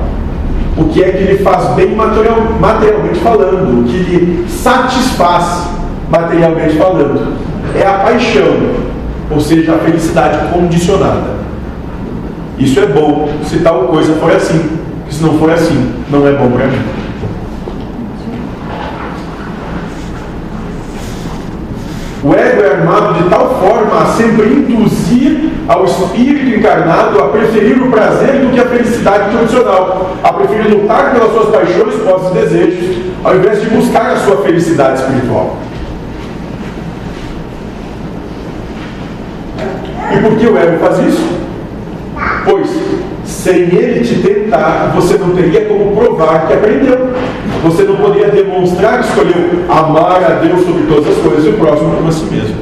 O 0.77 0.85
que 0.85 1.02
é 1.02 1.10
que 1.10 1.24
lhe 1.24 1.39
faz 1.39 1.74
bem 1.74 1.94
material, 1.94 2.39
materialmente 2.59 3.20
falando, 3.20 3.81
o 3.81 3.85
que 3.85 3.98
lhe 3.98 4.48
satisfaz 4.48 5.68
materialmente 6.10 6.77
falando. 6.77 7.36
É 7.74 7.86
a 7.86 7.93
paixão, 8.05 8.56
ou 9.31 9.40
seja, 9.40 9.74
a 9.74 9.78
felicidade 9.78 10.52
condicionada. 10.52 11.40
Isso 12.59 12.81
é 12.81 12.86
bom 12.86 13.28
se 13.44 13.59
tal 13.60 13.85
coisa 13.85 14.14
for 14.14 14.31
assim, 14.32 14.78
se 15.09 15.22
não 15.22 15.39
for 15.39 15.51
assim, 15.51 15.93
não 16.10 16.27
é 16.27 16.32
bom 16.32 16.51
para 16.51 16.66
mim. 16.66 16.99
O 22.22 22.34
ego 22.34 22.62
é 22.62 22.72
armado 22.72 23.14
de 23.14 23.30
tal 23.30 23.59
forma 23.60 24.02
a 24.02 24.06
sempre 24.14 24.47
induzir 24.47 25.52
ao 25.66 25.86
espírito 25.86 26.59
encarnado 26.59 27.18
a 27.18 27.28
preferir 27.28 27.82
o 27.82 27.90
prazer 27.90 28.40
do 28.40 28.52
que 28.52 28.60
a 28.60 28.66
felicidade 28.66 29.30
tradicional, 29.30 30.16
a 30.22 30.32
preferir 30.32 30.70
lutar 30.70 31.12
pelas 31.12 31.32
suas 31.32 31.48
paixões, 31.48 31.94
posses 32.02 32.30
e 32.30 32.34
desejos, 32.34 32.97
ao 33.24 33.36
invés 33.36 33.62
de 33.62 33.70
buscar 33.70 34.10
a 34.10 34.16
sua 34.16 34.42
felicidade 34.42 35.01
espiritual. 35.01 35.56
E 40.12 40.20
por 40.20 40.36
que 40.36 40.47
o 40.47 40.59
ego 40.59 40.78
faz 40.78 40.98
isso? 40.98 41.40
Pois, 42.44 42.68
sem 43.24 43.55
ele 43.55 44.05
te 44.05 44.16
tentar, 44.16 44.92
você 44.94 45.16
não 45.16 45.30
teria 45.34 45.64
como 45.66 45.97
provar 45.97 46.47
que 46.47 46.52
aprendeu. 46.52 47.14
Você 47.62 47.82
não 47.82 47.97
poderia 47.97 48.28
demonstrar 48.28 49.01
que 49.01 49.09
escolheu 49.09 49.65
amar 49.69 50.24
a 50.24 50.41
Deus 50.41 50.65
sobre 50.65 50.87
todas 50.87 51.09
as 51.09 51.23
coisas 51.23 51.45
e 51.45 51.49
o 51.51 51.53
próximo 51.55 51.95
como 51.95 52.09
a 52.09 52.12
si 52.12 52.24
mesmo. 52.24 52.57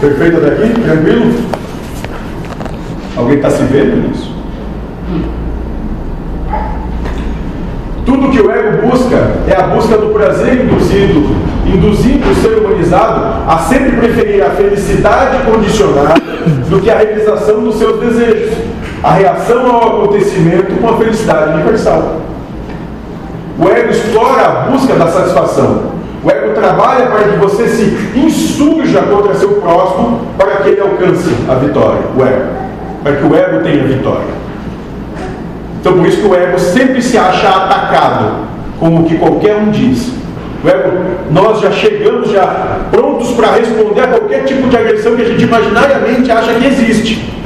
Perfeito 0.00 0.36
até 0.38 0.48
aqui? 0.48 0.80
Tranquilo? 0.80 1.34
Alguém 3.16 3.36
está 3.36 3.50
se 3.50 3.62
vendo 3.64 4.08
nisso? 4.08 4.34
Tudo 8.06 8.30
que 8.30 8.40
o 8.40 8.50
ego 8.50 8.88
busca 8.88 9.16
é 9.46 9.56
a 9.56 9.66
busca 9.66 9.98
do 9.98 10.08
prazer 10.08 10.64
induzido, 10.64 11.36
induzindo 11.66 12.30
o 12.30 12.34
ser 12.36 12.58
humanizado 12.58 13.44
a 13.46 13.58
sempre 13.58 13.96
preferir 13.96 14.42
a 14.42 14.50
felicidade 14.50 15.44
condicionada 15.44 16.20
do 16.68 16.80
que 16.80 16.90
a 16.90 16.98
realização 16.98 17.62
dos 17.62 17.76
seus 17.76 18.00
desejos, 18.00 18.56
a 19.02 19.12
reação 19.12 19.70
ao 19.70 20.02
acontecimento 20.02 20.80
com 20.80 20.88
a 20.88 20.96
felicidade 20.98 21.54
universal. 21.54 22.20
O 23.58 23.68
ego 23.68 23.90
explora 23.90 24.46
a 24.46 24.50
busca 24.70 24.94
da 24.94 25.06
satisfação. 25.06 25.90
O 26.22 26.30
ego 26.30 26.52
trabalha 26.54 27.06
para 27.06 27.24
que 27.24 27.38
você 27.38 27.66
se 27.68 28.18
insurja 28.18 29.02
contra 29.02 29.34
seu 29.34 29.52
próximo 29.52 30.20
para 30.36 30.56
que 30.56 30.68
ele 30.70 30.80
alcance 30.80 31.34
a 31.48 31.54
vitória. 31.54 32.02
O 32.16 32.22
ego. 32.22 32.46
Para 33.02 33.16
que 33.16 33.24
o 33.24 33.34
ego 33.34 33.62
tenha 33.62 33.84
vitória. 33.84 34.40
Então 35.80 35.94
por 35.94 36.06
isso 36.06 36.20
que 36.20 36.26
o 36.26 36.34
ego 36.34 36.58
sempre 36.58 37.00
se 37.00 37.16
acha 37.16 37.48
atacado, 37.48 38.46
como 38.78 39.04
que 39.04 39.16
qualquer 39.16 39.56
um 39.56 39.70
diz. 39.70 40.12
O 40.62 40.68
ego, 40.68 40.98
nós 41.30 41.60
já 41.60 41.70
chegamos 41.70 42.30
já 42.30 42.80
prontos 42.90 43.30
para 43.30 43.52
responder 43.52 44.02
a 44.02 44.08
qualquer 44.08 44.44
tipo 44.44 44.68
de 44.68 44.76
agressão 44.76 45.16
que 45.16 45.22
a 45.22 45.24
gente 45.24 45.44
imaginariamente 45.44 46.30
acha 46.30 46.52
que 46.52 46.66
existe. 46.66 47.39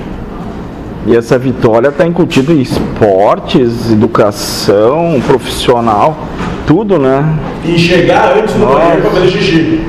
E 1.07 1.15
essa 1.15 1.39
vitória 1.39 1.89
está 1.89 2.07
incutida 2.07 2.51
em 2.51 2.63
esportes, 2.63 3.93
educação, 3.93 5.21
profissional, 5.27 6.17
tudo, 6.67 6.99
né? 6.99 7.39
E 7.63 7.79
chegar 7.79 8.39
antes 8.39 8.55
no 8.57 8.67
banheiro 8.67 9.03
para 9.03 9.11
fazer 9.11 9.29
xixi. 9.29 9.85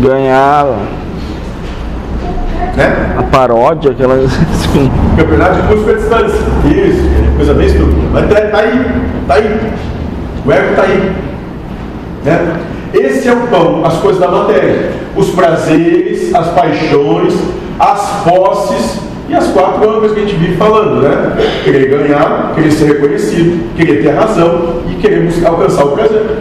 Ganhar 0.00 0.66
Né? 2.76 3.16
a 3.16 3.22
paródia, 3.24 3.92
aquelas. 3.92 4.24
assim. 4.26 4.90
Campeonato 5.16 5.62
de 5.62 5.68
música 5.68 5.92
à 5.92 5.94
distância. 5.94 6.38
Isso, 6.66 7.36
coisa 7.36 7.54
bem 7.54 7.66
estúpida. 7.66 8.00
Mas 8.12 8.28
tá, 8.28 8.40
tá 8.40 8.58
aí, 8.58 8.86
tá 9.28 9.34
aí. 9.34 9.60
O 10.44 10.52
ego 10.52 10.74
tá 10.74 10.82
aí. 10.82 11.12
Né? 12.24 12.56
Esse 12.92 13.28
é 13.28 13.32
o 13.32 13.46
pão, 13.46 13.84
as 13.84 13.94
coisas 13.98 14.20
da 14.20 14.28
matéria. 14.28 14.90
Os 15.14 15.30
prazeres, 15.30 16.34
as 16.34 16.48
paixões, 16.48 17.34
as 17.78 18.22
posses 18.24 19.07
e 19.28 19.34
as 19.34 19.48
quatro 19.48 19.88
ângulos 19.88 20.12
que 20.12 20.20
a 20.20 20.22
gente 20.22 20.36
vive 20.36 20.56
falando, 20.56 21.02
né? 21.02 21.36
Querer 21.62 21.88
ganhar, 21.88 22.52
querer 22.54 22.72
ser 22.72 22.86
reconhecido, 22.86 23.74
querer 23.76 24.02
ter 24.02 24.10
razão 24.10 24.82
e 24.90 24.94
queremos 24.94 25.44
alcançar 25.44 25.84
o 25.84 25.92
prazer. 25.92 26.38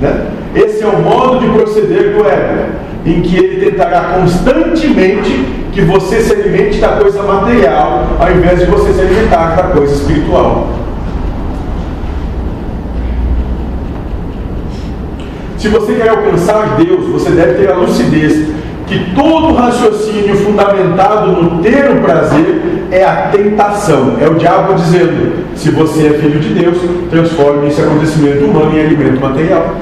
Né? 0.00 0.26
Esse 0.54 0.84
é 0.84 0.86
o 0.86 1.02
modo 1.02 1.40
de 1.40 1.48
proceder 1.48 2.14
do 2.14 2.28
ego, 2.28 2.72
em 3.04 3.20
que 3.20 3.36
ele 3.36 3.68
tentará 3.68 4.18
constantemente 4.20 5.64
que 5.72 5.80
você 5.80 6.20
se 6.20 6.32
alimente 6.32 6.78
da 6.78 6.88
coisa 6.88 7.20
material, 7.24 8.06
ao 8.20 8.30
invés 8.30 8.60
de 8.60 8.66
você 8.66 8.92
se 8.92 9.00
alimentar 9.00 9.56
da 9.56 9.62
coisa 9.64 9.92
espiritual. 9.92 10.68
Se 15.58 15.68
você 15.68 15.94
quer 15.94 16.10
alcançar 16.10 16.76
Deus, 16.76 17.08
você 17.08 17.30
deve 17.30 17.54
ter 17.54 17.72
a 17.72 17.76
lucidez 17.76 18.50
que 18.86 19.14
todo 19.14 19.54
raciocínio 19.54 20.36
fundamentado 20.36 21.32
no 21.32 21.62
ter 21.62 21.90
o 21.90 22.02
prazer 22.02 22.86
é 22.90 23.04
a 23.04 23.28
tentação, 23.32 24.16
é 24.20 24.28
o 24.28 24.34
diabo 24.34 24.74
dizendo: 24.74 25.44
se 25.56 25.70
você 25.70 26.08
é 26.08 26.18
filho 26.18 26.40
de 26.40 26.50
Deus, 26.50 26.78
transforme 27.10 27.68
esse 27.68 27.80
acontecimento 27.80 28.44
humano 28.44 28.76
em 28.76 28.80
alimento 28.80 29.20
material. 29.20 29.74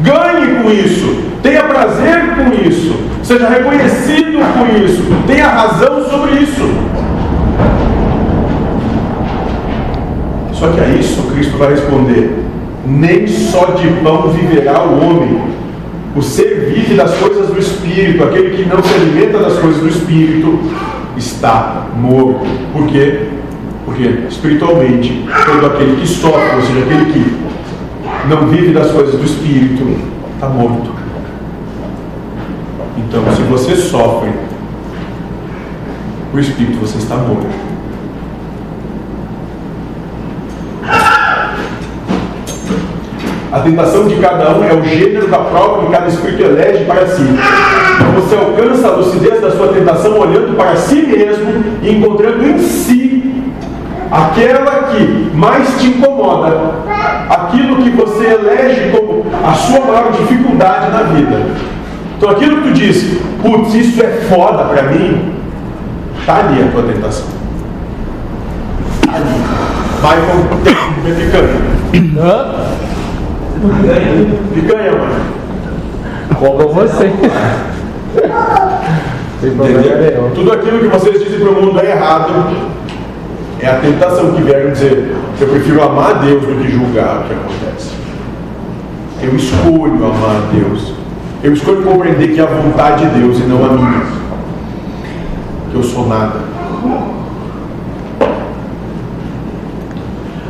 Ganhe 0.00 0.62
com 0.62 0.70
isso, 0.70 1.24
tenha 1.42 1.64
prazer 1.64 2.34
com 2.36 2.66
isso, 2.66 2.94
seja 3.22 3.48
reconhecido 3.48 4.38
por 4.56 4.82
isso, 4.82 5.02
tenha 5.26 5.48
razão 5.48 6.08
sobre 6.08 6.40
isso. 6.40 6.70
Só 10.54 10.68
que 10.68 10.80
a 10.80 10.88
isso 10.88 11.22
Cristo 11.32 11.58
vai 11.58 11.70
responder: 11.70 12.44
nem 12.86 13.26
só 13.26 13.66
de 13.72 13.88
pão 14.02 14.30
viverá 14.30 14.82
o 14.82 15.04
homem. 15.04 15.59
O 16.14 16.22
ser 16.22 16.72
vive 16.74 16.94
das 16.94 17.14
coisas 17.14 17.48
do 17.48 17.58
Espírito, 17.58 18.24
aquele 18.24 18.56
que 18.56 18.68
não 18.68 18.82
se 18.82 18.92
alimenta 18.94 19.38
das 19.38 19.58
coisas 19.58 19.80
do 19.80 19.88
Espírito, 19.88 20.58
está 21.16 21.86
morto. 21.96 22.44
Por 22.72 22.86
quê? 22.88 23.28
Porque 23.84 24.02
espiritualmente, 24.28 25.24
todo 25.46 25.66
aquele 25.66 26.00
que 26.00 26.06
sofre, 26.06 26.56
ou 26.56 26.62
seja, 26.62 26.80
aquele 26.80 27.12
que 27.12 28.28
não 28.28 28.48
vive 28.48 28.72
das 28.72 28.90
coisas 28.90 29.14
do 29.14 29.24
Espírito, 29.24 29.86
está 30.34 30.48
morto. 30.48 30.90
Então, 32.98 33.22
se 33.34 33.42
você 33.42 33.76
sofre 33.76 34.30
o 36.32 36.38
Espírito, 36.38 36.78
você 36.78 36.98
está 36.98 37.16
morto. 37.16 37.69
A 43.52 43.58
tentação 43.60 44.06
de 44.06 44.14
cada 44.16 44.56
um 44.56 44.62
é 44.62 44.72
o 44.72 44.84
gênero 44.84 45.26
da 45.26 45.38
prova 45.38 45.84
que 45.84 45.92
cada 45.92 46.06
espírito 46.06 46.42
elege 46.42 46.84
para 46.84 47.04
si. 47.06 47.24
Você 48.14 48.36
alcança 48.36 48.86
a 48.86 48.96
lucidez 48.96 49.40
da 49.40 49.50
sua 49.50 49.68
tentação 49.68 50.18
olhando 50.18 50.56
para 50.56 50.76
si 50.76 51.02
mesmo 51.02 51.64
e 51.82 51.90
encontrando 51.90 52.46
em 52.46 52.58
si 52.60 53.42
aquela 54.10 54.84
que 54.84 55.30
mais 55.34 55.80
te 55.80 55.88
incomoda, 55.88 56.74
aquilo 57.28 57.76
que 57.76 57.90
você 57.90 58.26
elege 58.26 58.90
como 58.90 59.26
a 59.44 59.52
sua 59.54 59.80
maior 59.80 60.12
dificuldade 60.12 60.92
na 60.92 61.02
vida. 61.02 61.46
Então 62.16 62.30
aquilo 62.30 62.62
que 62.62 62.68
tu 62.68 62.74
diz, 62.74 63.18
putz, 63.42 63.74
isso 63.74 64.00
é 64.00 64.08
foda 64.28 64.64
para 64.64 64.82
mim, 64.84 65.32
está 66.20 66.38
ali 66.38 66.62
a 66.62 66.70
tua 66.70 66.82
tentação. 66.84 67.26
Tá 69.04 69.16
ali. 69.16 69.40
Vai 70.00 70.18
com 70.20 71.14
ficando. 71.14 71.80
Hã? 73.62 74.54
Picanha, 74.54 74.92
mano. 74.92 75.40
Com 76.38 76.56
você. 76.68 77.12
Entendeu? 79.42 80.30
Tudo 80.34 80.52
aquilo 80.52 80.78
que 80.78 80.86
vocês 80.86 81.22
dizem 81.22 81.40
para 81.40 81.50
o 81.50 81.62
mundo 81.62 81.80
é 81.80 81.90
errado. 81.90 82.56
É 83.60 83.66
a 83.66 83.76
tentação 83.76 84.32
que 84.32 84.42
vieram 84.42 84.72
dizer. 84.72 85.14
Eu 85.40 85.48
prefiro 85.48 85.82
amar 85.82 86.10
a 86.10 86.14
Deus 86.14 86.42
do 86.42 86.62
que 86.62 86.70
julgar 86.70 87.20
o 87.20 87.24
que 87.24 87.34
acontece. 87.34 87.90
Eu 89.22 89.36
escolho 89.36 90.06
amar 90.06 90.36
a 90.36 90.52
Deus. 90.52 90.94
Eu 91.42 91.52
escolho 91.52 91.82
compreender 91.82 92.28
que 92.28 92.40
é 92.40 92.42
a 92.42 92.46
vontade 92.46 93.06
de 93.06 93.20
Deus 93.20 93.38
e 93.38 93.42
não 93.42 93.64
a 93.64 93.72
minha. 93.72 94.06
Que 95.70 95.74
eu 95.76 95.82
sou 95.82 96.06
nada. 96.06 96.40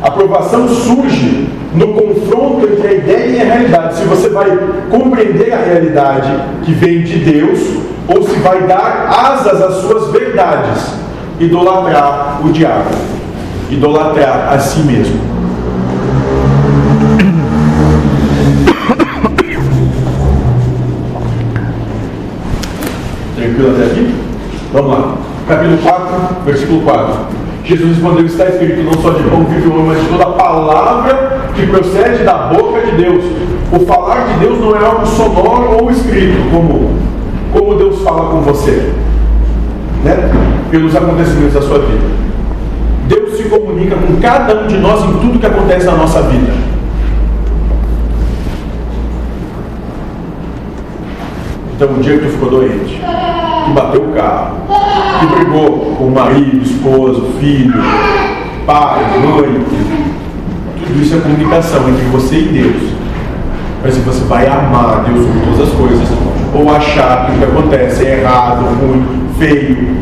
aprovação 0.11 0.67
surge 0.67 1.47
no 1.73 1.93
confronto 1.93 2.67
entre 2.67 2.87
a 2.87 2.93
ideia 2.93 3.27
e 3.27 3.41
a 3.41 3.53
realidade. 3.53 3.95
Se 3.95 4.03
você 4.03 4.29
vai 4.29 4.57
compreender 4.89 5.53
a 5.53 5.57
realidade 5.57 6.31
que 6.63 6.73
vem 6.73 7.03
de 7.03 7.19
Deus 7.19 7.59
ou 8.07 8.23
se 8.23 8.35
vai 8.39 8.67
dar 8.67 9.07
asas 9.09 9.61
às 9.61 9.75
suas 9.75 10.11
verdades, 10.11 10.93
idolatrar 11.39 12.41
o 12.43 12.51
diabo, 12.51 12.91
idolatrar 13.69 14.53
a 14.53 14.59
si 14.59 14.81
mesmo. 14.81 15.19
Tranquilo 23.35 23.71
até 23.75 23.85
aqui? 23.85 24.15
Vamos 24.73 24.91
lá. 24.91 25.15
Capítulo 25.47 25.77
4, 25.77 26.35
versículo 26.45 26.81
4. 26.81 27.40
Jesus 27.63 27.95
respondeu: 27.95 28.25
Está 28.25 28.45
escrito, 28.45 28.83
não 28.83 28.93
só 28.93 29.11
de 29.11 29.23
pão 29.23 29.43
vive 29.45 29.67
o 29.67 29.73
homem, 29.73 29.87
mas 29.87 30.01
de 30.01 30.09
toda 30.09 30.25
palavra 30.37 31.51
que 31.55 31.67
procede 31.67 32.23
da 32.23 32.33
boca 32.33 32.81
de 32.81 32.91
Deus. 32.91 33.23
O 33.71 33.79
falar 33.85 34.27
de 34.27 34.39
Deus 34.39 34.59
não 34.59 34.75
é 34.75 34.85
algo 34.85 35.05
sonoro 35.05 35.77
ou 35.81 35.91
escrito, 35.91 36.37
como, 36.51 36.93
como 37.53 37.75
Deus 37.75 38.01
fala 38.01 38.29
com 38.29 38.41
você, 38.41 38.91
né? 40.03 40.29
pelos 40.69 40.95
acontecimentos 40.95 41.53
da 41.53 41.61
sua 41.61 41.79
vida. 41.79 42.05
Deus 43.07 43.37
se 43.37 43.43
comunica 43.43 43.95
com 43.95 44.19
cada 44.19 44.63
um 44.63 44.67
de 44.67 44.77
nós 44.77 45.03
em 45.03 45.13
tudo 45.19 45.39
que 45.39 45.45
acontece 45.45 45.85
na 45.85 45.95
nossa 45.95 46.21
vida. 46.23 46.51
Então, 51.75 51.93
o 51.93 51.99
dia 51.99 52.17
que 52.17 52.25
tu 52.25 52.31
ficou 52.31 52.49
doente, 52.49 53.01
bateu 53.73 54.01
o 54.01 54.13
carro, 54.13 54.57
que 55.19 55.25
brigou 55.27 55.95
com 55.97 56.05
o 56.05 56.11
marido, 56.11 56.63
esposo, 56.63 57.33
filho, 57.39 57.81
pai, 58.65 59.01
mãe, 59.19 59.65
tudo 60.85 61.01
isso 61.01 61.15
é 61.15 61.19
comunicação 61.19 61.87
entre 61.89 62.05
você 62.05 62.37
e 62.37 62.47
Deus. 62.49 62.91
Mas 63.83 63.93
se 63.95 63.99
você 64.01 64.23
vai 64.25 64.47
amar 64.47 65.03
Deus 65.05 65.25
sobre 65.25 65.39
todas 65.41 65.67
as 65.67 65.73
coisas, 65.73 66.07
ou 66.53 66.69
achar 66.69 67.25
que 67.25 67.31
o 67.31 67.37
que 67.37 67.43
acontece 67.45 68.05
é 68.05 68.19
errado, 68.19 68.65
ruim, 68.79 69.05
feio, 69.39 69.97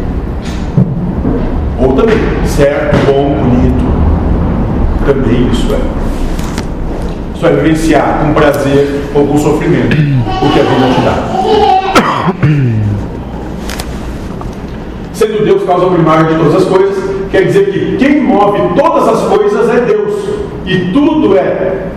ou 1.80 1.94
também 1.94 2.18
certo, 2.46 2.98
bom, 3.06 3.36
bonito, 3.36 3.86
também 5.06 5.48
isso 5.52 5.74
é. 5.74 5.80
Isso 7.36 7.46
é 7.46 7.52
vivenciar 7.52 8.20
com 8.22 8.34
prazer 8.34 9.02
ou 9.16 9.28
com 9.28 9.38
sofrimento 9.38 9.96
o 9.96 10.50
que 10.52 10.60
a 10.60 10.64
vida 10.64 10.94
te 10.94 11.02
dá. 11.06 11.16
Sendo 15.20 15.44
Deus 15.44 15.66
causa 15.66 15.88
primária 15.88 16.24
de 16.24 16.36
todas 16.36 16.56
as 16.56 16.64
coisas, 16.64 17.28
quer 17.30 17.42
dizer 17.42 17.74
que 17.74 17.98
quem 17.98 18.22
move 18.22 18.58
todas 18.74 19.06
as 19.06 19.28
coisas 19.28 19.70
é 19.70 19.82
Deus. 19.82 20.14
E 20.66 20.94
tudo 20.94 21.38
é 21.38 21.88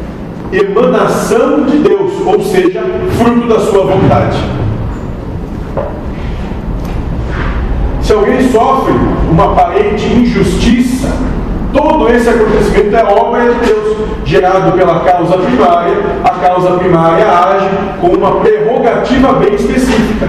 emanação 0.52 1.64
de 1.66 1.78
Deus, 1.78 2.14
ou 2.26 2.42
seja, 2.42 2.82
fruto 3.16 3.46
da 3.46 3.60
sua 3.60 3.84
vontade. 3.84 4.42
Se 8.00 8.12
alguém 8.12 8.42
sofre 8.50 8.92
uma 9.30 9.52
aparente 9.52 10.04
injustiça, 10.04 11.16
todo 11.72 12.08
esse 12.08 12.28
acontecimento 12.28 12.96
é 12.96 13.04
obra 13.04 13.54
de 13.54 13.66
Deus, 13.66 13.98
gerado 14.24 14.72
pela 14.72 14.98
causa 14.98 15.38
primária. 15.38 15.94
A 16.24 16.30
causa 16.30 16.72
primária 16.72 17.24
age 17.24 17.68
com 18.00 18.08
uma 18.08 18.40
prerrogativa 18.40 19.34
bem 19.34 19.54
específica: 19.54 20.26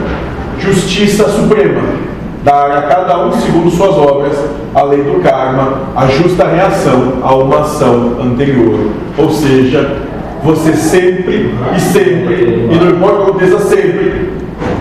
justiça 0.60 1.28
suprema. 1.28 2.02
Dar 2.44 2.72
a 2.72 2.82
cada 2.84 3.26
um 3.26 3.32
segundo 3.32 3.72
suas 3.72 3.98
obras, 3.98 4.38
a 4.76 4.84
lei 4.84 5.02
do 5.02 5.22
karma, 5.22 5.84
a 5.95 6.07
justa 6.07 6.45
reação 6.45 7.20
a 7.24 7.34
uma 7.36 7.61
ação 7.61 8.18
anterior. 8.22 8.90
Ou 9.18 9.30
seja, 9.30 10.02
você 10.44 10.74
sempre 10.74 11.53
e 11.76 11.80
sempre, 11.80 12.70
e 12.70 12.78
não 12.80 12.90
importa 12.91 13.15
o 13.15 13.26
que 13.26 13.45
aconteça 13.45 13.60
sempre, 13.60 14.34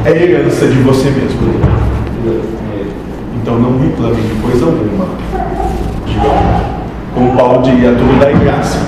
é 0.05 0.11
herança 0.11 0.67
de 0.67 0.79
você 0.81 1.09
mesmo. 1.11 1.39
Então 3.41 3.59
não 3.59 3.79
reclame 3.79 4.23
de 4.23 4.35
coisa 4.43 4.67
alguma. 4.67 5.07
Como 7.15 7.37
Paulo 7.37 7.63
diria, 7.63 7.91
tudo 7.91 8.19
dá 8.19 8.33
em 8.33 8.39
graça. 8.39 8.79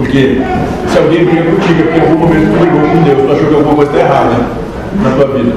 Porque 0.00 0.40
se 0.88 0.98
alguém 0.98 1.26
briga 1.26 1.42
contigo, 1.42 1.80
é 1.80 1.82
porque 1.82 1.98
em 1.98 2.00
algum 2.00 2.18
momento 2.20 2.52
tu 2.52 2.58
brigou 2.58 2.80
com 2.80 3.02
Deus, 3.02 3.18
tu 3.26 3.32
achou 3.32 3.48
que 3.48 3.54
alguma 3.54 3.74
coisa 3.74 3.90
está 3.90 4.02
errada 4.02 4.46
na 5.02 5.10
tua 5.10 5.36
vida. 5.36 5.52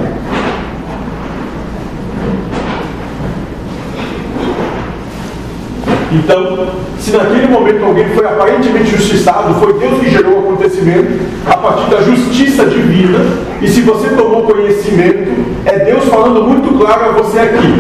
Então, 6.12 6.68
se 7.00 7.12
naquele 7.12 7.48
momento 7.48 7.86
alguém 7.86 8.10
foi 8.10 8.26
aparentemente 8.26 8.92
justiçado, 8.92 9.54
foi 9.62 9.80
Deus 9.80 10.02
que 10.02 10.12
gerou 10.12 10.36
o 10.36 10.40
acontecimento 10.40 11.22
a 11.48 11.56
partir 11.56 11.90
da 11.90 12.02
justiça 12.02 12.66
divina, 12.66 13.20
e 13.62 13.68
se 13.70 13.80
você 13.82 14.10
tomou 14.10 14.44
conhecimento, 14.44 15.32
é 15.66 15.80
Deus 15.86 16.04
falando 16.04 16.44
muito 16.44 16.78
claro 16.78 17.06
a 17.06 17.12
você 17.14 17.40
aqui: 17.40 17.80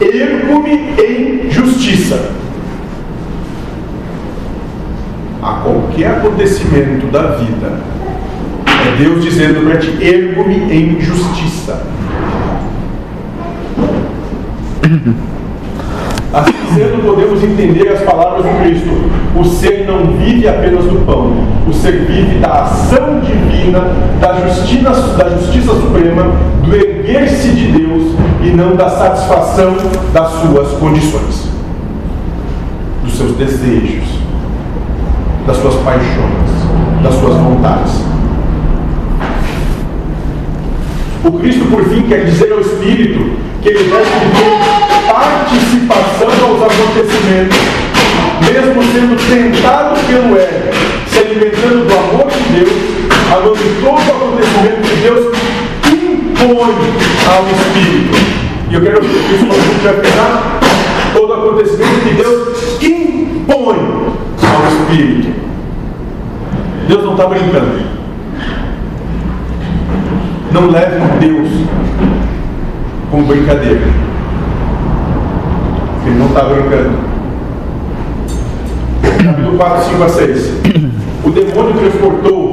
ergo-me 0.00 0.94
em 1.00 1.48
justiça. 1.48 2.32
A 5.40 5.52
qualquer 5.62 6.10
acontecimento 6.10 7.06
da 7.12 7.22
vida, 7.36 7.78
é 8.66 8.96
Deus 9.02 9.22
dizendo 9.22 9.64
para 9.64 9.78
ti: 9.78 9.96
ergo-me 10.00 10.56
em 10.72 11.00
justiça. 11.00 11.86
Assim 16.32 16.52
sendo, 16.74 17.02
podemos 17.04 17.42
entender 17.42 17.88
as 17.88 18.00
palavras 18.02 18.44
do 18.44 18.60
Cristo. 18.60 18.88
O 19.34 19.44
ser 19.44 19.86
não 19.86 20.18
vive 20.18 20.48
apenas 20.48 20.84
do 20.84 21.04
pão, 21.06 21.32
o 21.66 21.72
ser 21.72 22.06
vive 22.06 22.38
da 22.38 22.62
ação 22.62 23.20
divina, 23.20 23.80
da 24.20 24.34
justiça, 24.40 25.16
da 25.16 25.28
justiça 25.30 25.72
suprema, 25.74 26.32
do 26.64 26.74
erguer-se 26.74 27.48
de 27.50 27.72
Deus 27.72 28.14
e 28.42 28.50
não 28.50 28.74
da 28.74 28.88
satisfação 28.88 29.76
das 30.12 30.30
suas 30.32 30.72
condições, 30.78 31.48
dos 33.04 33.16
seus 33.16 33.36
desejos, 33.36 34.17
das 35.48 35.56
suas 35.56 35.76
paixões, 35.76 36.50
das 37.02 37.14
suas 37.14 37.34
vontades. 37.38 37.92
O 41.24 41.32
Cristo, 41.38 41.64
por 41.70 41.82
fim, 41.84 42.02
quer 42.02 42.26
dizer 42.26 42.52
ao 42.52 42.60
Espírito 42.60 43.32
que 43.62 43.70
ele 43.70 43.84
deve 43.84 44.04
ter 44.04 45.10
participação 45.10 46.28
aos 46.28 46.62
acontecimentos, 46.62 47.56
mesmo 48.42 48.82
sendo 48.92 49.16
tentado 49.26 49.98
pelo 50.06 50.36
ego, 50.36 50.70
se 51.08 51.18
alimentando 51.18 51.88
do 51.88 51.94
amor 51.94 52.30
de 52.30 52.58
Deus, 52.58 52.72
amando 53.32 53.56
todo 53.80 54.00
acontecimento 54.16 54.82
que 54.86 54.96
Deus 55.00 55.34
impõe 55.90 56.74
ao 57.26 57.46
Espírito. 57.56 58.18
E 58.70 58.74
eu 58.74 58.82
quero 58.82 59.00
que 59.00 59.06
isso 59.06 59.46
vai 59.82 59.94
pegar 59.94 60.60
todo 61.14 61.32
acontecimento 61.32 62.00
que 62.06 62.14
Deus 62.14 62.82
impõe 62.82 64.18
Espírito. 64.66 65.48
Deus 66.88 67.04
não 67.04 67.12
está 67.12 67.26
brincando. 67.26 67.98
Não 70.52 70.70
leve 70.70 70.96
Deus 71.20 71.48
como 73.10 73.26
brincadeira. 73.26 73.82
Ele 76.06 76.18
não 76.18 76.26
está 76.26 76.44
brincando. 76.44 76.98
Capítulo 79.24 79.58
4, 79.58 79.90
5 79.90 80.02
a 80.02 80.08
6. 80.08 80.52
O 81.24 81.30
demônio 81.30 81.74
transportou 81.74 82.48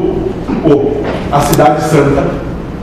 o, 0.65 1.03
a 1.32 1.40
cidade 1.40 1.84
santa, 1.84 2.27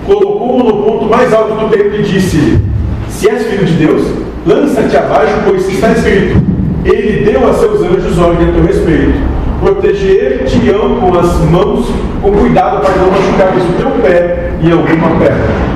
colocou-o 0.06 0.64
no 0.64 0.82
ponto 0.84 1.04
mais 1.06 1.32
alto 1.32 1.54
do 1.54 1.68
templo 1.68 1.96
e 1.96 2.02
disse-lhe: 2.02 2.64
Se 3.08 3.28
és 3.28 3.46
filho 3.46 3.66
de 3.66 3.74
Deus, 3.74 4.02
lança-te 4.46 4.96
abaixo, 4.96 5.34
pois 5.44 5.68
está 5.68 5.92
escrito: 5.92 6.51
Ele 6.84 7.24
deu 7.24 7.48
a 7.48 7.54
seus 7.54 7.80
anjos 7.80 8.18
ordem 8.18 8.48
a 8.48 8.52
teu 8.52 8.64
respeito. 8.64 9.20
Proteger-te-ão 9.60 10.96
com 10.96 11.16
as 11.16 11.38
mãos, 11.48 11.86
com 12.20 12.32
cuidado 12.32 12.80
para 12.80 12.96
não 12.96 13.10
machucares 13.12 13.62
o 13.62 13.72
teu 13.78 13.90
pé 14.02 14.50
em 14.60 14.72
alguma 14.72 15.10
pedra. 15.20 15.72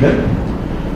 Né? 0.00 0.14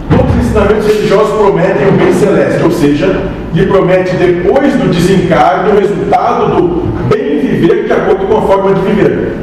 Todos 0.09 0.35
os 0.35 0.47
ensinamentos 0.47 0.87
religiosos 0.87 1.33
prometem 1.37 1.89
o 1.89 1.93
bem 1.93 2.13
celeste, 2.13 2.63
ou 2.63 2.71
seja, 2.71 3.21
lhe 3.53 3.67
promete 3.67 4.15
depois 4.17 4.75
do 4.75 4.89
desencarne 4.93 5.73
o 5.73 5.81
resultado 5.81 6.55
do 6.55 7.09
bem 7.09 7.41
viver 7.41 7.87
de 7.87 7.93
acordo 7.93 8.27
com 8.27 8.39
a 8.39 8.43
forma 8.43 8.75
de 8.75 8.81
viver. 8.83 9.35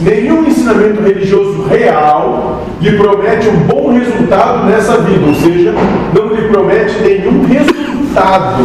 Nenhum 0.00 0.46
ensinamento 0.46 1.02
religioso 1.02 1.66
real 1.68 2.64
lhe 2.80 2.92
promete 2.92 3.48
um 3.48 3.56
bom 3.66 3.92
resultado 3.92 4.64
nessa 4.64 4.96
vida, 4.98 5.26
ou 5.26 5.34
seja, 5.34 5.74
não 6.14 6.34
lhe 6.34 6.48
promete 6.48 6.94
nenhum 7.02 7.44
resultado 7.44 7.89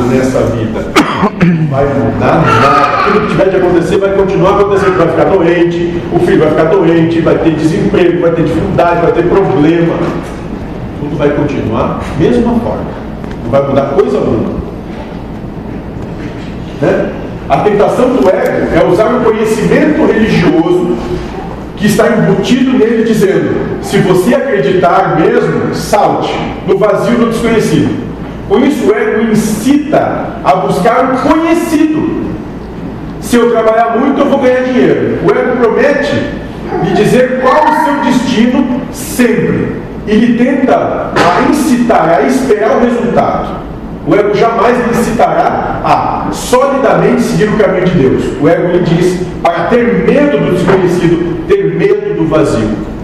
nessa 0.09 0.39
vida. 0.41 0.85
Vai 1.69 1.85
mudar 1.85 2.41
nada. 2.41 3.03
Tudo 3.03 3.22
que 3.22 3.27
tiver 3.27 3.49
de 3.49 3.55
acontecer 3.57 3.97
vai 3.97 4.13
continuar 4.13 4.59
acontecendo. 4.59 4.97
Vai 4.97 5.07
ficar 5.09 5.26
doente, 5.26 6.01
o 6.11 6.19
filho 6.19 6.39
vai 6.39 6.49
ficar 6.49 6.65
doente, 6.65 7.22
vai 7.22 7.38
ter 7.38 7.51
desemprego, 7.51 8.22
vai 8.22 8.31
ter 8.31 8.43
dificuldade, 8.43 9.01
vai 9.01 9.11
ter 9.11 9.23
problema 9.23 9.95
tudo 11.05 11.17
vai 11.17 11.30
continuar 11.30 12.01
mesma 12.17 12.53
forma. 12.59 12.85
Não 13.43 13.51
vai 13.51 13.67
mudar 13.67 13.85
coisa 13.89 14.17
alguma. 14.17 14.55
Né? 16.81 17.11
A 17.47 17.57
tentação 17.57 18.09
do 18.09 18.27
ego 18.27 18.76
é 18.76 18.85
usar 18.89 19.05
o 19.05 19.23
conhecimento 19.23 20.05
religioso 20.05 20.97
que 21.77 21.85
está 21.85 22.07
embutido 22.07 22.77
nele, 22.77 23.03
dizendo: 23.03 23.84
se 23.84 23.99
você 23.99 24.34
acreditar 24.34 25.19
mesmo, 25.19 25.73
salte 25.73 26.34
no 26.67 26.77
vazio 26.77 27.17
do 27.17 27.30
desconhecido. 27.30 28.05
Com 28.47 28.59
isso, 28.59 28.91
o 28.91 28.95
ego 28.95 29.31
incita 29.31 30.38
a 30.43 30.55
buscar 30.57 31.13
o 31.13 31.17
conhecido. 31.17 32.26
Se 33.19 33.38
eu 33.38 33.51
trabalhar 33.51 33.97
muito, 33.97 34.22
eu 34.22 34.30
vou 34.30 34.39
ganhar 34.39 34.61
dinheiro. 34.61 35.19
O 35.23 35.31
ego 35.31 35.57
promete 35.57 36.15
lhe 36.84 36.93
dizer 36.93 37.41
qual 37.41 37.65
o 37.65 37.85
seu 37.85 37.95
destino 38.03 38.81
sempre 38.91 39.77
ele 40.07 40.38
tenta 40.38 41.11
a 41.15 41.49
incitar, 41.49 42.19
a 42.19 42.22
esperar 42.22 42.77
o 42.77 42.81
resultado. 42.81 43.65
O 44.07 44.13
ego 44.13 44.35
jamais 44.35 44.77
lhe 44.77 44.99
incitará 44.99 45.81
a 45.84 46.31
solidamente 46.31 47.23
seguir 47.23 47.49
o 47.49 47.57
caminho 47.57 47.85
de 47.85 47.97
Deus. 47.97 48.23
O 48.39 48.47
ego 48.47 48.67
lhe 48.73 48.84
diz 48.84 49.26
para 49.41 49.65
ter 49.65 50.05
medo 50.05 50.38
do 50.38 50.51
desconhecido, 50.51 51.47
ter 51.47 51.76
medo 51.76 52.15
do 52.15 52.27
vazio. 52.27 52.94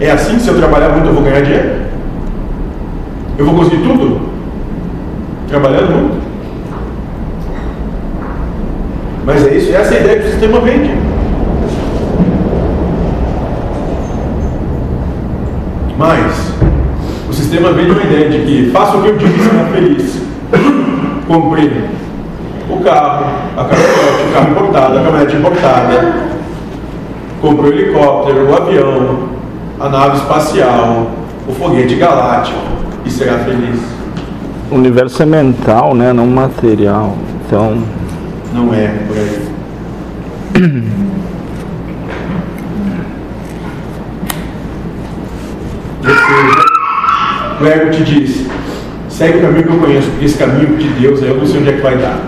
É 0.00 0.10
assim 0.10 0.36
que 0.36 0.40
se 0.40 0.48
eu 0.48 0.56
trabalhar 0.56 0.88
muito 0.88 1.08
eu 1.08 1.12
vou 1.12 1.22
ganhar 1.22 1.42
dinheiro? 1.42 1.82
Eu 3.36 3.44
vou 3.44 3.54
conseguir 3.54 3.82
tudo? 3.82 4.18
Trabalhando 5.46 5.92
muito? 5.92 6.30
Mas 9.26 9.46
é 9.46 9.54
isso, 9.54 9.76
essa 9.76 9.94
é 9.94 9.98
a 9.98 10.00
ideia 10.00 10.20
que 10.20 10.26
o 10.26 10.30
sistema 10.30 10.60
vende. 10.60 10.90
Mas 15.98 16.54
o 17.28 17.32
sistema 17.34 17.72
vende 17.72 17.90
uma 17.90 18.02
ideia 18.02 18.30
de 18.30 18.38
que 18.38 18.70
faça 18.70 18.96
o 18.96 19.02
que 19.02 19.08
eu 19.08 19.18
digo 19.18 19.36
e 19.36 19.42
será 19.42 19.64
feliz. 19.66 20.22
Compre 21.28 21.84
o 22.70 22.82
carro, 22.82 23.26
a 23.54 23.64
caminhonete, 23.64 24.28
o 24.28 24.32
carro 24.32 24.50
importado, 24.50 24.98
a 24.98 25.02
caminhonete 25.02 25.36
importada. 25.36 26.14
Compre 27.42 27.68
o 27.68 27.72
helicóptero, 27.72 28.48
o 28.48 28.56
avião, 28.56 29.29
a 29.80 29.88
nave 29.88 30.18
espacial, 30.18 31.10
o 31.48 31.52
foguete 31.52 31.94
galáctico 31.94 32.58
e 33.04 33.10
será 33.10 33.38
feliz. 33.38 33.80
O 34.70 34.74
universo 34.74 35.22
é 35.22 35.26
mental, 35.26 35.94
né? 35.94 36.12
Não 36.12 36.26
material. 36.26 37.16
Então. 37.46 37.82
Não 38.52 38.74
é 38.74 38.88
por 39.08 39.16
aí. 39.16 39.48
O 47.58 47.66
ego 47.66 47.90
te 47.90 48.04
diz: 48.04 48.46
segue 49.08 49.38
o 49.38 49.42
caminho 49.42 49.64
que 49.64 49.72
eu 49.72 49.78
conheço, 49.78 50.10
porque 50.10 50.26
esse 50.26 50.36
caminho 50.38 50.76
de 50.76 50.88
Deus 50.88 51.22
aí 51.22 51.30
eu 51.30 51.38
não 51.38 51.46
sei 51.46 51.60
onde 51.60 51.70
é 51.70 51.72
que 51.72 51.80
vai 51.82 51.96
dar. 51.96 52.18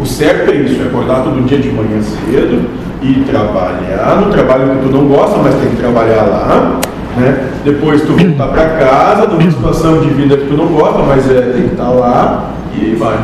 O 0.00 0.06
certo 0.06 0.50
é 0.50 0.54
isso, 0.54 0.82
é 0.82 0.86
acordar 0.86 1.24
todo 1.24 1.46
dia 1.46 1.58
de 1.58 1.70
manhã 1.70 2.00
cedo 2.00 2.77
e 3.00 3.24
trabalhar 3.24 4.20
no 4.20 4.32
trabalho 4.32 4.70
que 4.70 4.88
tu 4.88 4.96
não 4.96 5.06
gosta, 5.06 5.38
mas 5.38 5.54
tem 5.54 5.70
que 5.70 5.76
trabalhar 5.76 6.22
lá. 6.22 6.80
Né? 7.16 7.48
Depois 7.64 8.02
tu 8.02 8.12
voltar 8.12 8.48
para 8.48 8.64
casa, 8.78 9.26
numa 9.26 9.50
situação 9.50 10.00
de 10.00 10.08
vida 10.10 10.36
que 10.36 10.46
tu 10.46 10.56
não 10.56 10.66
gosta, 10.66 11.02
mas 11.02 11.30
é, 11.30 11.40
tem 11.52 11.62
que 11.62 11.74
estar 11.74 11.90
lá 11.90 12.50
e 12.74 12.94
vai. 12.94 13.18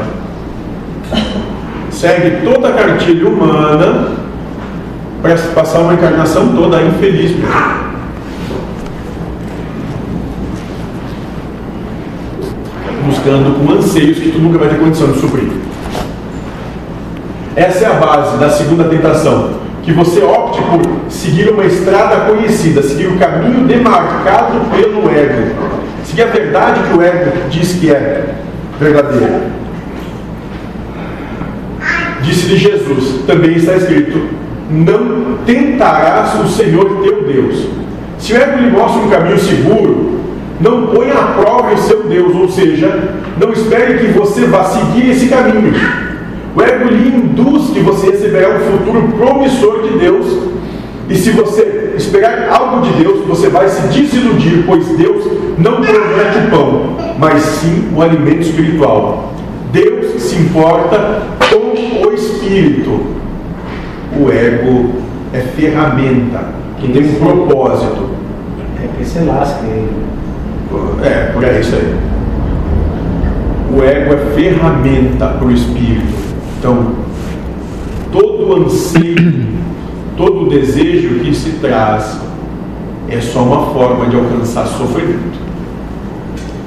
Segue 1.90 2.44
toda 2.44 2.68
a 2.68 2.72
cartilha 2.72 3.28
humana 3.28 4.12
para 5.22 5.36
passar 5.54 5.80
uma 5.80 5.94
encarnação 5.94 6.48
toda 6.48 6.82
infeliz. 6.82 7.36
Buscando 13.06 13.58
com 13.58 13.72
anseios 13.72 14.18
que 14.18 14.32
tu 14.32 14.38
nunca 14.38 14.58
vai 14.58 14.68
ter 14.68 14.78
condição 14.78 15.12
de 15.12 15.20
suprir. 15.20 15.50
Essa 17.56 17.84
é 17.84 17.86
a 17.86 17.94
base 17.94 18.36
da 18.38 18.50
segunda 18.50 18.84
tentação. 18.84 19.63
Que 19.84 19.92
você 19.92 20.20
opte 20.22 20.62
por 20.62 21.10
seguir 21.10 21.50
uma 21.50 21.64
estrada 21.64 22.32
conhecida, 22.32 22.82
seguir 22.82 23.08
o 23.08 23.18
caminho 23.18 23.66
demarcado 23.66 24.60
pelo 24.70 25.10
ego. 25.10 25.54
Seguir 26.04 26.22
a 26.22 26.26
verdade 26.26 26.80
que 26.88 26.96
o 26.96 27.02
ego 27.02 27.32
diz 27.50 27.74
que 27.74 27.90
é 27.90 28.34
verdadeira. 28.80 29.42
Disse-lhe 32.22 32.56
Jesus, 32.56 33.26
também 33.26 33.56
está 33.56 33.74
escrito: 33.74 34.28
Não 34.70 35.38
tentarás 35.44 36.34
o 36.40 36.48
Senhor 36.48 37.02
teu 37.02 37.24
Deus. 37.24 37.66
Se 38.18 38.32
o 38.32 38.36
ego 38.36 38.58
lhe 38.58 38.70
mostra 38.70 39.02
um 39.02 39.10
caminho 39.10 39.38
seguro, 39.38 40.20
não 40.60 40.86
ponha 40.86 41.12
à 41.12 41.24
prova 41.38 41.74
o 41.74 41.78
seu 41.78 42.04
Deus, 42.04 42.34
ou 42.34 42.48
seja, 42.48 43.10
não 43.38 43.52
espere 43.52 43.98
que 43.98 44.18
você 44.18 44.46
vá 44.46 44.64
seguir 44.64 45.10
esse 45.10 45.28
caminho. 45.28 45.74
Lhe 46.94 47.16
induz 47.16 47.70
que 47.70 47.80
você 47.80 48.10
receberá 48.10 48.56
um 48.56 48.60
futuro 48.60 49.08
promissor 49.16 49.82
de 49.82 49.98
Deus, 49.98 50.26
e 51.08 51.14
se 51.16 51.30
você 51.30 51.94
esperar 51.96 52.48
algo 52.50 52.82
de 52.82 52.92
Deus, 53.02 53.26
você 53.26 53.48
vai 53.48 53.68
se 53.68 53.82
desiludir, 53.88 54.64
pois 54.66 54.86
Deus 54.96 55.24
não 55.58 55.74
promete 55.74 56.38
o 56.46 56.50
pão, 56.50 56.96
mas 57.18 57.42
sim 57.42 57.88
o 57.94 58.00
alimento 58.00 58.40
espiritual. 58.40 59.34
Deus 59.70 60.22
se 60.22 60.36
importa 60.36 61.22
com 61.50 62.06
o 62.08 62.12
espírito. 62.14 63.00
O 64.16 64.30
ego 64.30 64.92
é 65.32 65.40
ferramenta 65.40 66.46
que 66.78 66.88
tem 66.88 67.04
um 67.04 67.14
propósito. 67.14 68.10
É 68.82 68.88
que 68.96 69.04
se 69.04 69.18
lasca. 69.20 69.64
É, 71.02 71.30
por 71.32 71.44
aí 71.44 71.60
isso 71.60 71.74
aí. 71.74 71.94
O 73.76 73.82
ego 73.82 74.14
é 74.14 74.34
ferramenta 74.34 75.26
para 75.26 75.46
o 75.46 75.52
espírito. 75.52 76.23
Então, 76.64 76.94
todo 78.10 78.64
anseio, 78.64 79.48
todo 80.16 80.48
desejo 80.48 81.20
que 81.20 81.34
se 81.34 81.50
traz 81.60 82.18
é 83.06 83.20
só 83.20 83.40
uma 83.40 83.66
forma 83.66 84.06
de 84.06 84.16
alcançar 84.16 84.64
sofrimento. 84.68 85.38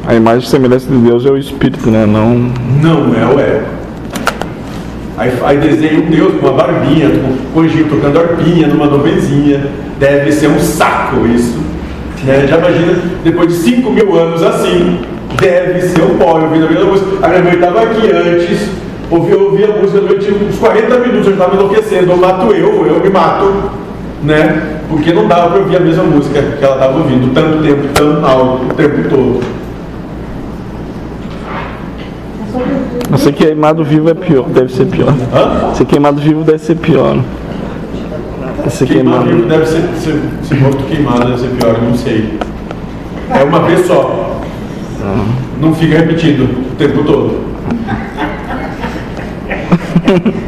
A 0.06 0.14
imagem 0.14 0.48
e 0.48 0.52
semelhança 0.52 0.88
de 0.88 0.98
Deus 1.00 1.26
é 1.26 1.32
o 1.32 1.36
espírito, 1.36 1.90
né? 1.90 2.06
Não. 2.06 2.36
Não 2.80 3.16
é 3.16 3.26
o 3.26 3.40
ego. 3.40 3.66
Aí, 5.18 5.34
aí 5.44 5.58
desenha 5.58 6.00
um 6.00 6.12
Deus 6.12 6.40
com 6.40 6.46
uma 6.46 6.56
barbinha, 6.56 7.10
com 7.52 7.60
o 7.60 7.90
tocando 7.90 8.20
arpinha 8.20 8.68
numa 8.68 8.86
nuvenzinha. 8.86 9.66
Deve 10.00 10.32
ser 10.32 10.50
um 10.50 10.60
saco 10.60 11.26
isso. 11.26 11.58
Né? 12.24 12.46
Já 12.48 12.60
imagina, 12.60 13.02
depois 13.24 13.50
de 13.52 13.56
5 13.56 13.90
mil 13.90 14.16
anos 14.16 14.44
assim, 14.44 15.00
deve 15.42 15.82
ser 15.88 16.04
um 16.04 16.20
pó. 16.20 16.38
Eu 16.38 16.44
ouvindo 16.44 16.68
a 16.68 16.70
mesma 16.70 16.86
música. 16.86 17.26
A 17.26 17.30
minha 17.30 17.42
mãe 17.42 17.54
estava 17.56 17.82
aqui 17.82 18.12
antes, 18.12 18.70
ouvi, 19.10 19.34
ouvi 19.34 19.64
a 19.64 19.68
música 19.68 20.00
durante 20.00 20.32
uns 20.32 20.58
40 20.58 21.00
minutos, 21.00 21.28
eu 21.28 21.34
estava 21.34 21.56
enlouquecendo. 21.56 22.12
Eu 22.12 22.18
mato 22.18 22.52
eu, 22.54 22.86
eu 22.86 23.00
me 23.00 23.10
mato. 23.10 23.54
Né? 24.24 24.80
Porque 24.90 25.14
não 25.14 25.28
dava 25.28 25.52
para 25.52 25.60
ouvir 25.60 25.78
a 25.78 25.80
mesma 25.80 26.04
música 26.04 26.42
que 26.42 26.64
ela 26.64 26.76
estava 26.76 26.98
ouvindo 26.98 27.34
tanto 27.34 27.62
tempo, 27.62 27.88
tão 27.94 28.26
alto, 28.26 28.66
o 28.66 28.74
tempo 28.74 29.10
todo. 29.10 29.44
Ser 33.18 33.34
queimado 33.34 33.84
vivo 33.84 34.10
é 34.10 34.14
pior, 34.14 34.48
deve 34.50 34.72
ser 34.74 34.86
pior. 34.86 35.14
Hã? 35.34 35.74
Ser 35.76 35.86
queimado 35.86 36.20
vivo 36.20 36.44
deve 36.44 36.60
ser 36.60 36.76
pior. 36.76 37.18
Ser 38.70 38.86
Queimado 38.86 39.24
queimado. 39.24 39.36
vivo 39.38 39.48
deve 39.48 39.66
ser, 39.66 39.82
ser, 39.98 40.20
ser 40.44 40.56
morto 40.56 40.84
queimado, 40.84 41.26
deve 41.26 41.40
ser 41.40 41.48
pior, 41.50 41.76
eu 41.76 41.82
não 41.84 41.96
sei. 41.96 42.38
É 43.30 43.44
uma 43.44 43.62
vez 43.62 43.86
só. 43.86 44.42
Não 45.62 45.74
fica 45.74 46.00
repetido 46.00 46.44
o 46.44 46.76
tempo 46.78 47.04
todo. 47.04 47.40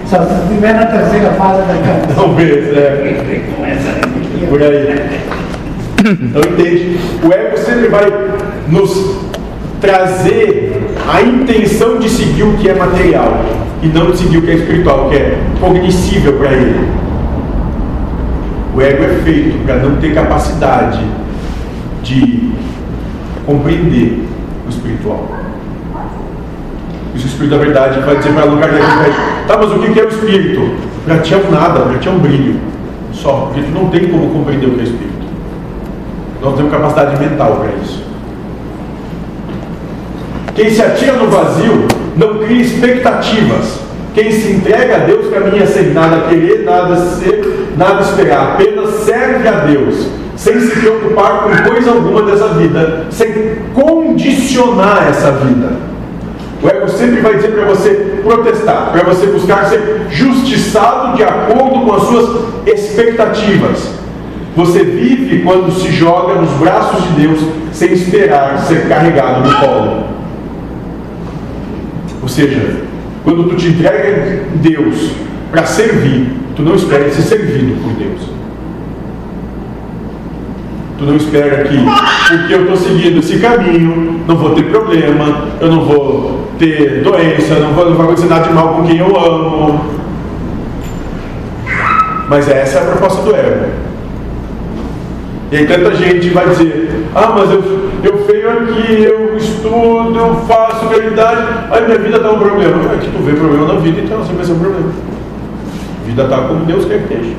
Só 0.06 0.24
se 0.24 0.44
estiver 0.44 0.74
na 0.74 0.86
terceira 0.86 1.32
fase 1.32 1.62
da 1.62 1.74
canção. 1.74 2.16
Talvez, 2.16 2.78
é. 2.78 3.44
Por 4.50 4.62
aí. 4.64 5.10
Então 6.00 6.42
entende? 6.42 6.98
O 7.24 7.34
ego 7.34 7.58
sempre 7.58 7.90
vai 7.90 8.06
nos 8.70 9.20
trazer 9.82 10.82
a 11.12 11.22
intenção 11.22 12.00
de 12.00 12.10
seguir 12.10 12.44
o 12.44 12.58
que 12.58 12.70
é 12.70 12.74
material 12.74 13.46
e 13.82 13.88
não 13.88 14.12
de 14.12 14.18
seguir 14.18 14.38
o 14.38 14.42
que 14.42 14.52
é 14.52 14.56
espiritual, 14.56 15.08
o 15.08 15.10
que 15.10 15.16
é 15.18 15.38
cognoscível 15.60 16.34
para 16.34 16.52
ele. 16.54 16.88
O 18.74 18.82
ego 18.82 19.04
é 19.04 19.24
feito 19.24 19.66
para 19.66 19.78
não 19.78 19.98
ter 19.98 20.14
capacidade 20.14 21.04
de 22.04 22.54
compreender 23.46 24.26
o 24.66 24.70
espiritual. 24.70 25.28
O 27.24 27.28
Espírito 27.28 27.52
da 27.52 27.58
Verdade 27.58 28.00
vai 28.00 28.16
dizer 28.16 28.34
para 28.34 28.44
Allan 28.44 28.60
Kardec, 28.60 28.86
tá, 29.48 29.58
mas 29.58 29.72
o 29.72 29.80
que 29.80 30.00
é 30.00 30.04
o 30.04 30.08
Espírito? 30.08 30.76
Para 31.06 31.18
ti 31.20 31.34
é 31.34 31.38
um 31.38 31.52
nada, 31.52 31.82
para 31.82 31.98
ti 31.98 32.08
é 32.08 32.12
um 32.12 32.20
brilho. 32.20 32.60
Só, 33.14 33.48
porque 33.48 33.62
tu 33.62 33.72
não 33.72 33.90
tem 33.90 34.08
como 34.08 34.30
compreender 34.30 34.68
o 34.68 34.72
que 34.72 34.82
é 34.82 34.84
Espírito. 34.84 35.20
Nós 36.42 36.56
temos 36.56 36.72
capacidade 36.72 37.20
mental 37.20 37.58
para 37.58 37.72
isso. 37.84 38.04
Quem 40.56 40.70
se 40.70 40.82
atira 40.82 41.14
no 41.14 41.28
vazio 41.28 41.88
não 42.16 42.40
cria 42.40 42.62
expectativas. 42.62 43.80
Quem 44.14 44.32
se 44.32 44.54
entrega 44.54 44.96
a 44.96 45.00
Deus 45.00 45.34
caminha 45.34 45.66
sem 45.66 45.94
nada 45.94 46.28
querer, 46.28 46.64
nada 46.64 46.96
ser, 46.96 47.70
nada 47.78 48.02
esperar. 48.02 48.54
Apenas 48.54 48.90
serve 49.06 49.48
a 49.48 49.52
Deus, 49.66 50.08
sem 50.36 50.60
se 50.60 50.80
preocupar 50.80 51.44
com 51.44 51.70
coisa 51.70 51.92
alguma 51.92 52.24
dessa 52.24 52.50
vida, 52.50 53.06
sem 53.10 53.56
condicionar 53.74 55.08
essa 55.10 55.32
vida. 55.32 55.89
O 56.62 56.68
ego 56.68 56.90
sempre 56.90 57.22
vai 57.22 57.36
dizer 57.36 57.52
para 57.52 57.66
você 57.66 58.20
protestar, 58.24 58.92
para 58.92 59.04
você 59.04 59.28
buscar 59.28 59.66
ser 59.66 60.08
justiçado 60.10 61.16
de 61.16 61.24
acordo 61.24 61.86
com 61.86 61.94
as 61.94 62.04
suas 62.04 62.46
expectativas. 62.66 63.94
Você 64.56 64.84
vive 64.84 65.44
quando 65.44 65.72
se 65.72 65.90
joga 65.92 66.36
nos 66.36 66.52
braços 66.58 67.02
de 67.04 67.22
Deus 67.22 67.40
sem 67.72 67.94
esperar 67.94 68.60
ser 68.60 68.88
carregado 68.90 69.48
no 69.48 69.56
colo. 69.56 70.04
Ou 72.22 72.28
seja, 72.28 72.82
quando 73.24 73.50
tu 73.50 73.56
te 73.56 73.68
entrega 73.68 74.44
a 74.54 74.58
Deus 74.58 75.12
para 75.52 75.66
servir, 75.66 76.40
Tu 76.60 76.64
não 76.64 76.76
espera 76.76 77.10
ser 77.10 77.22
servido 77.22 77.82
por 77.82 77.94
Deus. 77.94 78.20
Tu 80.98 81.06
não 81.06 81.16
espera 81.16 81.64
que, 81.64 81.78
porque 82.28 82.54
eu 82.54 82.62
estou 82.64 82.76
seguindo 82.76 83.20
esse 83.20 83.40
caminho, 83.40 84.20
não 84.28 84.36
vou 84.36 84.54
ter 84.54 84.64
problema, 84.64 85.48
eu 85.62 85.72
não 85.72 85.86
vou 85.86 86.39
ter 86.60 87.02
doença, 87.02 87.56
não, 87.56 87.74
vai 87.74 88.06
acontecer 88.06 88.28
nada 88.28 88.48
de 88.48 88.54
mal 88.54 88.76
com 88.76 88.84
quem 88.84 88.98
eu 88.98 89.18
amo. 89.18 89.80
Mas 92.28 92.48
essa 92.48 92.78
é 92.78 92.82
a 92.82 92.86
proposta 92.86 93.22
do 93.24 93.36
ego. 93.36 93.66
E 95.52 95.58
aí 95.58 95.66
tanta 95.66 95.96
gente 95.96 96.30
vai 96.30 96.48
dizer, 96.50 97.08
ah, 97.16 97.34
mas 97.36 97.50
eu, 97.50 97.64
eu 98.04 98.26
venho 98.28 98.50
aqui, 98.52 99.04
eu 99.04 99.36
estudo, 99.36 100.16
eu 100.16 100.36
faço 100.48 100.88
realidade, 100.90 101.42
aí 101.72 101.86
minha 101.86 101.98
vida 101.98 102.18
está 102.18 102.30
um 102.30 102.38
problema. 102.38 102.94
É 102.94 102.98
que 102.98 103.10
tu 103.10 103.24
vê 103.24 103.34
problema 103.34 103.74
na 103.74 103.80
vida, 103.80 104.02
então 104.02 104.20
você 104.20 104.34
vai 104.34 104.46
ser 104.46 104.52
um 104.52 104.60
problema. 104.60 104.92
A 106.04 106.06
vida 106.06 106.24
está 106.24 106.38
como 106.42 106.66
Deus 106.66 106.86
quer 106.86 107.00
que 107.00 107.14
esteja. 107.14 107.36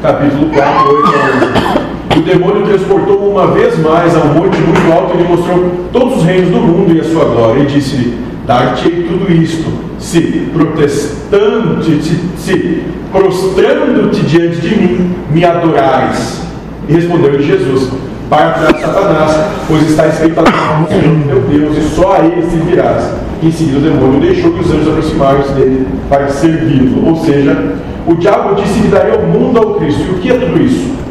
Capítulo 0.00 0.50
4, 0.50 0.96
8 0.96 1.06
a 1.06 1.80
11. 1.88 1.93
O 2.16 2.20
demônio 2.22 2.62
transportou 2.64 3.28
uma 3.28 3.48
vez 3.48 3.76
mais 3.80 4.14
a 4.14 4.20
um 4.20 4.34
monte 4.34 4.56
muito 4.58 4.92
alto 4.92 5.14
e 5.14 5.22
lhe 5.22 5.28
mostrou 5.28 5.70
todos 5.92 6.18
os 6.18 6.22
reinos 6.22 6.50
do 6.50 6.58
mundo 6.58 6.94
e 6.94 7.00
a 7.00 7.04
sua 7.04 7.24
glória, 7.24 7.62
e 7.62 7.66
disse-lhe: 7.66 8.16
Dar-te-ei 8.46 9.02
tudo 9.02 9.32
isto, 9.32 9.68
se 9.98 10.20
protestando, 10.52 11.82
se, 11.82 12.20
se 12.36 12.82
prostrando-te 13.10 14.22
diante 14.22 14.60
de 14.60 14.76
mim, 14.76 15.14
me 15.30 15.44
adorares. 15.44 16.40
E 16.88 16.92
respondeu-lhe 16.92 17.42
Jesus: 17.42 17.90
Para 18.30 18.50
trás, 18.50 18.80
Satanás, 18.80 19.36
pois 19.66 19.90
está 19.90 20.06
escrito 20.06 20.40
a 20.40 20.44
teu 20.84 21.40
Deus, 21.40 21.76
e 21.76 21.82
só 21.96 22.12
a 22.12 22.24
ele 22.24 22.48
servirás. 22.48 23.10
Em 23.42 23.50
seguida, 23.50 23.78
o 23.78 23.80
demônio 23.80 24.20
deixou 24.20 24.52
que 24.52 24.60
os 24.60 24.70
anjos 24.70 24.88
aproximaram-se 24.88 25.52
dele 25.52 25.86
para 26.08 26.28
servi-lo. 26.28 27.08
Ou 27.08 27.16
seja, 27.16 27.74
o 28.06 28.14
diabo 28.14 28.54
disse 28.54 28.82
que 28.82 28.88
daria 28.88 29.18
o 29.18 29.26
mundo 29.26 29.58
ao 29.58 29.74
Cristo. 29.74 30.02
E 30.02 30.10
o 30.10 30.18
que 30.20 30.30
é 30.30 30.38
tudo 30.38 30.62
isso? 30.62 31.03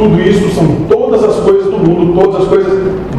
Tudo 0.00 0.18
isso 0.18 0.48
são 0.54 0.66
todas 0.88 1.22
as 1.22 1.36
coisas 1.40 1.64
do 1.64 1.76
mundo, 1.76 2.18
todas 2.18 2.40
as 2.40 2.48
coisas 2.48 2.72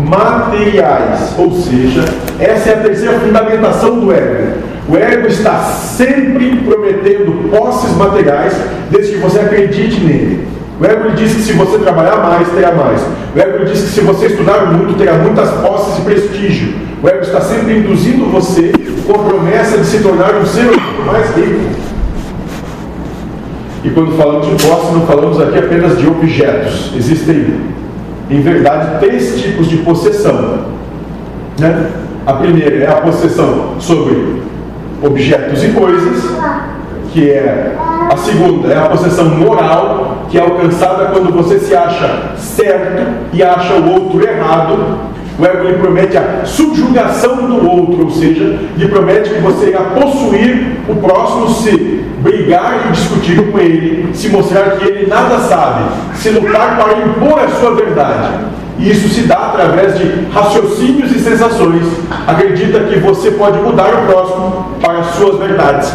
materiais. 0.04 1.36
Ou 1.38 1.52
seja, 1.52 2.04
essa 2.40 2.72
é 2.72 2.74
a 2.74 2.78
terceira 2.78 3.20
fundamentação 3.20 4.00
do 4.00 4.12
ego. 4.12 4.54
O 4.90 4.98
ego 4.98 5.28
está 5.28 5.60
sempre 5.60 6.56
prometendo 6.66 7.52
posses 7.52 7.96
materiais, 7.96 8.56
desde 8.90 9.14
que 9.14 9.20
você 9.20 9.42
acredite 9.42 10.00
nele. 10.02 10.48
O 10.80 10.84
ego 10.84 11.10
lhe 11.10 11.18
diz 11.18 11.36
que 11.36 11.42
se 11.44 11.54
você 11.54 11.78
trabalhar 11.78 12.18
mais, 12.18 12.50
terá 12.50 12.72
mais. 12.72 13.00
O 13.36 13.40
ego 13.40 13.60
lhe 13.60 13.66
diz 13.66 13.82
que 13.82 13.90
se 13.90 14.02
você 14.02 14.26
estudar 14.26 14.74
muito, 14.74 14.98
terá 14.98 15.20
muitas 15.20 15.52
posses 15.62 16.00
e 16.00 16.02
prestígio. 16.02 16.74
O 17.04 17.08
ego 17.08 17.22
está 17.22 17.42
sempre 17.42 17.78
induzindo 17.78 18.26
você 18.32 18.72
com 19.06 19.22
a 19.22 19.24
promessa 19.24 19.78
de 19.78 19.86
se 19.86 20.00
tornar 20.00 20.34
um 20.34 20.48
ser 20.48 20.72
mais 21.06 21.30
rico. 21.36 21.91
E 23.84 23.90
quando 23.90 24.16
falamos 24.16 24.48
de 24.48 24.54
posse, 24.64 24.94
não 24.94 25.02
falamos 25.02 25.42
aqui 25.42 25.58
apenas 25.58 25.98
de 25.98 26.08
objetos. 26.08 26.92
Existem, 26.96 27.62
em 28.30 28.42
verdade, 28.42 29.00
três 29.00 29.42
tipos 29.42 29.68
de 29.68 29.78
possessão. 29.78 30.60
Né? 31.58 31.90
A 32.26 32.34
primeira 32.34 32.76
é 32.76 32.88
a 32.88 33.02
possessão 33.02 33.76
sobre 33.80 34.42
objetos 35.02 35.64
e 35.64 35.70
coisas, 35.70 36.24
que 37.12 37.32
é 37.32 37.76
a 38.12 38.18
segunda 38.18 38.68
é 38.68 38.78
a 38.78 38.90
possessão 38.90 39.26
moral, 39.30 40.26
que 40.30 40.38
é 40.38 40.42
alcançada 40.42 41.06
quando 41.06 41.32
você 41.32 41.60
se 41.60 41.74
acha 41.74 42.34
certo 42.38 43.04
e 43.34 43.42
acha 43.42 43.74
o 43.74 43.94
outro 43.94 44.22
errado. 44.22 45.12
O 45.40 45.46
ego 45.46 45.68
lhe 45.68 45.78
promete 45.78 46.18
a 46.18 46.44
subjugação 46.44 47.48
do 47.48 47.68
outro, 47.68 48.04
ou 48.04 48.12
seja, 48.12 48.60
lhe 48.78 48.88
promete 48.88 49.30
que 49.30 49.40
você 49.40 49.70
irá 49.70 49.80
possuir 49.80 50.78
o 50.88 50.96
próximo 50.96 51.50
se 51.50 52.01
brigar 52.42 52.88
e 52.88 52.92
discutir 52.92 53.52
com 53.52 53.60
ele, 53.60 54.10
se 54.14 54.30
mostrar 54.30 54.72
que 54.72 54.88
ele 54.88 55.08
nada 55.08 55.40
sabe, 55.40 55.84
se 56.16 56.30
lutar 56.30 56.78
para 56.78 57.00
impor 57.00 57.40
a 57.40 57.48
sua 57.48 57.76
verdade. 57.76 58.30
E 58.80 58.90
isso 58.90 59.10
se 59.10 59.22
dá 59.24 59.50
através 59.50 59.98
de 59.98 60.28
raciocínios 60.34 61.12
e 61.12 61.20
sensações. 61.20 61.86
Acredita 62.26 62.80
que 62.80 63.00
você 63.00 63.32
pode 63.32 63.60
mudar 63.60 63.90
o 63.94 64.08
próximo 64.08 64.72
para 64.82 65.00
as 65.00 65.08
suas 65.16 65.38
verdades. 65.38 65.94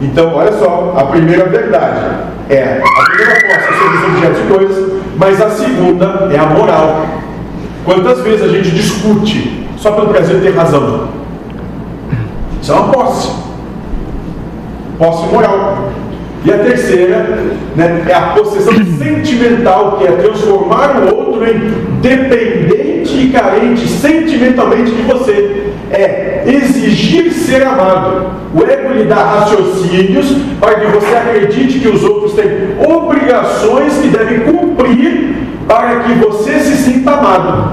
Então, 0.00 0.34
olha 0.34 0.52
só, 0.52 0.94
a 0.96 1.04
primeira 1.04 1.44
verdade 1.46 2.00
é 2.48 2.80
a 2.82 3.04
primeira 3.04 3.40
posse 3.46 3.78
sobre 3.78 3.98
os 3.98 4.04
objetos 4.04 4.38
e 4.40 4.52
coisas, 4.52 5.02
mas 5.16 5.40
a 5.40 5.50
segunda 5.50 6.28
é 6.32 6.38
a 6.38 6.46
moral. 6.46 7.06
Quantas 7.84 8.20
vezes 8.20 8.42
a 8.42 8.48
gente 8.48 8.70
discute 8.70 9.66
só 9.76 9.92
pelo 9.92 10.08
prazer 10.08 10.36
de 10.36 10.42
ter 10.46 10.56
razão? 10.56 11.08
Isso 12.60 12.72
é 12.72 12.74
uma 12.74 12.92
posse. 12.92 13.51
Posse 15.02 15.26
moral. 15.32 15.90
E 16.44 16.52
a 16.52 16.58
terceira 16.58 17.44
né, 17.74 18.04
é 18.08 18.14
a 18.14 18.20
possessão 18.36 18.72
sentimental, 18.72 19.98
que 19.98 20.06
é 20.06 20.12
transformar 20.12 20.96
o 20.96 21.16
outro 21.16 21.44
em 21.44 21.98
dependente 22.00 23.12
e 23.12 23.30
carente 23.32 23.88
sentimentalmente 23.88 24.92
de 24.92 25.02
você. 25.02 25.72
É 25.90 26.44
exigir 26.46 27.32
ser 27.32 27.64
amado. 27.64 28.26
O 28.54 28.64
ego 28.64 28.94
lhe 28.94 29.04
dá 29.04 29.16
raciocínios 29.16 30.36
para 30.60 30.76
que 30.76 30.86
você 30.86 31.16
acredite 31.16 31.80
que 31.80 31.88
os 31.88 32.04
outros 32.04 32.34
têm 32.34 32.46
obrigações 32.88 33.94
que 33.98 34.06
devem 34.06 34.40
cumprir 34.40 35.34
para 35.66 36.00
que 36.00 36.12
você 36.12 36.60
se 36.60 36.76
sinta 36.76 37.10
amado. 37.10 37.72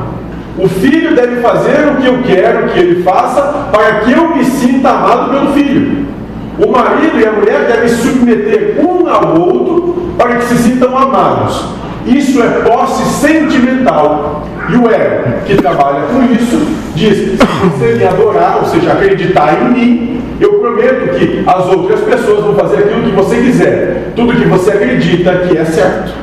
O 0.57 0.67
filho 0.67 1.15
deve 1.15 1.41
fazer 1.41 1.89
o 1.91 2.01
que 2.01 2.07
eu 2.07 2.23
quero 2.23 2.69
que 2.69 2.79
ele 2.79 3.03
faça 3.03 3.69
para 3.71 3.99
que 3.99 4.13
eu 4.13 4.35
me 4.35 4.43
sinta 4.43 4.89
amado 4.89 5.29
pelo 5.29 5.53
filho. 5.53 6.18
O 6.59 6.71
marido 6.71 7.19
e 7.19 7.25
a 7.25 7.31
mulher 7.31 7.65
devem 7.67 7.87
submeter 7.87 8.77
um 8.79 9.07
ao 9.07 9.39
outro 9.39 10.13
para 10.17 10.35
que 10.35 10.45
se 10.45 10.57
sintam 10.57 10.97
amados. 10.97 11.65
Isso 12.05 12.41
é 12.41 12.47
posse 12.61 13.03
sentimental. 13.05 14.43
E 14.69 14.75
o 14.75 14.89
ego, 14.89 15.39
que 15.45 15.55
trabalha 15.55 16.01
com 16.07 16.21
isso, 16.23 16.61
diz: 16.95 17.17
se 17.17 17.37
você 17.37 17.95
me 17.95 18.03
adorar, 18.03 18.57
ou 18.61 18.65
seja, 18.65 18.91
acreditar 18.91 19.61
em 19.61 19.71
mim, 19.71 20.21
eu 20.39 20.59
prometo 20.59 21.17
que 21.17 21.43
as 21.47 21.65
outras 21.67 22.01
pessoas 22.01 22.43
vão 22.43 22.55
fazer 22.55 22.77
aquilo 22.79 23.03
que 23.03 23.15
você 23.15 23.37
quiser, 23.37 24.13
tudo 24.15 24.35
que 24.35 24.45
você 24.47 24.71
acredita 24.71 25.31
que 25.39 25.57
é 25.57 25.65
certo. 25.65 26.13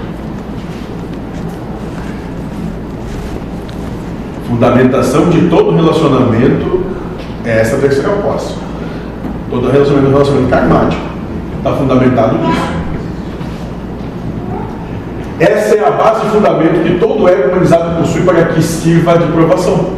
Fundamentação 4.49 5.29
de 5.29 5.49
todo 5.49 5.75
relacionamento 5.75 6.85
é 7.45 7.61
essa 7.61 7.79
terceira 7.79 8.11
posse. 8.11 8.66
Todo 9.51 9.71
relacionamento 9.71 10.07
é 10.07 10.09
um 10.09 10.13
relacionamento 10.13 10.51
karmático. 10.51 11.03
Está 11.59 11.73
fundamentado 11.73 12.39
nisso. 12.39 12.77
Essa 15.39 15.77
é 15.77 15.87
a 15.87 15.91
base 15.91 16.27
e 16.27 16.31
fundamento 16.31 16.83
que 16.83 16.99
todo 16.99 17.29
ego 17.29 17.51
humanizado 17.51 18.01
possui 18.01 18.23
para 18.23 18.47
que 18.47 18.63
sirva 18.63 19.19
de 19.19 19.27
provação. 19.27 19.91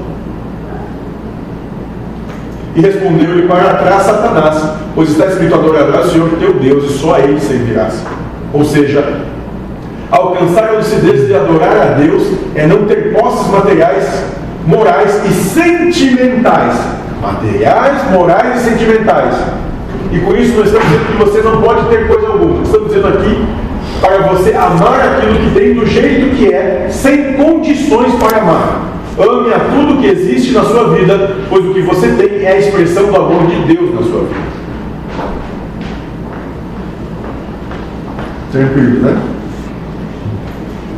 E 2.75 2.81
respondeu-lhe 2.81 3.47
para 3.47 3.75
trás 3.75 4.03
Satanás, 4.03 4.63
pois 4.95 5.11
está 5.11 5.27
escrito: 5.27 5.55
adorarás 5.55 6.07
o 6.07 6.11
Senhor 6.11 6.31
teu 6.39 6.55
Deus 6.55 6.91
e 6.91 6.99
só 6.99 7.15
a 7.15 7.21
ele 7.21 7.41
servirás. 7.41 8.03
Ou 8.53 8.65
seja, 8.65 9.23
alcançar 10.11 10.71
a 10.71 10.73
lucidez 10.73 11.27
de 11.27 11.35
adorar 11.35 11.77
a 11.77 11.85
Deus 11.95 12.25
é 12.55 12.67
não 12.67 12.85
ter 12.87 13.15
posses 13.15 13.47
materiais, 13.51 14.25
morais 14.67 15.23
e 15.25 15.33
sentimentais. 15.33 16.98
Materiais, 17.21 18.11
morais 18.13 18.61
e 18.61 18.71
sentimentais. 18.71 19.35
E 20.13 20.19
com 20.21 20.35
isso 20.35 20.57
nós 20.57 20.67
estamos 20.67 20.87
dizendo 20.89 21.07
que 21.07 21.25
você 21.25 21.43
não 21.43 21.61
pode 21.61 21.89
ter 21.89 22.09
coisa 22.09 22.29
alguma. 22.29 22.63
Estamos 22.63 22.89
dizendo 22.89 23.09
aqui 23.09 23.47
para 24.01 24.19
você 24.29 24.53
amar 24.53 25.01
aquilo 25.01 25.35
que 25.35 25.55
tem 25.55 25.75
do 25.75 25.87
jeito 25.87 26.37
que 26.37 26.53
é, 26.53 26.87
sem 26.91 27.35
condições 27.35 28.15
para 28.15 28.39
amar. 28.39 28.89
Ame 29.19 29.53
a 29.53 29.59
tudo 29.59 30.01
que 30.01 30.07
existe 30.07 30.53
na 30.53 30.63
sua 30.63 30.95
vida, 30.95 31.37
pois 31.51 31.65
o 31.65 31.75
que 31.75 31.83
você 31.83 32.09
tem 32.13 32.45
é 32.45 32.53
a 32.53 32.59
expressão 32.59 33.07
do 33.07 33.17
amor 33.17 33.47
de 33.47 33.75
Deus 33.75 33.95
na 33.95 34.03
sua 34.03 34.21
vida. 34.21 34.59
Tranquilo, 38.53 39.01
né? 39.01 39.21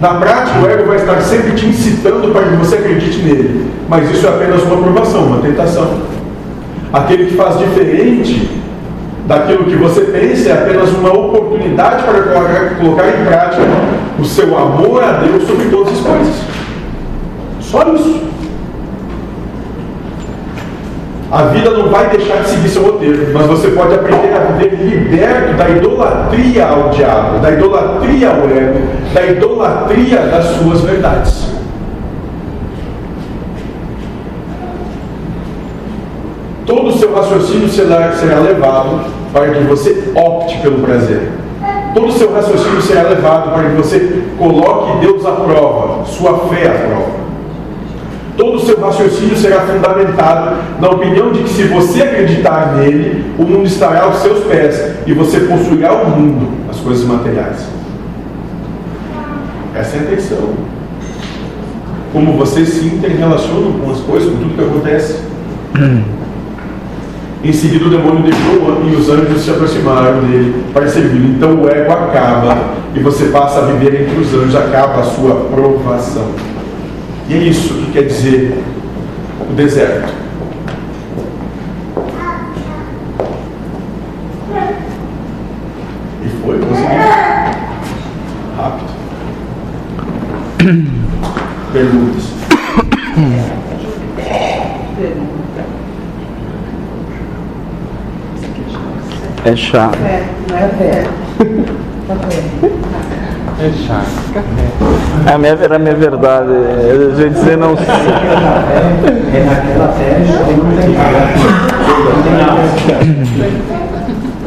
Na 0.01 0.15
prática, 0.15 0.61
o 0.61 0.69
ego 0.69 0.87
vai 0.87 0.97
estar 0.97 1.21
sempre 1.21 1.53
te 1.53 1.67
incitando 1.67 2.33
para 2.33 2.45
que 2.45 2.57
você 2.57 2.77
acredite 2.77 3.19
nele, 3.19 3.71
mas 3.89 4.11
isso 4.11 4.27
é 4.27 4.31
apenas 4.31 4.63
uma 4.63 4.77
aprovação, 4.77 5.27
uma 5.27 5.43
tentação. 5.43 6.10
Aquele 6.93 7.27
que 7.27 7.37
faz 7.37 7.59
diferente 7.59 8.51
daquilo 9.27 9.65
que 9.65 9.77
você 9.77 10.01
pensa 10.01 10.51
é 10.51 10.53
apenas 10.53 10.91
uma 10.91 11.13
oportunidade 11.13 12.03
para 12.03 12.23
colocar, 12.23 12.77
colocar 12.81 13.09
em 13.09 13.25
prática 13.25 13.63
o 14.19 14.25
seu 14.25 14.59
amor 14.59 15.05
a 15.05 15.13
Deus 15.13 15.47
sobre 15.47 15.69
todas 15.69 15.93
as 15.93 16.01
coisas. 16.01 16.35
Só 17.61 17.95
isso. 17.95 18.31
A 21.31 21.43
vida 21.43 21.71
não 21.71 21.91
vai 21.91 22.11
deixar 22.11 22.43
de 22.43 22.49
seguir 22.49 22.69
seu 22.69 22.83
roteiro, 22.83 23.29
mas 23.33 23.47
você 23.47 23.69
pode 23.69 23.95
aprender 23.95 24.35
a 24.35 24.53
viver 24.53 24.75
liberto 24.75 25.55
da 25.55 25.71
idolatria 25.71 26.67
ao 26.67 26.89
diabo, 26.89 27.39
da 27.39 27.53
idolatria 27.53 28.31
ao 28.31 28.51
ego, 28.51 28.81
da 29.15 29.27
idolatria 29.27 30.19
das 30.23 30.45
suas 30.47 30.81
verdades. 30.81 31.60
Todo 36.71 36.87
o 36.87 36.93
seu 36.93 37.13
raciocínio 37.13 37.69
será, 37.69 38.13
será 38.13 38.39
levado 38.39 39.01
para 39.33 39.51
que 39.51 39.65
você 39.65 40.13
opte 40.15 40.57
pelo 40.59 40.79
prazer. 40.79 41.29
Todo 41.93 42.07
o 42.07 42.13
seu 42.13 42.33
raciocínio 42.33 42.81
será 42.81 43.03
levado 43.09 43.53
para 43.53 43.71
que 43.71 43.77
você 43.77 44.23
coloque 44.39 45.05
Deus 45.05 45.27
à 45.27 45.33
prova, 45.33 46.05
sua 46.07 46.39
fé 46.49 46.69
à 46.69 46.87
prova. 46.87 47.21
Todo 48.37 48.55
o 48.55 48.61
seu 48.61 48.81
raciocínio 48.81 49.37
será 49.37 49.63
fundamentado 49.63 50.59
na 50.81 50.91
opinião 50.91 51.33
de 51.33 51.43
que 51.43 51.51
se 51.51 51.65
você 51.65 52.03
acreditar 52.03 52.77
nele, 52.77 53.25
o 53.37 53.43
mundo 53.43 53.67
estará 53.67 54.05
aos 54.05 54.19
seus 54.19 54.45
pés 54.45 54.81
e 55.05 55.13
você 55.13 55.41
possuirá 55.41 55.93
o 55.93 56.09
mundo, 56.09 56.49
as 56.71 56.79
coisas 56.79 57.05
materiais. 57.05 57.67
Essa 59.75 59.97
é 59.97 59.99
a 59.99 60.03
intenção. 60.05 60.51
Como 62.13 62.33
você 62.35 62.65
se 62.65 62.87
interrelaciona 62.87 63.77
com 63.85 63.91
as 63.91 63.99
coisas, 63.99 64.31
com 64.31 64.39
tudo 64.39 64.55
que 64.55 64.63
acontece. 64.63 65.19
Em 67.43 67.53
seguida, 67.55 67.87
o 67.87 67.91
demônio 67.91 68.23
deixou 68.23 68.83
e 68.87 68.95
os 68.95 69.09
anjos 69.09 69.43
se 69.43 69.51
aproximaram 69.51 70.21
dele 70.21 70.63
para 70.75 70.87
servi-lo. 70.89 71.29
Então 71.29 71.63
o 71.63 71.69
ego 71.71 71.91
acaba 71.91 72.75
e 72.95 73.01
você 73.01 73.27
passa 73.27 73.61
a 73.61 73.63
viver 73.63 74.03
entre 74.03 74.21
os 74.21 74.35
anjos, 74.35 74.55
acaba 74.55 75.01
a 75.01 75.05
sua 75.05 75.37
provação. 75.51 76.29
E 77.29 77.35
é 77.35 77.39
isso 77.39 77.73
que 77.75 77.93
quer 77.93 78.03
dizer 78.03 78.63
o 79.49 79.55
deserto. 79.55 80.13
E 86.23 86.29
foi, 86.45 86.59
consegui. 86.59 86.95
Rápido. 88.57 88.91
Perguntas. 91.73 92.30
É 99.45 99.57
chato. 99.57 99.99
Não 99.99 100.59
é 100.59 100.69
velho. 100.79 101.09
É 103.59 103.71
chato. 103.87 104.07
É 105.27 105.33
a 105.33 105.39
minha, 105.39 105.53
era 105.53 105.77
a 105.77 105.79
minha 105.79 105.95
verdade. 105.95 106.51
A 106.51 107.15
gente 107.17 107.35
dizer 107.35 107.57
não 107.57 107.75
sei. 107.77 107.87
É 107.87 109.45
naquela 109.45 109.89
festa 109.93 110.45
que 110.45 110.53
não 110.55 110.77
tem 110.77 110.95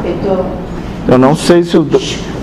Então, 0.04 0.46
Eu 1.08 1.18
não 1.18 1.34
sei 1.34 1.64
se 1.64 1.76
o 1.76 1.86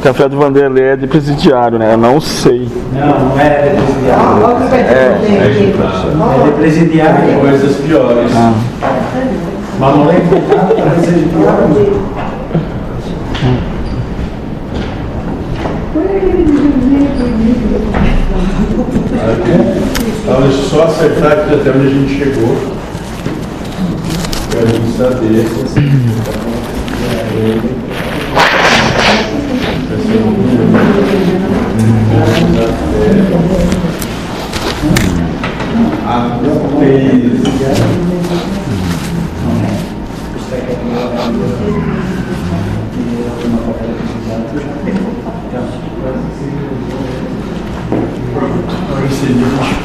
café 0.03 0.28
do 0.28 0.38
Vanderlei 0.38 0.84
é 0.84 0.95
de 0.98 1.07
presidiário, 1.07 1.80
né? 1.80 1.94
Eu 1.94 1.98
não 1.98 2.19
sei. 2.19 2.68
Não, 2.94 3.30
não 3.30 3.40
é 3.40 3.69
de 3.69 3.82
presidiário. 3.82 4.41
vai 4.69 4.80
É. 4.82 5.18
ter 5.22 5.34
É 5.34 6.44
de 6.44 6.52
presidiário. 6.52 7.40
Coisas 7.40 7.78
piores. 7.78 8.32
Ah. 8.36 8.53
Mas 9.80 9.95
não 9.95 10.11
é 10.11 10.19
para 10.19 10.91
presidiário. 10.91 12.10
Então, 20.23 20.41
deixa 20.41 20.57
eu 20.57 20.69
só 20.69 20.84
acertar 20.84 21.31
aqui 21.31 21.56
até 21.56 21.72
onde 21.72 21.88
a 21.88 21.89
gente 21.89 22.18
chegou. 22.18 22.56
Para 24.52 24.61
a 24.61 24.65
gente 24.65 24.98
saber. 24.98 25.45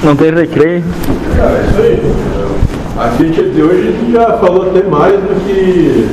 Não 0.03 0.15
tem 0.15 0.31
recreio? 0.33 0.85
Cara, 1.37 1.59
é 1.59 1.67
isso 1.69 1.81
aí. 1.81 2.01
A 2.99 3.11
gente 3.11 3.51
de 3.51 3.63
hoje 3.63 3.89
a 3.89 3.93
gente 3.93 4.13
já 4.13 4.39
falou 4.39 4.71
até 4.71 4.83
mais 4.89 5.13
do 5.13 5.45
que 5.45 5.47
que. 5.47 6.09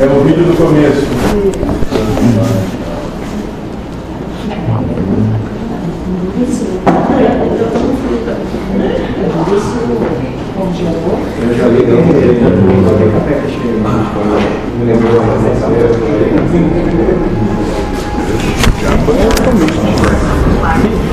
É 0.00 0.06
o 0.06 0.24
vídeo 0.24 0.44
do 0.44 0.56
começo. 0.56 1.06
Eu 11.40 11.54
já 11.54 11.66
li 11.68 11.82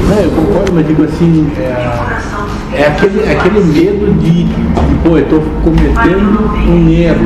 Não, 0.10 0.18
eu 0.18 0.32
concordo, 0.32 0.74
mas 0.74 0.88
digo 0.88 1.04
assim, 1.04 1.52
é, 1.58 2.82
é 2.82 2.88
aquele, 2.88 3.24
é 3.24 3.32
aquele 3.32 3.64
medo 3.64 4.14
de, 4.20 4.44
de, 4.44 4.96
pô, 5.04 5.18
eu 5.18 5.24
estou 5.24 5.42
cometendo 5.64 6.52
um 6.68 6.90
erro. 6.90 7.26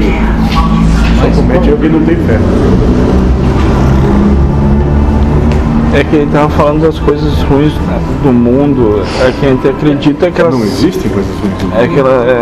Mas 1.22 1.36
Comete 1.36 1.70
alguém 1.70 1.90
não 1.90 2.02
tem 2.06 2.16
fé. 2.16 2.40
É 5.92 6.04
que 6.04 6.16
ele 6.16 6.26
estava 6.26 6.50
falando 6.50 6.82
das 6.82 7.00
coisas 7.00 7.42
ruins 7.44 7.74
do 8.24 8.32
mundo. 8.32 9.04
É 9.22 9.32
que 9.32 9.46
a 9.46 9.50
gente 9.50 9.68
acredita 9.68 10.32
que 10.32 10.40
elas. 10.40 10.54
Não 10.54 10.64
existem 10.64 11.12
coisas 11.12 11.32
ruins. 11.40 11.76
É 11.76 11.88
que 11.88 12.00
ela 12.00 12.26
é, 12.26 12.42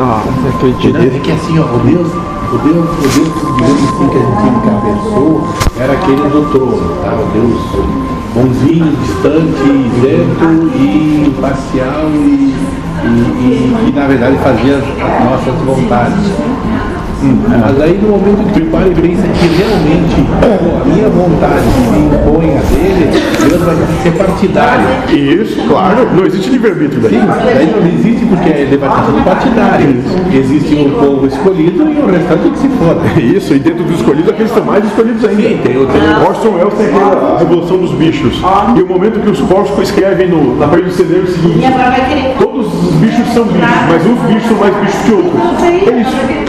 acredita. 0.50 1.00
É 1.00 1.20
que 1.20 1.32
assim, 1.32 1.58
ó, 1.58 1.64
o 1.64 1.80
Deus, 1.80 2.12
o 2.54 2.58
Deus, 2.60 2.90
o 2.90 3.02
Deus, 3.02 3.32
digamos 3.56 3.84
assim, 3.84 4.08
que 4.10 4.18
a 4.18 4.22
gente 4.22 4.58
pensou, 4.86 5.48
era 5.80 5.94
aquele 5.94 6.30
do 6.30 6.50
trono, 6.52 6.96
tá? 7.02 7.14
O 7.14 7.26
Deus 7.34 8.08
bonzinho, 8.34 8.96
distante, 8.98 9.64
isento 9.98 10.72
e 10.76 11.28
imparcial 11.28 12.10
e, 12.14 12.54
e, 13.04 13.08
e, 13.08 13.90
e, 13.90 13.92
na 13.94 14.08
verdade 14.08 14.38
fazia 14.38 14.78
as 14.78 15.24
nossas 15.26 15.56
vontades. 15.66 16.32
Mas 17.22 17.82
aí 17.82 18.00
no 18.02 18.10
momento 18.10 18.46
que 18.54 18.60
tu 18.62 18.66
para 18.68 18.88
e 18.88 18.92
pensa 18.94 19.24
que 19.24 19.48
realmente 19.48 20.28
pô, 20.40 20.82
a 20.82 20.86
minha 20.86 21.10
vontade 21.10 21.64
se 21.64 21.98
impõe 21.98 22.58
a 22.58 22.62
dele, 22.62 23.10
Deus 23.50 23.62
vai 23.64 23.76
ser 24.04 24.12
partidário. 24.12 24.86
Isso, 25.10 25.62
claro. 25.68 26.08
Não 26.16 26.26
existe 26.26 26.50
livre-arbítrio 26.52 27.02
daí. 27.02 27.12
Sim, 27.20 27.28
daí 27.28 27.74
não 27.76 27.88
existe 27.88 28.26
porque 28.26 28.50
ele 28.50 28.78
vai 28.78 28.90
ser 28.90 29.24
partidário. 29.24 29.96
Existe 30.32 30.76
um 30.76 30.92
povo 30.92 31.26
escolhido 31.28 31.90
e 31.90 32.00
o 32.00 32.06
restante 32.06 32.50
que 32.52 32.60
se 32.60 32.70
foda. 32.70 33.02
Isso, 33.20 33.54
e 33.56 33.60
dentro 33.60 33.84
dos 33.84 33.96
escolhidos, 33.98 34.30
aqueles 34.32 34.52
são 34.52 34.64
mais 34.64 34.86
escolhidos 34.86 35.26
ainda. 35.26 35.42
Sim, 35.42 35.60
tem 35.64 35.78
o- 35.78 35.88
tem 35.88 36.02
o- 36.02 36.28
Orson 36.30 36.50
Welles 36.56 36.74
tem 36.76 36.86
aquela 36.88 37.40
Revolução 37.40 37.78
dos 37.78 37.92
Bichos. 37.94 38.42
E 38.76 38.82
o 38.82 38.88
momento 38.88 39.20
que 39.22 39.30
os 39.30 39.40
porcos 39.42 39.80
escrevem 39.80 40.28
no, 40.30 40.56
na 40.58 40.68
parede 40.68 40.90
do 40.90 40.94
CD 40.94 41.16
é 41.16 41.20
o 41.20 41.28
seguinte: 41.28 41.66
todos 42.38 42.68
os 42.68 42.94
bichos 42.96 43.28
são 43.34 43.44
bichos, 43.46 43.60
mas 43.90 44.06
uns 44.06 44.20
bichos 44.34 44.48
são 44.50 44.58
mais 44.58 44.76
bichos 44.76 45.00
que 45.02 45.12
outros. 45.14 45.64
É 45.64 46.02
isso. 46.02 46.47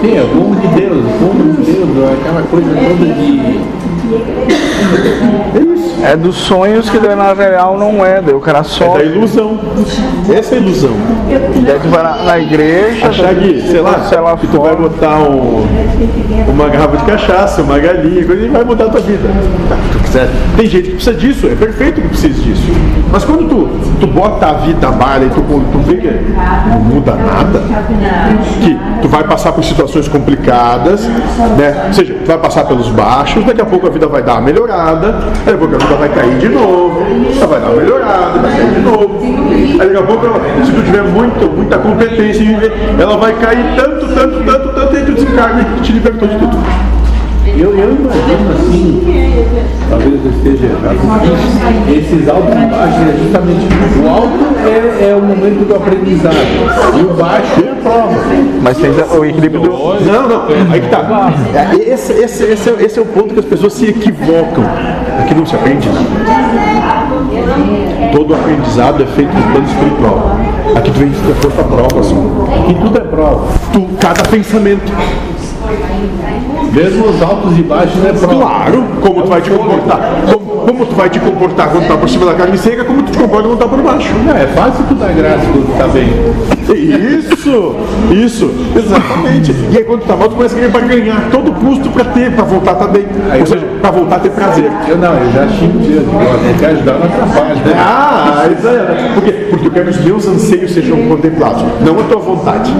Sim, 0.00 0.16
é 0.16 0.22
o 0.22 0.28
povo 0.28 0.56
de 0.56 0.66
Deus, 0.68 0.98
o 0.98 1.18
povo 1.18 1.62
de 1.62 1.72
Deus, 1.72 1.88
aquela 2.12 2.42
coisa 2.42 2.68
toda 2.74 3.14
de. 3.14 3.77
É 6.02 6.16
dos 6.16 6.36
sonhos 6.36 6.88
que 6.88 6.98
daí 6.98 7.16
na 7.16 7.32
real 7.32 7.76
não 7.76 8.04
é, 8.06 8.22
daí 8.22 8.32
o 8.34 8.40
cara 8.40 8.60
É 8.60 8.62
só. 8.62 8.96
da 8.96 9.02
ilusão. 9.02 9.58
Essa 10.32 10.54
é 10.54 10.58
a 10.58 10.60
ilusão. 10.60 10.92
Daí 11.66 11.78
tu 11.80 11.88
vai 11.88 12.02
na, 12.02 12.22
na 12.22 12.38
igreja, 12.38 13.08
Achar 13.08 13.34
que, 13.34 13.60
sei 13.62 13.80
lá, 13.80 14.00
sei 14.08 14.20
lá 14.20 14.36
que 14.36 14.46
tu 14.46 14.60
vai 14.60 14.76
botar 14.76 15.18
um, 15.18 15.66
uma 16.48 16.68
garrafa 16.68 16.96
de 16.98 17.04
cachaça, 17.04 17.62
uma 17.62 17.78
galinha, 17.78 18.24
coisa, 18.24 18.44
e 18.44 18.48
vai 18.48 18.64
mudar 18.64 18.84
a 18.86 18.88
tua 18.90 19.00
vida. 19.00 19.28
Tá, 19.68 19.76
tu 19.92 19.98
quiser. 19.98 20.28
Tem 20.56 20.66
gente 20.66 20.84
que 20.90 20.94
precisa 20.94 21.14
disso, 21.14 21.46
é 21.46 21.54
perfeito 21.56 22.00
que 22.00 22.08
precisa 22.08 22.40
disso. 22.42 22.62
Mas 23.10 23.24
quando 23.24 23.48
tu, 23.48 23.68
tu 24.00 24.06
bota 24.06 24.46
a 24.46 24.52
vida 24.52 24.90
bala 24.92 25.24
e 25.24 25.30
tu, 25.30 25.40
tu 25.42 25.78
vê 25.80 25.96
que 25.96 26.08
não 26.68 26.80
muda 26.80 27.14
nada, 27.14 27.60
que 28.62 28.78
tu 29.02 29.08
vai 29.08 29.24
passar 29.24 29.52
por 29.52 29.64
situações 29.64 30.06
complicadas, 30.06 31.04
né? 31.56 31.84
Ou 31.88 31.92
seja, 31.92 32.14
tu 32.14 32.26
vai 32.26 32.38
passar 32.38 32.64
pelos 32.64 32.88
baixos, 32.90 33.44
daqui 33.44 33.60
a 33.60 33.66
pouco 33.66 33.86
a 33.86 33.90
vida 33.90 33.97
vai 34.06 34.22
dar 34.22 34.34
uma 34.34 34.40
melhorada, 34.42 35.12
daqui 35.12 35.50
a 35.50 35.56
pouco 35.56 35.74
a 35.74 35.78
vida 35.78 35.94
vai 35.96 36.08
cair 36.10 36.38
de 36.38 36.48
novo, 36.48 37.06
ela 37.36 37.46
vai 37.46 37.60
dar 37.60 37.66
uma 37.68 37.76
melhorada, 37.76 38.38
vai 38.38 38.52
cair 38.52 38.70
de 38.74 38.80
novo. 38.80 39.20
Aí 39.24 39.78
daqui 39.78 39.96
a 39.96 40.02
pouco, 40.02 40.26
ela, 40.26 40.40
se 40.64 40.72
tu 40.72 40.82
tiver 40.82 41.02
muito, 41.02 41.50
muita 41.50 41.78
competência 41.78 42.42
em 42.42 42.54
viver, 42.54 42.72
ela 42.98 43.16
vai 43.16 43.32
cair 43.34 43.64
tanto, 43.76 44.06
tanto, 44.14 44.44
tanto, 44.44 44.68
tanto, 44.74 44.96
e 44.96 45.04
tu 45.04 45.12
desencarna 45.12 45.66
e 45.78 45.80
te 45.80 45.92
libertou 45.92 46.28
de 46.28 46.38
tudo. 46.38 46.97
Eu, 47.58 47.76
eu 47.76 47.90
imagino 47.92 48.52
assim, 48.52 49.02
talvez 49.90 50.14
eu 50.24 50.30
esteja 50.30 50.66
errado, 50.66 50.96
esses 51.90 52.28
altos 52.28 52.54
e 52.54 52.66
baixos 52.66 53.00
é 53.00 53.18
justamente 53.20 53.66
o 54.00 54.08
alto 54.08 54.58
é, 54.64 55.10
é 55.10 55.14
o 55.16 55.20
momento 55.22 55.66
do 55.66 55.74
aprendizado 55.74 56.36
e 56.96 57.00
o 57.00 57.14
baixo 57.14 57.64
é 57.66 57.70
a 57.70 57.74
prova. 57.74 58.14
mas 58.62 58.76
tem 58.76 58.90
o 58.90 59.24
equilíbrio 59.24 59.62
do. 59.62 59.70
Não, 59.70 60.28
não, 60.28 60.42
aí 60.72 60.80
que 60.80 60.88
tá. 60.88 61.32
É, 61.52 61.74
Esse, 61.92 62.12
esse, 62.12 62.44
esse, 62.44 62.70
é- 62.70 62.84
esse 62.84 62.98
é 62.98 63.02
o 63.02 63.06
ponto 63.06 63.34
que 63.34 63.40
as 63.40 63.46
pessoas 63.46 63.72
se 63.72 63.86
equivocam. 63.86 64.64
É 65.20 65.24
que 65.26 65.34
não 65.34 65.44
se 65.44 65.56
aprende 65.56 65.88
nada. 65.88 66.08
Todo 68.12 68.34
aprendizado 68.34 69.02
é 69.02 69.06
feito 69.06 69.34
no 69.34 69.42
plano 69.50 69.66
espiritual. 69.66 70.36
Aqui 70.76 70.90
tu 70.92 70.98
vem 71.00 71.08
de 71.08 71.18
posto 71.18 71.60
à 71.60 71.64
prova, 71.64 72.00
assim. 72.00 72.30
E 72.68 72.74
tudo 72.74 72.98
é 72.98 73.00
prova. 73.00 73.48
Tu, 73.72 73.88
cada 74.00 74.22
pensamento. 74.28 74.92
Mesmo 76.72 77.06
os 77.06 77.22
altos 77.22 77.58
e 77.58 77.62
baixos 77.62 78.04
é 78.04 78.12
prova. 78.12 78.34
Claro, 78.34 78.84
como 79.00 79.22
tu 79.22 79.28
vai 79.28 79.40
te 79.40 79.50
comportar. 79.50 80.00
Como, 80.32 80.48
como 80.66 80.86
tu 80.86 80.94
vai 80.94 81.08
te 81.10 81.18
comportar 81.18 81.70
quando 81.70 81.88
tá 81.88 81.96
por 81.96 82.08
cima 82.08 82.26
da 82.26 82.34
carne 82.34 82.58
seca, 82.58 82.84
como 82.84 83.02
tu 83.02 83.12
te 83.12 83.18
comporta 83.18 83.48
quando 83.48 83.58
tá 83.58 83.68
por 83.68 83.82
baixo. 83.82 84.10
Não, 84.26 84.36
é 84.36 84.46
fácil 84.48 84.84
tu 84.86 84.94
dar 84.94 85.12
graça 85.12 85.44
quando 85.46 85.78
tá 85.78 85.88
bem. 85.88 86.08
Isso, 86.68 87.74
isso, 88.12 88.50
exatamente. 88.76 89.54
E 89.72 89.78
aí 89.78 89.84
quando 89.84 90.02
tu 90.02 90.06
tá 90.06 90.16
mal, 90.16 90.28
tu 90.28 90.36
começa 90.36 90.54
a 90.54 90.58
querer 90.58 90.70
para 90.70 90.86
ganhar 90.86 91.30
todo 91.30 91.52
custo 91.52 91.88
para 91.90 92.04
ter, 92.04 92.32
para 92.32 92.44
voltar 92.44 92.72
a 92.72 92.74
tá 92.74 92.86
bem. 92.86 93.06
Ou 93.40 93.46
seja, 93.46 93.66
para 93.80 93.90
voltar 93.90 94.16
a 94.16 94.18
ter 94.20 94.30
prazer. 94.30 94.70
Eu 94.86 94.98
não, 94.98 95.14
eu 95.14 95.32
já 95.32 95.48
xingo 95.48 95.78
Deus, 95.78 96.04
eu 96.04 96.58
quero 96.58 96.72
ajudar, 96.72 96.98
não 96.98 97.06
atrapalha. 97.06 97.54
Né? 97.54 97.74
Ah, 97.76 98.48
isso 98.56 98.68
aí. 98.68 98.76
né? 98.76 99.12
Por 99.14 99.24
quê? 99.24 99.32
Porque 99.50 99.66
eu 99.66 99.70
quero 99.70 99.84
que 99.86 99.98
os 99.98 100.04
meus 100.04 100.28
anseios 100.28 100.70
sejam 100.72 101.08
contemplados, 101.08 101.62
não 101.80 101.98
a 101.98 102.02
tua 102.04 102.20
vontade. 102.20 102.72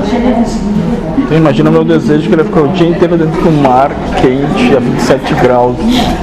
Então, 1.18 1.36
imagina 1.36 1.70
meu 1.70 1.84
desejo 1.84 2.28
que 2.28 2.34
ele 2.34 2.44
ficar 2.44 2.62
o 2.62 2.68
dia 2.78 2.88
inteiro 2.88 3.16
dentro 3.16 3.42
do 3.42 3.50
mar 3.50 3.90
quente 4.22 4.76
a 4.76 4.78
27 4.78 5.34
graus 5.34 5.76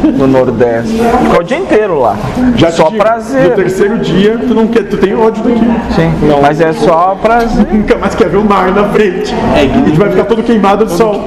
no 0.04 0.26
Nordeste. 0.26 0.94
Ficar 1.24 1.40
o 1.40 1.44
dia 1.44 1.58
inteiro 1.58 2.00
lá. 2.00 2.16
Já 2.56 2.72
só 2.72 2.86
digo, 2.86 2.98
prazer. 2.98 3.50
No 3.50 3.56
terceiro 3.56 3.98
dia, 4.00 4.38
tu 4.38 4.54
não 4.54 4.68
quer, 4.68 4.84
tu 4.84 4.96
tem 4.98 5.14
ódio 5.14 5.44
daqui. 5.44 5.60
Sim, 5.94 6.12
mas 6.42 6.62
é 6.62 6.72
só 6.72 7.18
prazer. 7.22 7.68
Nunca 7.72 7.98
mais 7.98 8.16
quer 8.16 8.30
ver 8.30 8.38
o 8.38 8.46
mar 8.46 8.72
na 8.72 8.86
frente. 8.86 9.36
É, 9.54 9.66
e 9.66 9.92
tu 9.92 9.98
vai 10.00 10.10
ficar 10.10 10.24
todo 10.26 10.42
queimado 10.44 10.86
de 10.86 10.94
sol. 10.94 11.24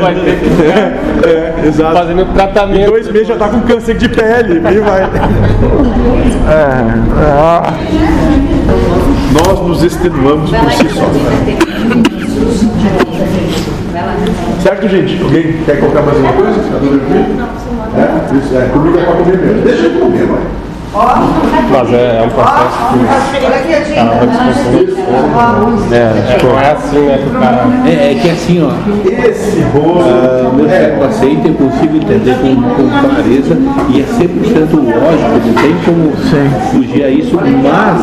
Vai 0.00 0.14
ter 0.14 0.36
que 0.38 0.48
ficar 0.50 1.28
É, 1.28 1.54
exato. 1.66 1.96
fazendo 1.96 2.22
Em 2.22 2.26
tratamento. 2.26 2.86
dois 2.90 3.10
meses 3.10 3.28
já 3.28 3.36
tá 3.36 3.48
com 3.48 3.60
câncer 3.62 3.96
de 3.96 4.08
pele. 4.08 4.62
E 4.72 4.78
vai. 4.78 5.08
É, 6.48 6.94
ah, 7.30 7.74
Nós 9.32 9.60
nos 9.60 9.82
extenuamos 9.84 10.50
por 10.50 10.72
si 10.72 10.88
só. 10.88 11.04
Certo, 14.62 14.88
gente? 14.88 15.22
Alguém 15.22 15.62
quer 15.64 15.78
colocar 15.80 16.02
mais 16.02 16.16
alguma 16.16 16.32
coisa? 16.32 16.60
Tá 16.60 16.78
tudo 16.78 16.98
tranquilo? 16.98 17.48
É, 17.96 18.36
isso, 18.36 18.56
é, 18.56 18.68
comida 18.68 18.98
é 19.00 19.04
pra 19.04 19.14
comer 19.14 19.38
mesmo. 19.38 19.62
Deixa 19.62 19.86
eu 19.86 20.00
comer, 20.00 20.26
mãe. 20.26 20.42
Mas 20.92 21.92
é, 21.92 22.18
é 22.18 22.22
um 22.24 22.30
processo 22.30 22.78
que 22.88 23.94
tá 23.94 24.02
uma 24.02 24.26
discussão. 24.26 25.08
É, 25.92 26.42
não 26.42 26.58
é 26.58 26.72
assim, 26.72 26.98
né? 27.00 27.18
Que 27.22 27.28
o 27.28 27.40
cara. 27.40 27.66
É, 27.86 28.12
é 28.12 28.14
que 28.20 28.30
assim, 28.30 28.62
ó, 28.62 28.70
Esse 29.10 29.60
bolo. 29.72 30.00
ah, 30.00 30.50
meu 30.54 30.68
cérebro 30.68 31.04
aceita, 31.04 31.48
eu 31.48 31.54
consigo 31.54 31.96
entender 31.96 32.36
com, 32.36 32.54
com 32.62 32.88
clareza 32.88 33.58
e 33.90 34.00
é 34.00 34.04
100% 34.04 34.74
lógico, 34.74 35.46
não 35.46 35.54
tem 35.54 35.76
como 35.84 36.12
fugir 36.70 37.04
a 37.04 37.10
isso, 37.10 37.36
mas 37.36 38.02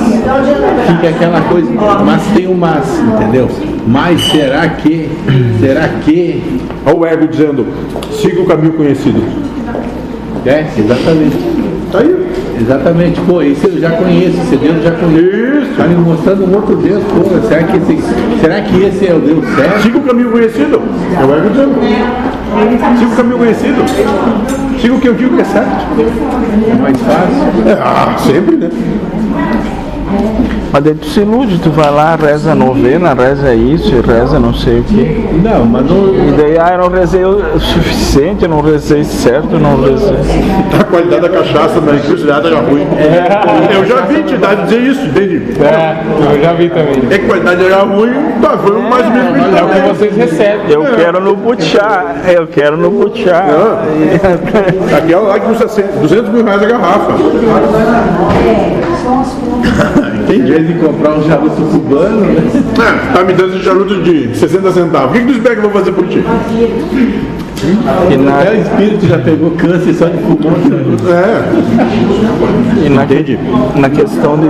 fica 0.88 1.10
aquela 1.10 1.42
coisa, 1.42 1.72
mas 2.06 2.22
tem 2.36 2.48
um 2.48 2.54
mas, 2.56 3.00
entendeu? 3.00 3.50
Mas 3.88 4.22
será 4.22 4.68
que, 4.70 5.10
será 5.60 5.88
que, 6.04 6.62
Olha 6.86 6.96
o 6.96 7.06
ego 7.06 7.28
dizendo: 7.28 7.66
siga 8.12 8.42
o 8.42 8.46
caminho 8.46 8.74
conhecido. 8.74 9.24
é, 10.46 10.66
exatamente. 10.78 11.55
Tá 11.96 12.02
aí. 12.02 12.28
Exatamente, 12.60 13.22
pô, 13.22 13.42
esse 13.42 13.66
eu 13.66 13.80
já 13.80 13.92
conheço, 13.92 14.38
esse 14.42 14.58
Deus 14.58 14.78
eu 14.78 14.84
já 14.84 14.92
conheço. 14.92 15.76
Tá 15.78 15.88
me 15.88 15.96
mostrando 15.96 16.46
um 16.46 16.56
outro 16.56 16.76
Deus, 16.76 17.02
pô, 17.06 17.48
será 17.48 17.64
que 17.64 17.78
esse, 17.78 18.04
será 18.42 18.62
que 18.62 18.84
esse 18.84 19.08
é 19.08 19.14
o 19.14 19.20
Deus 19.20 19.46
certo? 19.56 19.82
Siga 19.82 19.98
o 20.00 20.02
caminho 20.02 20.32
conhecido. 20.32 20.82
É 21.18 21.24
o 21.24 21.50
dizendo. 21.50 21.76
Siga 23.00 23.12
o 23.12 23.16
caminho 23.16 23.38
conhecido. 23.38 23.86
Siga 24.82 24.94
o 24.94 25.00
que 25.00 25.08
eu 25.08 25.14
digo 25.14 25.36
que 25.36 25.42
é 25.42 25.46
certo. 25.46 25.86
É 26.70 26.82
mais 26.82 26.98
fácil. 26.98 27.70
É, 27.70 27.74
ah, 27.74 28.16
sempre, 28.20 28.58
né? 28.58 28.70
Mas 30.76 30.84
daí 30.84 30.94
tu 30.94 31.06
se 31.06 31.22
ilude, 31.22 31.58
tu 31.60 31.70
vai 31.70 31.90
lá, 31.90 32.18
reza 32.18 32.52
a 32.52 32.56
novena, 32.56 33.14
reza 33.14 33.56
isso, 33.56 33.94
reza 34.02 34.38
não 34.38 34.54
sei 34.54 34.82
o 34.82 34.84
que. 34.84 35.26
Não, 35.42 35.64
mas 35.64 35.86
não, 35.86 36.14
E 36.14 36.34
daí, 36.34 36.58
ah, 36.58 36.74
eu 36.74 36.80
não 36.80 36.90
rezei 36.90 37.24
o 37.24 37.58
suficiente, 37.58 38.44
eu 38.44 38.50
não 38.50 38.60
rezei 38.60 39.06
certo, 39.06 39.54
eu 39.54 39.60
não 39.62 39.82
rezei. 39.82 40.18
A 40.78 40.84
qualidade 40.84 41.22
da 41.22 41.30
cachaça 41.30 41.80
na 41.80 41.96
encruzilhada 41.96 42.50
era 42.50 42.60
ruim. 42.60 42.86
Eu 43.74 43.86
já 43.86 44.02
vi 44.02 44.20
entidade 44.20 44.64
dizer 44.64 44.82
isso, 44.82 45.06
entende? 45.06 45.64
É, 45.64 46.04
eu 46.34 46.44
já 46.44 46.52
vi 46.52 46.68
também. 46.68 47.04
É 47.10 47.20
que 47.20 47.24
a 47.24 47.28
qualidade 47.30 47.66
era 47.66 47.84
ruim, 47.84 48.14
tá, 48.42 48.58
foi 48.58 48.82
mais 48.82 49.06
ou 49.06 49.12
menos 49.12 49.58
É 49.58 49.64
o 49.64 49.70
que 49.70 49.80
vocês 49.88 50.18
recebem. 50.18 50.72
Eu 50.72 50.84
quero 50.94 51.22
no 51.22 51.38
butiá, 51.38 52.16
eu 52.28 52.48
quero 52.48 52.76
no 52.76 52.92
butiá. 52.92 53.46
Aqui 54.98 55.14
é 55.14 55.18
lá 55.18 55.40
que 55.40 55.46
custa 55.46 55.70
100, 55.70 55.86
200 56.02 56.30
mil 56.32 56.44
reais 56.44 56.62
a 56.62 56.66
garrafa. 56.66 57.14
em 60.34 60.65
de 60.66 60.74
comprar 60.76 61.12
um 61.12 61.24
charuto 61.24 61.62
cubano, 61.62 62.22
né? 62.22 62.64
Ah, 62.80 63.14
tá 63.14 63.24
me 63.24 63.34
dando 63.34 63.56
esse 63.56 63.64
charuto 63.64 64.02
de 64.02 64.36
60 64.36 64.72
centavos. 64.72 65.12
O 65.12 65.14
que, 65.14 65.20
que 65.20 65.26
tu 65.26 65.34
espera 65.34 65.56
que 65.56 65.66
eu 65.66 65.72
fazer 65.72 65.92
por 65.92 66.08
ti? 66.08 66.24
E 68.12 68.18
na, 68.18 68.40
Até 68.40 68.52
o 68.52 68.62
espírito 68.62 69.08
já 69.08 69.18
pegou 69.18 69.52
câncer 69.52 69.94
só 69.94 70.06
de 70.08 70.18
fumar 70.18 70.54
um. 70.54 70.96
É. 71.10 72.86
e 72.86 72.90
na, 72.90 73.06
na 73.80 73.90
questão 73.90 74.38
de, 74.38 74.48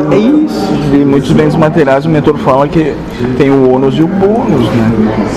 de 0.91 1.05
muitos 1.05 1.31
bens 1.31 1.55
materiais, 1.55 2.05
o 2.05 2.09
mentor 2.09 2.37
fala 2.37 2.67
que 2.67 2.95
tem 3.37 3.51
o 3.51 3.71
ônus 3.71 3.95
e 3.95 4.03
o 4.03 4.07
bônus, 4.07 4.67
né? 4.69 4.91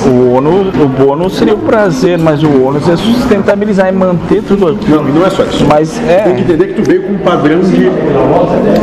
O 0.07 0.35
ônus, 0.35 0.75
o 0.81 0.87
bônus 0.89 1.37
seria 1.37 1.55
o 1.55 1.59
prazer, 1.59 2.19
mas 2.19 2.43
o 2.43 2.63
ônus 2.63 2.89
é 2.89 2.97
sustentabilizar 2.97 3.89
e 3.89 3.93
manter 3.93 4.43
tudo 4.43 4.69
aquilo. 4.69 5.03
Não, 5.03 5.09
e 5.09 5.13
não 5.13 5.27
é 5.27 5.31
só 5.31 5.45
isso. 5.45 5.67
Mas 5.67 5.91
Tem 5.91 6.07
que 6.07 6.13
é, 6.13 6.41
entender 6.41 6.67
que 6.69 6.83
tu 6.83 6.83
veio 6.83 7.03
com 7.03 7.13
um 7.13 7.19
padrão 7.19 7.61
de, 7.61 7.91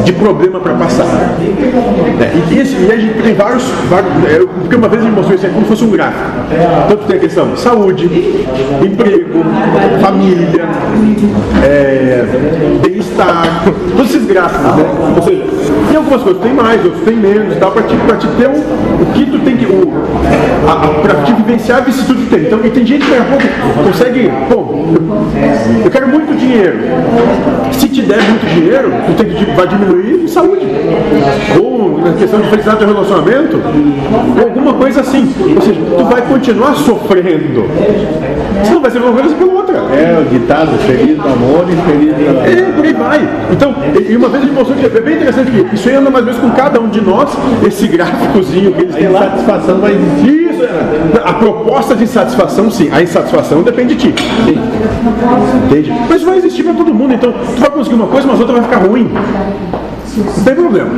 de 0.03 0.13
problema 0.13 0.59
para 0.59 0.73
passar. 0.75 1.05
É, 2.19 2.53
e, 2.53 2.59
esse, 2.59 2.75
e 2.75 2.91
a 2.91 2.97
gente 2.97 3.21
tem 3.21 3.33
vários. 3.33 3.63
vários 3.89 4.11
é, 4.25 4.45
porque 4.61 4.75
uma 4.75 4.87
vez 4.87 5.03
ele 5.03 5.11
mostrou 5.11 5.35
isso 5.35 5.45
é 5.45 5.49
como 5.49 5.61
se 5.61 5.69
fosse 5.69 5.83
um 5.83 5.91
gráfico. 5.91 6.29
Então 6.85 6.97
tu 6.97 7.05
tem 7.05 7.17
a 7.17 7.19
questão 7.19 7.47
de 7.49 7.59
saúde, 7.59 8.07
emprego, 8.83 9.43
família, 10.01 10.65
é, 11.63 12.25
bem-estar, 12.81 13.63
todos 13.95 14.09
esses 14.13 14.25
gráficos, 14.27 14.75
né? 14.75 14.85
Ou 15.15 15.21
seja, 15.23 15.43
tem 15.87 15.97
algumas 15.97 16.21
coisas 16.21 16.41
que 16.41 16.47
tem 16.47 16.57
mais, 16.57 16.83
outras 16.83 17.03
tem 17.03 17.15
menos, 17.15 17.55
dá 17.57 17.67
para 17.67 17.83
te, 17.83 17.95
te 17.95 18.27
ter 18.37 18.49
um, 18.49 18.59
o 19.01 19.05
que 19.13 19.25
tu 19.25 19.39
tem 19.39 19.57
que. 19.57 19.65
O, 19.65 19.93
a, 20.67 20.73
a, 20.73 20.87
pra 21.01 21.23
te 21.23 21.33
vivenciar 21.33 21.79
a 21.79 21.81
vicissitude 21.81 22.23
que 22.23 22.29
tem. 22.29 22.45
Então, 22.45 22.59
e 22.63 22.69
tem 22.69 22.85
gente 22.85 23.05
que 23.05 23.11
daqui 23.11 23.21
a 23.21 23.25
pouco 23.25 23.83
consegue. 23.85 24.31
Pô, 24.49 24.55
eu, 24.55 25.85
eu 25.85 25.91
quero 25.91 26.07
muito 26.07 26.37
dinheiro. 26.37 26.77
Se 27.71 27.87
te 27.87 28.01
der 28.01 28.21
muito 28.23 28.45
dinheiro, 28.53 28.91
tu 29.05 29.13
tem 29.13 29.33
que 29.33 29.51
vai 29.51 29.67
diminuir 29.67 30.27
saúde. 30.27 30.65
Ou 31.61 31.99
na 31.99 32.13
questão 32.13 32.41
de 32.41 32.49
felicidade 32.49 32.85
do 32.85 32.93
relacionamento, 32.93 33.61
ou 34.37 34.43
alguma 34.43 34.73
coisa 34.73 35.01
assim. 35.01 35.33
Ou 35.55 35.61
seja, 35.61 35.79
tu 35.97 36.05
vai 36.05 36.21
continuar 36.21 36.75
sofrendo. 36.75 37.65
Você 38.63 38.73
não 38.73 38.81
vai 38.81 38.91
ser 38.91 38.99
uma 38.99 39.11
coisa 39.11 39.35
pela 39.35 39.53
outra. 39.53 39.77
É 39.77 40.19
o 40.19 40.25
ditado, 40.29 40.77
feliz 40.79 41.17
no 41.17 41.23
amor 41.23 41.65
e 41.69 41.75
feliz 41.89 42.13
É, 42.57 42.71
por 42.71 42.85
aí 42.85 42.93
vai. 42.93 43.29
Então, 43.51 43.75
e 44.09 44.15
uma 44.15 44.29
vez 44.29 44.43
ele 44.43 44.53
mostrou 44.53 44.77
que 44.77 44.85
é 44.85 45.01
bem 45.01 45.15
interessante 45.15 45.51
que 45.51 45.75
isso 45.75 45.89
aí 45.89 45.95
anda 45.95 46.09
mais 46.09 46.25
ou 46.25 46.33
menos 46.33 46.49
com 46.49 46.55
cada 46.55 46.79
um 46.79 46.87
de 46.89 47.01
nós, 47.01 47.29
esse 47.65 47.87
gráficozinho 47.87 48.71
que 48.73 48.81
eles 48.83 48.95
A 48.95 48.97
têm 48.97 49.07
lá. 49.09 49.25
insatisfação 49.25 49.79
vai 49.79 49.91
existir. 49.93 50.45
Isso, 50.45 50.63
a 51.23 51.33
proposta 51.33 51.95
de 51.95 52.03
insatisfação, 52.03 52.71
sim. 52.71 52.89
A 52.91 53.01
insatisfação 53.01 53.61
depende 53.61 53.95
de 53.95 54.11
ti. 54.11 54.23
Entende? 55.65 55.93
Mas 56.09 56.23
vai 56.23 56.37
existir 56.37 56.63
para 56.63 56.73
todo 56.73 56.93
mundo. 56.93 57.13
Então, 57.13 57.33
tu 57.33 57.59
vai 57.61 57.69
conseguir 57.69 57.95
uma 57.95 58.07
coisa, 58.07 58.27
mas 58.27 58.39
outra 58.39 58.53
vai 58.55 58.63
ficar 58.63 58.77
ruim. 58.85 59.09
Não 60.17 60.43
tem 60.43 60.55
problema. 60.55 60.89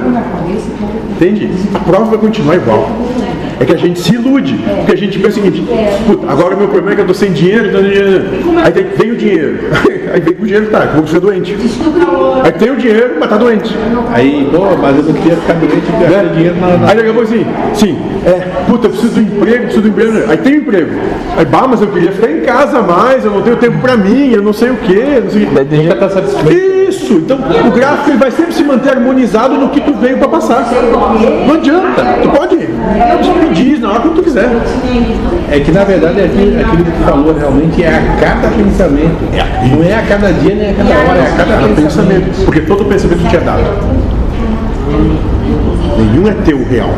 Entende? 1.11 1.49
A 1.73 1.79
prova 1.79 2.05
vai 2.05 2.17
continuar 2.19 2.55
igual. 2.55 2.89
É 3.59 3.65
que 3.65 3.73
a 3.73 3.77
gente 3.77 3.99
se 3.99 4.13
ilude. 4.13 4.53
Porque 4.77 4.91
a 4.93 4.97
gente 4.97 5.17
pensa 5.17 5.39
o 5.39 5.43
seguinte: 5.43 5.65
puta, 6.05 6.31
agora 6.31 6.55
meu 6.55 6.67
problema 6.67 6.91
é 6.91 6.95
que 6.95 7.01
eu 7.01 7.07
tô 7.07 7.13
sem 7.13 7.31
dinheiro, 7.31 7.69
então 7.69 7.81
dinheiro. 7.81 8.23
Aí 8.63 8.71
tem, 8.71 8.83
vem 8.95 9.11
o 9.11 9.15
dinheiro. 9.15 9.57
Aí 10.13 10.21
vem 10.21 10.33
o 10.39 10.45
dinheiro, 10.45 10.67
tá, 10.67 10.79
vou 10.95 11.05
ficar 11.05 11.19
doente. 11.19 11.57
Aí 12.43 12.51
tem 12.53 12.71
o 12.71 12.75
dinheiro, 12.77 13.15
mas 13.19 13.29
tá 13.29 13.35
doente. 13.37 13.75
Aí, 14.13 14.47
pô, 14.51 14.77
mas 14.81 14.95
eu 14.97 15.03
não 15.03 15.13
queria 15.13 15.35
ficar 15.37 15.53
doente 15.55 15.73
e 15.75 15.91
gastar 16.03 16.23
Né? 16.23 16.31
dinheiro 16.33 16.55
na, 16.61 16.77
na... 16.77 16.87
Aí 16.89 16.95
daqui 16.95 17.09
a 17.09 17.13
pouco 17.13 17.21
assim, 17.23 17.45
sim, 17.73 17.97
é, 18.25 18.31
puta, 18.67 18.87
eu 18.87 18.91
preciso 18.91 19.15
do 19.15 19.21
emprego, 19.21 19.63
preciso 19.63 19.81
do 19.81 19.87
emprego. 19.89 20.31
Aí 20.31 20.37
tem 20.37 20.53
o 20.53 20.57
emprego. 20.59 20.91
Aí, 21.35 21.45
bah, 21.45 21.67
mas 21.67 21.81
eu 21.81 21.87
queria 21.87 22.11
ficar 22.11 22.31
em 22.31 22.39
casa 22.41 22.81
mais, 22.81 23.25
eu 23.25 23.31
não 23.31 23.41
tenho 23.41 23.57
tempo 23.57 23.79
pra 23.79 23.97
mim, 23.97 24.31
eu 24.31 24.41
não 24.41 24.53
sei 24.53 24.69
o 24.69 24.77
quê, 24.77 25.19
não 25.23 25.29
sei 25.31 25.43
o 25.43 25.47
quê. 25.47 25.51
daí 25.55 25.65
tem 25.65 25.81
gente- 25.83 25.95
Tá 25.97 26.09
satisfeito. 26.09 26.86
Isso, 27.07 27.13
então 27.13 27.37
o 27.37 27.71
gráfico 27.71 28.09
ele 28.09 28.17
vai 28.17 28.29
sempre 28.31 28.53
se 28.53 28.63
manter 28.63 28.89
harmonizado 28.89 29.55
no 29.55 29.69
que 29.69 29.79
tu 29.79 29.93
veio 29.93 30.17
pra 30.17 30.27
passar. 30.27 30.67
Não 31.47 31.53
adianta, 31.53 32.03
tu 32.21 32.29
pode 32.29 32.57
diz 33.53 33.79
na 33.79 33.91
hora 33.91 34.01
que 34.01 34.09
tu 34.09 34.23
quiser. 34.23 34.49
É 35.49 35.59
que 35.61 35.71
na 35.71 35.85
verdade 35.85 36.21
aquilo, 36.21 36.59
aquilo 36.59 36.83
que 36.83 36.91
tu 36.91 37.03
falou 37.05 37.33
realmente 37.33 37.81
é 37.81 37.87
a 37.87 38.01
cada 38.19 38.49
pensamento. 38.49 39.23
Não 39.71 39.83
é 39.83 39.93
a 39.95 40.01
cada 40.01 40.33
dia 40.33 40.53
nem 40.55 40.71
a 40.71 40.73
cada 40.73 40.89
hora, 40.89 41.19
é 41.19 41.27
a 41.27 41.37
cada 41.37 41.53
Cada 41.53 41.67
pensamento. 41.69 41.81
pensamento, 41.81 42.45
porque 42.45 42.61
todo 42.61 42.85
pensamento 42.85 43.29
te 43.29 43.35
é 43.37 43.39
dado. 43.39 43.63
Nenhum 45.97 46.27
é 46.27 46.33
teu 46.43 46.61
real. 46.69 46.89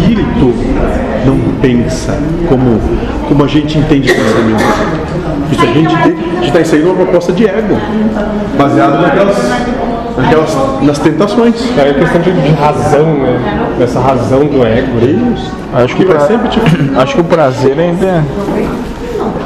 Espírito 0.00 0.54
não 1.26 1.38
pensa 1.60 2.18
como, 2.48 2.80
como 3.28 3.44
a 3.44 3.46
gente 3.46 3.78
entende 3.78 4.08
pensamento. 4.12 4.64
Isso 5.52 5.62
a 5.62 5.66
gente 5.66 6.46
está 6.46 6.60
inserindo 6.60 6.90
uma 6.90 6.96
proposta 7.04 7.32
de 7.32 7.46
ego, 7.46 7.76
baseado 8.56 9.00
naquelas, 9.02 9.36
Aquelas, 10.18 10.82
nas 10.82 10.98
tentações. 10.98 11.54
É 11.78 11.94
questão 11.94 12.20
de, 12.20 12.32
de 12.32 12.50
razão, 12.50 13.06
né? 13.14 13.38
Dessa 13.78 14.00
razão 14.00 14.40
do 14.44 14.62
ego. 14.66 14.98
Isso. 15.34 15.50
Acho 15.72 15.96
que, 15.96 16.02
Que 16.02 16.08
vai 16.08 16.18
pra- 16.18 16.26
sempre 16.26 16.48
te 16.48 16.60
acho 16.98 17.14
que 17.14 17.20
o 17.20 17.24
prazer 17.24 17.78
ainda 17.78 18.06
é. 18.06 18.22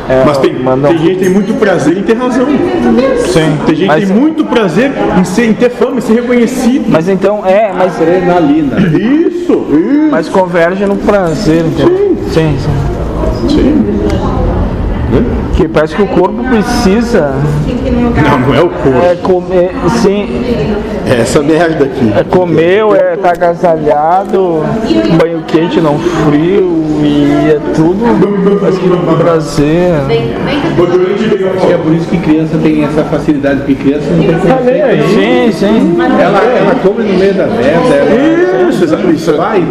É 0.08 0.22
Mas 0.24 0.38
tem, 0.38 0.54
manda- 0.54 0.88
tem 0.88 0.98
gente 0.98 1.14
que 1.14 1.20
tem 1.24 1.30
muito 1.30 1.54
prazer 1.54 1.96
em 1.98 2.02
ter 2.02 2.16
razão. 2.16 2.46
Sim, 2.46 3.58
Tem 3.66 3.74
gente 3.74 3.86
mas, 3.88 4.00
que 4.04 4.10
tem 4.10 4.16
muito 4.20 4.44
prazer 4.44 4.92
em, 5.18 5.24
ser, 5.24 5.44
em 5.46 5.54
ter 5.54 5.70
fama, 5.70 5.98
em 5.98 6.00
ser 6.00 6.14
reconhecido. 6.14 6.84
mas 6.88 7.08
então, 7.08 7.44
é, 7.46 7.72
mas, 7.72 7.96
Adrenalina. 8.00 8.76
Isso, 8.80 9.52
isso. 9.72 10.08
mas 10.10 10.28
converge 10.28 10.84
no 10.86 10.96
prazer, 10.96 11.64
entendeu? 11.64 12.16
Sim, 12.32 12.56
sim. 12.58 13.48
Sim. 13.48 13.84
Que 15.56 15.68
parece 15.68 15.94
que 15.94 16.02
o 16.02 16.06
corpo 16.08 16.42
precisa 16.44 17.32
Não, 18.16 18.38
não 18.40 18.54
é 18.54 18.60
o 18.60 18.68
corpo. 18.70 18.98
é, 19.04 19.14
comer, 19.22 19.70
sim, 20.02 20.28
É 21.06 21.20
essa 21.20 21.40
merda 21.42 21.84
aqui. 21.84 22.12
é 22.18 22.24
comer, 22.24 22.84
ou 22.84 22.96
é 22.96 23.14
estar 23.14 23.30
agasalhado, 23.30 24.64
banho 25.16 25.42
quente, 25.46 25.80
não 25.80 25.98
frio, 25.98 26.84
e 27.02 27.50
é 27.50 27.60
tudo, 27.74 28.58
parece 28.60 28.80
que 28.80 28.88
no 28.88 29.16
prazer. 29.16 29.92
É 31.70 31.76
por 31.76 31.92
isso 31.94 32.08
que 32.08 32.18
criança 32.18 32.58
tem 32.62 32.84
essa 32.84 33.04
facilidade, 33.04 33.58
porque 33.58 33.74
criança 33.74 34.06
não 34.10 34.18
tem 34.24 34.34
conceito. 34.34 35.08
Sim, 35.14 35.52
sim. 35.52 35.96
Ela, 36.20 36.42
ela 36.42 36.74
come 36.82 37.04
no 37.04 37.18
meio 37.18 37.34
da 37.34 37.46
merda, 37.46 37.94
ela 37.94 38.68
Isso. 38.70 38.84
Isso. 39.14 39.36
vai. 39.36 39.62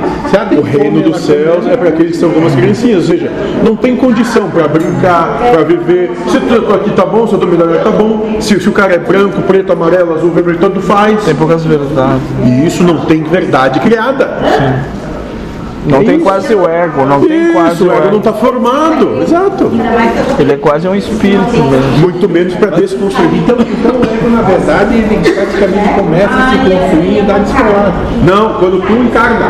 Tem 0.49 0.57
O 0.59 0.61
reino 0.61 1.01
dos 1.01 1.21
céus 1.21 1.67
é 1.67 1.75
para 1.75 1.89
aqueles 1.89 2.11
que 2.13 2.17
são 2.17 2.29
como 2.29 2.47
as 2.47 2.55
criancinhas, 2.55 3.03
ou 3.03 3.15
seja, 3.15 3.31
não 3.63 3.75
tem 3.75 3.95
condição 3.95 4.49
para 4.49 4.67
brincar, 4.67 5.39
para 5.51 5.63
viver. 5.77 6.11
Se 6.27 6.39
tu 6.39 6.73
aqui 6.73 6.89
tá 6.91 7.05
bom, 7.05 7.27
se 7.27 7.33
eu 7.33 7.39
tô 7.39 7.45
melhor 7.45 7.83
tá 7.83 7.91
bom. 7.91 8.37
Se, 8.39 8.59
se 8.59 8.69
o 8.69 8.71
cara 8.71 8.93
é 8.93 8.97
branco, 8.97 9.41
preto, 9.41 9.71
amarelo, 9.73 10.15
azul, 10.15 10.31
vermelho, 10.31 10.59
tanto 10.59 10.81
faz. 10.81 11.23
Tem 11.23 11.35
poucas 11.35 11.63
verdades. 11.65 12.21
E 12.45 12.65
isso 12.65 12.83
não 12.83 13.05
tem 13.05 13.23
verdade 13.23 13.79
criada. 13.79 14.39
Não 15.85 16.01
tem 16.01 16.17
quase 16.17 16.55
o 16.55 16.65
ego, 16.65 17.05
não 17.05 17.19
tem 17.19 17.51
quase 17.51 17.73
Isso, 17.75 17.83
o 17.83 17.87
o 17.87 17.91
ego 17.91 18.01
não 18.03 18.07
ego. 18.07 18.17
está 18.19 18.31
formado. 18.33 19.21
Exato. 19.21 19.69
Ele 20.39 20.53
é 20.53 20.55
quase 20.55 20.87
um 20.87 20.95
espírito 20.95 21.51
mesmo. 21.51 21.97
Muito 21.99 22.29
menos 22.29 22.55
para 22.55 22.69
desconstruir. 22.71 23.39
Então, 23.39 23.57
então 23.59 23.91
o 23.91 24.03
ego, 24.05 24.29
na 24.29 24.41
verdade, 24.43 24.95
ele 24.95 25.29
praticamente 25.29 25.89
começa 25.99 26.33
a 26.33 26.51
se 26.51 26.57
construir 26.57 27.07
em 27.09 27.19
idade 27.19 27.45
escolar. 27.49 27.93
Não, 28.25 28.53
quando 28.59 28.81
tu 28.81 28.93
encarna, 28.93 29.47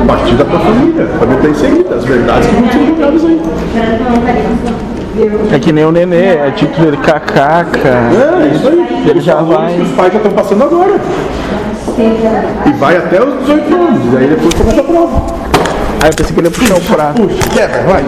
a 0.00 0.04
partir 0.06 0.34
da 0.34 0.44
tua 0.44 0.58
família, 0.58 1.04
a 1.04 1.18
família 1.18 1.36
está 1.36 1.48
inserida, 1.50 1.94
as 1.94 2.04
verdades 2.04 2.48
que 2.48 2.54
vão 2.56 2.72
ser 2.72 2.86
jogadas 2.86 3.24
aí. 3.24 3.40
É 5.52 5.58
que 5.58 5.72
nem 5.72 5.84
o 5.84 5.92
nenê, 5.92 6.36
é 6.36 6.50
título 6.54 6.86
dele 6.86 6.96
cacaca. 6.98 7.88
É, 7.88 8.54
isso 8.54 8.68
aí. 8.68 9.04
Ele 9.08 9.20
já 9.20 9.36
vai. 9.36 9.74
que 9.74 9.80
os 9.82 9.90
pais 9.92 10.12
já 10.12 10.18
estão 10.18 10.32
passando 10.32 10.64
agora. 10.64 10.94
E 12.66 12.72
vai 12.72 12.96
até 12.96 13.22
os 13.22 13.38
18 13.40 13.74
anos, 13.74 14.16
aí 14.16 14.26
depois 14.26 14.54
começa 14.54 14.80
a 14.80 14.84
prova. 14.84 15.22
Aí 16.02 16.10
eu 16.10 16.14
pensei 16.14 16.34
que 16.34 16.40
ele 16.40 16.48
ia 16.48 16.50
puxar 16.50 16.76
o 16.76 16.80
prato. 16.82 17.22
Puxa, 17.22 17.48
quebra, 17.50 17.82
vai. 17.82 18.04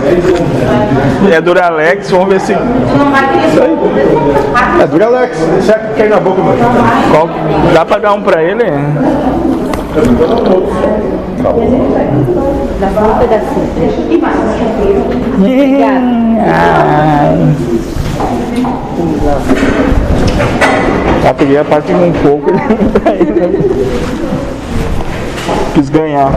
É 1.32 1.40
Duralex, 1.40 2.10
vamos 2.10 2.28
ver 2.28 2.40
se. 2.40 2.52
É 2.52 4.86
Duralex, 4.86 5.36
certo? 5.64 5.96
Cai 5.96 6.08
na 6.08 6.20
boca, 6.20 6.42
mano. 6.42 6.58
Qual, 7.10 7.28
dá 7.72 7.84
pra 7.84 7.98
dar 7.98 8.12
um 8.12 8.22
pra 8.22 8.42
ele? 8.42 8.64
Tá, 21.22 21.34
peguei 21.34 21.58
a 21.58 21.64
parte 21.64 21.92
com 21.92 22.06
um 22.06 22.12
pouco. 22.12 22.50
Quis 25.74 25.88
ganhar. 25.90 26.32